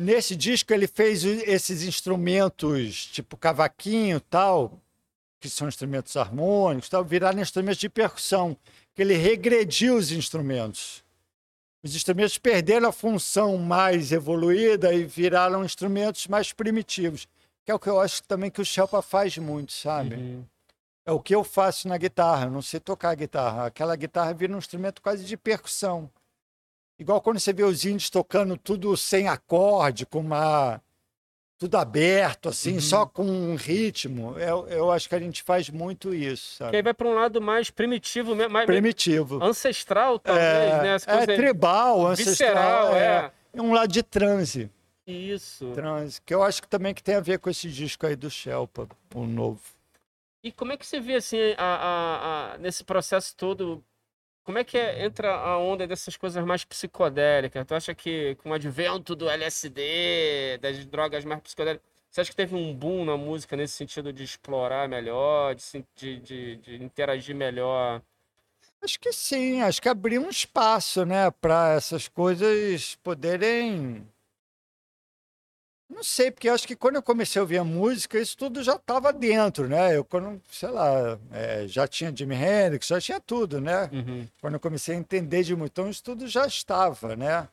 nesse 0.00 0.34
disco 0.34 0.72
ele 0.72 0.86
fez 0.86 1.22
esses 1.24 1.82
instrumentos, 1.82 3.06
tipo 3.06 3.36
cavaquinho 3.36 4.16
e 4.16 4.20
tal, 4.20 4.80
que 5.38 5.48
são 5.48 5.68
instrumentos 5.68 6.16
harmônicos, 6.16 6.88
tal, 6.88 7.04
viraram 7.04 7.40
instrumentos 7.40 7.78
de 7.78 7.88
percussão, 7.88 8.56
que 8.94 9.02
ele 9.02 9.14
regrediu 9.14 9.96
os 9.96 10.10
instrumentos. 10.10 11.04
Os 11.82 11.94
instrumentos 11.94 12.36
perderam 12.38 12.88
a 12.88 12.92
função 12.92 13.56
mais 13.56 14.12
evoluída 14.12 14.92
e 14.92 15.04
viraram 15.04 15.64
instrumentos 15.64 16.26
mais 16.26 16.52
primitivos, 16.52 17.26
que 17.64 17.70
é 17.70 17.74
o 17.74 17.78
que 17.78 17.88
eu 17.88 18.00
acho 18.00 18.22
também 18.24 18.50
que 18.50 18.60
o 18.60 18.64
Shelpa 18.64 19.00
faz 19.02 19.36
muito, 19.38 19.72
sabe? 19.72 20.14
Uhum. 20.14 20.44
É 21.06 21.12
o 21.12 21.20
que 21.20 21.34
eu 21.34 21.42
faço 21.42 21.88
na 21.88 21.96
guitarra, 21.96 22.46
eu 22.46 22.50
não 22.50 22.62
sei 22.62 22.80
tocar 22.80 23.14
guitarra. 23.14 23.66
Aquela 23.66 23.96
guitarra 23.96 24.32
vira 24.34 24.54
um 24.54 24.58
instrumento 24.58 25.00
quase 25.00 25.24
de 25.24 25.36
percussão. 25.36 26.10
Igual 27.00 27.20
quando 27.22 27.40
você 27.40 27.52
vê 27.52 27.62
os 27.64 27.84
índios 27.84 28.10
tocando 28.10 28.56
tudo 28.58 28.94
sem 28.96 29.26
acorde, 29.26 30.04
com 30.06 30.20
uma. 30.20 30.80
tudo 31.58 31.76
aberto, 31.76 32.48
assim, 32.48 32.74
Uhum. 32.74 32.80
só 32.80 33.04
com 33.06 33.22
um 33.24 33.54
ritmo. 33.54 34.38
Eu, 34.38 34.66
eu 34.68 34.90
acho 34.90 35.06
que 35.08 35.14
a 35.14 35.18
gente 35.18 35.42
faz 35.42 35.68
muito 35.68 36.14
isso, 36.14 36.56
Que 36.58 36.64
aí 36.64 36.70
sabe? 36.70 36.82
vai 36.82 36.94
pra 36.94 37.06
um 37.06 37.12
lado 37.14 37.38
mais 37.40 37.68
primitivo, 37.70 38.34
mais 38.48 38.64
Primitivo. 38.66 39.42
ancestral, 39.44 40.18
talvez, 40.18 40.46
É, 40.46 40.82
né? 40.82 40.96
É 41.06 41.26
tribal, 41.36 42.06
ancestral. 42.06 42.92
visceral, 42.92 42.96
é. 42.96 43.26
é. 43.26 43.58
É 43.58 43.62
um 43.62 43.72
lado 43.74 43.92
de 43.92 44.02
transe, 44.02 44.70
Isso. 45.06 45.70
transe. 45.74 46.20
Que 46.22 46.32
eu 46.32 46.42
acho 46.42 46.62
que 46.62 46.68
também 46.68 46.94
que 46.94 47.02
tem 47.02 47.16
a 47.16 47.20
ver 47.20 47.38
com 47.38 47.50
esse 47.50 47.68
disco 47.68 48.06
aí 48.06 48.16
do 48.16 48.30
Shelpa, 48.30 48.88
o 49.14 49.26
novo. 49.26 49.60
E 50.42 50.50
como 50.50 50.72
é 50.72 50.76
que 50.78 50.86
você 50.86 50.98
vê, 50.98 51.16
assim, 51.16 51.36
a, 51.58 51.64
a- 51.76 52.54
a- 52.54 52.58
nesse 52.58 52.84
processo 52.84 53.36
todo, 53.36 53.84
como 54.44 54.58
é 54.58 54.64
que 54.64 54.76
é- 54.78 55.04
entra 55.04 55.34
a 55.34 55.58
onda 55.58 55.86
dessas 55.86 56.16
coisas 56.16 56.44
mais 56.44 56.64
psicodélicas? 56.64 57.66
Tu 57.66 57.74
acha 57.74 57.94
que 57.94 58.34
com 58.36 58.50
o 58.50 58.54
advento 58.54 59.14
do 59.14 59.28
LSD, 59.28 60.58
das 60.60 60.84
drogas 60.86 61.24
mais 61.24 61.40
psicodélicas, 61.42 61.84
você 62.10 62.20
acha 62.22 62.30
que 62.30 62.36
teve 62.36 62.54
um 62.56 62.74
boom 62.74 63.04
na 63.04 63.16
música 63.16 63.56
nesse 63.56 63.74
sentido 63.74 64.12
de 64.12 64.24
explorar 64.24 64.88
melhor, 64.88 65.54
de, 65.54 65.62
de, 65.96 66.16
de- 66.20 66.56
de 66.56 66.82
interagir 66.82 67.34
melhor? 67.36 68.02
Acho 68.82 68.98
que 68.98 69.12
sim, 69.12 69.60
acho 69.62 69.80
que 69.80 69.88
abriu 69.88 70.22
um 70.22 70.30
espaço, 70.30 71.04
né, 71.04 71.30
para 71.30 71.74
essas 71.74 72.08
coisas 72.08 72.96
poderem. 72.96 74.06
Não 75.90 76.04
sei, 76.04 76.30
porque 76.30 76.48
acho 76.48 76.68
que 76.68 76.76
quando 76.76 76.94
eu 76.94 77.02
comecei 77.02 77.40
a 77.40 77.42
ouvir 77.42 77.58
a 77.58 77.64
música, 77.64 78.18
isso 78.18 78.36
tudo 78.36 78.62
já 78.62 78.76
estava 78.76 79.12
dentro, 79.12 79.68
né? 79.68 79.96
Eu, 79.96 80.04
quando, 80.04 80.40
sei 80.48 80.68
lá, 80.70 81.18
é, 81.32 81.66
já 81.66 81.86
tinha 81.88 82.14
Jimi 82.14 82.36
Hendrix, 82.36 82.86
já 82.86 83.00
tinha 83.00 83.20
tudo, 83.20 83.60
né? 83.60 83.90
Uhum. 83.92 84.26
Quando 84.40 84.54
eu 84.54 84.60
comecei 84.60 84.94
a 84.94 84.98
entender 84.98 85.42
de 85.42 85.56
muito, 85.56 85.72
então 85.72 85.90
isso 85.90 86.02
tudo 86.02 86.28
já 86.28 86.46
estava, 86.46 87.16
né? 87.16 87.48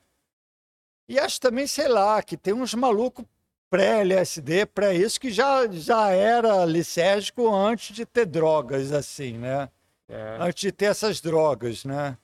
E 1.10 1.18
acho 1.18 1.42
também, 1.42 1.66
sei 1.66 1.88
lá, 1.88 2.22
que 2.22 2.38
tem 2.38 2.54
uns 2.54 2.76
malucos 2.76 3.26
pré-LSD, 3.72 4.68
pré 4.68 4.94
isso, 4.94 5.20
que 5.20 5.32
já, 5.32 5.68
já 5.68 6.12
era 6.12 6.64
licérgico 6.64 7.54
antes 7.54 7.96
de 7.96 8.06
ter 8.06 8.26
drogas, 8.26 8.92
assim, 8.92 9.34
né? 9.34 9.68
É, 10.08 10.38
Antes 10.40 10.62
de 10.62 10.72
ter 10.72 10.86
essas 10.86 11.20
drogas, 11.20 11.84
né? 11.84 12.18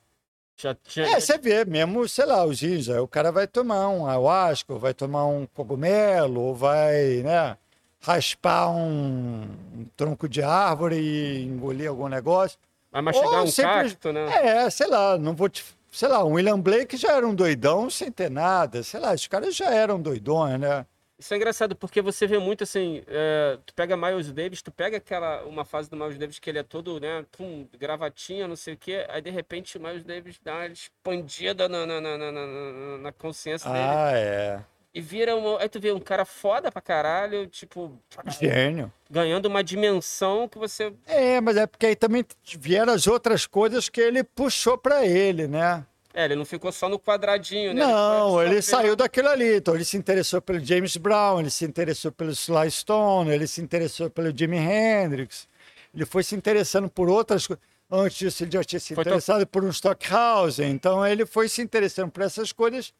Já 0.56 0.74
tinha, 0.74 1.06
É, 1.06 1.20
você 1.20 1.36
vê 1.38 1.64
mesmo, 1.64 2.08
sei 2.08 2.26
lá, 2.26 2.44
os 2.44 2.62
índios, 2.62 2.88
aí 2.90 2.98
o 2.98 3.08
cara 3.08 3.30
vai 3.32 3.46
tomar 3.46 3.88
um 3.88 4.06
ayahuasca, 4.06 4.72
ou 4.72 4.78
vai 4.78 4.94
tomar 4.94 5.26
um 5.26 5.46
cogumelo, 5.46 6.40
ou 6.40 6.54
vai, 6.54 7.22
né, 7.24 7.56
raspar 8.00 8.70
um, 8.70 9.42
um 9.74 9.86
tronco 9.96 10.28
de 10.28 10.42
árvore 10.42 10.96
e 10.96 11.44
engolir 11.44 11.88
algum 11.88 12.08
negócio. 12.08 12.58
vai 12.92 13.02
mastigar 13.02 13.30
ou 13.40 13.44
um 13.44 13.46
simples- 13.46 13.92
cacto, 13.92 14.12
né? 14.12 14.26
É, 14.64 14.70
sei 14.70 14.86
lá, 14.86 15.18
não 15.18 15.34
vou 15.34 15.48
te. 15.48 15.64
Sei 15.90 16.08
lá, 16.08 16.24
um 16.24 16.32
William 16.32 16.58
Blake 16.58 16.96
já 16.96 17.12
era 17.12 17.26
um 17.26 17.34
doidão 17.34 17.88
sem 17.88 18.10
ter 18.10 18.28
nada, 18.30 18.82
sei 18.82 18.98
lá, 18.98 19.12
os 19.14 19.26
caras 19.28 19.54
já 19.54 19.70
eram 19.72 20.00
doidões, 20.00 20.58
né? 20.58 20.84
Isso 21.18 21.32
é 21.32 21.36
engraçado 21.36 21.76
porque 21.76 22.02
você 22.02 22.26
vê 22.26 22.38
muito 22.38 22.64
assim, 22.64 23.02
é, 23.06 23.56
tu 23.64 23.72
pega 23.72 23.96
Miles 23.96 24.32
Davis, 24.32 24.60
tu 24.62 24.72
pega 24.72 24.96
aquela 24.96 25.44
uma 25.44 25.64
fase 25.64 25.88
do 25.88 25.96
Miles 25.96 26.18
Davis 26.18 26.40
que 26.40 26.50
ele 26.50 26.58
é 26.58 26.62
todo, 26.64 26.98
né, 26.98 27.24
pum, 27.30 27.68
gravatinha, 27.78 28.48
não 28.48 28.56
sei 28.56 28.74
o 28.74 28.76
quê, 28.76 29.06
aí 29.08 29.22
de 29.22 29.30
repente 29.30 29.78
o 29.78 29.80
Miles 29.80 30.02
Davis 30.02 30.40
dá 30.42 30.54
uma 30.56 30.66
expandida 30.66 31.68
na, 31.68 31.86
na, 31.86 32.00
na, 32.00 32.18
na, 32.18 32.32
na- 32.32 32.98
na 32.98 33.12
consciência 33.12 33.70
dele 33.70 33.84
Ah, 33.86 34.10
é. 34.14 34.60
e 34.92 35.00
vira 35.00 35.36
uma, 35.36 35.60
aí 35.62 35.68
tu 35.68 35.78
vê 35.78 35.92
um 35.92 36.00
cara 36.00 36.24
foda 36.24 36.72
pra 36.72 36.82
caralho, 36.82 37.46
tipo, 37.46 37.96
Gênio. 38.40 38.92
ganhando 39.08 39.46
uma 39.46 39.62
dimensão 39.62 40.48
que 40.48 40.58
você 40.58 40.92
É, 41.06 41.40
mas 41.40 41.56
é 41.56 41.64
porque 41.66 41.86
aí 41.86 41.96
também 41.96 42.24
vieram 42.58 42.92
as 42.92 43.06
outras 43.06 43.46
coisas 43.46 43.88
que 43.88 44.00
ele 44.00 44.24
puxou 44.24 44.76
pra 44.76 45.06
ele, 45.06 45.46
né? 45.46 45.86
É, 46.14 46.24
ele 46.26 46.36
não 46.36 46.44
ficou 46.44 46.70
só 46.72 46.88
no 46.88 46.98
quadradinho, 46.98 47.74
né? 47.74 47.80
Não, 47.84 48.40
ele 48.40 48.56
absorvendo. 48.56 48.62
saiu 48.62 48.96
daquilo 48.96 49.28
ali. 49.28 49.56
Então, 49.56 49.74
ele 49.74 49.84
se 49.84 49.96
interessou 49.96 50.40
pelo 50.40 50.64
James 50.64 50.96
Brown, 50.96 51.40
ele 51.40 51.50
se 51.50 51.64
interessou 51.64 52.12
pelo 52.12 52.30
Sly 52.30 52.70
Stone, 52.70 53.30
ele 53.30 53.46
se 53.46 53.60
interessou 53.60 54.08
pelo 54.08 54.36
Jimi 54.36 54.56
Hendrix. 54.56 55.48
Ele 55.92 56.06
foi 56.06 56.22
se 56.22 56.34
interessando 56.34 56.88
por 56.88 57.08
outras 57.08 57.46
coisas. 57.46 57.62
Antes 57.90 58.16
disso, 58.16 58.42
ele 58.44 58.50
já 58.52 58.64
tinha 58.64 58.80
se 58.80 58.94
Foi 58.94 59.04
to- 59.04 59.10
interessado 59.10 59.46
por 59.46 59.62
um 59.64 59.68
Stockhausen. 59.70 60.70
Então, 60.70 61.06
ele 61.06 61.26
foi 61.26 61.48
se 61.48 61.60
interessando 61.62 62.10
por 62.10 62.22
essas 62.22 62.50
coisas 62.52 62.92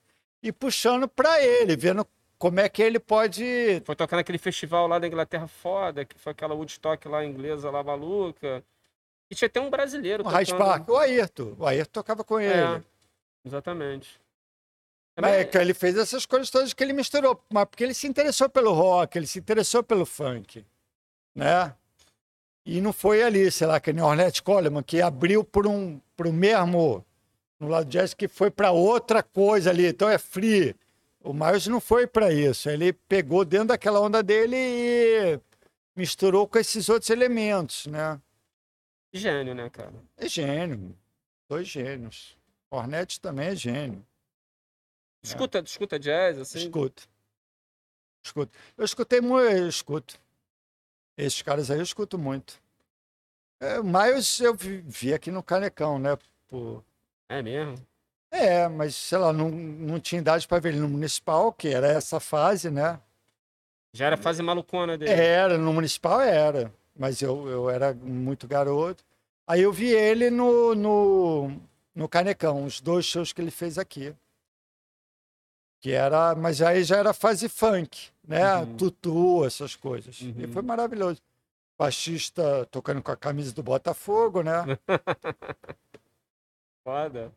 e 0.43 0.53
puxando 0.53 1.09
para 1.09 1.43
ele, 1.43 1.75
vendo 1.77 2.07
como 2.39 2.61
é 2.61 2.69
que 2.69 2.83
ele 2.83 2.99
pode. 3.01 3.81
Foi 3.85 3.97
tocar 3.97 4.17
naquele 4.17 4.39
festival 4.39 4.87
lá 4.87 4.99
da 4.99 5.07
Inglaterra 5.07 5.47
foda, 5.47 6.05
que 6.05 6.19
foi 6.19 6.33
aquela 6.33 6.55
Woodstock 6.55 7.09
lá 7.09 7.25
inglesa 7.25 7.71
lá 7.71 7.83
maluca. 7.83 8.63
E 9.31 9.35
tinha 9.35 9.47
até 9.47 9.61
um 9.61 9.71
brasileiro 9.71 10.23
O 10.23 10.31
tocando. 10.31 10.59
Park, 10.59 10.89
o 10.89 10.97
Ayrton. 10.99 11.55
O 11.59 11.67
Ayrton 11.67 11.91
tocava 11.93 12.23
com 12.23 12.39
ele. 12.39 12.53
É, 12.53 12.83
exatamente. 13.45 14.21
Mas 15.17 15.31
Também- 15.31 15.41
é 15.41 15.45
que 15.45 15.59
ele 15.59 15.75
fez 15.75 15.97
essas 15.97 16.27
coisas 16.27 16.51
todas 16.51 16.73
que 16.73 16.83
ele 16.83 16.93
misturou, 16.93 17.41
mas 17.49 17.67
porque 17.67 17.85
ele 17.85 17.95
se 17.95 18.07
interessou 18.07 18.49
pelo 18.49 18.73
rock, 18.73 19.17
ele 19.17 19.27
se 19.27 19.39
interessou 19.39 19.83
pelo 19.83 20.05
funk, 20.05 20.65
né? 21.35 21.75
E 22.67 22.81
não 22.81 22.93
foi 22.93 23.23
ali, 23.23 23.51
sei 23.51 23.67
lá, 23.67 23.79
que 23.79 23.93
nem 23.93 24.03
Ornette 24.03 24.43
Coleman, 24.43 24.83
que 24.83 25.01
abriu 25.01 25.45
por 25.45 25.67
um, 25.67 26.01
por 26.17 26.27
um 26.27 26.33
mesmo, 26.33 27.05
no 27.61 27.69
lado 27.69 27.89
jazz, 27.89 28.13
que 28.15 28.27
foi 28.27 28.51
para 28.51 28.73
outra 28.73 29.23
coisa 29.23 29.71
ali, 29.71 29.87
então 29.87 30.09
é 30.09 30.19
free. 30.19 30.75
O 31.23 31.33
Miles 31.33 31.67
não 31.69 31.81
foi 31.81 32.07
para 32.07 32.33
isso, 32.33 32.69
ele 32.69 32.93
pegou 32.93 33.45
dentro 33.45 33.69
daquela 33.69 34.01
onda 34.01 34.23
dele 34.23 34.57
e 34.57 35.41
misturou 35.95 36.49
com 36.49 36.59
esses 36.59 36.89
outros 36.89 37.09
elementos, 37.11 37.87
né? 37.87 38.21
Gênio, 39.13 39.55
né, 39.55 39.71
cara? 39.71 39.95
É 40.17 40.29
gênio, 40.29 40.97
dois 41.49 41.69
gênios. 41.69 42.37
Ornette 42.75 43.21
também 43.21 43.49
é 43.49 43.57
gênio. 43.57 44.05
Escuta, 45.23 45.61
escuta 45.61 45.99
jazz, 45.99 46.39
assim. 46.39 46.59
Escuto. 46.59 47.09
Escuto. 48.23 48.59
Eu 48.77 48.85
escutei 48.85 49.21
muito, 49.21 49.51
eu 49.51 49.69
escuto. 49.69 50.19
Esses 51.17 51.41
caras 51.43 51.71
aí 51.71 51.79
eu 51.79 51.83
escuto 51.83 52.19
muito. 52.19 52.61
É, 53.61 53.83
Miles 53.83 54.41
eu 54.41 54.55
vi, 54.55 54.83
vi 54.87 55.15
aqui 55.15 55.31
no 55.31 55.43
Canecão, 55.43 55.99
né? 55.99 56.19
Pô. 56.49 56.83
É 57.29 57.41
mesmo? 57.41 57.77
É, 58.31 58.69
mas 58.69 58.95
sei 58.97 59.19
lá, 59.19 59.33
não, 59.33 59.49
não 59.49 60.01
tinha 60.01 60.21
idade 60.21 60.47
para 60.47 60.59
ver 60.59 60.71
ele 60.71 60.81
no 60.81 60.89
municipal, 60.89 61.53
que 61.53 61.69
era 61.69 61.87
essa 61.87 62.19
fase, 62.19 62.69
né? 62.69 63.01
Já 63.95 64.07
era 64.07 64.17
fase 64.17 64.43
malucona 64.43 64.99
dele. 64.99 65.13
Era, 65.13 65.57
no 65.57 65.73
municipal 65.73 66.21
era, 66.21 66.73
mas 66.99 67.23
eu, 67.23 67.49
eu 67.49 67.71
era 67.71 67.95
muito 67.95 68.49
garoto. 68.49 69.05
Aí 69.47 69.63
eu 69.63 69.73
vi 69.73 69.91
ele 69.91 70.31
no, 70.31 70.75
no, 70.75 71.61
no 71.95 72.09
Canecão, 72.09 72.65
os 72.65 72.81
dois 72.81 73.05
shows 73.05 73.33
que 73.33 73.41
ele 73.41 73.51
fez 73.51 73.79
aqui. 73.79 74.15
Que 75.81 75.93
era, 75.93 76.35
mas 76.35 76.63
aí 76.63 76.83
já 76.83 76.97
era 76.97 77.13
fase 77.13 77.49
funk, 77.49 78.11
né? 78.27 78.57
Uhum. 78.57 78.77
Tutu, 78.77 79.45
essas 79.45 79.77
coisas. 79.77 80.19
E 80.21 80.27
Uhum. 80.45 80.53
foi 80.53 80.63
maravilhoso. 80.63 81.21
Baixista 81.79 82.65
tocando 82.71 83.03
com 83.03 83.11
a 83.11 83.17
camisa 83.17 83.53
do 83.55 83.63
Botafogo, 83.63 84.43
né? 84.43 84.63
Foda. 86.85 87.33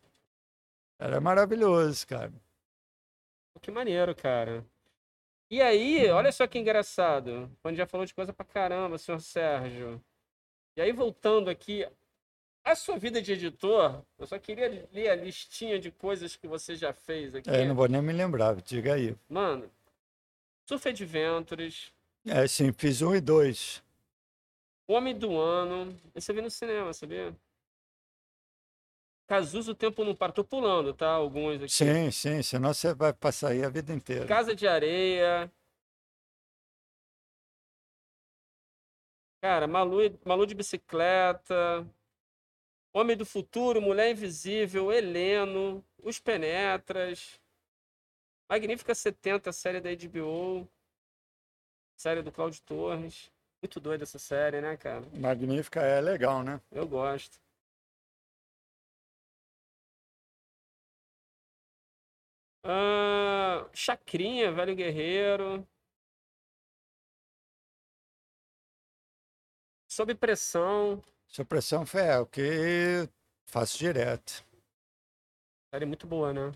Era 1.00 1.20
maravilhoso, 1.22 2.06
cara. 2.08 2.32
Que 3.62 3.72
maneiro, 3.72 4.16
cara. 4.16 4.66
E 5.50 5.62
aí, 5.62 6.10
olha 6.10 6.32
só 6.32 6.46
que 6.48 6.60
engraçado. 6.60 7.50
Quando 7.62 7.76
já 7.78 7.86
falou 7.88 8.06
de 8.06 8.14
coisa 8.14 8.32
pra 8.34 8.46
caramba, 8.46 8.98
senhor 8.98 9.20
Sérgio. 9.20 10.02
E 10.76 10.82
aí, 10.82 10.92
voltando 10.92 11.50
aqui, 11.50 11.88
a 12.72 12.76
sua 12.76 12.98
vida 12.98 13.22
de 13.22 13.32
editor, 13.32 14.04
eu 14.20 14.28
só 14.28 14.38
queria 14.38 14.88
ler 14.92 15.10
a 15.10 15.16
listinha 15.16 15.80
de 15.80 15.92
coisas 15.92 16.36
que 16.36 16.48
você 16.48 16.76
já 16.76 16.94
fez 16.94 17.34
aqui. 17.34 17.50
É, 17.50 17.66
não 17.66 17.76
vou 17.76 17.88
nem 17.88 18.02
me 18.02 18.14
lembrar, 18.14 18.56
diga 18.62 18.94
aí. 18.94 19.16
Mano, 19.30 19.72
Surf 20.68 20.88
Adventures, 20.90 21.94
É, 22.26 22.46
sim, 22.46 22.74
fiz 22.74 23.02
um 23.02 23.16
e 23.16 23.22
dois. 23.22 23.82
Homem 24.88 25.18
do 25.18 25.38
Ano. 25.38 25.98
Esse 26.14 26.32
eu 26.32 26.36
vi 26.36 26.42
no 26.42 26.50
cinema, 26.50 26.94
sabia? 26.94 27.34
Cazuza, 29.28 29.72
o 29.72 29.76
tempo 29.76 30.04
não 30.06 30.16
para. 30.16 30.32
Tô 30.32 30.44
pulando, 30.44 30.94
tá? 30.94 31.10
Alguns 31.10 31.62
aqui. 31.62 31.70
Sim, 31.70 32.12
sim, 32.12 32.42
senão 32.42 32.74
você 32.74 32.94
vai 32.94 33.14
passar 33.14 33.50
aí 33.50 33.64
a 33.64 33.70
vida 33.70 33.94
inteira. 33.94 34.26
Casa 34.26 34.56
de 34.56 34.66
Areia. 34.68 35.52
Cara, 39.42 39.68
Malu, 39.68 40.00
Malu 40.26 40.46
de 40.46 40.56
bicicleta. 40.56 41.86
Homem 43.00 43.16
do 43.16 43.28
Futuro, 43.28 43.80
Mulher 43.80 44.10
Invisível, 44.10 44.92
Heleno, 44.92 45.86
Os 46.02 46.18
Penetras. 46.20 47.40
Magnífica 48.50 48.96
70, 48.96 49.52
série 49.52 49.80
da 49.80 49.92
HBO. 49.92 50.68
Série 51.96 52.24
do 52.24 52.32
Cláudio 52.32 52.60
Torres. 52.64 53.32
Muito 53.62 53.80
doida 53.80 54.04
essa 54.04 54.18
série, 54.18 54.62
né, 54.62 54.76
cara? 54.78 55.06
Magnífica 55.14 55.80
é 55.82 56.02
legal, 56.02 56.42
né? 56.42 56.60
Eu 56.72 56.88
gosto. 56.88 57.40
Ah, 62.64 63.70
Chacrinha, 63.74 64.52
Velho 64.52 64.76
Guerreiro. 64.76 65.68
Sob 69.88 70.16
pressão. 70.16 71.04
Supressão 71.38 71.86
foi 71.86 72.02
é, 72.02 72.18
o 72.18 72.26
que 72.26 73.08
faço 73.46 73.78
direto. 73.78 74.44
Série 75.72 75.86
muito 75.86 76.08
boa, 76.08 76.34
né? 76.34 76.52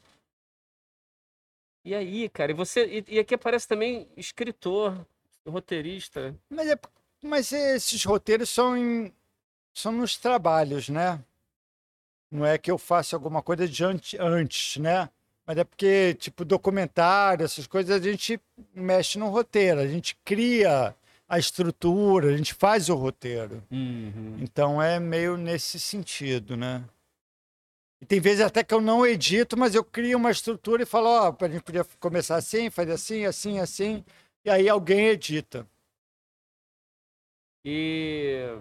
E 1.86 1.94
aí, 1.94 2.28
cara, 2.28 2.50
e 2.52 2.56
você. 2.56 2.88
E, 2.88 3.16
e 3.16 3.20
aqui 3.20 3.36
aparece 3.36 3.68
também 3.68 4.10
escritor, 4.18 5.06
roteirista. 5.48 6.36
Mas, 6.50 6.68
é, 6.68 6.80
mas 7.22 7.52
esses 7.52 8.04
roteiros 8.04 8.50
são, 8.50 8.76
em, 8.76 9.14
são 9.72 9.92
nos 9.92 10.18
trabalhos, 10.18 10.90
né? 10.90 11.24
Não 12.32 12.44
é 12.44 12.58
que 12.58 12.72
eu 12.72 12.80
faça 12.80 13.16
alguma 13.16 13.44
coisa 13.44 13.68
de 13.68 13.84
ante- 13.84 14.18
antes, 14.18 14.78
né? 14.78 15.12
Mas 15.46 15.60
é 15.60 15.64
porque, 15.64 16.16
tipo, 16.16 16.44
documentário, 16.44 17.46
essas 17.46 17.68
coisas, 17.68 17.96
a 17.96 18.04
gente 18.04 18.42
mexe 18.74 19.20
no 19.20 19.30
roteiro, 19.30 19.80
a 19.80 19.86
gente 19.88 20.16
cria 20.26 20.96
a 21.32 21.40
estrutura, 21.40 22.28
a 22.28 22.36
gente 22.36 22.54
faz 22.54 22.90
o 22.90 22.96
roteiro. 22.96 23.64
Então 24.38 24.82
é 24.82 25.00
meio 25.00 25.38
nesse 25.38 25.80
sentido, 25.80 26.58
né? 26.58 26.84
E 28.02 28.06
tem 28.06 28.20
vezes 28.20 28.42
até 28.42 28.66
que 28.66 28.74
eu 28.74 28.82
não 28.82 29.08
edito, 29.08 29.56
mas 29.56 29.74
eu 29.74 29.82
crio 29.82 30.18
uma 30.18 30.30
estrutura 30.30 30.84
e 30.84 30.86
falo, 30.86 31.08
ó, 31.08 31.34
a 31.40 31.48
gente 31.48 31.64
podia 31.64 31.86
começar 32.02 32.36
assim, 32.36 32.70
fazer 32.70 32.92
assim, 32.92 33.24
assim, 33.24 33.60
assim, 33.60 34.04
e 34.44 34.50
aí 34.50 34.68
alguém 34.68 35.08
edita. 35.08 35.66
E. 37.64 38.54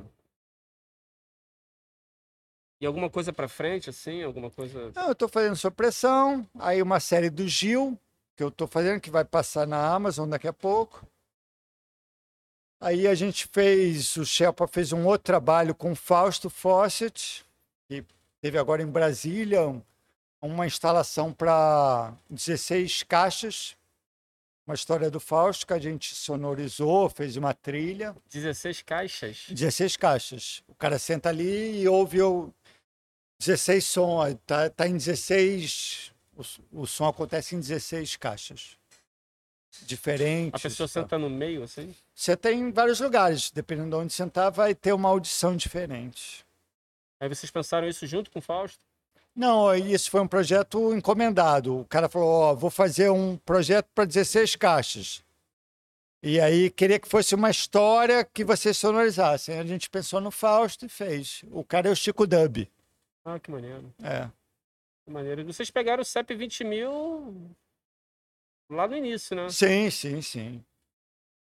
E 2.81 2.87
alguma 2.87 3.11
coisa 3.11 3.33
pra 3.33 3.49
frente, 3.49 3.91
assim? 3.91 4.23
Alguma 4.23 4.49
coisa. 4.49 4.93
Não, 4.95 5.07
eu 5.07 5.13
estou 5.13 5.29
fazendo 5.29 5.57
supressão, 5.57 6.49
aí 6.57 6.81
uma 6.81 7.01
série 7.01 7.31
do 7.31 7.49
Gil, 7.49 7.99
que 8.37 8.45
eu 8.45 8.49
estou 8.49 8.69
fazendo, 8.69 9.01
que 9.01 9.11
vai 9.11 9.25
passar 9.25 9.67
na 9.67 9.93
Amazon 9.93 10.29
daqui 10.29 10.47
a 10.47 10.53
pouco. 10.53 11.05
Aí 12.81 13.07
a 13.07 13.15
gente 13.15 13.47
fez, 13.53 14.17
o 14.17 14.25
Shelpa 14.25 14.67
fez 14.67 14.93
um 14.93 15.05
outro 15.07 15.25
trabalho 15.25 15.75
com 15.75 15.93
o 15.93 15.97
Fausto 15.97 16.49
Fawcett, 16.49 17.45
que 17.89 18.03
teve 18.41 18.57
agora 18.59 18.83
em 18.83 18.87
Brasília 18.87 19.69
um- 19.69 19.83
uma 20.41 20.67
instalação 20.67 21.31
para 21.33 22.15
16 22.31 23.03
caixas, 23.03 23.77
uma 24.67 24.75
história 24.75 25.11
do 25.11 25.21
Fausto 25.21 25.67
que 25.67 25.75
a 25.75 25.79
gente 25.79 26.15
sonorizou, 26.15 27.11
fez 27.11 27.37
uma 27.37 27.53
trilha. 27.53 28.17
16 28.33 28.81
caixas? 28.81 29.45
16 29.51 29.97
caixas. 29.99 30.63
O 30.67 30.75
cara 30.75 30.99
senta 30.99 31.29
ali 31.29 31.83
e 31.83 31.89
ouve 31.89 32.23
o 32.23 32.51
16 33.39 33.85
som, 33.85 34.21
tá, 34.47 34.71
tá 34.71 34.87
em 34.89 34.97
16, 34.97 36.13
o, 36.35 36.83
o 36.83 36.87
som 36.87 37.07
acontece 37.09 37.55
em 37.55 37.61
16 37.61 38.17
caixas. 38.17 38.79
Diferentes. 39.83 40.61
A 40.61 40.69
pessoa 40.69 40.89
tá? 40.89 40.93
senta 40.93 41.19
no 41.19 41.31
meio, 41.31 41.63
assim? 41.63 41.95
Você 42.15 42.37
tem 42.37 42.61
em 42.61 42.73
vários 42.73 43.01
lugares, 43.01 43.51
dependendo 43.51 43.91
de 43.91 43.97
onde 43.97 44.13
sentar, 44.13 44.51
vai 44.51 44.75
ter 44.75 44.93
uma 44.93 45.09
audição 45.09 45.57
diferente. 45.57 46.45
Aí 47.21 47.29
vocês 47.29 47.51
pensaram 47.51 47.89
isso 47.89 48.07
junto 48.07 48.31
com 48.31 48.39
o 48.39 48.43
Fausto? 48.43 48.85
Não, 49.35 49.75
isso 49.75 50.11
foi 50.11 50.21
um 50.21 50.27
projeto 50.27 50.95
encomendado. 50.95 51.81
O 51.81 51.85
cara 51.85 52.09
falou: 52.09 52.29
Ó, 52.29 52.55
vou 52.55 52.71
fazer 52.71 53.11
um 53.11 53.37
projeto 53.37 53.89
para 53.95 54.05
16 54.05 54.57
caixas. 54.57 55.23
E 56.23 56.39
aí 56.39 56.69
queria 56.71 56.99
que 56.99 57.09
fosse 57.09 57.35
uma 57.35 57.51
história 57.51 58.25
que 58.25 58.45
vocês 58.45 58.77
sonorizassem. 58.77 59.59
A 59.59 59.65
gente 59.65 59.89
pensou 59.89 60.21
no 60.21 60.31
Fausto 60.31 60.85
e 60.85 60.89
fez. 60.89 61.43
O 61.51 61.65
cara 61.65 61.89
é 61.89 61.93
o 61.93 61.97
Chico 61.97 62.27
Dub. 62.27 62.69
Ah, 63.25 63.39
que 63.39 63.51
maneiro. 63.51 63.93
É. 64.03 64.29
Que 65.05 65.11
maneiro. 65.11 65.41
E 65.41 65.45
vocês 65.45 65.71
pegaram 65.71 66.03
o 66.03 66.05
CEP 66.05 66.35
20 66.35 66.65
mil 66.65 67.51
lá 68.71 68.87
no 68.87 68.97
início, 68.97 69.37
né? 69.37 69.49
Sim, 69.49 69.91
sim, 69.91 70.23
sim. 70.23 70.65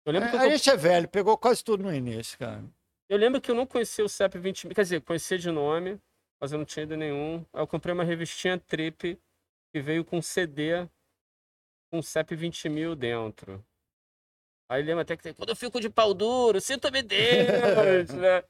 Eu 0.06 0.14
lembro, 0.14 0.30
que 0.30 0.36
eu, 0.36 0.40
A 0.40 0.50
gente 0.50 0.70
é 0.70 0.78
velho, 0.78 1.08
pegou 1.10 1.38
quase 1.38 1.64
tudo 1.64 1.84
no 1.84 1.94
início, 1.94 2.38
cara. 2.38 2.64
eu 3.10 3.18
lembro 3.18 3.42
que 3.42 3.52
eu 3.52 3.56
não 3.56 3.66
conhecia 3.66 4.06
o 4.06 4.10
CEP 4.10 4.38
20 4.38 4.68
mil. 4.68 4.76
Quer 4.76 4.84
dizer, 4.84 5.02
conhecia 5.02 5.38
de 5.38 5.52
nome, 5.52 6.00
mas 6.40 6.52
eu 6.52 6.58
não 6.58 6.66
tinha 6.66 6.84
ido 6.84 6.96
nenhum. 6.96 7.46
Aí 7.52 7.62
eu 7.62 7.68
comprei 7.68 7.94
uma 7.94 8.04
revistinha 8.04 8.58
Trip 8.58 9.20
que 9.74 9.82
veio 9.82 10.06
com 10.06 10.22
CD 10.22 10.88
com 11.92 12.02
CEP 12.02 12.36
20 12.36 12.70
mil 12.70 12.96
dentro. 12.96 13.66
Aí 14.70 14.84
lembro 14.84 15.02
até 15.02 15.16
que 15.16 15.34
quando 15.34 15.50
eu 15.50 15.56
fico 15.56 15.80
de 15.80 15.90
pau 15.90 16.14
duro, 16.14 16.60
sinto-me 16.60 17.02
Deus, 17.02 18.10
né? 18.16 18.44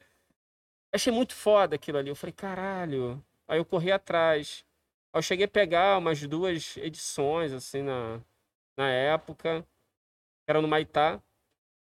Achei 0.93 1.11
muito 1.11 1.33
foda 1.33 1.75
aquilo 1.75 1.97
ali. 1.97 2.09
Eu 2.09 2.15
falei, 2.15 2.33
caralho. 2.33 3.23
Aí 3.47 3.59
eu 3.59 3.65
corri 3.65 3.91
atrás. 3.91 4.65
Aí 5.13 5.19
eu 5.19 5.23
cheguei 5.23 5.45
a 5.45 5.49
pegar 5.49 5.97
umas 5.97 6.21
duas 6.27 6.75
edições, 6.77 7.53
assim, 7.53 7.83
na, 7.83 8.19
na 8.77 8.89
época. 8.89 9.65
Era 10.47 10.61
no 10.61 10.67
Maitá, 10.67 11.21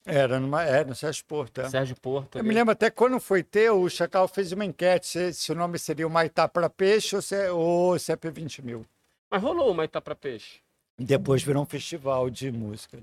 Era, 0.06 0.39
numa, 0.39 0.62
era 0.62 0.86
no 0.86 0.94
Sérgio 0.94 1.24
Porto. 1.24 1.61
é. 1.62 1.69
Sérgio 1.69 1.98
Porto. 1.98 2.36
Eu 2.36 2.40
ali. 2.40 2.48
me 2.48 2.55
lembro 2.55 2.73
até 2.73 2.90
quando 2.90 3.19
foi 3.19 3.43
ter, 3.43 3.70
o 3.70 3.89
Chacal 3.89 4.28
fez 4.28 4.52
uma 4.52 4.65
enquete 4.65 5.06
se, 5.06 5.32
se 5.32 5.51
o 5.51 5.55
nome 5.55 5.78
seria 5.78 6.06
o 6.06 6.11
Maitá 6.11 6.47
para 6.47 6.69
Peixe 6.70 7.16
ou, 7.16 7.23
se, 7.23 7.48
ou 7.48 7.94
CP20 7.94 8.62
mil. 8.62 8.86
Mas 9.31 9.43
rolou 9.43 9.70
o 9.70 9.74
Maitá 9.74 10.01
pra 10.01 10.15
peixe. 10.15 10.61
Depois 10.97 11.43
virou 11.43 11.62
um 11.62 11.66
festival 11.66 12.31
de 12.31 12.52
música. 12.52 13.02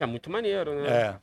É 0.00 0.06
muito 0.06 0.30
maneiro, 0.30 0.74
né? 0.74 0.88
É, 0.88 1.20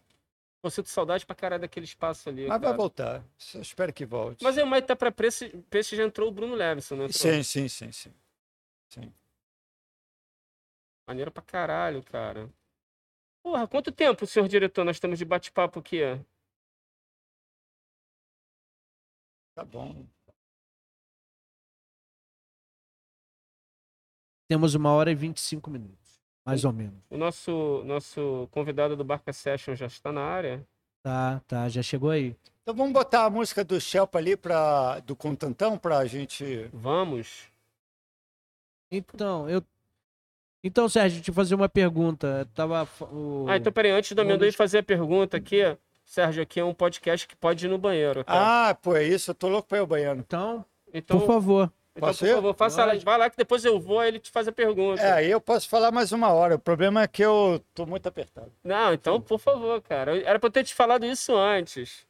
Pô, 0.62 0.70
sinto 0.70 0.90
saudade 0.90 1.26
pra 1.26 1.36
caralho 1.36 1.62
daquele 1.62 1.86
espaço 1.86 2.28
ali. 2.30 2.42
mas 2.42 2.50
vai 2.50 2.60
cara. 2.60 2.78
voltar. 2.78 3.24
Só 3.38 3.60
espero 3.60 3.94
que 3.94 4.06
volte. 4.06 4.44
Mas 4.44 4.58
aí 4.58 4.64
o 4.64 4.68
Maitá 4.68 4.96
pra 4.96 5.12
peixe, 5.12 5.50
peixe 5.70 5.96
já 5.96 6.04
entrou 6.04 6.28
o 6.28 6.32
Bruno 6.32 6.56
Levinson, 6.56 6.96
né? 6.96 7.08
Sim, 7.10 7.42
sim, 7.42 7.68
sim, 7.68 7.92
sim. 7.92 8.14
Maneiro 11.08 11.32
pra 11.32 11.44
caralho, 11.44 12.04
cara. 12.04 12.50
Porra, 13.44 13.68
quanto 13.68 13.92
tempo, 13.92 14.26
senhor 14.26 14.48
diretor, 14.48 14.84
nós 14.84 14.96
estamos 14.96 15.20
de 15.20 15.26
bate-papo 15.26 15.80
aqui? 15.80 16.00
Tá 19.54 19.64
bom. 19.64 20.06
Temos 24.48 24.76
uma 24.76 24.92
hora 24.92 25.12
e 25.12 25.16
25 25.16 25.70
minutos, 25.70 26.22
mais 26.46 26.66
ou 26.66 26.74
menos. 26.74 27.04
O 27.10 27.18
nosso, 27.18 27.84
nosso 27.84 28.48
convidado 28.52 28.96
do 28.96 29.04
Barca 29.04 29.32
Session 29.34 29.76
já 29.76 29.88
está 29.88 30.12
na 30.12 30.22
área. 30.22 30.68
Tá, 31.04 31.40
tá, 31.48 31.70
já 31.70 31.82
chegou 31.82 32.10
aí. 32.10 32.36
Então 32.62 32.76
vamos 32.76 32.94
botar 32.94 33.26
a 33.26 33.30
música 33.30 33.64
do 33.64 33.80
Shelpa 33.80 34.18
ali 34.18 34.36
pra, 34.36 35.00
do 35.02 35.16
Contantão 35.16 35.78
pra 35.78 36.06
gente. 36.06 36.68
Vamos. 36.74 37.48
Então, 38.92 39.48
eu. 39.50 39.64
Então, 40.66 40.90
Sérgio, 40.90 41.22
te 41.22 41.32
fazer 41.32 41.54
uma 41.54 41.70
pergunta. 41.70 42.40
Eu 42.40 42.46
Tava. 42.48 42.90
O... 43.14 43.46
Ah, 43.48 43.56
então 43.56 43.72
peraí, 43.72 43.92
antes 43.92 44.14
do 44.14 44.22
amendoim 44.24 44.52
fazer 44.52 44.80
a 44.80 44.84
pergunta 44.84 45.38
aqui, 45.38 45.62
Sérgio, 46.04 46.42
aqui 46.42 46.60
é 46.60 46.66
um 46.66 46.74
podcast 46.74 47.28
que 47.28 47.36
pode 47.36 47.68
ir 47.68 47.70
no 47.70 47.78
banheiro, 47.78 48.24
tá? 48.24 48.70
Ah, 48.70 48.74
pô, 48.74 48.96
é 48.96 49.04
isso, 49.04 49.30
eu 49.30 49.36
tô 49.36 49.48
louco 49.48 49.68
pra 49.68 49.78
ir 49.78 49.82
ao 49.82 49.86
banheiro. 49.86 50.18
Então, 50.18 50.66
então, 50.92 51.20
por 51.20 51.28
favor. 51.28 51.72
então, 51.96 52.08
Posso 52.10 52.20
por 52.26 52.28
ir? 52.28 52.34
favor, 52.34 52.56
faça 52.56 52.84
lá, 52.84 52.96
vai 52.96 53.16
lá 53.16 53.30
que 53.30 53.38
depois 53.38 53.64
eu 53.64 53.80
vou, 53.80 54.00
aí 54.00 54.08
ele 54.08 54.20
te 54.20 54.32
faz 54.32 54.48
a 54.48 54.52
pergunta. 54.52 55.04
É, 55.04 55.12
aí 55.12 55.30
eu 55.30 55.40
posso 55.40 55.70
falar 55.70 55.92
mais 55.92 56.12
uma 56.12 56.30
hora. 56.34 56.56
O 56.56 56.60
problema 56.60 57.04
é 57.04 57.08
que 57.08 57.24
eu 57.24 57.62
tô 57.76 57.86
muito 57.86 58.10
apertado. 58.10 58.52
Não, 58.64 58.92
então, 58.92 59.22
por 59.22 59.38
favor, 59.38 59.80
cara. 59.84 60.20
Era 60.20 60.40
pra 60.40 60.48
eu 60.48 60.52
ter 60.52 60.64
te 60.64 60.74
falado 60.74 61.06
isso 61.06 61.36
antes. 61.36 62.08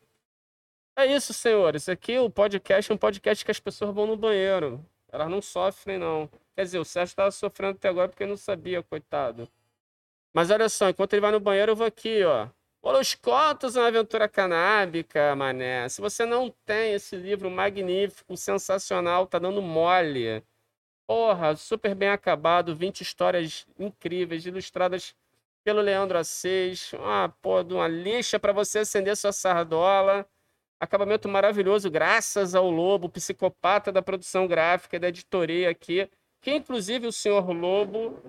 É 0.96 1.06
isso, 1.06 1.34
senhores. 1.34 1.90
Aqui 1.90 2.18
o 2.18 2.30
podcast 2.30 2.90
é 2.90 2.96
um 2.96 2.98
podcast 2.98 3.44
que 3.44 3.52
as 3.52 3.60
pessoas 3.60 3.94
vão 3.94 4.08
no 4.08 4.16
banheiro. 4.16 4.82
Elas 5.12 5.30
não 5.30 5.42
sofrem, 5.42 5.98
não. 5.98 6.30
Quer 6.56 6.64
dizer, 6.64 6.80
o 6.80 6.86
Sérgio 6.86 7.12
estava 7.12 7.32
sofrendo 7.32 7.76
até 7.76 7.90
agora 7.90 8.08
porque 8.08 8.26
não 8.26 8.38
sabia, 8.38 8.82
coitado. 8.82 9.50
Mas 10.34 10.50
olha 10.50 10.70
só, 10.70 10.90
enquanto 10.90 11.14
ele 11.14 11.22
vai 11.22 11.32
no 11.32 11.40
banheiro, 11.40 11.74
eu 11.74 11.76
vou 11.76 11.88
aqui, 11.88 12.24
ó. 12.24 12.50
Os 12.82 13.16
Contos, 13.16 13.76
uma 13.76 13.88
aventura 13.88 14.30
canábica, 14.30 15.36
mané. 15.36 15.90
Se 15.90 16.00
você 16.00 16.26
não 16.26 16.50
tem 16.66 16.94
esse 16.94 17.16
livro 17.16 17.50
magnífico, 17.50 18.38
sensacional, 18.38 19.26
tá 19.28 19.40
dando 19.40 19.62
mole. 19.62 20.44
Porra, 21.08 21.56
super 21.56 21.96
bem 21.96 22.10
acabado, 22.10 22.76
20 22.76 23.02
histórias 23.02 23.66
incríveis, 23.80 24.46
ilustradas 24.46 25.16
pelo 25.64 25.82
Leandro 25.82 26.18
Assis. 26.18 26.94
Uma, 26.94 27.30
pô, 27.42 27.64
de 27.64 27.74
uma 27.74 27.88
lixa 27.88 28.40
para 28.40 28.54
você 28.54 28.80
acender 28.80 29.18
sua 29.18 29.32
sardola. 29.32 30.28
Acabamento 30.80 31.28
maravilhoso, 31.28 31.90
graças 31.90 32.54
ao 32.56 32.70
Lobo, 32.70 33.10
psicopata 33.10 33.92
da 33.92 34.02
produção 34.02 34.48
gráfica 34.48 35.00
da 35.00 35.10
editoria 35.10 35.70
aqui. 35.70 36.10
Que 36.46 36.54
inclusive 36.54 37.08
o 37.08 37.12
senhor 37.12 37.50
Lobo 37.50 38.22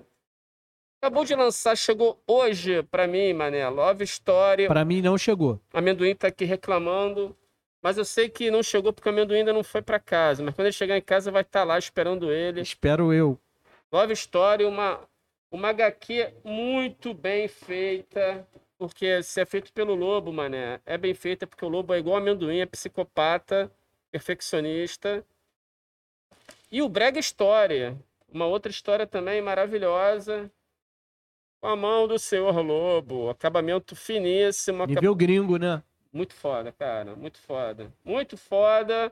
acabou 0.99 1.23
de 1.23 1.35
lançar, 1.35 1.77
chegou 1.77 2.19
hoje 2.25 2.81
para 2.81 3.05
mim, 3.05 3.31
Mané. 3.31 3.69
Love 3.69 4.03
Story. 4.05 4.65
Pra 4.67 4.83
mim 4.83 5.03
não 5.03 5.19
chegou. 5.19 5.61
Amendoim 5.71 6.15
tá 6.15 6.27
aqui 6.27 6.43
reclamando. 6.43 7.37
Mas 7.79 7.95
eu 7.95 8.03
sei 8.03 8.27
que 8.27 8.49
não 8.49 8.63
chegou 8.63 8.91
porque 8.91 9.07
o 9.07 9.11
amendoim 9.11 9.41
ainda 9.41 9.53
não 9.53 9.63
foi 9.63 9.83
para 9.83 9.99
casa. 9.99 10.41
Mas 10.41 10.55
quando 10.55 10.65
ele 10.65 10.71
chegar 10.71 10.97
em 10.97 11.01
casa, 11.01 11.29
vai 11.29 11.43
estar 11.43 11.63
lá 11.63 11.77
esperando 11.77 12.31
ele. 12.31 12.59
Espero 12.59 13.13
eu. 13.13 13.39
Love 13.91 14.13
Story, 14.13 14.65
uma, 14.65 14.99
uma 15.51 15.69
HQ 15.69 16.33
muito 16.43 17.13
bem 17.13 17.47
feita, 17.47 18.47
porque 18.79 19.21
se 19.21 19.39
é 19.39 19.45
feito 19.45 19.71
pelo 19.71 19.93
Lobo, 19.93 20.33
mané, 20.33 20.81
é 20.87 20.97
bem 20.97 21.13
feita 21.13 21.45
porque 21.45 21.63
o 21.63 21.69
Lobo 21.69 21.93
é 21.93 21.99
igual 21.99 22.17
amendoim, 22.17 22.61
é 22.61 22.65
psicopata, 22.65 23.71
perfeccionista. 24.11 25.23
E 26.71 26.81
o 26.81 26.89
Brega 26.89 27.19
Story, 27.19 27.95
uma 28.31 28.45
outra 28.45 28.69
história 28.71 29.05
também 29.07 29.41
maravilhosa, 29.41 30.51
com 31.61 31.67
a 31.67 31.75
mão 31.75 32.07
do 32.07 32.19
senhor 32.19 32.55
Lobo, 32.61 33.29
acabamento 33.29 33.95
finíssimo, 33.95 34.83
acab- 34.83 34.95
Nível 34.95 35.15
gringo, 35.15 35.57
né? 35.57 35.81
muito 36.13 36.33
foda, 36.33 36.71
cara. 36.71 37.15
Muito 37.15 37.39
foda. 37.39 37.91
Muito 38.03 38.37
foda. 38.37 39.11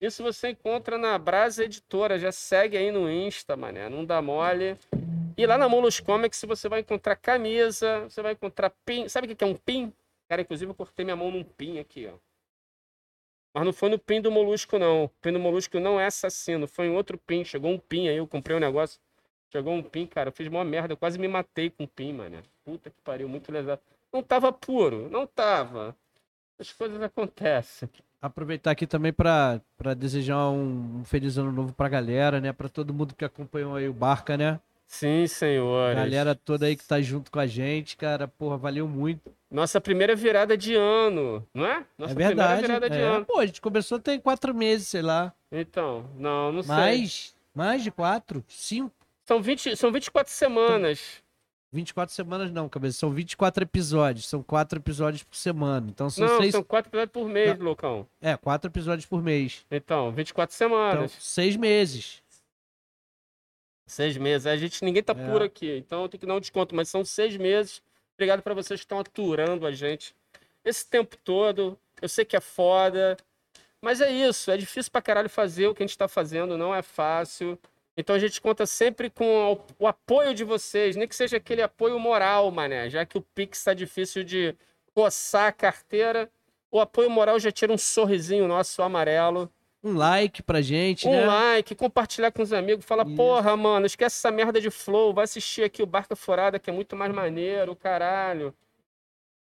Isso 0.00 0.22
você 0.22 0.48
encontra 0.50 0.98
na 0.98 1.16
Brasa 1.16 1.64
Editora. 1.64 2.18
Já 2.18 2.32
segue 2.32 2.76
aí 2.76 2.90
no 2.90 3.08
Insta, 3.10 3.56
mané. 3.56 3.88
Não 3.88 4.04
dá 4.04 4.20
mole. 4.20 4.76
E 5.36 5.46
lá 5.46 5.56
na 5.56 5.68
Molos 5.68 6.00
Comics 6.00 6.42
você 6.46 6.68
vai 6.68 6.80
encontrar 6.80 7.14
camisa, 7.16 8.00
você 8.08 8.20
vai 8.20 8.32
encontrar 8.32 8.70
pin. 8.84 9.08
Sabe 9.08 9.26
o 9.26 9.28
que 9.28 9.36
que 9.36 9.44
é 9.44 9.46
um 9.46 9.54
pin? 9.54 9.92
Cara, 10.28 10.42
inclusive 10.42 10.68
eu 10.70 10.74
cortei 10.74 11.04
minha 11.04 11.16
mão 11.16 11.30
num 11.30 11.44
pin 11.44 11.78
aqui, 11.78 12.08
ó. 12.12 12.16
Mas 13.54 13.64
não 13.64 13.72
foi 13.72 13.90
no 13.90 13.98
pin 13.98 14.20
do 14.20 14.30
Molusco, 14.30 14.78
não. 14.78 15.04
O 15.04 15.08
pin 15.20 15.32
do 15.32 15.38
Molusco 15.38 15.78
não 15.78 16.00
é 16.00 16.06
assassino. 16.06 16.66
Foi 16.66 16.86
em 16.86 16.90
outro 16.90 17.18
pin. 17.18 17.44
Chegou 17.44 17.70
um 17.70 17.78
pin 17.78 18.08
aí, 18.08 18.16
eu 18.16 18.26
comprei 18.26 18.56
um 18.56 18.60
negócio. 18.60 18.98
Chegou 19.50 19.74
um 19.74 19.82
pin, 19.82 20.06
cara. 20.06 20.28
Eu 20.28 20.32
fiz 20.32 20.48
uma 20.48 20.64
merda. 20.64 20.94
Eu 20.94 20.96
quase 20.96 21.18
me 21.18 21.28
matei 21.28 21.68
com 21.68 21.84
um 21.84 21.86
pin, 21.86 22.12
mané. 22.14 22.42
Puta 22.64 22.88
que 22.88 22.96
pariu, 23.04 23.28
muito 23.28 23.52
lesado. 23.52 23.80
Não 24.12 24.22
tava 24.22 24.50
puro. 24.52 25.08
Não 25.10 25.26
tava. 25.26 25.94
As 26.58 26.72
coisas 26.72 27.00
acontecem. 27.02 27.90
Aproveitar 28.20 28.70
aqui 28.70 28.86
também 28.86 29.12
pra 29.12 29.60
desejar 29.96 30.48
um, 30.48 31.00
um 31.00 31.04
feliz 31.04 31.36
ano 31.36 31.50
novo 31.52 31.72
pra 31.72 31.88
galera, 31.88 32.40
né? 32.40 32.52
Pra 32.52 32.68
todo 32.68 32.94
mundo 32.94 33.14
que 33.14 33.24
acompanhou 33.24 33.74
aí 33.74 33.88
o 33.88 33.92
Barca, 33.92 34.36
né? 34.36 34.60
Sim, 34.92 35.26
senhores. 35.26 35.96
Galera 35.96 36.34
toda 36.34 36.66
aí 36.66 36.76
que 36.76 36.84
tá 36.86 37.00
junto 37.00 37.30
com 37.30 37.38
a 37.40 37.46
gente, 37.46 37.96
cara, 37.96 38.28
porra, 38.28 38.58
valeu 38.58 38.86
muito. 38.86 39.32
Nossa 39.50 39.80
primeira 39.80 40.14
virada 40.14 40.54
de 40.54 40.74
ano, 40.74 41.44
não 41.54 41.64
é? 41.64 41.86
Nossa 41.96 42.12
é 42.12 42.14
verdade. 42.14 42.60
primeira 42.60 42.80
virada 42.80 42.90
de 42.90 42.98
é. 42.98 43.02
ano. 43.02 43.24
Pô, 43.24 43.38
a 43.38 43.46
gente 43.46 43.60
começou 43.62 43.98
tem 43.98 44.20
quatro 44.20 44.54
meses, 44.54 44.86
sei 44.88 45.00
lá. 45.00 45.32
Então, 45.50 46.04
não, 46.18 46.52
não 46.52 46.62
sei. 46.62 46.74
Mais, 46.74 47.34
mais 47.54 47.82
de 47.82 47.90
quatro, 47.90 48.44
cinco, 48.46 48.92
São, 49.24 49.40
20, 49.40 49.76
são 49.76 49.90
24 49.90 50.30
semanas. 50.30 51.22
24 51.72 52.14
semanas 52.14 52.52
não, 52.52 52.68
cabeça. 52.68 52.98
São 52.98 53.10
24 53.10 53.64
episódios. 53.64 54.28
São 54.28 54.42
quatro 54.42 54.78
episódios 54.78 55.22
por 55.22 55.36
semana. 55.36 55.86
Então 55.88 56.10
são 56.10 56.28
não, 56.28 56.38
seis. 56.38 56.52
são 56.52 56.62
4 56.62 56.90
episódios 56.90 57.12
por 57.12 57.28
mês, 57.30 57.58
loucão. 57.58 58.06
É, 58.20 58.36
quatro 58.36 58.70
episódios 58.70 59.06
por 59.06 59.22
mês. 59.22 59.64
Então, 59.70 60.12
24 60.12 60.54
Então, 60.54 60.68
semanas. 60.68 61.16
seis 61.18 61.56
meses. 61.56 62.22
Seis 63.92 64.16
meses. 64.16 64.46
A 64.46 64.56
gente, 64.56 64.82
ninguém 64.82 65.02
tá 65.02 65.12
É. 65.12 65.30
puro 65.30 65.44
aqui, 65.44 65.76
então 65.76 66.02
eu 66.02 66.08
tenho 66.08 66.20
que 66.20 66.26
dar 66.26 66.34
um 66.34 66.40
desconto, 66.40 66.74
mas 66.74 66.88
são 66.88 67.04
seis 67.04 67.36
meses. 67.36 67.82
Obrigado 68.14 68.40
pra 68.40 68.54
vocês 68.54 68.80
que 68.80 68.84
estão 68.86 68.98
aturando 68.98 69.66
a 69.66 69.72
gente 69.72 70.14
esse 70.64 70.88
tempo 70.88 71.14
todo. 71.22 71.78
Eu 72.00 72.08
sei 72.08 72.24
que 72.24 72.34
é 72.34 72.40
foda, 72.40 73.18
mas 73.82 74.00
é 74.00 74.10
isso. 74.10 74.50
É 74.50 74.56
difícil 74.56 74.90
pra 74.90 75.02
caralho 75.02 75.28
fazer 75.28 75.66
o 75.66 75.74
que 75.74 75.82
a 75.82 75.86
gente 75.86 75.98
tá 75.98 76.08
fazendo, 76.08 76.56
não 76.56 76.74
é 76.74 76.80
fácil. 76.80 77.58
Então 77.94 78.16
a 78.16 78.18
gente 78.18 78.40
conta 78.40 78.64
sempre 78.64 79.10
com 79.10 79.52
o, 79.52 79.84
o 79.84 79.86
apoio 79.86 80.32
de 80.32 80.42
vocês, 80.42 80.96
nem 80.96 81.06
que 81.06 81.14
seja 81.14 81.36
aquele 81.36 81.60
apoio 81.60 81.98
moral, 81.98 82.50
mané, 82.50 82.88
já 82.88 83.04
que 83.04 83.18
o 83.18 83.22
Pix 83.34 83.62
tá 83.62 83.74
difícil 83.74 84.24
de 84.24 84.56
coçar 84.94 85.48
a 85.48 85.52
carteira. 85.52 86.30
O 86.70 86.80
apoio 86.80 87.10
moral 87.10 87.38
já 87.38 87.52
tira 87.52 87.70
um 87.70 87.76
sorrisinho 87.76 88.48
nosso 88.48 88.82
amarelo. 88.82 89.52
Um 89.84 89.96
like 89.96 90.42
pra 90.42 90.60
gente, 90.60 91.08
Um 91.08 91.10
né? 91.12 91.26
like, 91.26 91.74
compartilhar 91.74 92.30
com 92.30 92.40
os 92.42 92.52
amigos, 92.52 92.84
fala, 92.84 93.04
Isso. 93.04 93.16
porra, 93.16 93.56
mano, 93.56 93.84
esquece 93.84 94.16
essa 94.16 94.30
merda 94.30 94.60
de 94.60 94.70
flow, 94.70 95.12
vai 95.12 95.24
assistir 95.24 95.64
aqui 95.64 95.82
o 95.82 95.86
Barca 95.86 96.14
Furada, 96.14 96.58
que 96.58 96.70
é 96.70 96.72
muito 96.72 96.94
mais 96.94 97.12
maneiro, 97.12 97.74
caralho. 97.74 98.54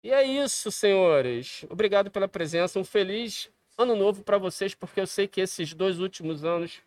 E 0.05 0.13
é 0.13 0.23
isso, 0.23 0.71
senhores. 0.71 1.65
Obrigado 1.71 2.11
pela 2.11 2.27
presença. 2.29 2.79
Um 2.79 2.85
feliz 2.85 3.49
ano 3.79 3.95
novo 3.97 4.23
pra 4.23 4.39
vocês, 4.39 4.75
porque 4.75 5.01
eu 5.01 5.07
sei 5.07 5.27
que 5.29 5.41
esses 5.41 5.75
dois 5.75 5.99
últimos 6.01 6.45
anos 6.45 6.81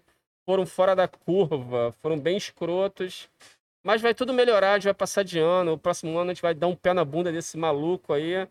foram 0.45 0.66
fora 0.66 0.95
da 0.95 1.07
curva, 1.07 1.94
foram 2.02 2.20
bem 2.20 2.38
escrotos. 2.38 3.30
Mas 3.84 4.02
vai 4.02 4.14
tudo 4.14 4.34
melhorar, 4.34 4.72
a 4.72 4.76
gente 4.76 4.86
vai 4.86 4.94
passar 4.94 5.24
de 5.24 5.40
ano. 5.40 5.74
O 5.74 5.78
próximo 5.78 6.18
ano 6.18 6.32
a 6.32 6.34
gente 6.34 6.41
vai 6.41 6.53
dar 6.53 6.68
um 6.68 6.76
pé 6.76 6.94
na 6.94 7.06
bunda 7.06 7.32
desse 7.32 7.57
maluco 7.57 8.14
aí, 8.14 8.48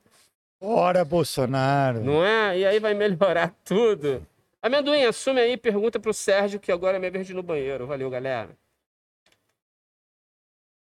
Ora, 0.61 1.05
Bolsonaro. 1.05 2.03
não 2.03 2.25
é? 2.25 2.59
E 2.59 2.65
aí 2.65 2.79
vai 2.81 2.95
melhorar 2.95 3.55
tudo. 3.65 4.27
Amendoim, 4.65 5.05
assume 5.05 5.41
aí, 5.43 5.59
pergunta 5.59 6.01
pro 6.01 6.15
Sérgio, 6.15 6.59
que 6.59 6.73
agora 6.73 6.97
é 6.97 6.99
minha 6.99 7.11
vez 7.11 7.27
de 7.27 7.35
ir 7.35 7.37
no 7.37 7.43
banheiro. 7.43 7.87
Valeu, 7.87 8.09
galera. 8.09 8.57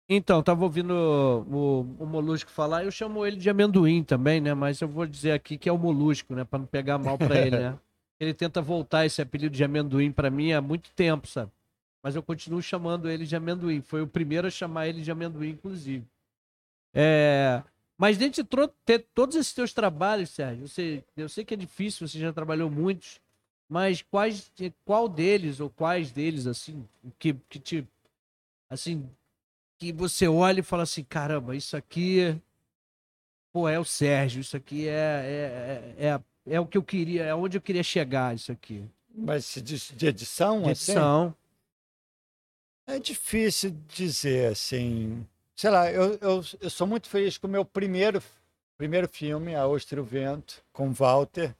Então, 0.08 0.42
tava 0.42 0.64
ouvindo 0.64 0.90
o, 0.94 1.80
o 2.02 2.06
Molusco 2.06 2.50
falar, 2.50 2.84
eu 2.84 2.90
chamo 2.90 3.26
ele 3.26 3.36
de 3.36 3.50
amendoim 3.50 4.02
também, 4.02 4.40
né? 4.40 4.54
Mas 4.54 4.80
eu 4.80 4.88
vou 4.88 5.06
dizer 5.06 5.32
aqui 5.32 5.58
que 5.58 5.68
é 5.68 5.72
o 5.72 5.76
Molusco, 5.76 6.34
né? 6.34 6.44
Pra 6.44 6.58
não 6.58 6.66
pegar 6.66 6.96
mal 6.96 7.18
pra 7.18 7.38
ele, 7.38 7.58
né? 7.58 7.78
Ele 8.20 8.32
tenta 8.32 8.62
voltar 8.62 9.04
esse 9.04 9.20
apelido 9.20 9.54
de 9.54 9.64
amendoim 9.64 10.12
pra 10.12 10.30
mim 10.30 10.52
há 10.52 10.60
muito 10.62 10.88
tempo, 10.92 11.26
sabe? 11.26 11.50
Mas 12.00 12.14
eu 12.14 12.22
continuo 12.22 12.62
chamando 12.62 13.10
ele 13.10 13.26
de 13.26 13.34
amendoim. 13.34 13.82
Foi 13.82 14.02
o 14.02 14.06
primeiro 14.06 14.46
a 14.46 14.50
chamar 14.50 14.86
ele 14.86 15.02
de 15.02 15.10
amendoim, 15.10 15.50
inclusive. 15.50 16.06
É... 16.94 17.60
Mas 17.98 18.16
dentre 18.16 18.44
tro- 18.44 18.68
ter 18.84 19.00
todos 19.12 19.34
esses 19.34 19.52
teus 19.52 19.72
trabalhos, 19.74 20.30
Sérgio, 20.30 20.68
você, 20.68 21.02
eu 21.16 21.28
sei 21.28 21.44
que 21.44 21.54
é 21.54 21.56
difícil, 21.56 22.06
você 22.06 22.18
já 22.20 22.32
trabalhou 22.32 22.70
muitos, 22.70 23.20
mas 23.68 24.02
quais, 24.02 24.52
qual 24.84 25.08
deles 25.08 25.60
ou 25.60 25.70
quais 25.70 26.10
deles, 26.10 26.46
assim, 26.46 26.86
que, 27.18 27.34
que 27.48 27.58
te, 27.58 27.88
assim, 28.68 29.08
que 29.78 29.92
você 29.92 30.28
olha 30.28 30.60
e 30.60 30.62
fala 30.62 30.82
assim, 30.82 31.02
caramba, 31.04 31.56
isso 31.56 31.76
aqui, 31.76 32.40
pô, 33.52 33.68
é 33.68 33.78
o 33.78 33.84
Sérgio, 33.84 34.40
isso 34.40 34.56
aqui 34.56 34.88
é, 34.88 34.92
é, 34.92 35.94
é, 35.98 36.06
é, 36.08 36.20
é 36.54 36.60
o 36.60 36.66
que 36.66 36.78
eu 36.78 36.82
queria, 36.82 37.24
é 37.24 37.34
onde 37.34 37.56
eu 37.56 37.62
queria 37.62 37.82
chegar, 37.82 38.34
isso 38.34 38.52
aqui. 38.52 38.84
Mas 39.14 39.54
de, 39.54 39.94
de 39.94 40.06
edição, 40.06 40.62
De 40.62 40.70
assim, 40.70 40.92
edição. 40.92 41.34
é 42.86 42.98
difícil 42.98 43.70
dizer, 43.88 44.52
assim. 44.52 45.26
Sei 45.54 45.70
lá, 45.70 45.90
eu, 45.90 46.18
eu, 46.20 46.44
eu 46.60 46.70
sou 46.70 46.86
muito 46.86 47.08
feliz 47.08 47.38
com 47.38 47.46
o 47.46 47.50
meu 47.50 47.64
primeiro, 47.64 48.20
primeiro 48.76 49.08
filme, 49.08 49.54
A 49.54 49.66
Ostra 49.66 49.98
e 49.98 50.02
o 50.02 50.04
Vento, 50.04 50.64
com 50.72 50.92
Walter. 50.92 51.54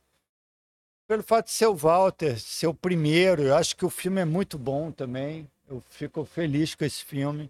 Pelo 1.15 1.23
fato 1.23 1.47
de 1.47 1.53
ser 1.53 1.67
o 1.67 1.77
Walter, 1.77 2.41
ser 2.41 2.67
o 2.67 2.75
primeiro, 2.75 3.41
eu 3.45 3.55
acho 3.55 3.77
que 3.77 3.85
o 3.85 3.89
filme 3.89 4.21
é 4.21 4.25
muito 4.25 4.59
bom 4.59 4.91
também. 4.91 5.49
Eu 5.69 5.81
fico 5.89 6.25
feliz 6.25 6.75
com 6.75 6.85
esse 6.85 7.05
filme. 7.05 7.49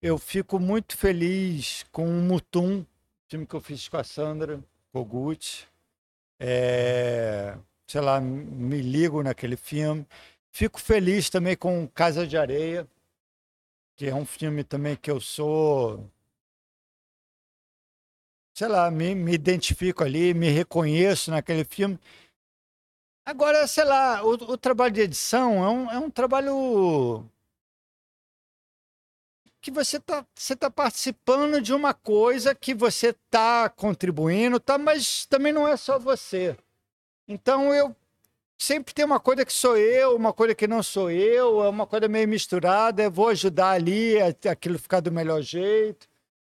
Eu 0.00 0.16
fico 0.16 0.58
muito 0.58 0.96
feliz 0.96 1.84
com 1.92 2.08
o 2.08 2.22
Mutum, 2.22 2.82
filme 3.28 3.46
que 3.46 3.52
eu 3.54 3.60
fiz 3.60 3.86
com 3.86 3.98
a 3.98 4.02
Sandra 4.02 4.64
Kogut. 4.90 5.68
É, 6.40 7.54
sei 7.86 8.00
lá, 8.00 8.18
me 8.18 8.80
ligo 8.80 9.22
naquele 9.22 9.58
filme. 9.58 10.06
Fico 10.50 10.80
feliz 10.80 11.28
também 11.28 11.54
com 11.54 11.86
Casa 11.88 12.26
de 12.26 12.38
Areia, 12.38 12.88
que 13.94 14.06
é 14.06 14.14
um 14.14 14.24
filme 14.24 14.64
também 14.64 14.96
que 14.96 15.10
eu 15.10 15.20
sou. 15.20 16.10
Sei 18.54 18.68
lá, 18.68 18.90
me, 18.90 19.14
me 19.14 19.34
identifico 19.34 20.02
ali, 20.02 20.32
me 20.32 20.48
reconheço 20.48 21.30
naquele 21.30 21.64
filme. 21.64 21.98
Agora, 23.26 23.66
sei 23.66 23.84
lá, 23.84 24.22
o, 24.24 24.32
o 24.32 24.58
trabalho 24.58 24.92
de 24.92 25.00
edição 25.00 25.64
é 25.64 25.68
um, 25.68 25.90
é 25.92 25.98
um 25.98 26.10
trabalho 26.10 27.28
que 29.60 29.70
você 29.70 29.96
está 29.96 30.26
você 30.34 30.54
tá 30.54 30.70
participando 30.70 31.60
de 31.60 31.72
uma 31.72 31.94
coisa 31.94 32.54
que 32.54 32.74
você 32.74 33.08
está 33.08 33.68
contribuindo, 33.70 34.60
tá, 34.60 34.76
mas 34.76 35.24
também 35.26 35.52
não 35.52 35.66
é 35.66 35.76
só 35.76 35.98
você. 35.98 36.56
Então 37.26 37.74
eu 37.74 37.96
sempre 38.58 38.94
tem 38.94 39.04
uma 39.04 39.20
coisa 39.20 39.44
que 39.44 39.52
sou 39.52 39.76
eu, 39.76 40.16
uma 40.16 40.32
coisa 40.32 40.54
que 40.54 40.66
não 40.66 40.82
sou 40.82 41.10
eu, 41.10 41.62
é 41.64 41.68
uma 41.68 41.86
coisa 41.86 42.08
meio 42.08 42.28
misturada, 42.28 43.02
eu 43.04 43.10
vou 43.10 43.28
ajudar 43.28 43.70
ali 43.70 44.16
aquilo 44.50 44.78
ficar 44.78 45.00
do 45.00 45.12
melhor 45.12 45.40
jeito. 45.42 46.06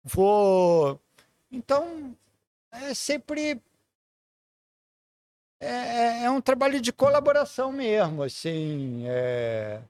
Vou. 0.03 0.99
Então, 1.51 2.15
é 2.71 2.93
sempre. 2.93 3.59
É, 5.59 5.67
é- 5.67 6.23
é 6.25 6.31
um 6.31 6.41
trabalho 6.41 6.79
de 6.81 6.91
colaboração 6.93 7.71
mesmo, 7.71 8.23
assim. 8.23 9.03
é. 9.07 9.81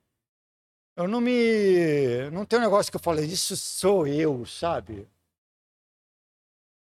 Eu 0.95 1.07
não 1.07 1.21
me. 1.21 2.29
Não 2.31 2.45
tem 2.45 2.59
um 2.59 2.61
negócio 2.61 2.91
que 2.91 2.97
eu 2.97 3.01
falo, 3.01 3.19
isso 3.21 3.55
sou 3.57 4.07
eu, 4.07 4.45
sabe? 4.45 5.07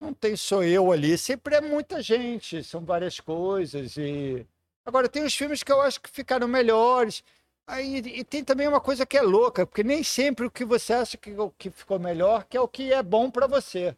Não 0.00 0.12
tem 0.12 0.36
sou 0.36 0.62
eu 0.64 0.90
ali. 0.92 1.16
Sempre 1.16 1.56
é 1.56 1.60
muita 1.60 2.02
gente, 2.02 2.62
são 2.64 2.84
várias 2.84 3.20
coisas. 3.20 3.96
E 3.96 4.46
agora 4.84 5.08
tem 5.08 5.24
os 5.24 5.34
filmes 5.34 5.62
que 5.62 5.72
eu 5.72 5.80
acho 5.80 6.00
que 6.00 6.10
ficaram 6.10 6.48
melhores. 6.48 7.22
Aí 7.66 7.96
e 7.98 8.24
tem 8.24 8.44
também 8.44 8.66
uma 8.68 8.80
coisa 8.80 9.06
que 9.06 9.16
é 9.16 9.22
louca, 9.22 9.64
porque 9.66 9.84
nem 9.84 10.02
sempre 10.02 10.46
o 10.46 10.50
que 10.50 10.64
você 10.64 10.92
acha 10.94 11.16
que, 11.16 11.30
que 11.56 11.70
ficou 11.70 11.98
melhor 11.98 12.44
que 12.44 12.56
é 12.56 12.60
o 12.60 12.68
que 12.68 12.92
é 12.92 13.02
bom 13.02 13.30
para 13.30 13.46
você. 13.46 13.96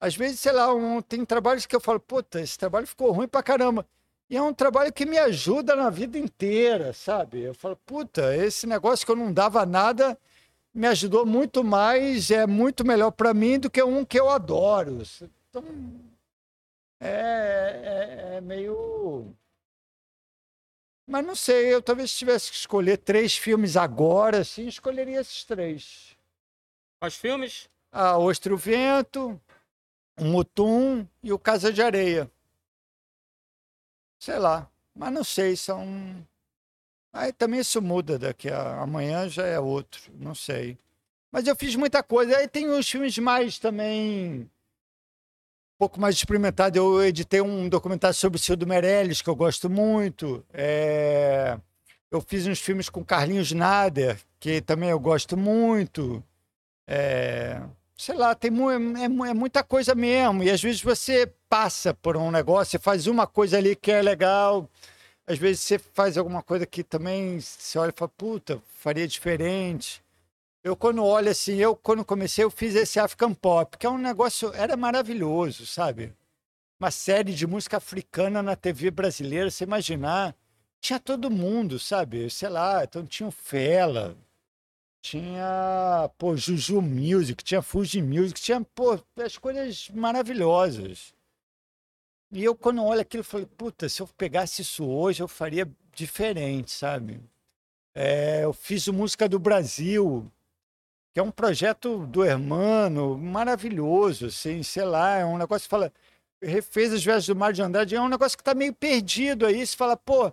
Às 0.00 0.14
vezes, 0.16 0.40
sei 0.40 0.52
lá, 0.52 0.72
um- 0.72 1.02
tem 1.02 1.24
trabalhos 1.24 1.66
que 1.66 1.74
eu 1.74 1.80
falo, 1.80 1.98
puta, 2.00 2.40
esse 2.40 2.56
trabalho 2.58 2.86
ficou 2.86 3.10
ruim 3.12 3.26
pra 3.28 3.42
caramba. 3.42 3.86
E 4.30 4.36
é 4.36 4.42
um 4.42 4.52
trabalho 4.54 4.92
que 4.92 5.06
me 5.06 5.18
ajuda 5.18 5.74
na 5.74 5.90
vida 5.90 6.18
inteira, 6.18 6.92
sabe? 6.92 7.40
Eu 7.40 7.54
falo, 7.54 7.76
puta, 7.86 8.36
esse 8.36 8.66
negócio 8.66 9.04
que 9.04 9.10
eu 9.12 9.16
não 9.16 9.32
dava 9.32 9.64
nada 9.64 10.18
me 10.74 10.86
ajudou 10.86 11.26
muito 11.26 11.64
mais, 11.64 12.30
é 12.30 12.46
muito 12.46 12.84
melhor 12.84 13.10
para 13.10 13.34
mim 13.34 13.58
do 13.58 13.70
que 13.70 13.82
um 13.82 14.04
que 14.04 14.20
eu 14.20 14.28
adoro. 14.28 15.02
Então, 15.50 15.64
é, 17.00 18.34
é, 18.34 18.36
é 18.36 18.40
meio. 18.40 19.34
Mas 21.06 21.24
não 21.24 21.34
sei, 21.34 21.72
eu 21.72 21.80
talvez 21.80 22.14
tivesse 22.14 22.50
que 22.50 22.56
escolher 22.56 22.98
três 22.98 23.36
filmes 23.36 23.76
agora, 23.76 24.40
assim, 24.40 24.66
escolheria 24.68 25.20
esses 25.20 25.42
três. 25.42 26.16
Os 27.02 27.16
filmes? 27.16 27.68
A 27.90 28.18
Ostra 28.18 28.52
e 28.52 28.54
o 28.54 28.58
Vento, 28.58 29.40
o 30.18 30.24
Mutum 30.24 31.06
e 31.22 31.32
o 31.32 31.38
Casa 31.38 31.72
de 31.72 31.82
Areia. 31.82 32.30
Sei 34.18 34.38
lá, 34.38 34.68
mas 34.94 35.12
não 35.12 35.24
sei, 35.24 35.56
são. 35.56 35.86
Aí 37.12 37.32
também 37.32 37.60
isso 37.60 37.80
muda 37.80 38.18
daqui 38.18 38.48
a 38.50 38.80
amanhã 38.82 39.28
já 39.28 39.46
é 39.46 39.58
outro, 39.58 40.12
não 40.14 40.34
sei. 40.34 40.78
Mas 41.30 41.46
eu 41.46 41.56
fiz 41.56 41.74
muita 41.76 42.02
coisa. 42.02 42.36
Aí 42.36 42.48
tem 42.48 42.68
os 42.70 42.88
filmes 42.88 43.16
mais 43.18 43.58
também. 43.58 44.42
Um 44.42 45.78
pouco 45.78 46.00
mais 46.00 46.16
experimentados. 46.16 46.76
Eu 46.76 47.02
editei 47.04 47.40
um 47.40 47.68
documentário 47.68 48.16
sobre 48.16 48.38
o 48.38 48.42
Cildo 48.42 48.66
Meirelles, 48.66 49.22
que 49.22 49.30
eu 49.30 49.36
gosto 49.36 49.70
muito. 49.70 50.44
É, 50.52 51.58
Eu 52.10 52.20
fiz 52.20 52.46
uns 52.46 52.60
filmes 52.60 52.88
com 52.88 53.04
Carlinhos 53.04 53.52
Nader, 53.52 54.18
que 54.40 54.60
também 54.62 54.90
eu 54.90 54.98
gosto 55.00 55.36
muito. 55.36 56.24
É, 56.86 57.62
Sei 58.00 58.14
lá, 58.14 58.34
tem 58.34 58.50
mu- 58.50 58.70
é, 58.70 58.78
mu- 58.78 59.24
é 59.26 59.34
muita 59.34 59.62
coisa 59.64 59.94
mesmo. 59.94 60.42
E 60.42 60.50
às 60.50 60.62
vezes 60.62 60.80
você 60.82 61.26
passa 61.48 61.92
por 61.92 62.16
um 62.16 62.30
negócio, 62.30 62.70
você 62.72 62.78
faz 62.78 63.06
uma 63.08 63.26
coisa 63.26 63.58
ali 63.58 63.74
que 63.74 63.90
é 63.90 64.00
legal. 64.00 64.68
Às 65.26 65.38
vezes 65.38 65.62
você 65.62 65.78
faz 65.78 66.16
alguma 66.16 66.42
coisa 66.42 66.66
que 66.66 66.84
também 66.84 67.40
você 67.40 67.78
olha 67.78 67.90
e 67.90 67.98
fala, 67.98 68.08
puta, 68.16 68.62
faria 68.76 69.06
diferente. 69.08 70.02
Eu, 70.64 70.76
quando 70.76 71.04
olho 71.04 71.30
assim, 71.30 71.56
eu, 71.56 71.76
quando 71.76 72.04
comecei, 72.04 72.44
eu 72.44 72.50
fiz 72.50 72.74
esse 72.76 73.00
African 73.00 73.34
Pop, 73.34 73.76
que 73.78 73.86
é 73.86 73.90
um 73.90 73.98
negócio, 73.98 74.52
era 74.54 74.76
maravilhoso, 74.76 75.66
sabe? 75.66 76.12
Uma 76.80 76.90
série 76.90 77.34
de 77.34 77.46
música 77.46 77.78
africana 77.78 78.42
na 78.42 78.56
TV 78.56 78.90
brasileira, 78.90 79.50
você 79.50 79.64
imaginar, 79.64 80.34
tinha 80.80 81.00
todo 81.00 81.30
mundo, 81.30 81.78
sabe? 81.78 82.30
Sei 82.30 82.48
lá, 82.48 82.84
então 82.84 83.06
tinha 83.06 83.28
o 83.28 83.32
Fela, 83.32 84.16
tinha, 85.00 86.10
pô, 86.18 86.36
Juju 86.36 86.82
Music, 86.82 87.42
tinha 87.42 87.62
Fuji 87.62 88.02
Music, 88.02 88.40
tinha, 88.40 88.60
pô, 88.74 88.98
as 89.16 89.38
coisas 89.38 89.88
maravilhosas. 89.90 91.14
E 92.30 92.44
eu, 92.44 92.54
quando 92.54 92.84
olho 92.84 93.00
aquilo, 93.00 93.24
falei, 93.24 93.46
puta, 93.46 93.88
se 93.88 94.02
eu 94.02 94.06
pegasse 94.08 94.62
isso 94.62 94.84
hoje, 94.86 95.22
eu 95.22 95.28
faria 95.28 95.70
diferente, 95.94 96.70
sabe? 96.70 97.20
É, 97.94 98.44
eu 98.44 98.52
fiz 98.52 98.86
o 98.86 98.92
Música 98.92 99.28
do 99.28 99.38
Brasil, 99.38 100.30
que 101.12 101.20
é 101.20 101.22
um 101.22 101.30
projeto 101.30 102.06
do 102.06 102.24
Hermano, 102.24 103.16
maravilhoso, 103.18 104.26
assim, 104.26 104.62
sei 104.62 104.84
lá, 104.84 105.16
é 105.18 105.24
um 105.24 105.38
negócio 105.38 105.66
que 105.66 105.70
fala, 105.70 105.92
refez 106.42 106.92
as 106.92 107.02
viagens 107.02 107.26
do 107.26 107.36
Mário 107.36 107.56
de 107.56 107.62
Andrade, 107.62 107.96
é 107.96 108.00
um 108.00 108.08
negócio 108.08 108.36
que 108.36 108.44
tá 108.44 108.54
meio 108.54 108.74
perdido 108.74 109.46
aí, 109.46 109.66
você 109.66 109.76
fala, 109.76 109.96
pô, 109.96 110.32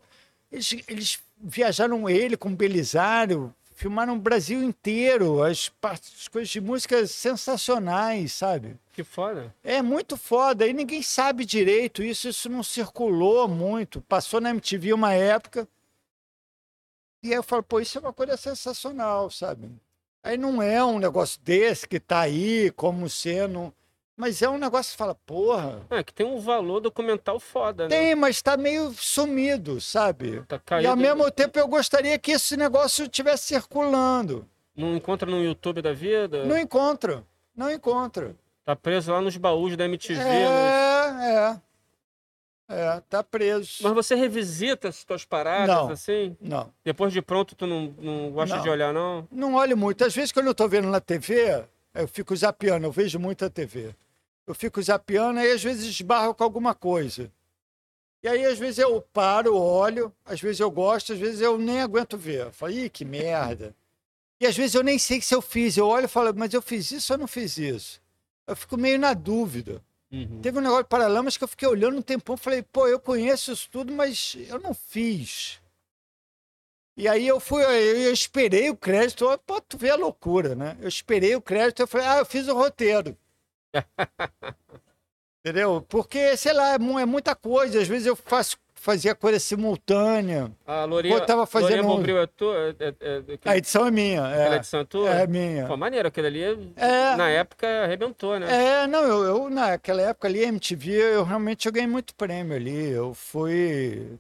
eles, 0.52 0.76
eles 0.88 1.20
viajaram 1.38 2.10
ele 2.10 2.36
com 2.38 2.56
Belisário, 2.56 3.54
filmaram 3.76 4.14
o 4.14 4.20
Brasil 4.20 4.64
inteiro, 4.64 5.44
as, 5.44 5.72
as 5.84 6.28
coisas 6.28 6.50
de 6.50 6.62
música 6.62 7.06
sensacionais, 7.06 8.32
sabe? 8.32 8.78
Que 8.94 9.04
foda. 9.04 9.54
É 9.64 9.82
muito 9.82 10.18
foda, 10.18 10.66
e 10.66 10.74
ninguém 10.74 11.04
sabe 11.04 11.46
direito 11.46 12.02
isso, 12.02 12.30
isso 12.30 12.50
não 12.50 12.64
circulou 12.64 13.48
muito. 13.48 14.02
Passou 14.02 14.40
na 14.42 14.50
MTV 14.50 14.94
uma 14.94 15.14
época, 15.14 15.68
e 17.22 17.30
aí 17.30 17.36
eu 17.36 17.44
falo, 17.44 17.64
pô, 17.64 17.80
isso 17.80 17.98
é 17.98 18.02
uma 18.02 18.14
coisa 18.14 18.38
sensacional, 18.38 19.30
sabe? 19.30 19.70
Aí 20.24 20.38
não 20.38 20.62
é 20.62 20.84
um 20.84 20.98
negócio 20.98 21.40
desse 21.42 21.88
que 21.88 22.00
tá 22.00 22.22
aí 22.22 22.72
como 22.72 23.10
sendo. 23.10 23.74
Mas 24.18 24.42
é 24.42 24.50
um 24.50 24.58
negócio 24.58 24.92
que 24.94 24.98
fala, 24.98 25.14
porra, 25.26 25.82
É, 25.90 26.02
que 26.02 26.14
tem 26.14 26.26
um 26.26 26.40
valor 26.40 26.80
documental 26.80 27.38
foda, 27.40 27.84
né? 27.84 27.90
tem, 27.90 28.16
mas 28.16 28.42
tá 28.42 28.56
meio 28.56 28.94
sumido, 28.94 29.82
sabe? 29.82 30.42
Tá 30.48 30.56
E 30.56 30.60
caído. 30.60 30.90
ao 30.90 30.96
mesmo 30.96 31.30
tempo 31.30 31.60
eu 31.60 31.68
gostaria 31.68 32.18
que 32.18 32.32
esse 32.32 32.56
negócio 32.56 33.04
estivesse 33.04 33.48
circulando. 33.48 34.48
Não 34.76 34.96
encontra 34.96 35.30
no 35.30 35.42
YouTube 35.44 35.82
da 35.82 35.92
vida? 35.94 36.46
Não 36.46 36.58
encontro, 36.58 37.26
não 37.56 37.70
encontro. 37.70 38.38
Tá 38.64 38.76
preso 38.76 39.12
lá 39.12 39.20
nos 39.22 39.36
baús 39.38 39.76
da 39.76 39.84
MTV. 39.86 40.24
nos- 40.24 40.30
É, 40.32 41.60
é. 41.60 41.62
É, 42.68 43.02
tá 43.10 43.22
preso. 43.24 43.84
Mas 43.84 43.94
você 43.94 44.16
revisita 44.16 44.88
as 44.88 45.04
tuas 45.04 45.24
paradas, 45.24 45.68
Não. 45.68 45.90
assim? 45.92 46.36
Não. 46.42 46.72
Depois 46.84 47.14
de 47.14 47.22
pronto, 47.22 47.54
tu 47.56 47.68
não, 47.68 47.94
não 48.00 48.32
gosta 48.32 48.56
Não. 48.56 48.64
de 48.64 48.70
olhar, 48.70 48.92
não? 48.94 49.28
Não 49.32 49.54
olho 49.54 49.78
muito. 49.78 50.04
Às 50.04 50.16
vezes, 50.16 50.32
quando 50.32 50.48
eu 50.48 50.56
tô 50.56 50.68
vendo 50.68 50.88
na 50.90 51.00
TV, 51.00 51.64
eu 51.94 52.08
fico 52.08 52.36
zapeando, 52.36 52.88
eu 52.88 52.92
vejo 52.92 53.20
muita 53.20 53.52
TV. 53.52 53.94
Eu 54.48 54.54
fico 54.54 54.82
zapeando 54.82 55.40
e 55.40 55.52
às 55.52 55.64
vezes 55.64 55.86
esbarro 55.86 56.34
com 56.36 56.44
alguma 56.44 56.76
coisa. 56.76 57.32
E 58.24 58.28
aí, 58.28 58.46
às 58.46 58.58
vezes, 58.58 58.80
eu 58.80 59.02
paro, 59.02 59.56
olho, 59.56 60.12
às 60.26 60.42
vezes 60.42 60.60
eu 60.60 60.72
gosto, 60.72 61.14
às 61.14 61.20
vezes 61.20 61.42
eu 61.42 61.58
nem 61.58 61.82
aguento 61.82 62.18
ver. 62.18 62.48
Eu 62.48 62.52
falo, 62.52 62.72
ih, 62.72 62.90
que 62.90 63.06
merda. 63.06 63.76
E 64.40 64.46
às 64.48 64.58
vezes 64.58 64.76
eu 64.76 64.84
nem 64.84 64.98
sei 64.98 65.22
se 65.22 65.34
eu 65.34 65.42
fiz. 65.42 65.78
Eu 65.78 65.88
olho 65.88 66.06
e 66.06 66.10
falo, 66.10 66.34
mas 66.36 66.54
eu 66.54 66.62
fiz 66.62 66.92
isso 66.92 67.14
ou 67.14 67.20
não 67.20 67.28
fiz 67.28 67.58
isso? 67.58 68.02
Eu 68.48 68.56
fico 68.56 68.78
meio 68.78 69.00
na 69.00 69.14
dúvida. 69.14 69.82
Uhum. 70.12 70.42
Teve 70.42 70.58
um 70.58 70.62
negócio 70.62 70.84
de 70.84 70.90
Paralamas 70.90 71.38
que 71.38 71.44
eu 71.44 71.48
fiquei 71.48 71.68
olhando 71.68 71.98
um 71.98 72.02
tempão, 72.02 72.38
falei, 72.38 72.62
pô, 72.62 72.88
eu 72.88 73.00
conheço 73.00 73.52
isso 73.52 73.70
tudo, 73.70 73.94
mas 73.94 74.36
eu 74.48 74.60
não 74.60 74.74
fiz. 74.74 75.60
E 76.98 77.08
aí 77.08 77.28
eu 77.28 77.40
fui, 77.40 77.64
eu, 77.64 78.14
esperei 78.14 78.70
o 78.70 78.78
crédito, 78.78 79.26
pô, 79.46 79.60
tu 79.60 79.78
vê 79.78 79.90
a 79.90 79.96
loucura, 79.96 80.56
né? 80.56 80.78
Eu 80.80 80.88
esperei 80.88 81.36
o 81.36 81.42
crédito, 81.42 81.82
eu 81.82 81.88
falei, 81.88 82.08
ah, 82.08 82.18
eu 82.20 82.26
fiz 82.26 82.48
o 82.48 82.56
roteiro. 82.56 83.18
Entendeu? 85.46 85.80
Porque, 85.88 86.36
sei 86.38 86.54
lá, 86.54 86.72
é, 86.72 86.76
é 86.76 87.06
muita 87.06 87.36
coisa. 87.36 87.80
Às 87.80 87.88
vezes 87.88 88.08
eu 88.08 88.16
faço, 88.16 88.58
fazia 88.74 89.14
coisa 89.14 89.40
simultânea. 89.40 90.52
A 90.66 90.86
Lourinha, 90.86 91.20
Pô, 91.20 91.26
tava 91.26 91.46
fazendo 91.46 91.84
Bombril 91.84 92.18
é? 92.18 92.24
É, 92.24 92.28
é, 92.80 92.94
é, 93.00 93.24
A 93.46 93.56
edição 93.56 93.86
é 93.86 93.92
minha. 93.92 94.26
aquela 94.28 94.56
É, 94.56 94.58
edição 94.58 94.80
é 94.80 94.86
tua? 94.86 95.10
é 95.12 95.28
minha. 95.28 95.68
Pô, 95.68 95.78
maneiro, 95.78 96.08
aquele 96.08 96.28
ali, 96.28 96.74
É. 96.76 97.16
na 97.16 97.30
época, 97.30 97.68
arrebentou, 97.84 98.40
né? 98.40 98.48
É, 98.84 98.88
não, 98.88 99.04
eu, 99.04 99.24
eu 99.24 99.50
naquela 99.52 100.02
época 100.02 100.28
ali, 100.28 100.42
MTV, 100.44 100.92
eu 100.92 101.24
realmente 101.24 101.68
eu 101.68 101.72
ganhei 101.72 101.88
muito 101.88 102.16
prêmio 102.16 102.56
ali. 102.56 102.90
Eu 102.90 103.14
fui. 103.14 104.18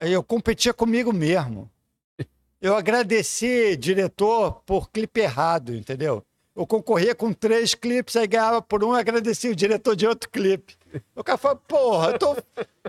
Eu 0.00 0.22
competia 0.22 0.74
comigo 0.74 1.12
mesmo. 1.14 1.70
Eu 2.60 2.76
agradeci 2.76 3.74
diretor 3.74 4.60
por 4.66 4.90
clipe 4.90 5.20
errado, 5.20 5.74
entendeu? 5.74 6.22
Eu 6.60 6.66
concorria 6.66 7.14
com 7.14 7.32
três 7.32 7.74
clipes, 7.74 8.16
aí 8.16 8.26
ganhava 8.26 8.60
por 8.60 8.84
um, 8.84 8.92
agradecia 8.92 9.50
o 9.50 9.54
diretor 9.56 9.96
de 9.96 10.06
outro 10.06 10.28
clipe. 10.28 10.76
O 11.16 11.24
cara 11.24 11.38
fala, 11.38 11.56
porra, 11.56 12.18
tu, 12.18 12.36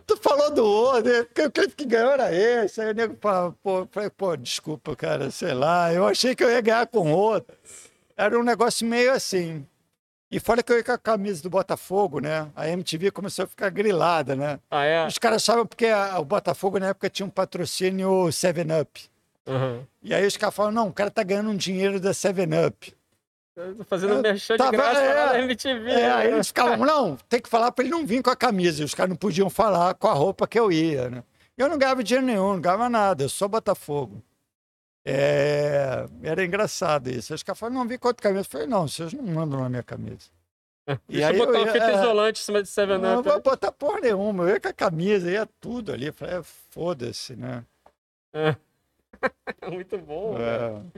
tu 0.06 0.18
falou 0.18 0.52
do 0.52 0.65
outro, 0.65 1.10
né? 1.10 1.23
porque 1.23 1.41
o 1.43 1.49
clipe 1.52 1.76
que 1.76 1.85
ganhou 1.85 2.11
era 2.11 2.34
esse. 2.35 2.81
Aí 2.81 2.91
o 2.91 2.93
nego 2.93 3.15
fala, 3.22 3.56
pô, 3.64 3.88
falei, 3.89 4.10
pô, 4.10 4.35
desculpa, 4.35 4.93
cara, 4.93 5.31
sei 5.31 5.53
lá, 5.53 5.93
eu 5.93 6.06
achei 6.06 6.35
que 6.35 6.43
eu 6.43 6.49
ia 6.52 6.60
ganhar 6.60 6.85
com 6.88 7.14
outro. 7.14 7.56
Era 8.18 8.38
um 8.38 8.43
negócio 8.43 8.85
meio 8.85 9.14
assim. 9.14 9.65
E 10.30 10.38
fora 10.38 10.61
que 10.61 10.69
eu 10.73 10.77
ia 10.77 10.84
com 10.84 10.91
a 10.91 10.98
camisa 10.98 11.41
do 11.41 11.49
Botafogo, 11.49 12.19
né? 12.19 12.49
A 12.53 12.68
MTV 12.68 13.10
começou 13.11 13.43
a 13.45 13.48
ficar 13.48 13.69
grilada, 13.69 14.35
né? 14.35 14.60
Ah, 14.69 14.84
é? 14.84 15.07
Os 15.07 15.18
caras 15.18 15.43
achavam 15.43 15.65
porque 15.65 15.85
a- 15.88 16.19
o 16.19 16.26
Botafogo 16.26 16.77
na 16.77 16.88
época 16.88 17.10
tinha 17.10 17.26
um 17.26 17.30
patrocínio 17.30 18.27
7-Up. 18.34 19.10
Uhum. 19.48 19.84
E 20.03 20.14
aí 20.14 20.26
os 20.27 20.35
caras 20.35 20.56
falam, 20.56 20.72
não, 20.73 20.88
o 20.89 20.93
cara 20.93 21.10
tá 21.10 21.23
ganhando 21.23 21.52
um 21.52 21.56
dinheiro 21.56 22.02
da 22.02 22.11
7-Up. 22.14 22.93
Fazendo 23.86 24.14
Eu 24.14 24.22
merchan 24.22 24.53
de 24.53 24.57
tava- 24.60 24.72
graça 24.72 24.99
é. 25.02 25.26
na 25.34 25.40
MTV. 25.40 25.90
É, 25.91 25.95
né? 25.95 26.14
aí 26.14 26.32
eles 26.32 26.48
ficavam, 26.48 26.86
não, 26.86 27.18
tem 27.28 27.41
que 27.41 27.49
falar 27.49 27.72
pra 27.72 27.84
ele 27.84 27.91
não 27.91 28.06
vir 28.06 28.23
com 28.23 28.30
a 28.30 28.36
camisa. 28.36 28.82
E 28.82 28.86
Os 28.86 28.94
caras 28.95 29.10
não 29.10 29.18
podiam 29.18 29.49
falar 29.49 29.94
com 29.95 30.07
a 30.07 30.14
roupa 30.14 30.48
que 30.48 30.57
eu 30.60 30.72
ia, 30.72 31.10
né? 31.10 31.23
Eu 31.57 31.68
não 31.68 31.78
ganhava 31.78 32.03
dinheiro 32.03 32.26
nenhum, 32.26 32.53
não 32.53 32.61
ganhava 32.61 32.90
nada, 32.90 33.23
eu 33.23 33.30
só 33.30 33.48
Botafogo. 33.48 34.23
É, 35.06 36.06
Era 36.23 36.45
engraçado 36.45 37.10
isso. 37.10 37.34
Os 37.34 37.44
caras 37.44 37.60
falaram, 37.60 37.80
não, 37.80 37.88
vim 37.88 37.98
com 37.98 38.07
outra 38.07 38.23
camisa. 38.23 38.41
Eu 38.41 38.49
falei, 38.49 38.68
não, 38.68 38.88
vocês 38.88 39.11
não 39.14 39.23
mandam 39.23 39.60
na 39.60 39.69
minha 39.69 39.84
camisa. 39.84 40.30
E 40.88 41.14
Deixa 41.14 41.28
aí 41.30 41.38
eu 41.38 41.45
botar 41.45 41.60
eu 41.60 41.64
uma 41.65 41.72
fita 41.73 41.86
é. 41.91 41.95
isolante 41.95 42.41
em 42.41 42.44
cima 42.45 42.64
de 42.64 42.69
Seven 42.69 42.98
Não, 42.98 43.15
não 43.15 43.23
vou 43.23 43.41
botar 43.41 43.72
porra 43.72 43.99
nenhuma. 43.99 44.44
Eu 44.45 44.49
ia 44.49 44.60
com 44.60 44.68
a 44.68 44.73
camisa, 44.73 45.30
ia 45.30 45.48
tudo 45.60 45.91
ali. 45.91 46.07
Eu 46.07 46.14
falei, 46.14 46.38
é, 46.38 46.41
foda-se, 46.69 47.36
né? 47.36 47.64
Muito 49.72 49.98
bom. 49.98 50.36
velho. 50.38 50.91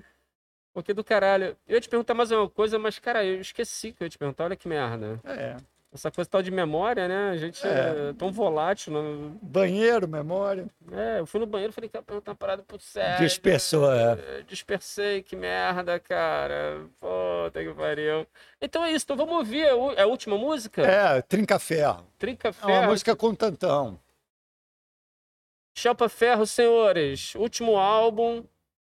É. 0.73 0.75
Porque 0.75 0.93
do 0.93 1.03
caralho. 1.03 1.55
Eu 1.67 1.75
ia 1.75 1.81
te 1.81 1.87
perguntar 1.89 2.13
mais 2.13 2.31
uma 2.31 2.49
coisa, 2.49 2.79
mas, 2.79 2.97
cara, 2.99 3.23
eu 3.23 3.39
esqueci 3.39 3.91
que 3.91 4.03
eu 4.03 4.05
ia 4.05 4.09
te 4.09 4.17
perguntar. 4.17 4.45
Olha 4.45 4.55
que 4.55 4.67
merda. 4.67 5.19
É. 5.23 5.55
Essa 5.93 6.09
coisa 6.09 6.27
tal 6.27 6.41
de 6.41 6.49
memória, 6.49 7.07
né? 7.07 7.29
A 7.29 7.37
gente 7.37 7.63
é, 7.67 8.09
É. 8.09 8.13
tão 8.17 8.31
volátil. 8.31 8.91
Não... 8.91 9.37
Banheiro, 9.43 10.07
memória. 10.07 10.65
É, 10.91 11.19
eu 11.19 11.25
fui 11.27 11.39
no 11.39 11.45
banheiro 11.45 11.71
e 11.71 11.73
falei, 11.75 11.87
cara, 11.87 12.03
perguntar 12.03 12.31
uma 12.31 12.35
parada 12.35 12.63
pro 12.63 12.79
Sérgio. 12.79 13.27
Dispersou, 13.27 13.93
é. 13.93 14.41
Dispersei, 14.47 15.21
que 15.21 15.35
merda, 15.35 15.99
cara. 15.99 16.87
Puta 16.99 17.63
que 17.63 17.71
pariu. 17.75 18.25
Então 18.59 18.83
é 18.83 18.91
isso, 18.91 19.05
então 19.05 19.15
vamos 19.15 19.35
ouvir 19.35 19.67
a, 19.67 20.01
a 20.01 20.07
última 20.07 20.35
música? 20.35 20.81
É, 20.81 21.21
Trinca 21.21 21.59
Ferro. 21.59 22.03
Trinca 22.17 22.47
É 22.47 22.51
uma 22.65 22.67
Ferro. 22.79 22.89
música 22.89 23.15
com 23.15 23.35
tantão. 23.35 23.99
Chapa 25.75 26.09
Ferro, 26.09 26.45
senhores. 26.47 27.35
Último 27.35 27.77
álbum, 27.77 28.43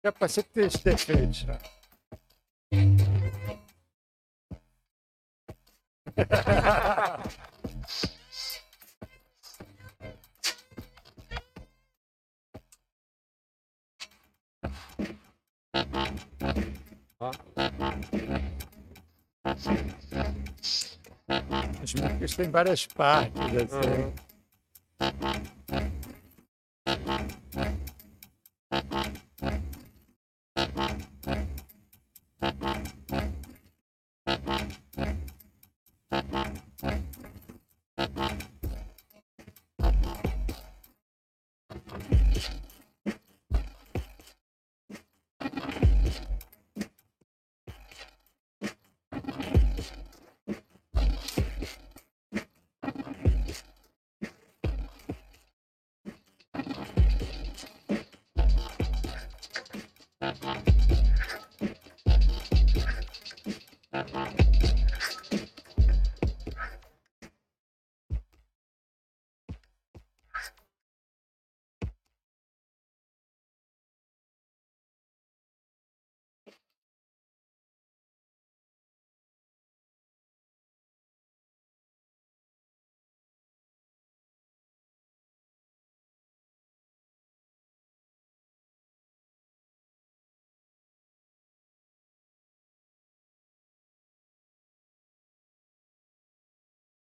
Capacete 0.03 0.49
desse 0.53 0.83
defeito. 0.83 1.47
Tem 22.35 22.49
várias 22.49 22.87
partes 22.87 23.39
assim. 23.41 23.89
Uhum. 23.89 24.13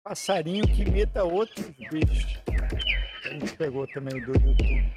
Passarinho 0.07 0.65
que 0.69 0.83
imita 0.83 1.25
outros 1.25 1.67
bichos. 1.91 2.39
A 3.25 3.29
gente 3.29 3.57
pegou 3.57 3.89
também 3.89 4.21
do 4.21 4.35
YouTube. 4.35 4.93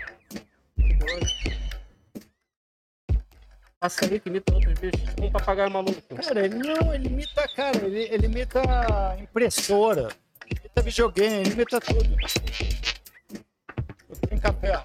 Passarinho 3.79 4.21
que 4.21 4.29
imita 4.29 4.53
outros 4.53 4.79
bichos. 4.79 5.01
Um 5.19 5.31
papagaio 5.31 5.71
maluco. 5.71 5.99
Cara, 6.15 6.45
ele 6.45 6.59
não, 6.59 6.93
ele 6.93 7.07
imita, 7.07 7.47
cara, 7.55 7.83
ele, 7.87 8.01
ele 8.01 8.27
imita 8.27 8.61
impressora, 9.19 10.09
imita 10.45 10.81
videogame, 10.83 11.37
ele 11.37 11.53
imita 11.53 11.81
tudo. 11.81 12.15
Eu 14.09 14.15
tenho 14.29 14.39
café. 14.39 14.83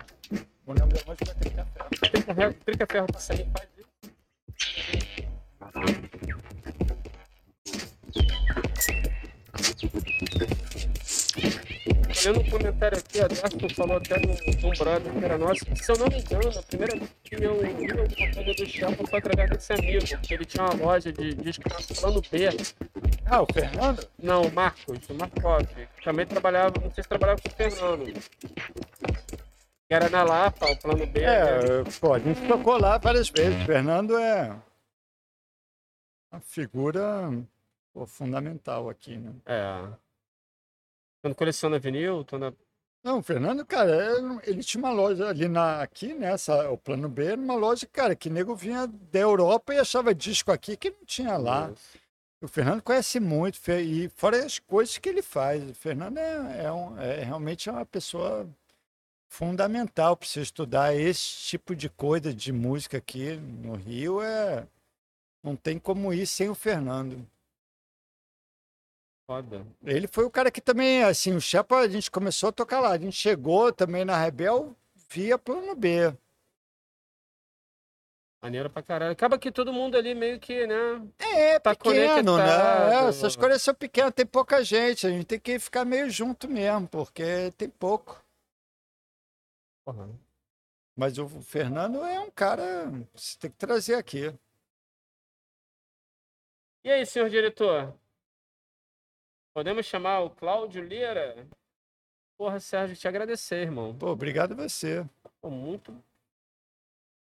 O 0.66 0.72
nome 0.72 0.94
da 0.94 1.04
música 1.04 1.30
é 1.30 1.34
Tem 1.34 1.52
Café. 1.52 1.84
Trica 2.10 2.34
ferro, 2.34 2.54
trica 2.64 2.86
ferro 2.90 3.06
passarinho 3.12 3.52
faz 3.52 3.68
isso. 3.76 3.90
Olhando 12.26 12.40
um 12.40 12.50
comentário 12.50 12.98
aqui, 12.98 13.20
a 13.20 13.26
Darko 13.28 13.74
falou 13.74 13.96
até 13.96 14.18
no, 14.18 14.28
num 14.62 14.70
brother 14.70 15.12
que 15.12 15.24
era 15.24 15.36
nosso. 15.36 15.64
Se 15.76 15.92
eu 15.92 15.98
não 15.98 16.06
me 16.06 16.20
engano, 16.20 16.58
a 16.58 16.62
primeira 16.62 16.96
vez 16.96 17.10
que 17.22 17.34
eu 17.34 17.40
vi 17.40 17.90
alguma 17.90 18.34
coisa 18.34 18.54
do 18.54 18.66
Shelton 18.66 19.06
foi 19.06 19.18
através 19.18 19.50
desse 19.50 19.72
amigo, 19.72 20.04
que 20.22 20.34
ele 20.34 20.44
tinha 20.44 20.64
uma 20.64 20.74
loja 20.74 21.12
de 21.12 21.34
disco 21.34 21.64
plano 22.00 22.22
B. 22.30 22.48
Ah, 23.26 23.42
o 23.42 23.46
Fernando? 23.52 24.08
Não, 24.22 24.42
o 24.42 24.52
Marcos, 24.52 24.84
o 24.88 24.94
que 24.94 26.02
Também 26.04 26.26
trabalhava, 26.26 26.80
não 26.80 26.90
sei 26.92 27.02
se 27.02 27.08
trabalhava 27.08 27.40
com 27.42 27.48
o 27.48 27.52
Fernando. 27.52 28.12
Era 29.90 30.08
na 30.08 30.22
Lapa, 30.22 30.66
o 30.66 30.76
plano 30.76 31.06
B. 31.06 31.20
né? 31.20 31.26
É, 31.26 31.84
pô, 32.00 32.14
a 32.14 32.18
gente 32.18 32.40
tocou 32.46 32.78
lá 32.78 32.96
várias 32.98 33.28
vezes. 33.28 33.60
O 33.62 33.66
Fernando 33.66 34.16
é 34.16 34.56
uma 36.32 36.40
figura 36.40 37.30
pô, 37.94 38.04
fundamental 38.06 38.90
aqui, 38.90 39.16
né? 39.16 39.32
É. 39.46 39.88
Quando 41.22 41.34
coleciona 41.36 41.78
vinil, 41.78 42.24
tô 42.24 42.36
na... 42.38 42.52
Não, 43.02 43.18
o 43.18 43.22
Fernando, 43.22 43.64
cara, 43.64 43.90
é- 43.90 44.50
ele 44.50 44.62
tinha 44.62 44.82
uma 44.82 44.92
loja 44.92 45.28
ali 45.28 45.46
na, 45.46 45.80
aqui, 45.82 46.12
nessa, 46.12 46.70
o 46.70 46.76
plano 46.76 47.08
B, 47.08 47.24
era 47.26 47.40
uma 47.40 47.54
loja, 47.54 47.86
cara, 47.86 48.16
que 48.16 48.28
nego 48.28 48.54
vinha 48.56 48.86
da 48.86 49.18
Europa 49.20 49.74
e 49.74 49.78
achava 49.78 50.14
disco 50.14 50.50
aqui 50.50 50.76
que 50.76 50.90
não 50.90 51.04
tinha 51.06 51.36
lá. 51.36 51.72
O 52.42 52.48
Fernando 52.48 52.82
conhece 52.82 53.20
muito, 53.20 53.58
e 53.70 54.08
fora 54.10 54.44
as 54.44 54.58
coisas 54.58 54.98
que 54.98 55.08
ele 55.08 55.22
faz. 55.22 55.62
O 55.70 55.74
Fernando 55.74 56.18
é, 56.18 56.64
é, 56.64 56.72
um- 56.72 56.98
é 56.98 57.22
realmente 57.22 57.68
é 57.68 57.72
uma 57.72 57.86
pessoa 57.86 58.46
fundamental 59.28 60.16
para 60.16 60.28
você 60.28 60.40
estudar 60.40 60.94
esse 60.94 61.48
tipo 61.48 61.74
de 61.74 61.88
coisa 61.88 62.32
de 62.34 62.52
música 62.52 62.98
aqui 62.98 63.36
no 63.36 63.74
Rio. 63.74 64.20
É, 64.22 64.66
não 65.42 65.56
tem 65.56 65.78
como 65.78 66.12
ir 66.12 66.26
sem 66.26 66.48
o 66.48 66.54
Fernando. 66.54 67.26
Foda. 69.26 69.66
Ele 69.82 70.06
foi 70.06 70.24
o 70.24 70.30
cara 70.30 70.50
que 70.50 70.60
também, 70.60 71.02
assim, 71.02 71.34
o 71.34 71.40
Chapa, 71.40 71.78
a 71.78 71.88
gente 71.88 72.10
começou 72.10 72.50
a 72.50 72.52
tocar 72.52 72.80
lá. 72.80 72.90
A 72.90 72.98
gente 72.98 73.16
chegou 73.16 73.72
também 73.72 74.04
na 74.04 74.16
Rebel 74.16 74.76
via 75.08 75.38
plano 75.38 75.74
B. 75.74 76.14
Maneiro 78.42 78.68
pra 78.68 78.82
caralho. 78.82 79.12
Acaba 79.12 79.38
que 79.38 79.50
todo 79.50 79.72
mundo 79.72 79.96
ali 79.96 80.14
meio 80.14 80.38
que, 80.38 80.66
né? 80.66 80.74
É, 81.18 81.58
Tá 81.58 81.74
pequeno, 81.74 82.36
né? 82.36 82.44
É, 82.92 83.08
essas 83.08 83.34
coisas 83.34 83.62
são 83.62 83.74
pequenas, 83.74 84.12
tem 84.12 84.26
pouca 84.26 84.62
gente. 84.62 85.06
A 85.06 85.10
gente 85.10 85.24
tem 85.24 85.40
que 85.40 85.58
ficar 85.58 85.86
meio 85.86 86.10
junto 86.10 86.46
mesmo, 86.46 86.86
porque 86.86 87.50
tem 87.56 87.70
pouco. 87.70 88.22
Porra. 89.86 90.10
Mas 90.94 91.16
o 91.18 91.26
Fernando 91.26 92.04
é 92.04 92.20
um 92.20 92.30
cara 92.30 92.92
que 93.14 93.20
você 93.20 93.38
tem 93.38 93.50
que 93.50 93.56
trazer 93.56 93.94
aqui. 93.94 94.30
E 96.84 96.90
aí, 96.90 97.06
senhor 97.06 97.30
diretor? 97.30 97.98
Podemos 99.54 99.86
chamar 99.86 100.18
o 100.20 100.30
Cláudio 100.30 100.82
Lira? 100.82 101.46
Porra, 102.36 102.58
Sérgio, 102.58 102.96
te 102.96 103.06
agradecer, 103.06 103.62
irmão. 103.62 103.94
Pô, 103.94 104.08
obrigado 104.08 104.52
a 104.52 104.68
você. 104.68 105.06
Pô, 105.40 105.48
muito. 105.48 105.94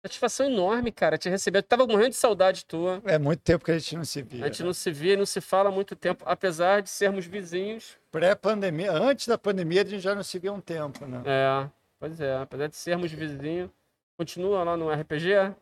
Satisfação 0.06 0.46
enorme, 0.46 0.92
cara, 0.92 1.18
te 1.18 1.28
receber. 1.28 1.58
Eu 1.58 1.64
tava 1.64 1.88
morrendo 1.88 2.12
de 2.12 2.16
saudade 2.16 2.64
tua. 2.66 3.02
É 3.04 3.18
muito 3.18 3.42
tempo 3.42 3.66
que 3.66 3.72
a 3.72 3.80
gente 3.80 3.96
não 3.98 4.06
se 4.06 4.22
via. 4.22 4.46
A 4.46 4.48
gente 4.48 4.64
não 4.64 4.74
se 4.74 4.92
vê, 4.92 5.18
não 5.18 5.26
se 5.26 5.42
fala 5.42 5.70
há 5.70 5.72
muito 5.72 5.96
tempo, 5.96 6.24
apesar 6.26 6.82
de 6.84 6.90
sermos 6.92 7.26
vizinhos. 7.26 7.98
Pré-pandemia, 8.12 8.92
antes 8.92 9.28
da 9.28 9.38
pandemia, 9.38 9.82
a 9.82 9.86
gente 9.86 10.00
já 10.00 10.14
não 10.14 10.24
se 10.24 10.38
via 10.38 10.54
um 10.54 10.62
tempo, 10.62 11.06
né? 11.08 11.24
É, 11.26 11.70
pois 12.00 12.22
é, 12.22 12.38
apesar 12.38 12.68
de 12.68 12.76
sermos 12.78 13.12
vizinhos. 13.12 13.72
Continua 14.18 14.64
lá 14.64 14.78
no 14.78 14.90
RPG? 14.92 15.56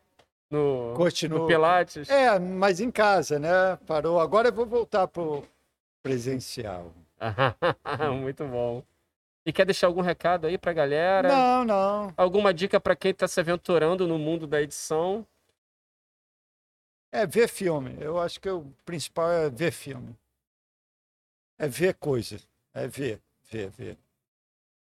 No, 0.52 0.94
Continua. 0.96 1.40
no 1.40 1.48
Pilates? 1.48 2.10
É, 2.10 2.38
mas 2.38 2.80
em 2.82 2.92
casa, 2.92 3.40
né? 3.40 3.78
Parou. 3.88 4.20
Agora 4.20 4.50
eu 4.50 4.54
vou 4.54 4.66
voltar 4.66 5.08
pro 5.08 5.44
presencial. 6.08 6.94
muito 8.22 8.46
bom. 8.46 8.84
E 9.46 9.54
quer 9.54 9.66
deixar 9.66 9.88
algum 9.88 10.02
recado 10.02 10.46
aí 10.48 10.58
pra 10.58 10.74
galera? 10.74 11.28
Não, 11.30 11.64
não. 11.66 12.14
Alguma 12.18 12.54
dica 12.54 12.80
pra 12.80 12.96
quem 12.96 13.14
tá 13.14 13.28
se 13.28 13.40
aventurando 13.40 14.06
no 14.08 14.18
mundo 14.18 14.46
da 14.46 14.62
edição? 14.62 15.26
É 17.12 17.26
ver 17.26 17.48
filme. 17.48 17.96
Eu 18.00 18.20
acho 18.20 18.40
que 18.42 18.50
o 18.50 18.66
principal 18.86 19.32
é 19.32 19.50
ver 19.50 19.72
filme. 19.72 20.16
É 21.58 21.68
ver 21.68 21.94
coisa. 21.96 22.38
É 22.74 22.88
ver, 22.88 23.22
ver, 23.50 23.70
ver. 23.70 23.98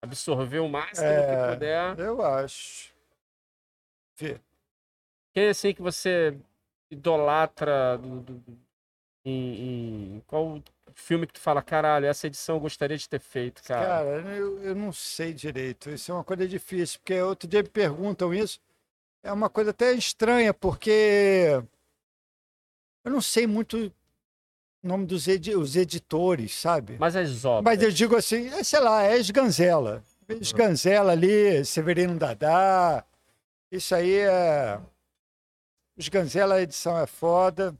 Absorver 0.02 0.60
o 0.60 0.68
máximo 0.68 1.06
É. 1.06 1.46
que 1.46 1.52
puder. 1.54 1.98
Eu 1.98 2.22
acho. 2.22 2.94
Ver. 4.16 4.40
Quem 5.32 5.48
assim 5.48 5.72
que 5.74 5.80
você 5.82 6.38
idolatra 6.90 7.96
do, 7.98 8.20
do- 8.20 8.34
do- 8.38 8.58
em, 9.24 10.16
em- 10.16 10.22
qual 10.26 10.62
filme 10.94 11.26
que 11.26 11.34
tu 11.34 11.40
fala, 11.40 11.62
caralho, 11.62 12.06
essa 12.06 12.26
edição 12.26 12.56
eu 12.56 12.60
gostaria 12.60 12.96
de 12.96 13.08
ter 13.08 13.20
feito, 13.20 13.62
cara? 13.62 13.86
Cara, 13.86 14.08
eu, 14.36 14.60
eu 14.62 14.74
não 14.74 14.92
sei 14.92 15.32
direito. 15.32 15.90
Isso 15.90 16.10
é 16.10 16.14
uma 16.14 16.24
coisa 16.24 16.46
difícil, 16.48 16.98
porque 17.00 17.20
outro 17.20 17.48
dia 17.48 17.62
me 17.62 17.68
perguntam 17.68 18.32
isso. 18.34 18.58
É 19.22 19.32
uma 19.32 19.48
coisa 19.50 19.70
até 19.70 19.92
estranha, 19.92 20.52
porque 20.54 21.62
eu 23.04 23.10
não 23.12 23.20
sei 23.20 23.46
muito 23.46 23.92
o 24.82 24.88
nome 24.88 25.06
dos 25.06 25.28
edi- 25.28 25.54
os 25.56 25.76
editores, 25.76 26.54
sabe? 26.54 26.96
Mas 26.98 27.14
as 27.16 27.44
obras. 27.44 27.64
Mas 27.76 27.82
eu 27.82 27.90
digo 27.92 28.16
assim, 28.16 28.48
é, 28.48 28.62
sei 28.64 28.80
lá, 28.80 29.04
é 29.04 29.18
Esganzela. 29.18 30.02
Esganzela 30.28 31.12
ali, 31.12 31.64
Severino 31.64 32.18
Dadá. 32.18 33.04
Isso 33.70 33.94
aí 33.94 34.14
é. 34.20 34.80
Esganzela, 35.96 36.54
a 36.56 36.62
edição 36.62 36.98
é 36.98 37.06
foda. 37.06 37.76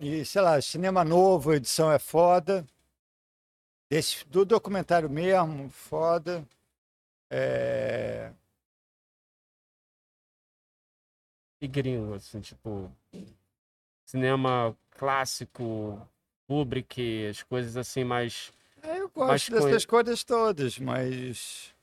E, 0.00 0.24
sei 0.24 0.40
lá, 0.42 0.60
Cinema 0.60 1.04
Novo, 1.04 1.52
edição 1.52 1.90
é 1.90 1.98
foda. 1.98 2.64
Esse, 3.90 4.24
do 4.26 4.44
documentário 4.44 5.08
mesmo, 5.10 5.70
foda. 5.70 6.46
É, 7.30 8.32
e 11.60 11.66
gringo, 11.66 12.14
assim, 12.14 12.40
tipo. 12.40 12.90
Cinema 14.06 14.76
clássico, 14.90 16.00
Kubrick, 16.46 17.26
as 17.26 17.42
coisas 17.42 17.76
assim 17.76 18.04
mais. 18.04 18.52
É, 18.82 19.00
Eu 19.00 19.08
gosto 19.10 19.50
com- 19.50 19.58
dessas 19.64 19.84
coisas 19.84 20.24
todas, 20.24 20.78
mas. 20.78 21.74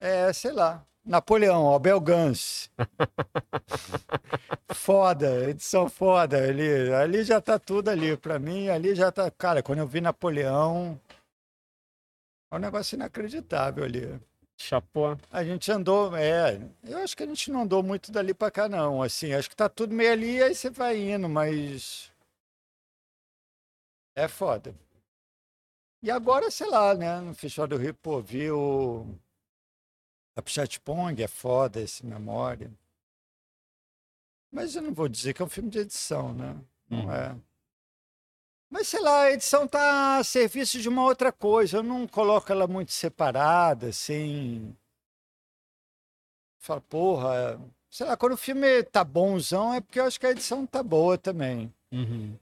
É, 0.00 0.32
sei 0.32 0.52
lá. 0.52 0.86
Napoleão, 1.04 1.74
Abel 1.74 2.00
Gans. 2.00 2.70
foda, 4.72 5.50
edição 5.50 5.88
foda. 5.88 6.38
Ali, 6.42 6.92
ali 6.92 7.24
já 7.24 7.40
tá 7.40 7.58
tudo 7.58 7.90
ali. 7.90 8.16
Pra 8.16 8.38
mim, 8.38 8.68
ali 8.68 8.94
já 8.94 9.12
tá. 9.12 9.30
Cara, 9.30 9.62
quando 9.62 9.80
eu 9.80 9.86
vi 9.86 10.00
Napoleão. 10.00 10.98
É 12.50 12.56
um 12.56 12.58
negócio 12.58 12.94
inacreditável 12.94 13.84
ali. 13.84 14.18
Chapó. 14.56 15.18
A 15.30 15.44
gente 15.44 15.70
andou, 15.72 16.16
é, 16.16 16.60
eu 16.84 16.98
acho 16.98 17.16
que 17.16 17.24
a 17.24 17.26
gente 17.26 17.50
não 17.50 17.62
andou 17.62 17.82
muito 17.82 18.12
dali 18.12 18.32
pra 18.32 18.50
cá, 18.50 18.68
não. 18.68 19.02
Assim, 19.02 19.32
acho 19.32 19.50
que 19.50 19.56
tá 19.56 19.68
tudo 19.68 19.94
meio 19.94 20.12
ali, 20.12 20.42
aí 20.42 20.54
você 20.54 20.70
vai 20.70 20.96
indo, 20.96 21.28
mas. 21.28 22.10
É 24.16 24.28
foda. 24.28 24.74
E 26.02 26.10
agora, 26.10 26.50
sei 26.50 26.68
lá, 26.68 26.94
né? 26.94 27.20
No 27.20 27.34
Festival 27.34 27.66
do 27.66 27.76
Rio, 27.76 27.94
pô, 27.94 28.20
vi 28.20 28.50
o. 28.50 29.06
A 30.36 30.42
Pong, 30.82 31.22
é 31.22 31.28
foda 31.28 31.80
esse 31.80 32.04
memória. 32.04 32.70
Mas 34.50 34.74
eu 34.74 34.82
não 34.82 34.92
vou 34.92 35.08
dizer 35.08 35.32
que 35.32 35.42
é 35.42 35.44
um 35.44 35.48
filme 35.48 35.70
de 35.70 35.80
edição, 35.80 36.32
né? 36.32 36.56
Não 36.88 37.06
Hum. 37.06 37.12
é. 37.12 37.36
Mas 38.70 38.88
sei 38.88 39.00
lá, 39.00 39.22
a 39.22 39.30
edição 39.32 39.68
tá 39.68 40.18
a 40.18 40.24
serviço 40.24 40.80
de 40.80 40.88
uma 40.88 41.04
outra 41.04 41.30
coisa. 41.30 41.76
Eu 41.78 41.82
não 41.82 42.06
coloco 42.08 42.50
ela 42.50 42.66
muito 42.66 42.92
separada, 42.92 43.88
assim. 43.88 44.76
Fala, 46.58 46.80
porra, 46.80 47.60
sei 47.90 48.06
lá, 48.06 48.16
quando 48.16 48.32
o 48.32 48.36
filme 48.36 48.82
tá 48.84 49.04
bonzão 49.04 49.74
é 49.74 49.80
porque 49.80 50.00
eu 50.00 50.04
acho 50.04 50.18
que 50.18 50.26
a 50.26 50.30
edição 50.30 50.66
tá 50.66 50.82
boa 50.82 51.16
também. 51.16 51.72
Uhum. 51.92 52.36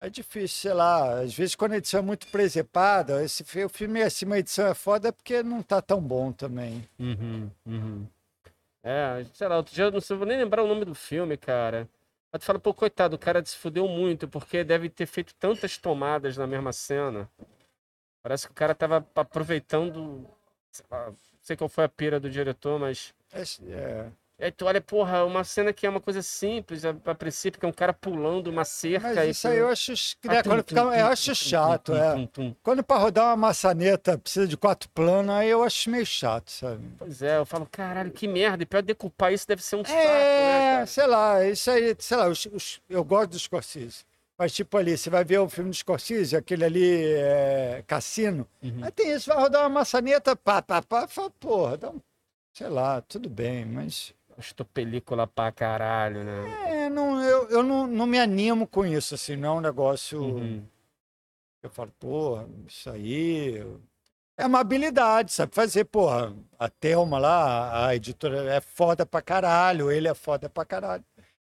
É 0.00 0.10
difícil, 0.10 0.48
sei 0.48 0.74
lá, 0.74 1.20
às 1.20 1.34
vezes 1.34 1.54
quando 1.54 1.72
a 1.72 1.78
edição 1.78 2.00
é 2.00 2.02
muito 2.02 2.26
presepada, 2.26 3.24
esse 3.24 3.42
o 3.64 3.68
filme 3.68 4.02
assim, 4.02 4.30
a 4.30 4.38
edição 4.38 4.66
é 4.66 4.74
foda 4.74 5.08
é 5.08 5.12
porque 5.12 5.42
não 5.42 5.62
tá 5.62 5.80
tão 5.80 6.00
bom 6.00 6.30
também. 6.32 6.86
Uhum, 6.98 7.50
uhum. 7.64 8.06
É, 8.82 9.24
sei 9.32 9.48
lá, 9.48 9.56
outro 9.56 9.74
dia 9.74 9.84
eu 9.84 9.90
não 9.90 10.00
sei, 10.00 10.16
vou 10.16 10.26
nem 10.26 10.38
lembrar 10.38 10.62
o 10.62 10.68
nome 10.68 10.84
do 10.84 10.94
filme, 10.94 11.36
cara. 11.36 11.88
Mas 12.30 12.42
tu 12.42 12.44
fala, 12.44 12.58
pô, 12.58 12.74
coitado, 12.74 13.16
o 13.16 13.18
cara 13.18 13.44
se 13.44 13.56
fudeu 13.56 13.88
muito, 13.88 14.28
porque 14.28 14.62
deve 14.62 14.90
ter 14.90 15.06
feito 15.06 15.34
tantas 15.34 15.78
tomadas 15.78 16.36
na 16.36 16.46
mesma 16.46 16.72
cena. 16.72 17.28
Parece 18.22 18.46
que 18.46 18.52
o 18.52 18.54
cara 18.54 18.74
tava 18.74 19.06
aproveitando. 19.14 20.28
Sei 20.70 20.84
lá, 20.90 21.06
não 21.06 21.16
sei 21.42 21.56
qual 21.56 21.68
foi 21.68 21.84
a 21.84 21.88
pira 21.88 22.20
do 22.20 22.28
diretor, 22.28 22.78
mas. 22.78 23.14
É, 23.32 23.42
é. 23.72 24.10
Aí 24.38 24.52
tu 24.52 24.66
olha, 24.66 24.82
porra, 24.82 25.24
uma 25.24 25.42
cena 25.44 25.72
que 25.72 25.86
é 25.86 25.88
uma 25.90 26.00
coisa 26.00 26.20
simples, 26.22 26.84
a, 26.84 26.90
a 27.06 27.14
princípio, 27.14 27.58
que 27.58 27.64
é 27.64 27.68
um 27.68 27.72
cara 27.72 27.92
pulando 27.94 28.48
uma 28.48 28.66
cerca. 28.66 29.08
Mas 29.14 29.30
isso 29.30 29.42
tu- 29.48 29.48
aí 29.48 29.58
eu 29.58 29.68
acho, 29.68 29.92
Ah, 30.26 30.28
né, 30.34 30.42
tum, 30.42 30.50
quando 30.50 30.62
tum, 30.62 30.68
fica, 30.68 30.82
tum, 30.82 30.92
eu 30.92 31.06
acho 31.06 31.34
chato, 31.34 31.94
é. 31.94 32.28
Quando 32.62 32.84
para 32.84 33.00
rodar 33.00 33.24
uma 33.28 33.36
maçaneta 33.36 34.18
precisa 34.18 34.46
de 34.46 34.56
quatro 34.56 34.90
planos, 34.90 35.34
aí 35.34 35.48
eu 35.48 35.62
acho 35.62 35.88
meio 35.88 36.04
chato, 36.04 36.50
sabe? 36.50 36.84
Pois 36.98 37.22
é, 37.22 37.38
eu 37.38 37.46
falo, 37.46 37.66
caralho, 37.70 38.10
que 38.10 38.28
merda. 38.28 38.62
E 38.62 38.66
pior 38.66 38.82
decupar 38.82 39.32
isso 39.32 39.48
deve 39.48 39.62
ser 39.62 39.76
um 39.76 39.84
saco, 39.84 39.96
né, 39.98 40.16
É, 40.18 40.70
cara? 40.72 40.86
sei 40.86 41.06
lá, 41.06 41.44
isso 41.46 41.70
aí, 41.70 41.96
sei 41.98 42.16
lá, 42.18 42.28
os- 42.28 42.46
os- 42.52 42.80
eu 42.90 43.02
gosto 43.04 43.30
do 43.30 43.38
Scorsese. 43.38 44.04
Mas, 44.38 44.52
tipo, 44.52 44.76
ali, 44.76 44.98
você 44.98 45.08
vai 45.08 45.24
ver 45.24 45.38
o 45.38 45.48
filme 45.48 45.70
do 45.70 45.76
Scorsese, 45.76 46.36
aquele 46.36 46.62
ali, 46.64 47.04
é, 47.14 47.82
Cassino. 47.86 48.46
Uhum. 48.62 48.80
Aí 48.84 48.90
tem 48.92 49.12
isso, 49.12 49.30
vai 49.30 49.38
rodar 49.38 49.62
uma 49.62 49.70
maçaneta, 49.70 50.36
pá, 50.36 50.60
pá, 50.60 50.82
pá, 50.82 51.06
fala, 51.08 51.30
porra, 51.40 51.78
dá 51.78 51.90
um, 51.90 51.98
sei 52.52 52.68
lá, 52.68 53.00
tudo 53.02 53.30
bem, 53.30 53.64
mas. 53.64 54.14
Estou 54.38 54.66
película 54.66 55.26
pra 55.26 55.50
caralho, 55.50 56.22
né? 56.22 56.84
É, 56.84 56.90
não, 56.90 57.22
eu, 57.22 57.48
eu 57.48 57.62
não, 57.62 57.86
não 57.86 58.06
me 58.06 58.18
animo 58.18 58.66
com 58.66 58.84
isso, 58.84 59.14
assim, 59.14 59.36
não 59.36 59.48
é 59.48 59.58
um 59.58 59.60
negócio. 59.60 60.20
Uhum. 60.22 60.62
Eu 61.62 61.70
falo, 61.70 61.92
porra, 61.98 62.46
isso 62.66 62.90
aí. 62.90 63.66
É 64.36 64.44
uma 64.46 64.60
habilidade, 64.60 65.32
sabe? 65.32 65.54
Fazer, 65.54 65.84
porra, 65.84 66.34
a 66.58 66.68
Thelma 66.68 67.18
lá, 67.18 67.86
a 67.86 67.96
editora 67.96 68.52
é 68.52 68.60
foda 68.60 69.06
pra 69.06 69.22
caralho, 69.22 69.90
ele 69.90 70.06
é 70.06 70.14
foda 70.14 70.48
pra 70.48 70.64
caralho. 70.64 71.04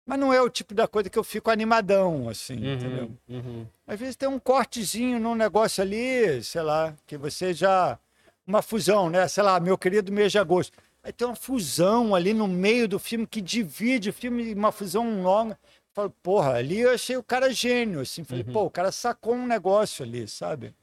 Mas 0.06 0.20
não 0.20 0.32
é 0.32 0.40
o 0.40 0.48
tipo 0.48 0.72
da 0.72 0.86
coisa 0.86 1.10
que 1.10 1.18
eu 1.18 1.24
fico 1.24 1.50
animadão, 1.50 2.28
assim, 2.28 2.54
entendeu? 2.54 3.10
Uhum, 3.28 3.36
uhum. 3.36 3.66
Às 3.84 3.98
vezes 3.98 4.14
tem 4.14 4.28
um 4.28 4.38
cortezinho 4.38 5.18
num 5.18 5.34
negócio 5.34 5.82
ali, 5.82 6.42
sei 6.44 6.62
lá, 6.62 6.94
que 7.04 7.16
você 7.16 7.52
já. 7.52 7.98
Uma 8.46 8.62
fusão, 8.62 9.10
né? 9.10 9.26
Sei 9.26 9.42
lá, 9.42 9.58
meu 9.58 9.76
querido 9.76 10.12
mês 10.12 10.30
de 10.30 10.38
agosto. 10.38 10.78
Aí 11.06 11.12
tem 11.12 11.24
uma 11.24 11.36
fusão 11.36 12.16
ali 12.16 12.34
no 12.34 12.48
meio 12.48 12.88
do 12.88 12.98
filme 12.98 13.28
que 13.28 13.40
divide 13.40 14.10
o 14.10 14.12
filme, 14.12 14.52
uma 14.52 14.72
fusão 14.72 15.22
longa. 15.22 15.56
Falo, 15.94 16.10
porra, 16.20 16.54
ali 16.54 16.80
eu 16.80 16.90
achei 16.90 17.16
o 17.16 17.22
cara 17.22 17.52
gênio, 17.52 18.00
assim. 18.00 18.24
Falei, 18.24 18.42
Uhum. 18.44 18.52
pô, 18.52 18.64
o 18.64 18.70
cara 18.72 18.90
sacou 18.90 19.32
um 19.34 19.46
negócio 19.46 20.04
ali, 20.04 20.26
sabe? 20.26 20.74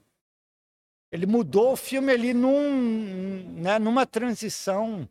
Ele 1.12 1.26
mudou 1.26 1.74
o 1.74 1.76
filme 1.76 2.10
ali 2.10 2.34
num, 2.34 3.44
né, 3.58 3.78
numa 3.78 4.06
transição. 4.06 5.06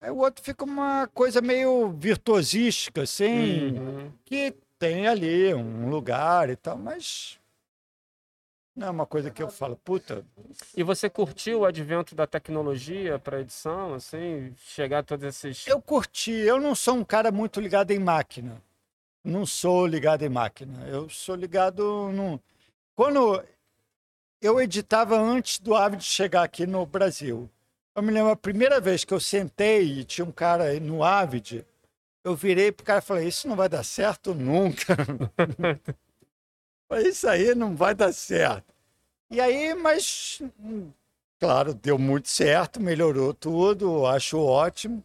Aí 0.00 0.12
o 0.12 0.18
outro 0.18 0.44
fica 0.44 0.64
uma 0.64 1.08
coisa 1.08 1.40
meio 1.42 1.90
virtuosística, 1.90 3.02
assim 3.02 3.72
Uhum. 3.78 4.12
que 4.24 4.54
tem 4.78 5.08
ali 5.08 5.52
um 5.54 5.90
lugar 5.90 6.50
e 6.50 6.54
tal, 6.54 6.78
mas 6.78 7.40
não 8.78 8.86
é 8.86 8.90
uma 8.90 9.06
coisa 9.06 9.28
que 9.30 9.42
eu 9.42 9.50
falo, 9.50 9.76
puta, 9.76 10.24
E 10.76 10.84
você 10.84 11.10
curtiu 11.10 11.60
o 11.60 11.64
advento 11.64 12.14
da 12.14 12.26
tecnologia 12.26 13.18
para 13.18 13.40
edição, 13.40 13.94
assim, 13.94 14.54
chegar 14.56 15.00
a 15.00 15.02
todos 15.02 15.26
esses. 15.26 15.66
eu 15.66 15.82
curti, 15.82 16.30
eu 16.30 16.60
não 16.60 16.74
sou 16.76 16.94
um 16.94 17.04
cara 17.04 17.32
muito 17.32 17.60
ligado 17.60 17.90
em 17.90 17.98
máquina. 17.98 18.62
Não 19.24 19.44
sou 19.44 19.84
ligado 19.84 20.22
em 20.22 20.28
máquina. 20.28 20.86
Eu 20.86 21.08
sou 21.08 21.34
ligado 21.34 22.12
no 22.12 22.40
quando 22.94 23.42
eu 24.40 24.60
editava 24.60 25.18
antes 25.18 25.58
do 25.58 25.74
Avid 25.74 26.02
chegar 26.02 26.44
aqui 26.44 26.66
no 26.66 26.86
Brasil. 26.86 27.50
Eu 27.94 28.02
me 28.02 28.12
lembro 28.12 28.30
a 28.30 28.36
primeira 28.36 28.80
vez 28.80 29.04
que 29.04 29.12
eu 29.12 29.20
sentei 29.20 30.00
e 30.00 30.04
tinha 30.04 30.24
um 30.24 30.32
cara 30.32 30.78
no 30.78 31.02
Avid, 31.02 31.66
eu 32.22 32.34
virei 32.36 32.70
pro 32.70 32.84
cara 32.84 33.00
e 33.00 33.02
falei, 33.02 33.26
isso 33.28 33.48
não 33.48 33.56
vai 33.56 33.68
dar 33.68 33.84
certo 33.84 34.34
nunca. 34.34 34.96
Isso 36.96 37.28
aí 37.28 37.54
não 37.54 37.76
vai 37.76 37.94
dar 37.94 38.12
certo. 38.12 38.74
E 39.30 39.40
aí, 39.40 39.74
mas, 39.74 40.40
hum, 40.58 40.90
claro, 41.38 41.74
deu 41.74 41.98
muito 41.98 42.28
certo, 42.28 42.80
melhorou 42.80 43.34
tudo, 43.34 44.06
acho 44.06 44.38
ótimo. 44.38 45.04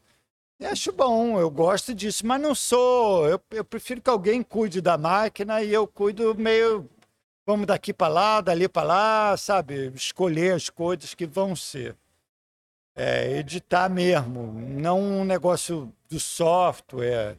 E 0.59 0.65
acho 0.65 0.93
bom, 0.93 1.39
eu 1.39 1.49
gosto 1.49 1.93
disso, 1.93 2.25
mas 2.25 2.41
não 2.41 2.55
sou. 2.55 3.27
Eu, 3.27 3.41
eu 3.51 3.65
prefiro 3.65 4.01
que 4.01 4.09
alguém 4.09 4.41
cuide 4.43 4.81
da 4.81 4.97
máquina 4.97 5.61
e 5.61 5.73
eu 5.73 5.85
cuido 5.87 6.33
meio. 6.35 6.89
Vamos 7.45 7.67
daqui 7.67 7.93
para 7.93 8.07
lá, 8.07 8.41
dali 8.41 8.69
para 8.69 8.87
lá, 8.87 9.37
sabe? 9.37 9.91
Escolher 9.95 10.53
as 10.55 10.69
coisas 10.69 11.13
que 11.13 11.25
vão 11.25 11.55
ser. 11.55 11.97
É, 12.95 13.39
editar 13.39 13.89
mesmo, 13.89 14.53
não 14.53 15.01
um 15.01 15.25
negócio 15.25 15.91
do 16.07 16.19
software, 16.19 17.37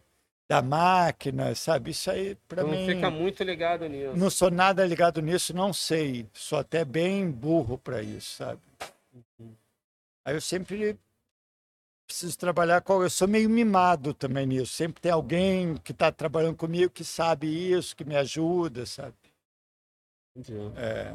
da 0.55 0.63
máquina, 0.63 1.55
sabe? 1.55 1.91
Isso 1.91 2.11
aí, 2.11 2.37
para 2.49 2.63
não 2.63 2.71
mim. 2.71 2.87
fica 2.87 3.11
muito 3.11 3.43
ligado 3.43 3.89
nisso. 3.89 4.17
Não 4.17 4.31
sou 4.31 4.51
nada 4.51 4.87
ligado 4.87 5.21
nisso, 5.21 5.55
não 5.55 5.73
sei. 5.73 6.27
Sou 6.33 6.59
até 6.59 6.85
bem 6.85 7.29
burro 7.31 7.77
para 7.79 8.03
isso, 8.03 8.37
sabe? 8.37 8.61
Aí 10.25 10.35
eu 10.35 10.41
sempre 10.41 10.97
preciso 12.07 12.39
trabalhar 12.39 12.81
com. 12.83 13.03
Eu 13.03 13.11
sou 13.11 13.27
meio 13.27 13.51
mimado 13.51 14.15
também 14.15 14.47
nisso. 14.47 14.73
Sempre 14.73 15.01
tem 15.03 15.11
alguém 15.11 15.77
que 15.79 15.93
está 15.93 16.13
trabalhando 16.13 16.57
comigo 16.57 16.91
que 16.93 17.05
sabe 17.05 17.47
isso, 17.49 17.97
que 17.97 18.05
me 18.05 18.17
ajuda, 18.17 18.87
sabe? 18.87 19.15
Entendi. 20.37 20.59
É, 20.77 21.15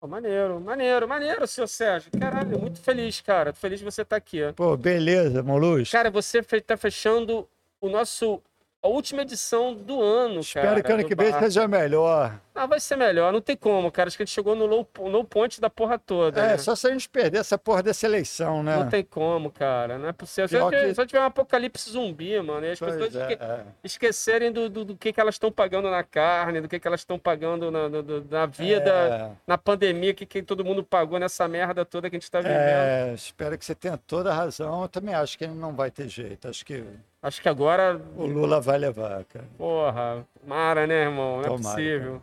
Pô, 0.00 0.06
maneiro, 0.06 0.60
maneiro, 0.60 1.08
maneiro, 1.08 1.46
senhor 1.46 1.66
Sérgio. 1.66 2.10
Caralho, 2.18 2.58
muito 2.58 2.80
feliz, 2.80 3.20
cara. 3.20 3.52
Feliz 3.52 3.78
de 3.78 3.84
você 3.84 4.02
estar 4.02 4.16
aqui. 4.16 4.40
Pô, 4.54 4.76
beleza, 4.76 5.42
Molusco. 5.42 5.92
Cara, 5.92 6.10
você 6.10 6.42
fe- 6.42 6.60
tá 6.60 6.76
fechando 6.76 7.48
o 7.80 7.88
nosso. 7.88 8.42
A 8.82 8.88
última 8.88 9.22
edição 9.22 9.74
do 9.74 10.00
ano, 10.00 10.40
Espero 10.40 10.66
cara. 10.66 10.82
que 10.82 10.92
ano 10.92 11.04
que 11.04 11.14
vem 11.14 11.32
seja 11.32 11.66
melhor. 11.66 12.40
Ah, 12.56 12.66
vai 12.66 12.80
ser 12.80 12.96
melhor, 12.96 13.32
não 13.32 13.40
tem 13.40 13.54
como, 13.56 13.90
cara. 13.92 14.08
Acho 14.08 14.16
que 14.16 14.22
a 14.22 14.26
gente 14.26 14.34
chegou 14.34 14.56
no 14.56 14.64
low, 14.64 14.88
low 14.98 15.22
point 15.24 15.60
da 15.60 15.68
porra 15.68 15.98
toda. 15.98 16.40
É, 16.40 16.46
né? 16.48 16.58
só 16.58 16.74
se 16.74 16.86
a 16.86 16.90
gente 16.90 17.06
perder 17.08 17.38
essa 17.38 17.58
porra 17.58 17.82
dessa 17.82 18.06
eleição, 18.06 18.62
né? 18.62 18.76
Não 18.76 18.88
tem 18.88 19.04
como, 19.04 19.50
cara. 19.50 19.98
Não 19.98 20.08
é 20.08 20.12
possível. 20.12 20.48
Pior 20.48 20.60
Só, 20.60 20.70
tiver- 20.70 20.94
que- 20.94 21.06
tiver 21.06 21.20
um 21.20 21.24
apocalipse 21.24 21.90
zumbi, 21.90 22.40
mano. 22.40 22.64
E 22.66 22.70
as 22.70 22.78
Pois 22.78 22.92
pessoas 22.94 23.14
é, 23.14 23.20
esque- 23.32 23.44
é. 23.44 23.60
esquecerem 23.84 24.50
do, 24.50 24.70
do, 24.70 24.84
do 24.86 24.96
que, 24.96 25.12
que 25.12 25.20
elas 25.20 25.34
estão 25.34 25.52
pagando 25.52 25.90
na 25.90 26.02
carne, 26.02 26.60
do 26.62 26.68
que, 26.68 26.80
que 26.80 26.88
elas 26.88 27.00
estão 27.00 27.18
pagando 27.18 27.70
na, 27.70 27.88
do- 27.88 28.26
na 28.30 28.46
vida, 28.46 28.90
É, 28.90 29.30
na 29.46 29.58
pandemia, 29.58 30.14
que, 30.14 30.24
que 30.24 30.42
todo 30.42 30.64
mundo 30.64 30.82
pagou 30.82 31.18
nessa 31.18 31.46
merda 31.46 31.84
toda 31.84 32.08
que 32.08 32.16
a 32.16 32.18
gente 32.18 32.30
tá 32.30 32.40
vivendo. 32.40 32.56
é, 32.56 33.12
espero 33.14 33.58
que 33.58 33.64
você 33.66 33.74
tenha 33.74 33.98
toda 33.98 34.30
a 34.30 34.34
razão. 34.34 34.82
Eu 34.82 34.88
também 34.88 35.14
acho 35.14 35.36
que 35.36 35.46
não 35.46 35.74
vai 35.74 35.90
ter 35.90 36.08
jeito. 36.08 36.48
Acho 36.48 36.64
que 36.64 36.82
Acho 37.22 37.42
que 37.42 37.48
agora, 37.48 38.00
o 38.16 38.24
Lula 38.24 38.60
vai 38.60 38.78
levar, 38.78 39.24
cara. 39.24 39.44
porra, 39.58 40.24
Mara, 40.46 40.86
né, 40.86 41.02
irmão? 41.02 41.38
Não 41.38 41.40
é 41.40 41.46
Tomara, 41.48 41.74
possível. 41.76 42.22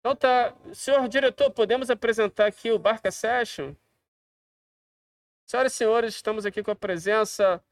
Então 0.00 0.14
tá. 0.14 0.54
Senhor 0.72 1.06
diretor, 1.08 1.50
podemos 1.50 1.90
apresentar 1.90 2.46
aqui 2.46 2.70
o 2.70 2.78
Barca 2.78 3.10
Session? 3.10 3.74
Senhoras 5.46 5.72
e 5.72 5.76
senhores, 5.76 6.14
estamos 6.14 6.44
aqui 6.44 6.62
com 6.62 6.70
a 6.70 6.76
presença 6.76 7.62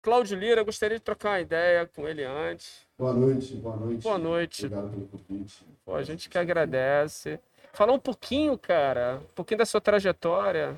Cláudio 0.00 0.38
Lira. 0.38 0.62
Gostaria 0.62 0.96
de 0.96 1.02
trocar 1.02 1.30
uma 1.30 1.40
ideia 1.40 1.86
com 1.86 2.06
ele 2.06 2.24
antes. 2.24 2.86
Boa 2.96 3.12
noite, 3.12 3.54
boa 3.56 3.76
noite. 3.76 4.02
Boa 4.02 4.18
noite. 4.18 4.66
Obrigado 4.66 4.90
pelo 4.90 5.08
convite. 5.08 5.66
Pô, 5.84 5.94
a 5.96 6.02
gente 6.02 6.28
que 6.28 6.38
agradece. 6.38 7.40
Falar 7.72 7.92
um 7.92 7.98
pouquinho, 7.98 8.56
cara, 8.56 9.20
um 9.22 9.34
pouquinho 9.34 9.58
da 9.58 9.66
sua 9.66 9.80
trajetória. 9.80 10.76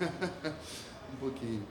um 1.12 1.16
pouquinho. 1.16 1.66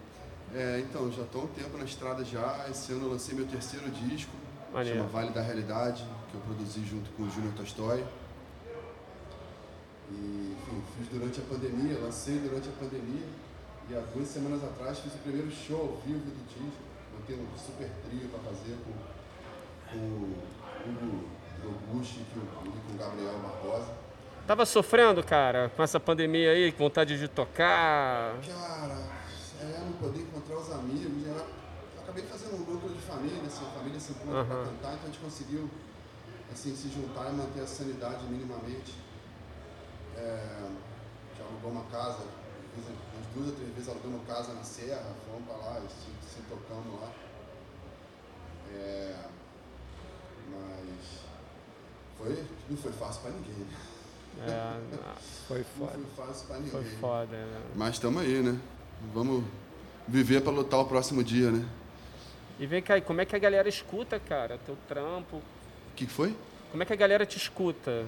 É, 0.54 0.80
então, 0.80 1.12
já 1.12 1.24
estou 1.24 1.46
um 1.46 1.48
tempo 1.48 1.78
na 1.78 1.86
estrada 1.86 2.24
já. 2.24 2.68
Esse 2.70 2.92
ano 2.92 3.06
eu 3.06 3.12
lancei 3.12 3.36
meu 3.36 3.48
terceiro 3.48 3.90
disco, 3.90 4.32
Maneiro. 4.72 5.00
chama 5.00 5.10
Vale 5.10 5.32
da 5.32 5.42
Realidade, 5.42 6.06
que 6.30 6.36
eu 6.36 6.42
produzi 6.42 6.86
junto 6.86 7.10
com 7.12 7.24
o 7.24 7.30
Júnior 7.30 7.54
Tolstói. 7.56 8.06
E, 10.12 10.56
enfim, 10.58 10.84
fiz 10.98 11.08
durante 11.10 11.40
a 11.40 11.44
pandemia, 11.44 12.00
lancei 12.00 12.40
durante 12.40 12.70
a 12.70 12.72
pandemia. 12.72 13.28
E 13.90 13.96
há 13.96 14.02
duas 14.14 14.28
semanas 14.28 14.64
atrás 14.64 15.00
fiz 15.00 15.14
o 15.14 15.18
primeiro 15.20 15.50
show 15.52 15.80
ao 15.80 16.02
vivo 16.06 16.20
do 16.20 16.46
disco. 16.48 16.88
Tenho 17.26 17.42
um 17.42 17.58
super 17.58 17.90
trio 18.08 18.30
para 18.30 18.40
fazer 18.40 18.78
com, 18.86 18.94
com 19.92 19.98
o 19.98 20.36
Hugo 20.88 21.26
Augusto 21.64 22.20
e 22.22 22.26
com 22.40 22.40
o 22.94 22.98
Gabriel 22.98 23.40
Barbosa. 23.40 23.92
Tava 24.46 24.66
sofrendo, 24.66 25.22
cara, 25.22 25.70
com 25.76 25.84
essa 25.84 26.00
pandemia 26.00 26.52
aí, 26.52 26.72
com 26.72 26.86
vontade 26.86 27.18
de 27.20 27.28
tocar. 27.28 28.38
Cara, 28.48 28.98
é, 29.62 29.80
não 29.84 29.92
poder 29.94 30.22
encontrar 30.22 30.58
os 30.58 30.72
amigos. 30.72 31.24
né? 31.24 31.46
Acabei 32.02 32.24
fazendo 32.24 32.56
um 32.56 32.74
núcleo 32.74 32.94
de 32.94 33.02
família, 33.02 33.42
assim, 33.46 33.66
a 33.66 33.70
família 33.78 34.00
se 34.00 34.12
encontra 34.14 34.40
Aham. 34.40 34.46
pra 34.46 34.56
cantar, 34.72 34.94
então 34.94 35.04
a 35.04 35.06
gente 35.08 35.20
conseguiu 35.20 35.70
assim, 36.54 36.74
se 36.76 36.88
juntar 36.90 37.30
e 37.30 37.36
manter 37.36 37.60
a 37.62 37.68
sanidade 37.68 38.24
minimamente. 38.28 38.94
É, 40.18 40.70
já 41.38 41.44
alugou 41.46 41.72
uma 41.72 41.84
casa, 41.86 42.24
umas 42.76 43.28
duas 43.36 43.50
ou 43.50 43.56
três 43.56 43.70
vezes 43.74 43.90
alugamos 43.90 44.28
casa 44.28 44.54
na 44.54 44.64
serra, 44.64 45.14
fomos 45.30 45.46
pra 45.48 45.56
lá, 45.58 45.80
e 45.80 45.90
se, 45.90 46.36
se 46.36 46.42
tocamos 46.50 47.00
lá. 47.02 47.12
É, 48.74 49.16
mas 50.52 51.22
foi, 52.18 52.44
não 52.70 52.78
foi 52.78 52.92
fácil 52.94 53.22
pra 53.22 53.32
ninguém, 53.32 53.54
né? 53.56 53.78
É, 54.40 54.78
Foi 55.48 55.60
Não 55.60 55.66
foda. 55.88 55.92
foi 56.16 56.26
fácil 56.26 56.48
pra 56.48 56.56
ninguém. 56.58 56.72
foi 56.72 56.84
foda, 57.00 57.38
né? 57.38 57.62
Mas 57.76 57.96
estamos 57.96 58.22
aí, 58.22 58.42
né? 58.44 58.60
Vamos 59.14 59.44
viver 60.08 60.42
para 60.42 60.52
lutar 60.52 60.80
o 60.80 60.86
próximo 60.86 61.24
dia, 61.24 61.50
né? 61.52 61.68
E 62.60 62.66
vem 62.66 62.82
cá, 62.82 63.00
como 63.02 63.22
é 63.22 63.26
que 63.26 63.36
a 63.36 63.40
galera 63.40 63.70
escuta, 63.70 64.20
cara, 64.20 64.60
teu 64.66 64.78
trampo? 64.88 65.38
O 65.38 65.42
que 65.96 66.06
que 66.06 66.12
foi? 66.12 66.36
Como 66.72 66.84
é 66.84 66.86
que 66.86 66.94
a 66.94 66.96
galera 66.96 67.26
te 67.26 67.38
escuta? 67.38 68.06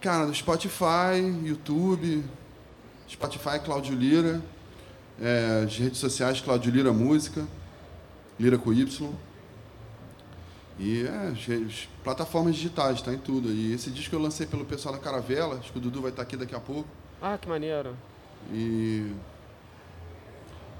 Cara, 0.00 0.26
no 0.26 0.34
Spotify, 0.34 1.18
YouTube, 1.44 2.24
Spotify 3.10 3.58
Cláudio 3.64 3.94
Lira, 3.96 4.40
é, 5.20 5.64
as 5.64 5.76
redes 5.76 5.98
sociais 5.98 6.40
Cláudio 6.40 6.70
Lira 6.70 6.92
Música, 6.92 7.46
Lira 8.38 8.56
com 8.58 8.72
Y. 8.72 9.10
E 10.78 11.04
é, 11.04 11.32
as 11.66 11.88
plataformas 12.04 12.54
digitais, 12.54 13.02
tá 13.02 13.12
em 13.12 13.18
tudo. 13.18 13.48
E 13.50 13.72
esse 13.72 13.90
disco 13.90 14.14
eu 14.14 14.20
lancei 14.20 14.46
pelo 14.46 14.64
pessoal 14.64 14.94
da 14.94 15.00
Caravela, 15.00 15.56
acho 15.58 15.72
que 15.72 15.78
o 15.78 15.80
Dudu 15.80 16.00
vai 16.02 16.10
estar 16.10 16.22
aqui 16.22 16.36
daqui 16.36 16.54
a 16.54 16.60
pouco. 16.60 16.88
Ah, 17.20 17.36
que 17.36 17.48
maneiro. 17.48 17.96
E. 18.52 19.10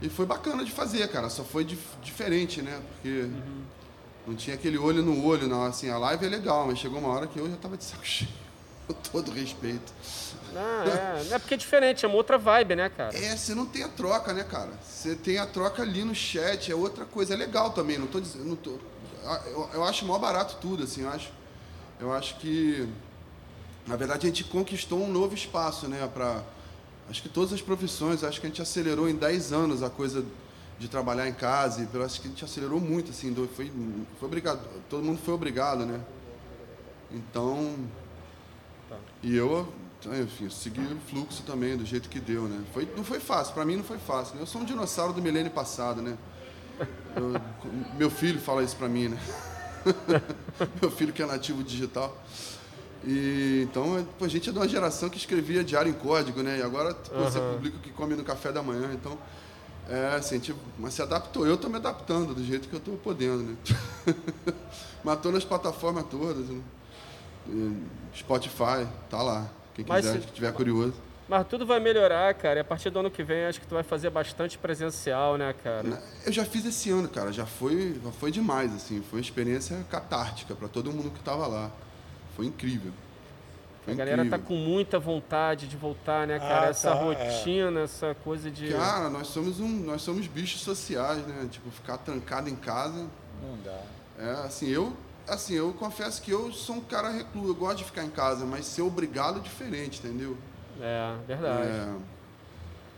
E 0.00 0.08
foi 0.08 0.24
bacana 0.24 0.64
de 0.64 0.70
fazer, 0.70 1.08
cara. 1.08 1.28
Só 1.28 1.42
foi 1.42 1.64
dif- 1.64 1.96
diferente, 2.00 2.62
né? 2.62 2.80
Porque 2.92 3.28
não 4.24 4.36
tinha 4.36 4.54
aquele 4.54 4.78
olho 4.78 5.02
no 5.02 5.24
olho, 5.26 5.48
não. 5.48 5.64
Assim, 5.64 5.90
a 5.90 5.98
live 5.98 6.24
é 6.24 6.28
legal, 6.28 6.64
mas 6.68 6.78
chegou 6.78 7.00
uma 7.00 7.08
hora 7.08 7.26
que 7.26 7.36
eu 7.36 7.50
já 7.50 7.56
tava 7.56 7.76
de 7.76 7.82
saco 7.82 8.06
cheio. 8.06 8.30
Com 8.88 8.94
todo 8.94 9.30
respeito. 9.30 9.92
Ah, 10.56 10.84
é. 10.86 11.24
Não 11.24 11.36
é 11.36 11.38
porque 11.38 11.54
é 11.54 11.56
diferente, 11.56 12.04
é 12.04 12.08
uma 12.08 12.16
outra 12.16 12.38
vibe, 12.38 12.74
né, 12.74 12.88
cara? 12.88 13.16
É, 13.16 13.36
você 13.36 13.54
não 13.54 13.66
tem 13.66 13.84
a 13.84 13.88
troca, 13.88 14.32
né, 14.32 14.42
cara? 14.42 14.72
Você 14.82 15.14
tem 15.14 15.38
a 15.38 15.46
troca 15.46 15.82
ali 15.82 16.02
no 16.02 16.14
chat, 16.14 16.72
é 16.72 16.74
outra 16.74 17.04
coisa. 17.04 17.34
É 17.34 17.36
legal 17.36 17.70
também, 17.70 17.98
não 17.98 18.06
tô 18.06 18.18
dizendo. 18.18 18.46
Não 18.46 18.56
tô, 18.56 18.78
eu, 19.46 19.70
eu 19.74 19.84
acho 19.84 20.04
mó 20.04 20.18
barato 20.18 20.56
tudo, 20.60 20.84
assim, 20.84 21.02
eu 21.02 21.10
acho. 21.10 21.30
Eu 22.00 22.12
acho 22.12 22.36
que. 22.38 22.88
Na 23.86 23.96
verdade, 23.96 24.26
a 24.26 24.30
gente 24.30 24.44
conquistou 24.44 25.02
um 25.02 25.10
novo 25.10 25.34
espaço, 25.34 25.86
né, 25.86 26.08
pra. 26.12 26.42
Acho 27.10 27.22
que 27.22 27.28
todas 27.28 27.52
as 27.52 27.62
profissões, 27.62 28.22
acho 28.22 28.40
que 28.40 28.46
a 28.46 28.50
gente 28.50 28.60
acelerou 28.60 29.08
em 29.08 29.14
10 29.14 29.52
anos 29.52 29.82
a 29.82 29.88
coisa 29.88 30.24
de 30.78 30.88
trabalhar 30.88 31.26
em 31.26 31.32
casa, 31.32 31.82
e 31.82 31.96
eu 31.96 32.04
acho 32.04 32.20
que 32.20 32.28
a 32.28 32.30
gente 32.30 32.44
acelerou 32.44 32.78
muito, 32.78 33.10
assim, 33.10 33.34
foi, 33.34 33.72
foi 34.18 34.28
obrigado, 34.28 34.60
todo 34.88 35.02
mundo 35.02 35.18
foi 35.24 35.34
obrigado, 35.34 35.84
né? 35.84 36.00
Então, 37.10 37.74
e 39.22 39.36
eu, 39.36 39.72
enfim, 40.22 40.48
segui 40.48 40.80
o 40.80 40.98
fluxo 41.08 41.42
também, 41.42 41.76
do 41.76 41.84
jeito 41.84 42.08
que 42.08 42.20
deu, 42.20 42.44
né? 42.44 42.62
Foi, 42.72 42.88
não 42.96 43.04
foi 43.04 43.20
fácil, 43.20 43.54
pra 43.54 43.64
mim 43.64 43.76
não 43.76 43.84
foi 43.84 43.98
fácil. 43.98 44.36
Né? 44.36 44.42
Eu 44.42 44.46
sou 44.46 44.60
um 44.60 44.64
dinossauro 44.64 45.12
do 45.12 45.20
milênio 45.20 45.50
passado, 45.50 46.00
né? 46.00 46.16
Eu- 47.16 47.40
meu 47.98 48.10
filho 48.10 48.40
fala 48.40 48.62
isso 48.62 48.76
pra 48.76 48.88
mim, 48.88 49.08
né? 49.08 49.18
meu 50.80 50.90
filho 50.90 51.12
que 51.12 51.22
é 51.22 51.26
nativo 51.26 51.62
digital. 51.62 52.16
E, 53.04 53.66
então, 53.68 54.06
pô, 54.18 54.24
a 54.24 54.28
gente 54.28 54.48
é 54.48 54.52
de 54.52 54.58
uma 54.58 54.68
geração 54.68 55.08
que 55.08 55.16
escrevia 55.16 55.62
diário 55.62 55.90
em 55.90 55.94
código, 55.94 56.42
né? 56.42 56.58
E 56.58 56.62
agora 56.62 56.94
pô, 56.94 57.18
você 57.18 57.40
publica 57.40 57.76
o 57.76 57.80
que 57.80 57.90
come 57.90 58.14
no 58.14 58.24
café 58.24 58.52
da 58.52 58.62
manhã, 58.62 58.90
então... 58.92 59.18
É, 59.88 60.16
assim, 60.16 60.34
gente, 60.34 60.54
mas 60.78 60.92
se 60.92 61.00
adaptou. 61.00 61.46
Eu 61.46 61.56
tô 61.56 61.70
me 61.70 61.76
adaptando 61.76 62.34
do 62.34 62.44
jeito 62.44 62.68
que 62.68 62.74
eu 62.74 62.80
tô 62.80 62.92
podendo, 62.92 63.42
né? 63.42 63.56
tô 65.22 65.32
nas 65.32 65.44
plataformas 65.44 66.04
todas, 66.10 66.46
né? 66.46 66.60
E 67.48 67.76
Spotify, 68.16 68.86
tá 69.08 69.22
lá. 69.22 69.48
Quem 69.74 69.84
Mas 69.88 70.04
quiser, 70.06 70.20
se- 70.20 70.26
que 70.26 70.32
tiver 70.32 70.52
curioso. 70.52 70.94
Mas 71.28 71.46
tudo 71.46 71.66
vai 71.66 71.78
melhorar, 71.78 72.32
cara. 72.34 72.58
E 72.58 72.60
a 72.60 72.64
partir 72.64 72.88
do 72.88 72.98
ano 73.00 73.10
que 73.10 73.22
vem, 73.22 73.44
acho 73.44 73.60
que 73.60 73.66
tu 73.66 73.74
vai 73.74 73.82
fazer 73.82 74.08
bastante 74.10 74.56
presencial, 74.56 75.36
né, 75.36 75.54
cara? 75.62 76.02
Eu 76.24 76.32
já 76.32 76.44
fiz 76.44 76.64
esse 76.64 76.90
ano, 76.90 77.06
cara. 77.08 77.30
Já 77.32 77.44
foi, 77.44 78.00
já 78.02 78.10
foi 78.12 78.30
demais, 78.30 78.74
assim. 78.74 79.02
Foi 79.10 79.18
uma 79.18 79.22
experiência 79.22 79.84
catártica 79.90 80.54
para 80.54 80.68
todo 80.68 80.90
mundo 80.90 81.10
que 81.10 81.20
tava 81.20 81.46
lá. 81.46 81.70
Foi 82.34 82.46
incrível. 82.46 82.92
Foi 83.84 83.92
A 83.92 83.96
galera 83.96 84.16
tá 84.22 84.36
incrível. 84.38 84.46
com 84.46 84.54
muita 84.56 84.98
vontade 84.98 85.66
de 85.68 85.76
voltar, 85.76 86.26
né, 86.26 86.38
cara? 86.38 86.66
Ah, 86.66 86.70
essa 86.70 86.90
tá, 86.92 86.94
rotina, 86.96 87.80
essa 87.80 88.14
coisa 88.24 88.50
de. 88.50 88.70
Cara, 88.72 89.10
nós 89.10 89.26
somos 89.26 89.60
um, 89.60 89.68
nós 89.68 90.00
somos 90.00 90.26
bichos 90.26 90.62
sociais, 90.62 91.26
né? 91.26 91.46
Tipo, 91.50 91.70
ficar 91.70 91.98
trancado 91.98 92.48
em 92.48 92.56
casa. 92.56 93.06
Não 93.42 93.56
dá. 93.62 93.80
É, 94.18 94.30
assim, 94.46 94.66
eu, 94.68 94.94
assim, 95.28 95.54
eu 95.54 95.72
confesso 95.72 96.20
que 96.22 96.30
eu 96.30 96.52
sou 96.52 96.76
um 96.76 96.80
cara 96.80 97.08
recluso, 97.10 97.48
eu 97.50 97.54
gosto 97.54 97.78
de 97.78 97.84
ficar 97.84 98.04
em 98.04 98.10
casa, 98.10 98.44
mas 98.44 98.66
ser 98.66 98.82
obrigado 98.82 99.38
é 99.38 99.42
diferente, 99.42 99.98
entendeu? 100.04 100.36
É, 100.80 101.14
verdade. 101.26 101.68
É, 101.68 101.92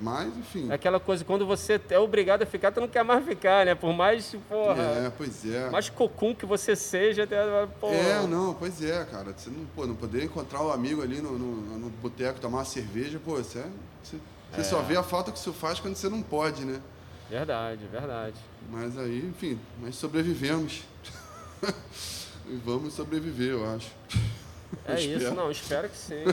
mas, 0.01 0.35
enfim. 0.39 0.71
É 0.71 0.75
aquela 0.75 0.99
coisa, 0.99 1.25
quando 1.27 1.45
você 1.47 1.79
é 1.91 1.99
obrigado 1.99 2.43
a 2.43 2.47
ficar, 2.47 2.73
tu 2.73 2.81
não 2.81 2.89
quer 2.89 3.03
mais 3.05 3.23
ficar, 3.25 3.67
né? 3.67 3.75
Por 3.75 3.93
mais, 3.93 4.35
porra, 4.49 4.83
É, 4.83 5.13
pois 5.15 5.45
é. 5.45 5.69
mais 5.69 5.91
cocum 5.91 6.35
que 6.35 6.47
você 6.47 6.75
seja, 6.75 7.25
até, 7.25 7.37
porra. 7.79 7.95
É, 7.95 8.27
não, 8.27 8.55
pois 8.55 8.83
é, 8.83 9.05
cara. 9.05 9.35
Você 9.37 9.51
não, 9.51 9.67
pô, 9.77 9.87
não 9.87 9.95
poder 9.95 10.25
encontrar 10.25 10.63
o 10.63 10.73
amigo 10.73 11.03
ali 11.03 11.21
no, 11.21 11.39
no, 11.39 11.79
no 11.79 11.91
boteco, 11.91 12.41
tomar 12.41 12.59
uma 12.59 12.65
cerveja, 12.65 13.21
pô, 13.23 13.33
você, 13.37 13.59
é- 13.59 13.69
você, 14.03 14.17
você 14.53 14.65
só 14.65 14.81
vê 14.81 14.97
a 14.97 15.03
falta 15.03 15.31
que 15.31 15.39
isso 15.39 15.53
faz 15.53 15.79
quando 15.79 15.97
você 15.97 16.09
não 16.09 16.23
pode, 16.23 16.65
né? 16.65 16.81
Verdade, 17.29 17.87
verdade. 17.93 18.37
Mas 18.71 18.97
aí, 18.99 19.19
enfim, 19.29 19.61
nós 19.83 19.95
sobrevivemos. 19.97 20.83
e 22.47 22.57
vamos 22.65 22.95
sobreviver, 22.95 23.51
eu 23.53 23.75
acho. 23.75 23.91
É 24.87 24.93
Eu 24.93 24.99
isso, 24.99 25.09
espero. 25.17 25.35
não, 25.35 25.51
espero 25.51 25.89
que 25.89 25.97
sim. 25.97 26.25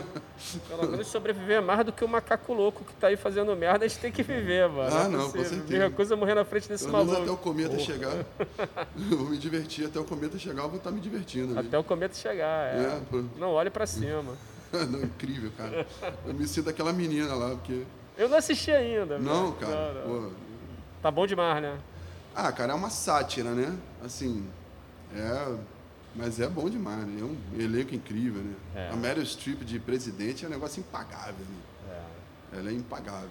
Pelo 0.69 0.91
menos 0.91 1.07
sobreviver 1.07 1.57
é 1.57 1.59
mais 1.59 1.83
do 1.83 1.91
que 1.91 2.05
o 2.05 2.07
macaco 2.07 2.53
louco 2.53 2.83
que 2.85 2.93
tá 2.93 3.07
aí 3.07 3.17
fazendo 3.17 3.55
merda, 3.55 3.83
a 3.85 3.87
gente 3.87 3.99
tem 3.99 4.11
que 4.11 4.21
viver, 4.21 4.69
mano. 4.69 4.95
Ah, 4.95 5.05
é 5.05 5.07
não, 5.07 5.31
com 5.31 5.43
certeza. 5.43 5.63
Me 5.67 5.77
recusa 5.79 6.15
morrer 6.15 6.35
na 6.35 6.45
frente 6.45 6.69
desse 6.69 6.85
Pelo 6.85 6.97
menos 6.97 7.13
maluco. 7.13 7.31
até 7.31 7.41
o 7.41 7.43
cometa 7.43 7.79
chegar. 7.79 8.13
eu 9.11 9.17
vou 9.17 9.27
me 9.29 9.39
divertir, 9.39 9.87
até 9.87 9.99
o 9.99 10.03
cometa 10.03 10.37
chegar, 10.37 10.61
eu 10.61 10.69
vou 10.69 10.77
estar 10.77 10.91
me 10.91 11.01
divertindo. 11.01 11.57
Até 11.57 11.79
o 11.79 11.83
cometa 11.83 12.13
chegar, 12.13 12.75
é. 12.75 12.83
É, 12.83 13.01
pô. 13.09 13.23
Não 13.37 13.49
olhe 13.53 13.71
pra 13.71 13.87
cima. 13.87 14.35
não, 14.71 15.01
incrível, 15.01 15.51
cara. 15.57 15.87
Eu 16.23 16.33
me 16.35 16.47
sinto 16.47 16.69
aquela 16.69 16.93
menina 16.93 17.33
lá, 17.33 17.49
porque. 17.55 17.85
Eu 18.15 18.29
não 18.29 18.37
assisti 18.37 18.69
ainda. 18.69 19.17
Não, 19.17 19.53
velho. 19.53 19.55
cara. 19.55 20.03
Não, 20.05 20.21
não. 20.21 20.31
Tá 21.01 21.09
bom 21.09 21.25
demais, 21.25 21.59
né? 21.59 21.75
Ah, 22.35 22.51
cara, 22.51 22.73
é 22.73 22.75
uma 22.75 22.91
sátira, 22.91 23.49
né? 23.49 23.75
Assim, 24.05 24.47
é. 25.15 25.55
Mas 26.17 26.39
é 26.39 26.47
bom 26.47 26.67
demais, 26.69 27.05
né? 27.05 27.19
É 27.21 27.23
um 27.23 27.37
elenco 27.61 27.93
incrível, 27.93 28.41
né? 28.41 28.53
É. 28.75 28.89
A 28.89 28.95
Meryl 28.95 29.23
Streep 29.25 29.61
de 29.63 29.79
presidente 29.79 30.43
é 30.43 30.47
um 30.47 30.51
negócio 30.51 30.79
impagável, 30.79 31.45
né? 31.45 32.01
Ela 32.53 32.69
é 32.69 32.73
impagável. 32.73 33.29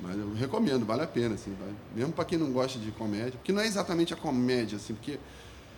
Mas 0.00 0.18
eu 0.18 0.34
recomendo, 0.34 0.84
vale 0.84 1.02
a 1.02 1.06
pena, 1.06 1.36
assim, 1.36 1.56
vai. 1.58 1.70
Mesmo 1.94 2.12
pra 2.12 2.24
quem 2.24 2.36
não 2.38 2.52
gosta 2.52 2.78
de 2.78 2.90
comédia. 2.90 3.32
Porque 3.32 3.50
não 3.52 3.62
é 3.62 3.66
exatamente 3.66 4.12
a 4.12 4.16
comédia, 4.16 4.76
assim, 4.76 4.92
porque 4.94 5.18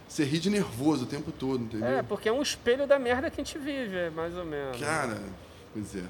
você 0.09 0.25
ri 0.25 0.41
de 0.41 0.51
nervoso 0.51 1.05
o 1.05 1.07
tempo 1.07 1.31
todo, 1.31 1.63
entendeu? 1.63 1.87
É, 1.87 2.03
porque 2.03 2.29
é 2.29 2.33
um 2.33 2.43
espelho 2.43 2.85
da 2.87 2.99
merda 2.99 3.31
que 3.31 3.41
a 3.41 3.45
gente 3.45 3.57
vive, 3.59 4.11
mais 4.11 4.35
ou 4.35 4.45
menos. 4.45 4.81
Cara, 4.81 5.21
pois 5.73 5.95
é. 5.95 6.03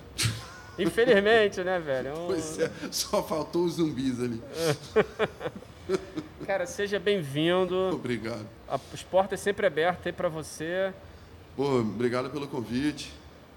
Infelizmente, 0.78 1.62
né, 1.64 1.78
velho? 1.80 2.08
É 2.08 2.14
um- 2.14 2.26
Pois 2.28 2.58
é, 2.60 2.70
só 2.90 3.22
faltou 3.22 3.64
os 3.64 3.74
zumbis 3.74 4.18
ali. 4.22 4.40
Cara, 6.46 6.66
seja 6.66 6.98
bem-vindo. 6.98 7.90
Obrigado. 7.92 8.46
As 8.68 9.02
portas 9.02 9.40
sempre 9.40 9.66
abertas 9.66 10.06
aí 10.06 10.12
pra 10.12 10.28
você. 10.28 10.92
Pô, 11.56 11.80
obrigado 11.80 12.30
pelo 12.30 12.46
convite. 12.48 13.12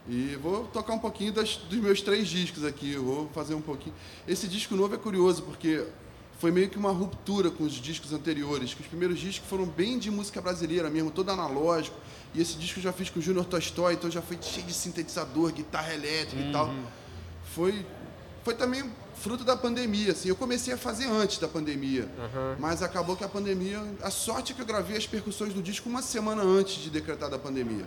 E 0.10 0.36
vou 0.42 0.66
tocar 0.66 0.94
um 0.94 1.00
pouquinho 1.00 1.32
das- 1.32 1.58
dos 1.58 1.80
meus 1.80 2.02
três 2.02 2.28
discos 2.28 2.66
aqui. 2.66 2.94
Eu 2.94 3.04
vou 3.04 3.30
fazer 3.34 3.54
um 3.54 3.62
pouquinho. 3.62 3.94
Esse 4.28 4.48
disco 4.48 4.76
novo 4.76 4.96
é 4.96 4.98
curioso 4.98 5.44
porque 5.44 5.86
foi 6.40 6.50
meio 6.52 6.70
que 6.70 6.78
uma 6.78 6.92
ruptura 6.92 7.52
com 7.52 7.64
os 7.64 7.74
discos 7.74 8.12
anteriores. 8.12 8.74
Que 8.74 8.82
os 8.82 8.88
primeiros 8.88 9.20
discos 9.20 9.48
foram 9.48 9.66
bem 9.66 10.00
de 10.00 10.10
música 10.10 10.42
brasileira 10.42 10.90
mesmo, 10.90 11.12
todo 11.12 11.30
analógico. 11.30 11.96
E 12.34 12.42
esse 12.42 12.58
disco 12.58 12.80
eu 12.80 12.84
já 12.84 12.92
fiz 12.92 13.10
com 13.10 13.20
o 13.20 13.22
Júnior 13.22 13.46
Tolstói, 13.46 13.94
então 13.94 14.10
já 14.10 14.22
foi 14.22 14.38
cheio 14.42 14.66
de 14.66 14.74
sintetizador, 14.74 15.52
guitarra 15.54 15.94
elétrica 15.94 16.42
e 16.42 16.52
tal. 16.52 16.74
Foi, 17.54 17.86
foi 18.44 18.56
também 18.56 18.90
fruto 19.22 19.44
da 19.44 19.56
pandemia. 19.56 20.12
Assim. 20.12 20.30
Eu 20.30 20.36
comecei 20.36 20.74
a 20.74 20.78
fazer 20.78 21.06
antes 21.08 21.38
da 21.38 21.48
pandemia, 21.48 22.10
mas 22.60 22.82
acabou 22.84 23.16
que 23.16 23.24
a 23.24 23.30
pandemia. 23.30 23.80
A 24.02 24.10
sorte 24.12 24.52
é 24.52 24.56
que 24.56 24.62
eu 24.62 24.66
gravei 24.66 24.98
as 24.98 25.08
percussões 25.08 25.54
do 25.54 25.62
disco 25.62 25.88
uma 25.90 26.02
semana 26.02 26.42
antes 26.44 26.76
de 26.76 26.90
decretar 26.90 27.30
da 27.30 27.38
pandemia. 27.40 27.86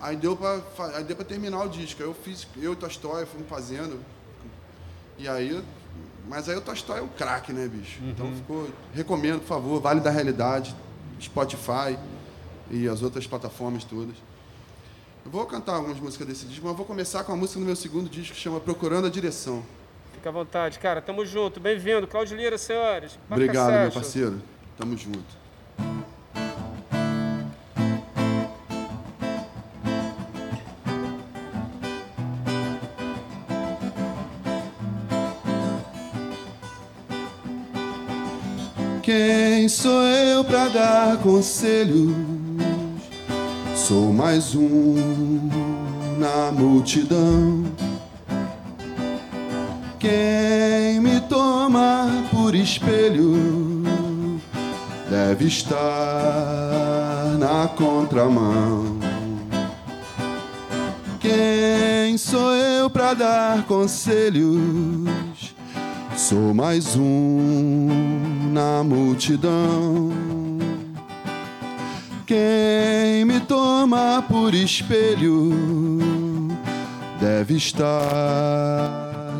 Aí 0.00 0.16
deu 0.16 0.34
pra, 0.36 0.60
fa- 0.76 0.96
aí 0.96 1.04
deu 1.04 1.14
pra 1.16 1.24
terminar 1.24 1.62
o 1.64 1.68
disco. 1.68 2.02
Aí 2.02 2.08
eu 2.08 2.14
fiz, 2.14 2.46
eu 2.56 2.62
e 2.62 2.68
o 2.68 2.76
Tolstói 2.76 3.26
fomos 3.26 3.48
fazendo. 3.48 3.98
E 5.18 5.28
aí. 5.28 5.62
Mas 6.28 6.48
aí 6.48 6.56
o 6.56 6.60
Tolstói 6.60 7.00
é 7.00 7.02
um 7.02 7.08
craque, 7.08 7.52
né, 7.52 7.66
bicho? 7.68 7.98
Então 8.04 8.32
ficou. 8.34 8.68
Recomendo, 8.94 9.40
por 9.40 9.48
favor, 9.48 9.80
Vale 9.80 10.00
da 10.00 10.10
Realidade, 10.10 10.74
Spotify 11.20 11.98
e 12.70 12.88
as 12.88 13.02
outras 13.02 13.26
plataformas 13.26 13.82
todas. 13.84 14.14
Eu 15.24 15.30
vou 15.30 15.44
cantar 15.44 15.74
algumas 15.74 15.98
músicas 16.00 16.26
desse 16.26 16.46
disco, 16.46 16.66
mas 16.66 16.76
vou 16.76 16.86
começar 16.86 17.24
com 17.24 17.32
a 17.32 17.36
música 17.36 17.58
do 17.60 17.66
meu 17.66 17.76
segundo 17.76 18.08
disco 18.08 18.34
que 18.34 18.40
chama 18.40 18.58
Procurando 18.60 19.06
a 19.06 19.10
Direção. 19.10 19.62
Fica 20.20 20.28
à 20.28 20.32
vontade, 20.32 20.78
cara. 20.78 21.00
Tamo 21.00 21.24
junto. 21.24 21.58
Bem-vindo. 21.58 22.06
Cláudio 22.06 22.36
Lira, 22.36 22.58
senhores. 22.58 23.18
Marca 23.26 23.42
Obrigado, 23.42 23.72
meu 23.72 23.90
parceiro. 23.90 24.42
Tamo 24.76 24.94
junto. 24.94 25.40
Quem 39.02 39.66
sou 39.70 40.02
eu 40.02 40.44
pra 40.44 40.68
dar 40.68 41.16
conselhos? 41.22 42.12
Sou 43.74 44.12
mais 44.12 44.54
um 44.54 45.48
na 46.18 46.52
multidão. 46.52 47.89
Quem 50.00 50.98
me 50.98 51.20
toma 51.20 52.08
por 52.30 52.54
espelho 52.54 53.82
deve 55.10 55.44
estar 55.44 55.76
na 57.38 57.68
contramão. 57.68 58.98
Quem 61.20 62.16
sou 62.16 62.54
eu 62.54 62.88
pra 62.88 63.12
dar 63.12 63.66
conselhos? 63.66 65.54
Sou 66.16 66.54
mais 66.54 66.96
um 66.96 68.50
na 68.54 68.82
multidão. 68.82 70.12
Quem 72.24 73.26
me 73.26 73.38
toma 73.40 74.24
por 74.26 74.54
espelho 74.54 76.29
deve 77.20 77.54
estar 77.56 77.90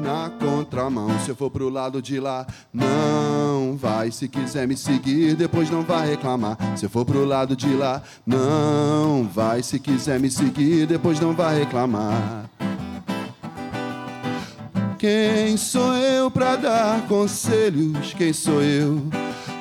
na 0.02 0.30
contramão. 0.38 1.18
Se 1.20 1.30
eu 1.30 1.36
for 1.36 1.50
pro 1.50 1.70
lado 1.70 2.02
de 2.02 2.20
lá, 2.20 2.46
não 2.72 3.76
vai. 3.76 4.10
Se 4.10 4.28
quiser 4.28 4.68
me 4.68 4.76
seguir, 4.76 5.34
depois 5.34 5.70
não 5.70 5.82
vai 5.82 6.10
reclamar. 6.10 6.58
Se 6.76 6.84
eu 6.86 6.90
for 6.90 7.04
pro 7.04 7.24
lado 7.24 7.56
de 7.56 7.74
lá, 7.74 8.02
não 8.26 9.28
vai. 9.32 9.62
Se 9.62 9.78
quiser 9.78 10.20
me 10.20 10.30
seguir, 10.30 10.86
depois 10.86 11.18
não 11.18 11.32
vai 11.34 11.58
reclamar. 11.58 12.50
Quem 14.98 15.56
sou 15.56 15.94
eu 15.94 16.30
pra 16.30 16.56
dar 16.56 17.08
conselhos? 17.08 18.12
Quem 18.12 18.34
sou 18.34 18.60
eu? 18.60 19.00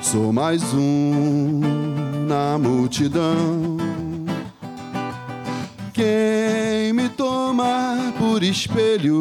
Sou 0.02 0.32
mais 0.32 0.62
um 0.74 1.60
na 2.28 2.58
multidão. 2.58 3.99
Quem 6.00 6.94
me 6.94 7.10
toma 7.10 8.14
por 8.18 8.42
espelho 8.42 9.20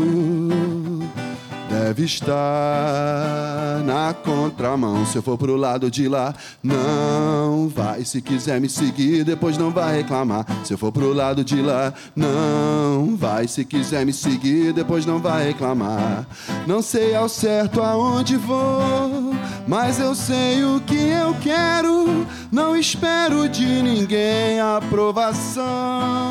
deve 1.90 2.06
estar 2.06 3.82
na 3.84 4.14
contramão. 4.14 5.04
Se 5.08 5.18
eu 5.18 5.24
for 5.24 5.40
pro 5.40 5.56
lado 5.56 5.90
de 5.90 6.08
lá, 6.08 6.36
não 6.62 7.68
vai. 7.68 8.06
Se 8.06 8.22
quiser 8.22 8.62
me 8.62 8.70
seguir, 8.70 9.24
depois 9.24 9.58
não 9.58 9.72
vai 9.72 9.98
reclamar. 9.98 10.46
Se 10.64 10.76
eu 10.76 10.78
for 10.78 10.92
pro 10.92 11.12
lado 11.12 11.44
de 11.44 11.60
lá, 11.64 11.92
não 12.16 13.18
vai. 13.18 13.48
Se 13.48 13.66
quiser 13.66 14.06
me 14.06 14.14
seguir, 14.14 14.72
depois 14.72 15.04
não 15.04 15.18
vai 15.18 15.48
reclamar. 15.48 16.28
Não 16.68 16.80
sei 16.80 17.16
ao 17.16 17.28
certo 17.28 17.82
aonde 17.82 18.38
vou, 18.38 19.34
mas 19.68 20.00
eu 20.00 20.14
sei 20.14 20.64
o 20.64 20.80
que 20.82 21.10
eu 21.10 21.36
quero. 21.42 22.28
Não 22.52 22.76
espero 22.76 23.50
de 23.50 23.66
ninguém 23.66 24.60
aprovação. 24.60 26.30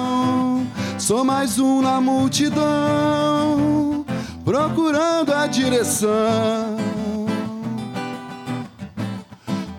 Sou 0.99 1.25
mais 1.25 1.59
um 1.59 1.81
na 1.81 2.01
multidão, 2.01 4.05
procurando 4.49 5.31
a 5.35 5.47
direção. 5.47 6.79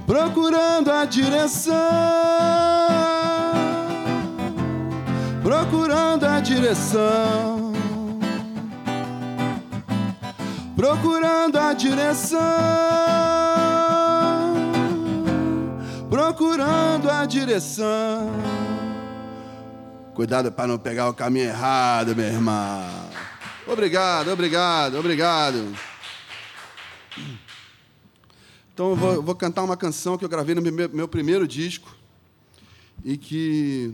Procurando 0.06 0.92
a 0.92 1.06
direção. 1.06 1.74
Procurando 5.42 6.24
a 6.24 6.40
direção. 6.40 7.74
Procurando 10.76 11.58
a 11.58 11.74
direção. 11.74 12.40
Procurando 16.12 17.10
a 17.10 17.26
direção. 17.26 18.30
Cuidado 20.14 20.52
para 20.52 20.68
não 20.68 20.78
pegar 20.78 21.10
o 21.10 21.14
caminho 21.16 21.46
errado, 21.46 22.16
meu 22.16 22.28
irmão. 22.28 23.09
Obrigado, 23.72 24.32
obrigado, 24.32 24.98
obrigado. 24.98 25.76
Então 28.74 28.90
eu 28.90 28.96
vou, 28.96 29.14
eu 29.14 29.22
vou 29.22 29.36
cantar 29.36 29.64
uma 29.64 29.78
canção 29.78 30.18
que 30.18 30.26
eu 30.26 30.30
gravei 30.30 30.56
no 30.56 30.62
meu, 30.62 30.90
meu 30.90 31.08
primeiro 31.08 31.48
disco 31.48 31.96
e 33.06 33.16
que 33.16 33.94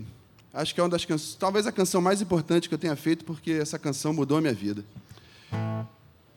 acho 0.54 0.74
que 0.74 0.80
é 0.80 0.84
uma 0.84 0.90
das 0.90 1.04
canções, 1.04 1.36
talvez 1.36 1.68
a 1.68 1.74
canção 1.74 2.02
mais 2.02 2.22
importante 2.22 2.70
que 2.70 2.74
eu 2.74 2.80
tenha 2.80 2.96
feito, 2.96 3.26
porque 3.26 3.52
essa 3.52 3.78
canção 3.78 4.14
mudou 4.14 4.38
a 4.38 4.42
minha 4.42 4.54
vida. 4.54 4.86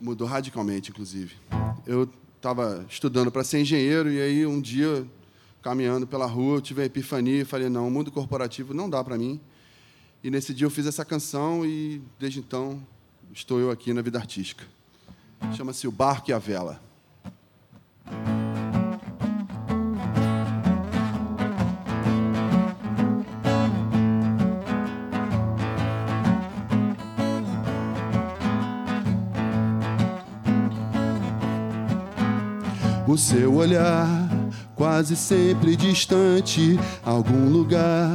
Mudou 0.00 0.26
radicalmente, 0.26 0.90
inclusive. 0.90 1.36
Eu 1.86 2.10
estava 2.36 2.84
estudando 2.90 3.30
para 3.30 3.44
ser 3.44 3.60
engenheiro 3.60 4.10
e 4.10 4.20
aí 4.20 4.46
um 4.46 4.60
dia, 4.60 5.06
caminhando 5.62 6.08
pela 6.08 6.26
rua, 6.26 6.56
eu 6.56 6.60
tive 6.60 6.82
a 6.82 6.86
epifania 6.86 7.42
e 7.42 7.44
falei: 7.44 7.68
não, 7.68 7.86
o 7.86 7.90
mundo 7.90 8.10
corporativo 8.10 8.74
não 8.74 8.90
dá 8.90 9.04
para 9.04 9.16
mim. 9.16 9.40
E 10.24 10.28
nesse 10.28 10.52
dia 10.52 10.66
eu 10.66 10.70
fiz 10.70 10.86
essa 10.86 11.04
canção 11.04 11.64
e 11.64 12.02
desde 12.18 12.40
então 12.40 12.84
estou 13.32 13.60
eu 13.60 13.70
aqui 13.70 13.92
na 13.92 14.02
vida 14.02 14.18
artística. 14.18 14.64
Chama-se 15.56 15.86
O 15.86 15.92
Barco 15.92 16.30
e 16.30 16.32
a 16.32 16.38
Vela. 16.38 16.80
O 33.06 33.16
seu 33.16 33.54
olhar, 33.54 34.06
quase 34.74 35.16
sempre 35.16 35.74
distante, 35.76 36.78
algum 37.04 37.48
lugar 37.48 38.10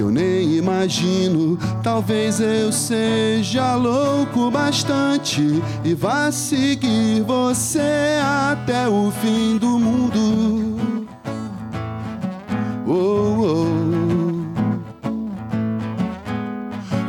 que 0.00 0.02
eu 0.02 0.10
nem 0.10 0.56
imagino. 0.56 1.58
Talvez 1.82 2.40
eu 2.40 2.72
seja 2.72 3.74
louco 3.74 4.50
bastante 4.50 5.62
e 5.84 5.92
vá 5.92 6.32
seguir 6.32 7.22
você 7.22 8.18
até 8.22 8.88
o 8.88 9.10
fim 9.10 9.58
do 9.58 9.78
mundo. 9.78 10.78
Oh, 12.86 13.44
oh. 13.44 13.80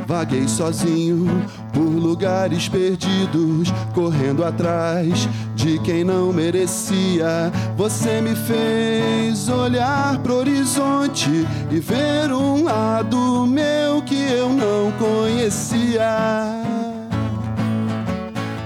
Vaguei 0.06 0.46
sozinho 0.50 1.26
por 1.72 1.80
lugares 1.80 2.68
perdidos, 2.68 3.72
correndo 3.94 4.44
atrás 4.44 5.30
de 5.62 5.78
quem 5.80 6.04
não 6.04 6.34
merecia. 6.34 7.52
Você 7.78 8.20
me 8.20 8.36
fez 8.36 9.48
olhar 9.48 10.18
pro 10.20 10.38
horizonte 10.38 11.30
e 11.70 11.80
ver 11.80 12.34
um 12.34 12.64
lado 12.64 13.46
meu 13.46 14.02
que 14.02 14.16
eu 14.16 14.50
não 14.50 14.92
conhecia. 14.94 16.10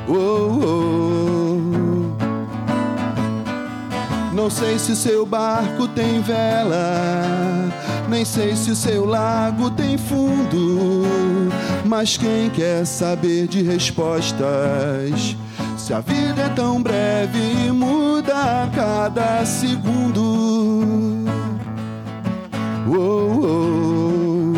Oh, 0.08 0.14
oh. 0.14 0.96
Não 4.34 4.46
Não 4.46 4.50
sei 4.52 4.78
se 4.78 4.96
seu 4.96 5.26
barco 5.26 5.88
tem 5.88 6.22
vela, 6.22 7.72
nem 8.08 8.24
sei 8.24 8.56
se 8.56 8.70
o 8.70 8.76
seu 8.76 9.04
lago 9.04 9.72
tem 9.72 9.98
fundo. 9.98 11.08
Mas 11.84 12.16
quem 12.16 12.52
quer 12.52 12.86
saber 12.86 13.48
de 13.48 13.64
respostas? 13.64 15.36
Se 15.86 15.94
a 15.94 16.00
vida 16.00 16.42
é 16.42 16.50
tão 16.50 16.82
breve 16.82 17.38
e 17.38 17.72
muda 17.72 18.64
a 18.64 18.68
cada 18.76 19.46
segundo. 19.46 21.24
Oh, 22.90 24.50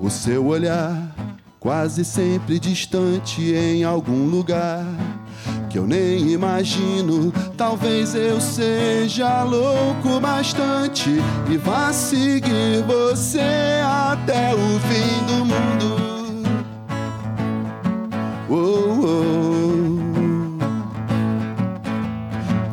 oh. 0.00 0.06
O 0.06 0.08
seu 0.08 0.46
olhar, 0.46 0.96
quase 1.60 2.02
sempre 2.02 2.58
distante 2.58 3.42
em 3.52 3.84
algum 3.84 4.24
lugar 4.30 4.86
que 5.68 5.78
eu 5.78 5.86
nem 5.86 6.30
imagino. 6.30 7.30
Talvez 7.58 8.14
eu 8.14 8.40
seja 8.40 9.42
louco 9.42 10.18
bastante 10.18 11.10
e 11.50 11.58
vá 11.58 11.92
seguir 11.92 12.82
você 12.86 13.82
até 13.84 14.54
o 14.54 14.80
fim 14.80 15.26
do 15.26 15.44
mundo. 15.44 16.21
Oh, 18.54 19.00
oh. 19.02 19.32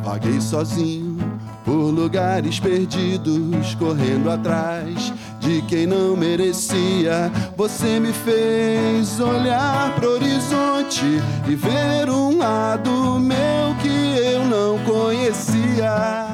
Vaguei 0.04 0.38
sozinho 0.38 1.16
por 1.64 1.72
lugares 1.72 2.60
perdidos, 2.60 3.74
correndo 3.76 4.30
atrás 4.30 5.10
de 5.40 5.62
quem 5.62 5.86
não 5.86 6.14
merecia. 6.18 7.32
Você 7.56 7.98
me 7.98 8.12
fez 8.12 9.18
olhar 9.20 9.94
pro 9.94 10.16
horizonte 10.16 11.06
e 11.48 11.54
ver 11.54 12.10
um 12.10 12.36
lado 12.36 13.18
meu 13.18 13.74
que 13.80 14.18
eu 14.18 14.44
não 14.44 14.78
conhecia. 14.84 16.26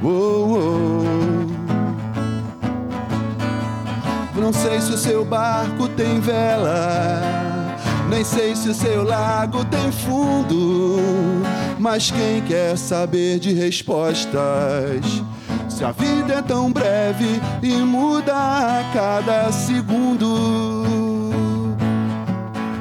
Oh, 0.00 0.56
oh. 0.56 1.23
Não 4.36 4.52
sei 4.52 4.80
se 4.80 4.92
o 4.92 4.98
seu 4.98 5.24
barco 5.24 5.88
tem 5.88 6.20
vela, 6.20 7.20
nem 8.10 8.24
sei 8.24 8.54
se 8.56 8.68
o 8.68 8.74
seu 8.74 9.04
lago 9.04 9.64
tem 9.64 9.92
fundo. 9.92 10.98
Mas 11.78 12.10
quem 12.10 12.42
quer 12.42 12.76
saber 12.76 13.38
de 13.38 13.52
respostas? 13.52 15.22
Se 15.68 15.84
a 15.84 15.92
vida 15.92 16.34
é 16.34 16.42
tão 16.42 16.72
breve 16.72 17.40
e 17.62 17.72
muda 17.76 18.34
a 18.34 18.90
cada 18.92 19.50
segundo. 19.52 20.84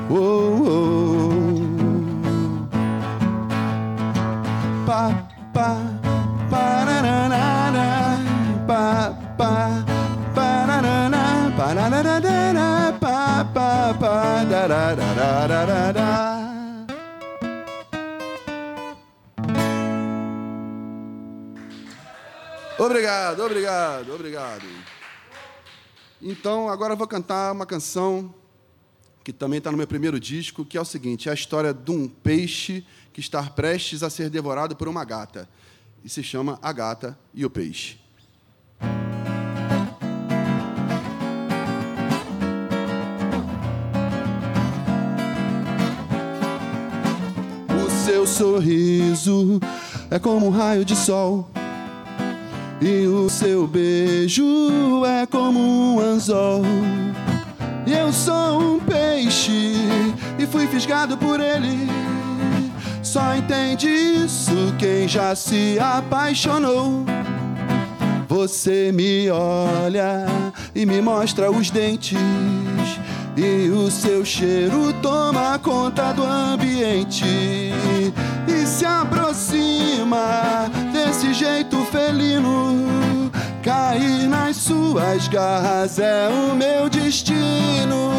Oh, 0.10 0.60
oh. 0.68 1.34
Pa, 4.86 5.12
pa, 5.54 5.78
pararara, 6.50 8.20
pa, 8.68 9.14
pa, 9.38 9.83
Obrigado, 22.78 23.44
obrigado, 23.44 24.14
obrigado. 24.14 24.66
Então, 26.22 26.70
agora 26.70 26.94
eu 26.94 26.98
vou 26.98 27.08
cantar 27.08 27.52
uma 27.52 27.66
canção 27.66 28.34
que 29.24 29.34
também 29.34 29.58
está 29.58 29.72
no 29.72 29.78
meu 29.78 29.88
primeiro 29.88 30.20
disco, 30.20 30.64
que 30.64 30.78
é 30.78 30.82
o 30.82 30.86
seguinte: 30.86 31.28
é 31.28 31.32
a 31.32 31.36
história 31.36 31.74
de 31.74 31.90
um 31.90 32.08
peixe 32.08 32.86
que 33.12 33.20
está 33.20 33.42
prestes 33.42 34.04
a 34.04 34.12
ser 34.12 34.30
devorado 34.30 34.76
por 34.76 34.88
uma 34.88 35.04
gata. 35.04 35.50
E 36.04 36.10
se 36.10 36.22
chama 36.22 36.60
A 36.62 36.72
Gata 36.72 37.18
e 37.34 37.44
o 37.44 37.50
Peixe. 37.50 37.98
Seu 48.26 48.28
sorriso 48.28 49.60
é 50.10 50.18
como 50.18 50.48
um 50.48 50.50
raio 50.50 50.86
de 50.86 50.96
sol. 50.96 51.48
E 52.82 53.06
o 53.08 53.30
seu 53.30 53.68
beijo 53.68 55.06
é 55.06 55.26
como 55.26 55.60
um 55.60 56.00
anzol. 56.00 56.62
E 57.86 57.94
eu 57.94 58.12
sou 58.12 58.76
um 58.76 58.80
peixe 58.80 59.76
e 60.40 60.46
fui 60.46 60.68
fisgado 60.68 61.18
por 61.18 61.40
ele. 61.40 61.88
Só 63.02 63.36
entende 63.36 63.88
isso 63.88 64.74
quem 64.80 65.08
já 65.08 65.36
se 65.36 65.78
apaixonou. 65.80 67.06
Você 68.28 68.92
me 68.94 69.30
olha 69.30 70.26
e 70.74 70.86
me 70.86 71.02
mostra 71.02 71.52
os 71.52 71.70
dentes. 71.70 72.18
E 73.36 73.70
o 73.70 73.90
seu 73.90 74.24
cheiro 74.24 74.94
toma 75.02 75.58
conta 75.58 76.14
do 76.14 76.24
ambiente 76.24 77.26
e 78.48 78.68
se 78.68 78.86
aproxima 78.86 80.70
desse 80.92 81.34
jeito 81.34 81.84
felino. 81.86 83.32
Cair 83.64 84.28
nas 84.28 84.58
suas 84.58 85.28
garras 85.28 85.98
é 85.98 86.28
o 86.30 86.56
meu 86.56 86.88
destino. 86.90 88.12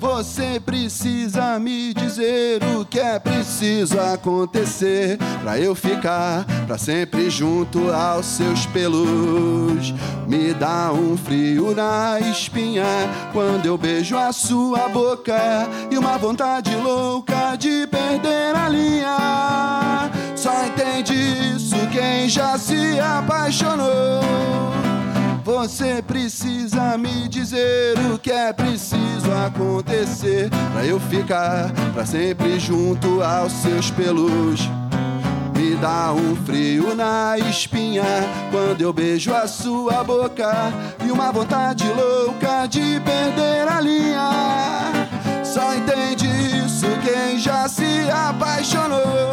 Você 0.00 0.60
precisa 0.60 1.58
me 1.58 1.92
dizer 1.92 2.62
o 2.78 2.84
que 2.84 3.00
é 3.00 3.18
preciso 3.18 3.98
acontecer 3.98 5.18
pra 5.42 5.58
eu 5.58 5.74
ficar 5.74 6.44
pra 6.66 6.78
sempre 6.78 7.28
junto 7.28 7.90
aos 7.92 8.26
seus 8.26 8.64
pelos. 8.66 9.92
Me 10.28 10.54
dá 10.54 10.92
um 10.92 11.16
frio 11.16 11.74
na 11.74 12.20
espinha 12.20 12.84
quando 13.32 13.66
eu 13.66 13.76
beijo 13.76 14.16
a 14.16 14.32
sua 14.32 14.88
boca 14.88 15.68
e 15.90 15.98
uma 15.98 16.16
vontade 16.16 16.74
louca 16.76 17.56
de 17.56 17.86
perder 17.88 18.54
a 18.54 18.68
linha. 18.68 20.10
Só 20.36 20.64
entende 20.64 21.12
isso 21.56 21.74
quem 21.90 22.28
já 22.28 22.56
se 22.56 23.00
apaixonou. 23.00 24.20
Você 25.48 26.02
precisa 26.02 26.98
me 26.98 27.26
dizer 27.26 27.96
o 28.12 28.18
que 28.18 28.30
é 28.30 28.52
preciso 28.52 29.32
acontecer 29.46 30.50
pra 30.74 30.84
eu 30.84 31.00
ficar 31.00 31.72
pra 31.94 32.04
sempre 32.04 32.60
junto 32.60 33.22
aos 33.22 33.52
seus 33.52 33.90
pelos. 33.90 34.68
Me 35.56 35.74
dá 35.76 36.12
um 36.12 36.36
frio 36.44 36.94
na 36.94 37.38
espinha 37.38 38.04
quando 38.50 38.82
eu 38.82 38.92
beijo 38.92 39.32
a 39.32 39.48
sua 39.48 40.04
boca 40.04 40.52
e 41.02 41.10
uma 41.10 41.32
vontade 41.32 41.84
louca 41.94 42.66
de 42.66 43.00
perder 43.00 43.66
a 43.68 43.80
linha. 43.80 44.30
Só 45.42 45.74
entende 45.74 46.26
isso 46.62 46.86
quem 47.02 47.38
já 47.38 47.66
se 47.70 48.10
apaixonou. 48.10 49.32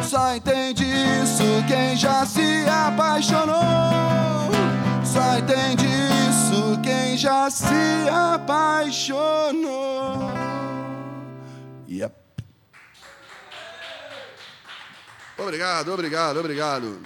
Só 0.00 0.36
entende 0.36 0.84
isso 0.84 1.42
quem 1.66 1.96
já 1.96 2.24
se 2.24 2.64
apaixonou. 2.68 4.02
Só 5.12 5.38
entende 5.38 5.84
isso 6.30 6.80
quem 6.82 7.18
já 7.18 7.50
se 7.50 7.66
apaixonou. 8.10 9.20
Yep. 11.86 12.14
Obrigado, 15.36 15.92
obrigado, 15.92 16.38
obrigado. 16.38 16.98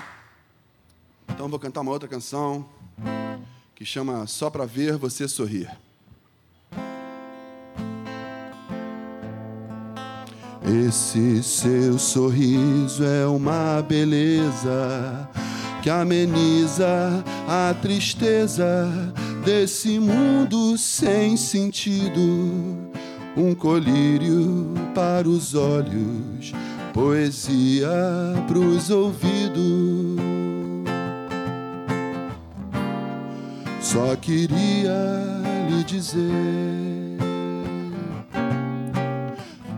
Então 1.28 1.48
vou 1.48 1.58
cantar 1.58 1.80
uma 1.80 1.90
outra 1.90 2.08
canção 2.08 2.68
que 3.74 3.84
chama 3.84 4.24
Só 4.28 4.50
pra 4.50 4.64
ver 4.64 4.96
você 4.96 5.26
sorrir. 5.26 5.68
Esse 10.64 11.42
seu 11.42 11.98
sorriso 11.98 13.04
é 13.04 13.26
uma 13.26 13.82
beleza 13.82 15.28
que 15.86 15.90
ameniza 15.90 17.22
a 17.46 17.72
tristeza 17.80 18.90
desse 19.44 20.00
mundo 20.00 20.76
sem 20.76 21.36
sentido. 21.36 22.90
Um 23.36 23.54
colírio 23.54 24.74
para 24.92 25.28
os 25.28 25.54
olhos, 25.54 26.52
poesia 26.92 27.88
pros 28.48 28.90
ouvidos. 28.90 30.18
Só 33.80 34.16
queria 34.16 34.98
lhe 35.70 35.84
dizer 35.84 37.16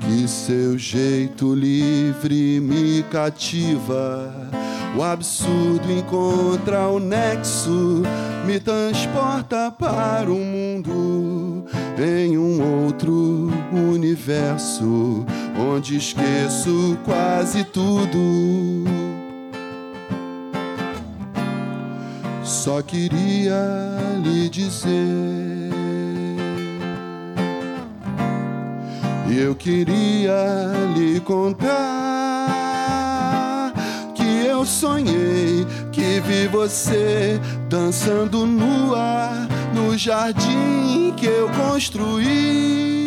que 0.00 0.26
seu 0.26 0.78
jeito 0.78 1.54
livre 1.54 2.60
me 2.60 3.02
cativa. 3.10 4.48
O 4.96 5.02
absurdo 5.02 5.92
encontra 5.92 6.88
o 6.88 6.98
nexo, 6.98 8.02
me 8.44 8.58
transporta 8.58 9.70
para 9.70 10.30
o 10.30 10.38
mundo 10.38 11.64
em 11.98 12.38
um 12.38 12.84
outro 12.84 13.50
universo 13.72 15.26
onde 15.58 15.96
esqueço 15.96 16.96
quase 17.04 17.64
tudo. 17.64 18.84
Só 22.44 22.80
queria 22.82 23.60
lhe 24.22 24.48
dizer. 24.48 25.68
Eu 29.30 29.54
queria 29.54 30.72
lhe 30.96 31.20
contar 31.20 32.07
eu 34.58 34.66
sonhei 34.66 35.64
que 35.92 36.18
vi 36.20 36.48
você 36.48 37.40
dançando 37.68 38.44
nua 38.44 39.30
no 39.72 39.96
jardim 39.96 41.14
que 41.16 41.26
eu 41.26 41.48
construí. 41.50 43.06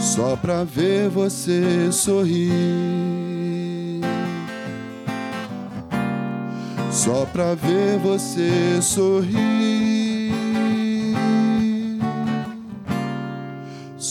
Só 0.00 0.34
pra 0.34 0.64
ver 0.64 1.08
você 1.08 1.92
sorrir. 1.92 2.50
Só 6.90 7.24
pra 7.26 7.54
ver 7.54 7.96
você 7.98 8.82
sorrir. 8.82 9.91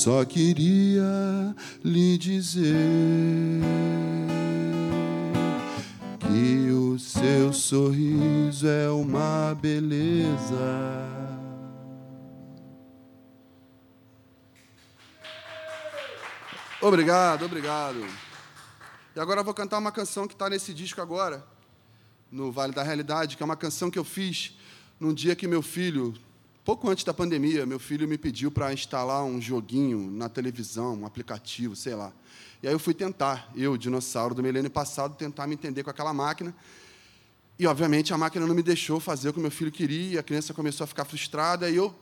Só 0.04 0.26
queria 0.26 1.56
lhe 1.84 2.18
dizer 2.18 2.66
que 6.18 6.72
o 6.72 6.98
seu 6.98 7.54
sorriso 7.54 8.68
é 8.68 8.90
uma 8.90 9.54
beleza. 9.54 11.06
Obrigado, 16.82 17.46
obrigado. 17.46 18.04
E 19.16 19.20
agora 19.20 19.42
eu 19.42 19.46
vou 19.46 19.54
cantar 19.54 19.78
uma 19.78 19.92
canção 19.92 20.28
que 20.28 20.34
está 20.34 20.50
nesse 20.50 20.74
disco 20.74 21.00
agora, 21.00 21.46
no 22.32 22.52
Vale 22.52 22.74
da 22.74 22.82
Realidade, 22.82 23.38
que 23.38 23.44
é 23.44 23.46
uma 23.46 23.56
canção 23.56 23.92
que 23.92 24.00
eu 24.00 24.04
fiz 24.04 24.58
num 25.00 25.14
dia 25.14 25.36
que 25.36 25.48
meu 25.48 25.62
filho, 25.62 26.12
pouco 26.64 26.90
antes 26.90 27.04
da 27.04 27.14
pandemia, 27.14 27.66
meu 27.66 27.80
filho 27.80 28.08
me 28.08 28.18
pediu 28.18 28.52
para 28.52 28.74
instalar 28.74 29.24
um 29.24 29.42
joguinho 29.42 30.12
na 30.12 30.30
televisão, 30.30 30.96
um 30.96 31.06
aplicativo, 31.06 31.76
sei 31.76 31.96
lá. 31.96 32.12
E 32.62 32.68
aí 32.68 32.74
eu 32.74 32.80
fui 32.80 32.94
tentar, 32.94 33.52
eu, 33.56 33.76
dinossauro 33.76 34.36
do 34.36 34.44
milênio 34.44 34.70
passado, 34.70 35.16
tentar 35.16 35.48
me 35.48 35.56
entender 35.56 35.84
com 35.84 35.90
aquela 35.90 36.14
máquina. 36.14 36.54
E, 37.58 37.66
obviamente, 37.66 38.14
a 38.14 38.18
máquina 38.18 38.46
não 38.46 38.56
me 38.56 38.64
deixou 38.64 39.00
fazer 39.00 39.30
o 39.30 39.34
que 39.34 39.40
meu 39.40 39.52
filho 39.52 39.72
queria, 39.72 40.20
a 40.20 40.24
criança 40.24 40.54
começou 40.54 40.84
a 40.84 40.88
ficar 40.88 41.06
frustrada, 41.06 41.70
e 41.70 41.76
eu 41.76 41.94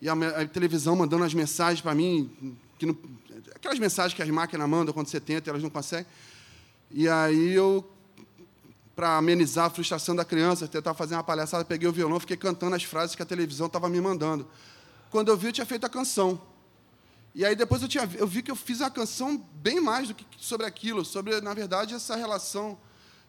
e 0.00 0.08
a, 0.08 0.12
a 0.12 0.46
televisão 0.46 0.94
mandando 0.94 1.24
as 1.24 1.32
mensagens 1.32 1.80
para 1.80 1.94
mim, 1.94 2.30
não, 2.82 2.96
aquelas 3.54 3.78
mensagens 3.78 4.14
que 4.14 4.22
as 4.22 4.28
máquinas 4.28 4.68
mandam 4.68 4.92
quando 4.92 5.08
você 5.08 5.20
tenta, 5.20 5.50
elas 5.50 5.62
não 5.62 5.70
conseguem. 5.70 6.06
E 6.90 7.08
aí 7.08 7.52
eu, 7.52 7.88
para 8.96 9.18
amenizar 9.18 9.66
a 9.66 9.70
frustração 9.70 10.16
da 10.16 10.24
criança, 10.24 10.66
tentar 10.66 10.94
fazer 10.94 11.14
uma 11.14 11.22
palhaçada, 11.22 11.62
peguei 11.66 11.86
o 11.86 11.92
violão, 11.92 12.18
fiquei 12.18 12.36
cantando 12.36 12.74
as 12.74 12.82
frases 12.82 13.14
que 13.14 13.22
a 13.22 13.26
televisão 13.26 13.66
estava 13.66 13.90
me 13.90 14.00
mandando. 14.00 14.48
Quando 15.10 15.28
eu 15.28 15.36
vi, 15.36 15.48
eu 15.48 15.52
tinha 15.52 15.66
feito 15.66 15.84
a 15.84 15.88
canção. 15.88 16.40
E 17.34 17.44
aí 17.44 17.54
depois 17.54 17.82
eu, 17.82 17.88
tinha, 17.88 18.08
eu 18.14 18.26
vi 18.26 18.42
que 18.42 18.50
eu 18.50 18.56
fiz 18.56 18.80
a 18.80 18.88
canção 18.88 19.36
bem 19.56 19.78
mais 19.82 20.08
do 20.08 20.14
que 20.14 20.24
sobre 20.38 20.66
aquilo, 20.66 21.04
sobre, 21.04 21.38
na 21.42 21.52
verdade, 21.52 21.94
essa 21.94 22.16
relação 22.16 22.78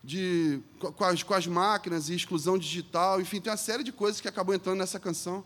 de, 0.01 0.61
com, 0.79 1.03
as, 1.03 1.21
com 1.21 1.33
as 1.33 1.45
máquinas 1.45 2.07
e 2.07 2.15
exclusão 2.15 2.57
digital. 2.57 3.19
Enfim, 3.19 3.41
tem 3.41 3.51
uma 3.51 3.57
série 3.57 3.83
de 3.83 3.91
coisas 3.91 4.21
que 4.21 4.27
acabou 4.29 4.55
entrando 4.55 4.77
nessa 4.77 5.01
canção. 5.01 5.43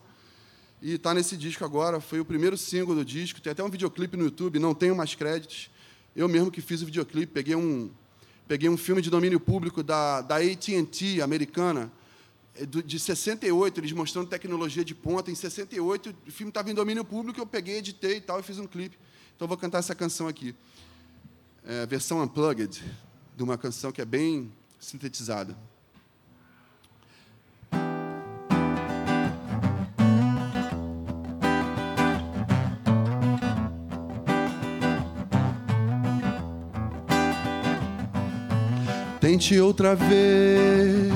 E 0.80 0.94
está 0.94 1.16
nesse 1.16 1.36
disco 1.36 1.66
agora, 1.66 2.00
foi 2.00 2.20
o 2.20 2.26
primeiro 2.26 2.56
single 2.56 2.94
do 2.94 3.04
disco. 3.04 3.42
Tem 3.42 3.54
até 3.54 3.64
um 3.64 3.70
videoclipe 3.70 4.16
no 4.16 4.26
YouTube, 4.26 4.60
não 4.60 4.76
tenho 4.76 4.96
mais 4.96 5.16
créditos. 5.16 5.72
Eu 6.16 6.30
mesmo 6.30 6.52
que 6.52 6.62
fiz 6.62 6.84
o 6.84 6.86
videoclipe, 6.86 7.34
peguei 7.34 7.56
um, 7.56 7.90
peguei 8.52 8.68
um 8.68 8.76
filme 8.76 9.02
de 9.02 9.10
domínio 9.10 9.40
público 9.40 9.82
da, 9.82 10.20
da 10.20 10.36
AT&T 10.36 11.22
americana, 11.22 11.90
é 12.54 12.66
de 12.66 13.00
68, 13.00 13.80
eles 13.80 13.94
mostrando 13.94 14.28
tecnologia 14.28 14.84
de 14.84 14.94
ponta. 14.94 15.32
Em 15.32 15.36
68, 15.36 16.14
o 16.28 16.32
filme 16.34 16.50
estava 16.50 16.70
em 16.70 16.74
domínio 16.74 17.06
público, 17.06 17.40
eu 17.40 17.46
peguei, 17.46 17.78
editei 17.78 18.18
e 18.18 18.20
tal, 18.20 18.42
e 18.42 18.44
fiz 18.44 18.60
um 18.60 18.68
clipe. 18.68 19.00
Então, 19.34 19.48
vou 19.48 19.56
cantar 19.56 19.78
essa 19.78 19.96
canção 19.96 20.28
aqui. 20.28 20.54
É, 21.66 21.86
versão 21.86 22.22
unplugged, 22.22 22.84
de 23.38 23.42
uma 23.42 23.58
canção 23.58 23.90
que 23.90 24.02
é 24.02 24.06
bem 24.06 24.52
sintetizada. 24.82 25.58
Tente 39.22 39.60
outra 39.60 39.96
vez. 39.96 41.14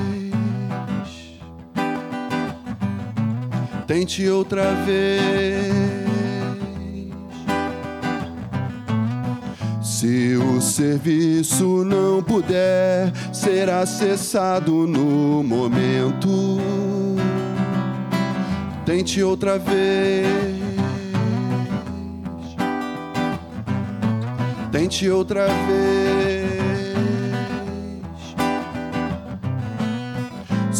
Tente 3.84 4.28
outra 4.28 4.72
vez. 4.86 5.74
Se 9.82 10.36
o 10.36 10.60
serviço 10.60 11.84
não 11.84 12.22
puder 12.22 13.12
ser 13.32 13.68
acessado 13.68 14.86
no 14.86 15.42
momento, 15.42 16.60
tente 18.84 19.20
outra 19.20 19.58
vez. 19.58 20.28
Tente 24.70 25.10
outra 25.10 25.48
vez. 25.48 26.55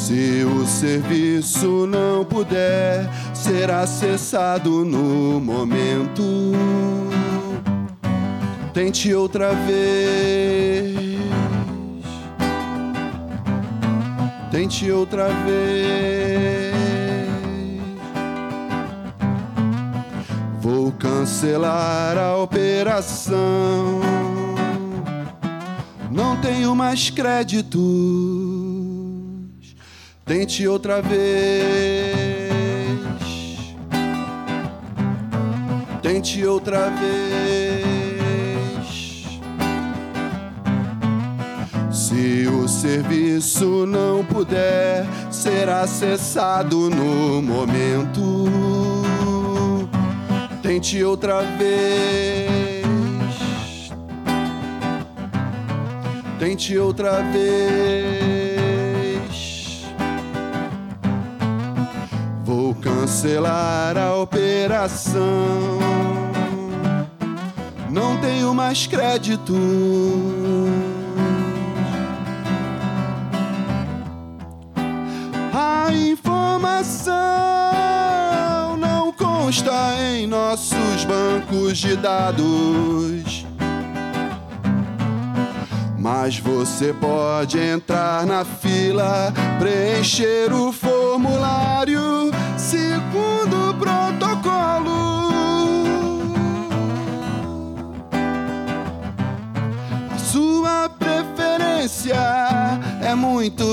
Se 0.06 0.44
o 0.44 0.64
serviço 0.64 1.84
não 1.84 2.24
puder 2.24 3.10
ser 3.34 3.72
acessado 3.72 4.84
no 4.84 5.40
momento, 5.40 6.52
tente 8.72 9.12
outra 9.12 9.52
vez. 9.52 11.18
Tente 14.52 14.88
outra 14.92 15.26
vez. 15.44 16.72
Vou 20.60 20.92
cancelar 20.92 22.16
a 22.16 22.36
operação. 22.36 24.00
Não 26.12 26.36
tenho 26.36 26.76
mais 26.76 27.10
crédito. 27.10 28.45
Tente 30.26 30.66
outra 30.66 31.00
vez. 31.00 32.10
Tente 36.02 36.44
outra 36.44 36.90
vez. 36.90 37.86
Se 41.92 42.48
o 42.48 42.66
serviço 42.66 43.86
não 43.86 44.24
puder 44.24 45.06
ser 45.30 45.68
acessado 45.68 46.90
no 46.90 47.40
momento, 47.40 48.46
tente 50.60 51.04
outra 51.04 51.42
vez. 51.56 52.84
Tente 56.40 56.76
outra 56.76 57.22
vez. 57.22 58.45
Cancelar 63.06 63.96
a 63.96 64.16
operação. 64.16 65.22
Não 67.88 68.20
tenho 68.20 68.52
mais 68.52 68.84
crédito. 68.88 69.54
A 75.54 75.92
informação 75.92 77.06
não 78.76 79.12
consta 79.12 79.94
em 80.00 80.26
nossos 80.26 81.04
bancos 81.04 81.78
de 81.78 81.94
dados. 81.94 83.46
Mas 85.96 86.40
você 86.40 86.92
pode 86.92 87.56
entrar 87.56 88.26
na 88.26 88.44
fila, 88.44 89.32
preencher 89.60 90.52
o 90.52 90.72
formulário 90.72 92.25
segundo 92.66 93.72
protocolo. 93.78 94.90
A 100.12 100.18
sua 100.18 100.90
preferência 100.98 102.16
é 103.00 103.14
muito 103.14 103.64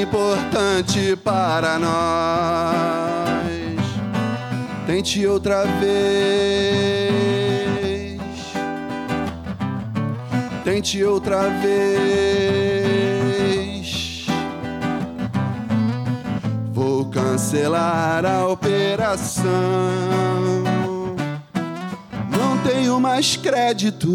importante 0.00 1.16
para 1.16 1.76
nós. 1.80 3.26
Tente 4.86 5.26
outra 5.26 5.64
vez. 5.80 6.06
Tente 10.62 11.02
outra 11.02 11.48
vez. 11.48 12.75
Vou 16.96 17.10
cancelar 17.10 18.24
a 18.24 18.48
operação. 18.48 19.44
Não 22.30 22.62
tenho 22.62 22.98
mais 22.98 23.36
créditos. 23.36 24.08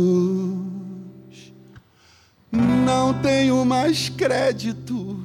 Não 2.52 3.14
tenho 3.22 3.64
mais 3.66 4.10
créditos. 4.10 5.16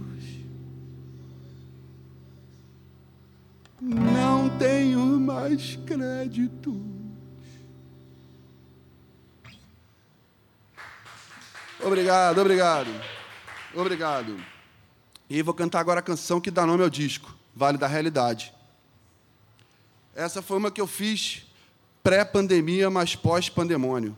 Não 3.81 4.51
tenho 4.59 5.19
mais 5.19 5.78
créditos. 5.87 6.74
Obrigado, 11.83 12.39
obrigado. 12.39 12.91
Obrigado. 13.74 14.37
E 15.31 15.41
vou 15.41 15.55
cantar 15.55 15.81
agora 15.81 16.01
a 16.01 16.03
canção 16.03 16.39
que 16.39 16.51
dá 16.51 16.66
nome 16.66 16.83
ao 16.83 16.91
disco, 16.91 17.35
Vale 17.57 17.78
da 17.78 17.87
Realidade. 17.87 18.53
Essa 20.15 20.43
foi 20.43 20.59
uma 20.59 20.70
que 20.70 20.81
eu 20.81 20.87
fiz 20.87 21.47
pré-pandemia, 22.03 22.91
mas 22.91 23.16
pós-pandemônio. 23.16 24.15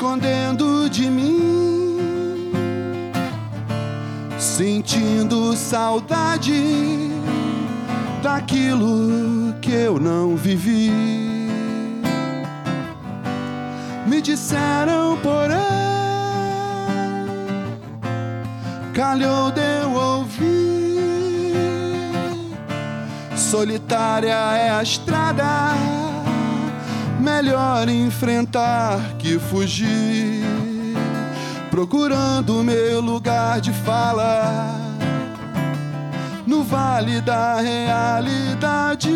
Escondendo 0.00 0.88
de 0.88 1.10
mim, 1.10 2.50
sentindo 4.38 5.54
saudade 5.54 7.10
daquilo 8.22 9.52
que 9.60 9.70
eu 9.70 10.00
não 10.00 10.36
vivi. 10.36 10.90
Me 14.06 14.22
disseram, 14.22 15.18
porém, 15.22 15.58
calhou 18.94 19.50
de 19.50 19.60
eu 19.82 19.92
ouvir. 19.92 21.10
Solitária 23.36 24.56
é 24.56 24.70
a 24.70 24.82
estrada, 24.82 25.74
melhor 27.42 27.88
enfrentar 27.88 29.00
que 29.18 29.38
fugir. 29.38 30.44
Procurando 31.70 32.62
meu 32.62 33.00
lugar 33.00 33.62
de 33.62 33.72
fala 33.72 34.76
no 36.46 36.62
vale 36.62 37.20
da 37.22 37.58
realidade, 37.60 39.10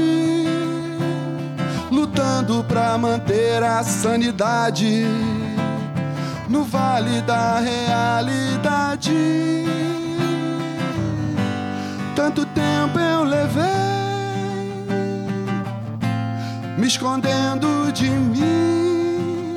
lutando 1.91 2.65
pra 2.65 2.97
manter 2.97 3.63
a 3.63 3.83
sanidade 3.83 5.05
no 6.49 6.65
vale 6.65 7.21
da 7.23 7.59
realidade. 7.59 9.13
Tanto 12.17 12.47
tempo 12.47 12.99
eu 12.99 13.25
levei 13.25 13.94
me 16.77 16.87
escondendo 16.87 17.93
de 17.93 18.11
mim, 18.11 19.55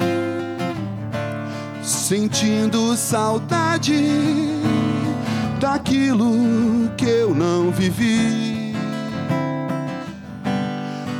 sentindo 1.82 2.96
saudade 2.96 4.52
daquilo 5.60 6.90
que 6.96 7.06
eu 7.06 7.34
não 7.34 7.72
vivi. 7.72 8.76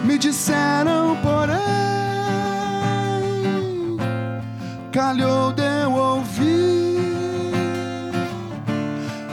Me 0.04 0.18
disseram, 0.18 1.18
porém, 1.18 1.58
calhou 4.92 5.52
de 5.52 5.64
eu 5.64 5.92
ouvir. 5.92 6.78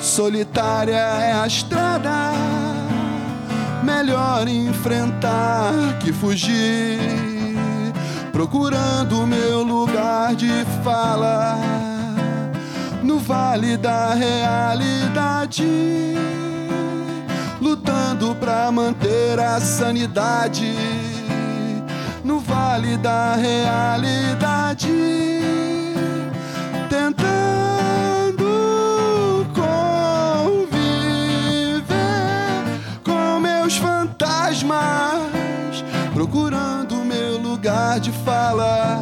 Solitária 0.01 0.97
é 0.97 1.33
a 1.33 1.47
estrada 1.47 2.74
melhor 3.95 4.49
enfrentar 4.49 5.73
que 6.01 6.13
fugir, 6.13 6.99
procurando 8.33 9.25
meu 9.27 9.63
lugar 9.63 10.35
de 10.35 10.51
fala 10.83 11.57
no 13.03 13.19
vale 13.21 13.77
da 13.77 14.15
realidade, 14.15 15.65
lutando 17.61 18.35
pra 18.35 18.73
manter 18.73 19.39
a 19.39 19.61
sanidade 19.61 20.75
no 22.25 22.41
vale 22.41 22.97
da 22.97 23.37
realidade, 23.37 24.91
tentando 26.89 27.44
fantasmas, 34.15 35.85
procurando 36.13 36.97
meu 37.05 37.39
lugar 37.39 37.99
de 37.99 38.13
fala. 38.13 38.99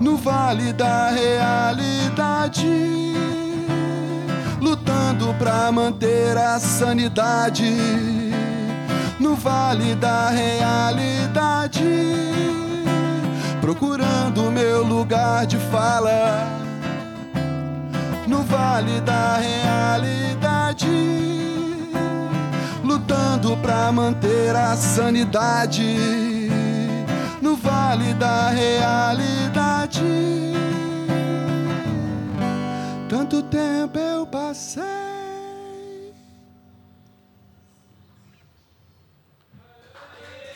No 0.00 0.16
vale 0.16 0.72
da 0.72 1.10
realidade, 1.10 2.66
lutando 4.60 5.32
pra 5.34 5.72
manter 5.72 6.36
a 6.36 6.58
sanidade. 6.58 7.72
No 9.18 9.36
vale 9.36 9.94
da 9.94 10.30
realidade, 10.30 11.84
procurando 13.60 14.50
meu 14.50 14.84
lugar 14.84 15.46
de 15.46 15.56
fala. 15.56 16.46
No 18.26 18.42
vale 18.42 19.00
da 19.00 19.36
realidade 19.36 21.41
lutando 22.92 23.56
pra 23.56 23.90
manter 23.90 24.54
a 24.54 24.76
sanidade 24.76 25.96
no 27.40 27.56
vale 27.56 28.12
da 28.14 28.50
realidade. 28.50 30.02
Tanto 33.08 33.42
tempo 33.44 33.98
eu 33.98 34.26
passei. 34.26 34.82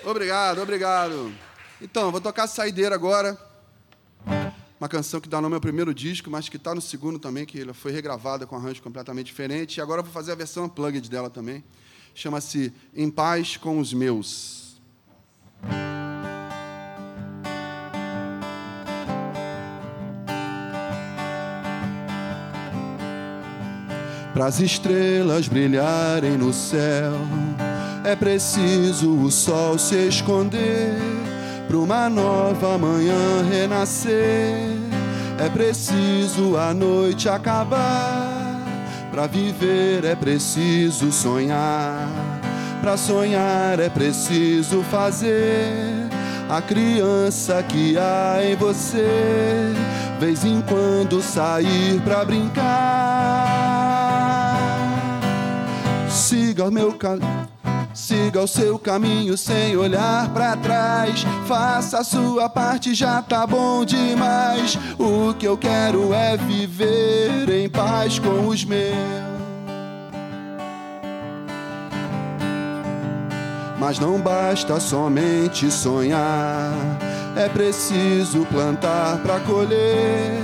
Obrigado, 0.05 0.61
obrigado. 0.61 1.33
Então, 1.81 2.13
vou 2.13 2.21
tocar 2.21 2.47
Saideira 2.47 2.95
agora. 2.95 3.37
Uma 4.79 4.91
canção 4.91 5.23
que 5.23 5.29
dá 5.29 5.41
nome 5.41 5.55
ao 5.55 5.61
primeiro 5.61 5.95
disco, 5.95 6.31
mas 6.31 6.51
que 6.51 6.59
está 6.59 6.75
no 6.75 6.83
segundo 6.83 7.19
também, 7.19 7.47
que 7.47 7.73
foi 7.73 7.93
regravada 7.93 8.47
com 8.47 8.57
arranjo 8.57 8.83
completamente 8.83 9.29
diferente. 9.29 9.79
E 9.79 9.81
agora 9.81 10.01
eu 10.01 10.05
vou 10.05 10.13
fazer 10.13 10.33
a 10.33 10.35
versão 10.35 10.67
unplugged 10.67 11.09
dela 11.09 11.31
também 11.31 11.65
chama-se 12.17 12.73
Em 12.97 13.11
Paz 13.11 13.59
com 13.59 13.79
os 13.79 13.93
Meus. 13.93 14.81
Para 24.33 24.47
as 24.47 24.61
estrelas 24.61 25.47
brilharem 25.47 26.39
no 26.39 26.53
céu, 26.55 27.13
é 28.05 28.17
preciso 28.17 29.15
o 29.15 29.31
sol 29.31 29.79
se 29.79 30.09
esconder, 30.09 30.95
para 31.69 31.77
uma 31.77 32.09
nova 32.09 32.79
manhã 32.79 33.43
renascer, 33.51 34.69
é 35.39 35.49
preciso 35.51 36.57
a 36.57 36.73
noite 36.73 37.29
acabar 37.29 38.36
para 39.17 39.27
viver 39.29 40.05
é 40.05 40.15
preciso 40.15 41.11
sonhar, 41.11 42.07
para 42.83 42.99
sonhar 42.99 43.81
é 43.81 43.89
preciso 43.89 44.83
fazer 44.83 46.07
a 46.51 46.61
criança 46.61 47.63
que 47.63 47.97
há 47.97 48.45
em 48.45 48.55
você, 48.57 49.73
vez 50.21 50.45
em 50.45 50.61
quando 50.61 51.23
sair 51.23 51.99
para 52.03 52.27
brincar. 52.27 52.67
Siga 56.11 56.67
o 56.67 56.71
meu 56.71 56.93
caminho. 56.93 57.46
Siga 57.97 58.43
o 58.43 58.47
seu 58.47 58.79
caminho 58.79 59.39
sem 59.39 59.75
olhar 59.75 60.29
pra 60.29 60.55
trás. 60.55 61.25
Faça 61.47 62.01
a 62.01 62.05
sua 62.05 62.47
parte, 62.47 62.93
já 62.93 63.23
tá 63.23 63.47
bom 63.47 63.87
demais. 63.87 64.79
O 64.99 65.33
que 65.33 65.47
eu 65.49 65.57
quero 65.57 66.13
é 66.13 66.37
viver 66.37 67.49
em 67.49 67.71
paz 67.71 68.19
com 68.19 68.49
os 68.49 68.67
meus. 68.67 68.95
Mas 73.79 73.99
não 73.99 74.21
basta 74.21 74.79
somente 74.79 75.71
sonhar, 75.71 76.73
é 77.35 77.49
preciso 77.49 78.45
plantar 78.53 79.23
para 79.23 79.41
colher. 79.41 80.35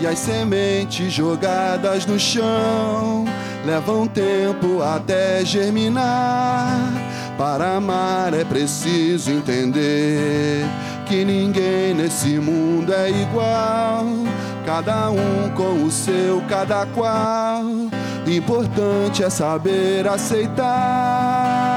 E 0.00 0.06
as 0.06 0.20
sementes 0.20 1.12
jogadas 1.12 2.06
no 2.06 2.20
chão 2.20 3.24
levam 3.64 4.06
tempo 4.06 4.82
até 4.82 5.44
germinar. 5.44 6.92
Para 7.36 7.76
amar 7.76 8.32
é 8.32 8.44
preciso 8.44 9.30
entender 9.30 10.64
que 11.06 11.24
ninguém 11.24 11.94
nesse 11.94 12.38
mundo 12.38 12.92
é 12.92 13.10
igual. 13.10 14.06
Cada 14.64 15.10
um 15.10 15.50
com 15.54 15.84
o 15.84 15.90
seu, 15.90 16.42
cada 16.48 16.86
qual. 16.86 17.64
Importante 18.26 19.22
é 19.22 19.28
saber 19.28 20.08
aceitar. 20.08 21.73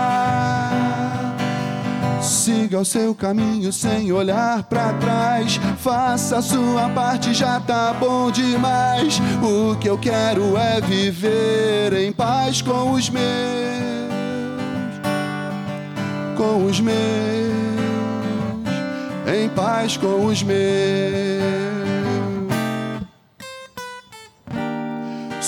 Siga 2.28 2.82
o 2.82 2.86
seu 2.86 3.16
caminho 3.16 3.72
sem 3.72 4.12
olhar 4.12 4.62
pra 4.64 4.92
trás. 4.94 5.58
Faça 5.78 6.40
a 6.40 6.42
sua 6.42 6.90
parte, 6.90 7.34
já 7.34 7.58
tá 7.62 7.94
bom 7.94 8.30
demais. 8.30 9.18
O 9.42 9.78
que 9.78 9.88
eu 9.88 9.98
quero 9.98 10.58
é 10.58 10.82
viver 10.82 11.94
em 11.94 12.12
paz 12.12 12.62
com 12.62 12.92
os 12.92 13.10
meus. 13.10 13.24
Com 16.36 16.66
os 16.66 16.82
meus. 16.82 16.98
Em 19.26 19.48
paz 19.48 19.96
com 19.96 20.26
os 20.26 20.44
meus. 20.44 21.67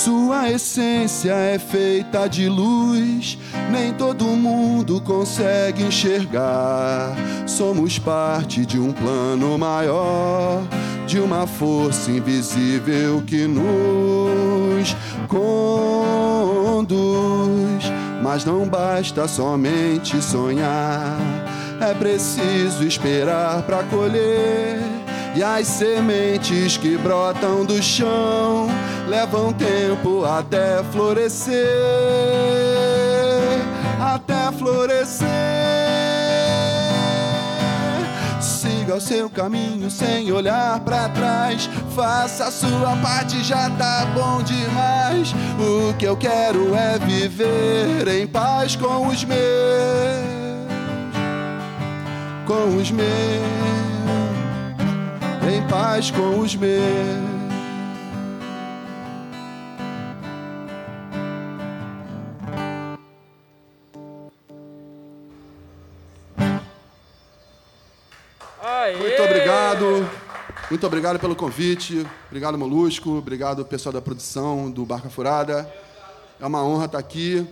Sua 0.04 0.50
essência 0.50 1.34
é 1.34 1.60
feita 1.60 2.26
de 2.30 2.48
luz, 2.48 3.38
nem 3.70 3.94
todo 3.94 4.24
mundo 4.24 5.02
consegue 5.02 5.84
enxergar. 5.84 7.18
Somos 7.46 8.00
parte 8.00 8.66
de 8.66 8.80
um 8.80 8.94
plano 8.94 9.58
maior, 9.58 10.64
de 11.06 11.20
uma 11.20 11.46
força 11.46 12.10
invisível 12.12 13.22
que 13.28 13.46
nos 13.46 14.96
conduz. 15.28 16.88
Mas 18.24 18.46
não 18.46 18.70
basta 18.70 19.28
somente 19.28 20.22
sonhar, 20.22 21.20
é 21.82 21.94
preciso 21.94 22.86
esperar 22.86 23.64
para 23.64 23.84
colher. 23.84 24.99
E 25.36 25.44
as 25.44 25.68
sementes 25.68 26.78
que 26.78 26.98
brotam 26.98 27.64
do 27.64 27.82
chão 27.82 28.68
levam 29.08 29.54
tempo 29.54 30.26
até 30.26 30.84
florescer, 30.92 31.56
até 34.00 34.52
florescer. 34.58 35.28
Siga 38.42 38.96
o 38.96 39.02
seu 39.02 39.30
caminho 39.30 39.90
sem 39.92 40.32
olhar 40.32 40.80
pra 40.80 41.08
trás. 41.10 41.70
Faça 41.96 42.46
a 42.46 42.52
sua 42.52 42.96
parte, 43.02 43.44
já 43.44 43.70
tá 43.70 44.08
bom 44.16 44.42
demais. 44.42 45.34
O 45.60 45.94
que 45.94 46.06
eu 46.06 46.18
quero 46.18 46.74
é 46.76 46.98
viver 46.98 48.08
em 48.08 48.26
paz 48.26 48.76
com 48.76 49.08
os 49.08 49.24
meus, 49.24 49.40
com 52.48 52.78
os 52.78 52.90
meus, 52.90 53.79
em 55.50 55.68
paz 55.68 56.12
com 56.12 56.40
os 56.40 56.56
meus. 56.56 56.80
Aê! 68.62 68.96
Muito 68.96 69.24
obrigado. 69.24 70.10
Muito 70.70 70.86
obrigado 70.86 71.20
pelo 71.20 71.36
convite. 71.36 72.06
Obrigado, 72.28 72.58
Molusco. 72.58 73.18
Obrigado, 73.18 73.66
pessoal 73.66 73.94
da 73.94 74.02
produção 74.02 74.70
do 74.70 74.86
Barca 74.86 75.10
Furada. 75.10 75.68
É 76.40 76.46
uma 76.46 76.64
honra 76.64 76.86
estar 76.86 77.00
aqui. 77.00 77.48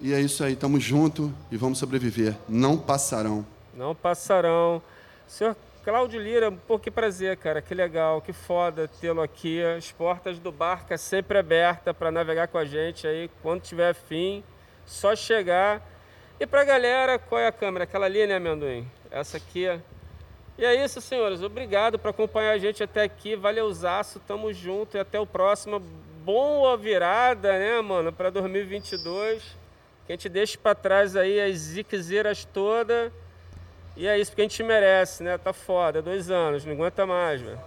E 0.00 0.12
é 0.12 0.20
isso 0.20 0.42
aí. 0.42 0.56
Tamo 0.56 0.80
junto 0.80 1.32
e 1.52 1.56
vamos 1.56 1.78
sobreviver. 1.78 2.36
Não 2.48 2.76
passarão. 2.76 3.46
Não 3.76 3.94
passarão. 3.94 4.82
Senhor 5.28 5.54
Cláudio 5.88 6.20
Lira, 6.20 6.52
pô, 6.52 6.78
que 6.78 6.90
prazer, 6.90 7.38
cara. 7.38 7.62
Que 7.62 7.74
legal, 7.74 8.20
que 8.20 8.30
foda 8.30 8.86
tê-lo 9.00 9.22
aqui. 9.22 9.64
As 9.64 9.90
portas 9.90 10.38
do 10.38 10.52
Barca 10.52 10.98
sempre 10.98 11.38
abertas 11.38 11.96
para 11.96 12.10
navegar 12.10 12.46
com 12.48 12.58
a 12.58 12.64
gente 12.66 13.06
aí, 13.06 13.30
quando 13.40 13.62
tiver 13.62 13.94
fim. 13.94 14.44
Só 14.84 15.16
chegar. 15.16 15.80
E 16.38 16.46
pra 16.46 16.62
galera, 16.62 17.18
qual 17.18 17.40
é 17.40 17.46
a 17.46 17.52
câmera? 17.52 17.84
Aquela 17.84 18.04
ali, 18.04 18.26
né, 18.26 18.36
amendoim? 18.36 18.86
Essa 19.10 19.38
aqui. 19.38 19.64
E 20.58 20.64
é 20.66 20.84
isso, 20.84 21.00
senhores. 21.00 21.42
Obrigado 21.42 21.98
por 21.98 22.08
acompanhar 22.08 22.52
a 22.52 22.58
gente 22.58 22.82
até 22.82 23.04
aqui. 23.04 23.34
Valeuzaço, 23.34 24.20
tamo 24.20 24.52
junto 24.52 24.98
e 24.98 25.00
até 25.00 25.18
o 25.18 25.24
próximo. 25.24 25.80
Boa 26.22 26.76
virada, 26.76 27.58
né, 27.58 27.80
mano, 27.80 28.12
para 28.12 28.28
2022. 28.28 29.42
Que 30.04 30.12
a 30.12 30.16
gente 30.16 30.28
deixe 30.28 30.58
para 30.58 30.74
trás 30.74 31.16
aí 31.16 31.40
as 31.40 31.56
ziquezeiras 31.56 32.44
todas. 32.44 33.10
E 33.98 34.06
é 34.06 34.16
isso 34.16 34.30
que 34.32 34.40
a 34.40 34.44
gente 34.44 34.62
merece, 34.62 35.24
né? 35.24 35.36
Tá 35.36 35.52
foda, 35.52 36.00
dois 36.00 36.30
anos, 36.30 36.64
não 36.64 36.72
aguenta 36.72 37.04
mais, 37.04 37.40
velho. 37.40 37.58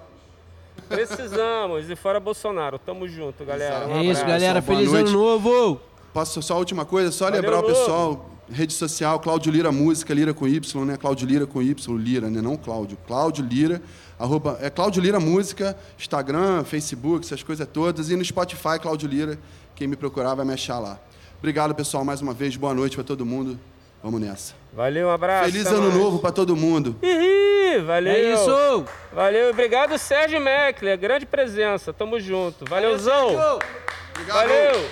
Precisamos. 0.88 1.90
E 1.90 1.96
fora 1.98 2.22
Bolsonaro, 2.22 2.80
tamo 2.80 3.06
junto, 3.06 3.44
galera. 3.44 3.86
Um 3.86 3.98
É 4.00 4.06
isso, 4.06 4.26
galera. 4.26 4.62
boa 4.62 4.78
Feliz 4.78 4.94
noite. 4.94 5.10
ano 5.10 5.20
novo! 5.20 5.82
Posso 6.14 6.42
só 6.42 6.54
a 6.54 6.58
última 6.58 6.86
coisa? 6.86 7.12
Só 7.12 7.26
Valeu, 7.26 7.42
lembrar 7.42 7.60
o 7.60 7.64
pessoal, 7.64 8.30
rede 8.50 8.72
social, 8.72 9.20
Cláudio 9.20 9.52
Lira 9.52 9.74
Música, 9.74 10.14
Lira 10.14 10.34
com 10.34 10.48
Y, 10.48 10.86
né? 10.86 10.96
Cláudio 10.96 11.28
Lira 11.28 11.46
com 11.46 11.62
Y, 11.62 11.98
Lira, 11.98 12.30
né? 12.30 12.42
Não 12.42 12.56
Cláudio. 12.56 12.98
Cláudio 13.06 13.46
Lira, 13.46 13.82
arroba, 14.18 14.58
é 14.62 14.70
Cláudio 14.70 15.02
Lira 15.02 15.20
Música, 15.20 15.78
Instagram, 16.00 16.64
Facebook, 16.64 17.26
essas 17.26 17.44
coisas 17.44 17.68
todas. 17.68 18.10
E 18.10 18.16
no 18.16 18.24
Spotify, 18.24 18.80
Cláudio 18.82 19.10
Lira, 19.10 19.38
quem 19.76 19.86
me 19.86 19.98
procurar 19.98 20.34
vai 20.36 20.46
me 20.46 20.54
achar 20.54 20.80
lá. 20.80 20.98
Obrigado, 21.40 21.76
pessoal, 21.76 22.06
mais 22.06 22.22
uma 22.22 22.34
vez. 22.34 22.56
Boa 22.56 22.74
noite 22.74 22.96
para 22.96 23.04
todo 23.04 23.26
mundo. 23.26 23.60
Vamos 24.02 24.22
nessa. 24.22 24.61
Valeu, 24.74 25.08
um 25.08 25.12
abraço. 25.12 25.52
Feliz 25.52 25.68
ano 25.68 25.84
mais. 25.84 25.96
novo 25.96 26.20
para 26.20 26.32
todo 26.32 26.56
mundo. 26.56 26.96
Ih, 27.02 27.80
valeu. 27.86 28.14
É 28.14 28.34
isso! 28.34 28.86
Valeu, 29.12 29.50
obrigado, 29.50 29.98
Sérgio 29.98 30.40
Meckler. 30.40 30.98
Grande 30.98 31.26
presença, 31.26 31.92
tamo 31.92 32.20
junto. 32.20 32.64
Valeuzão. 32.70 33.30
Obrigado. 33.30 34.38
Valeu. 34.38 34.90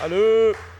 Valeu. 0.00 0.71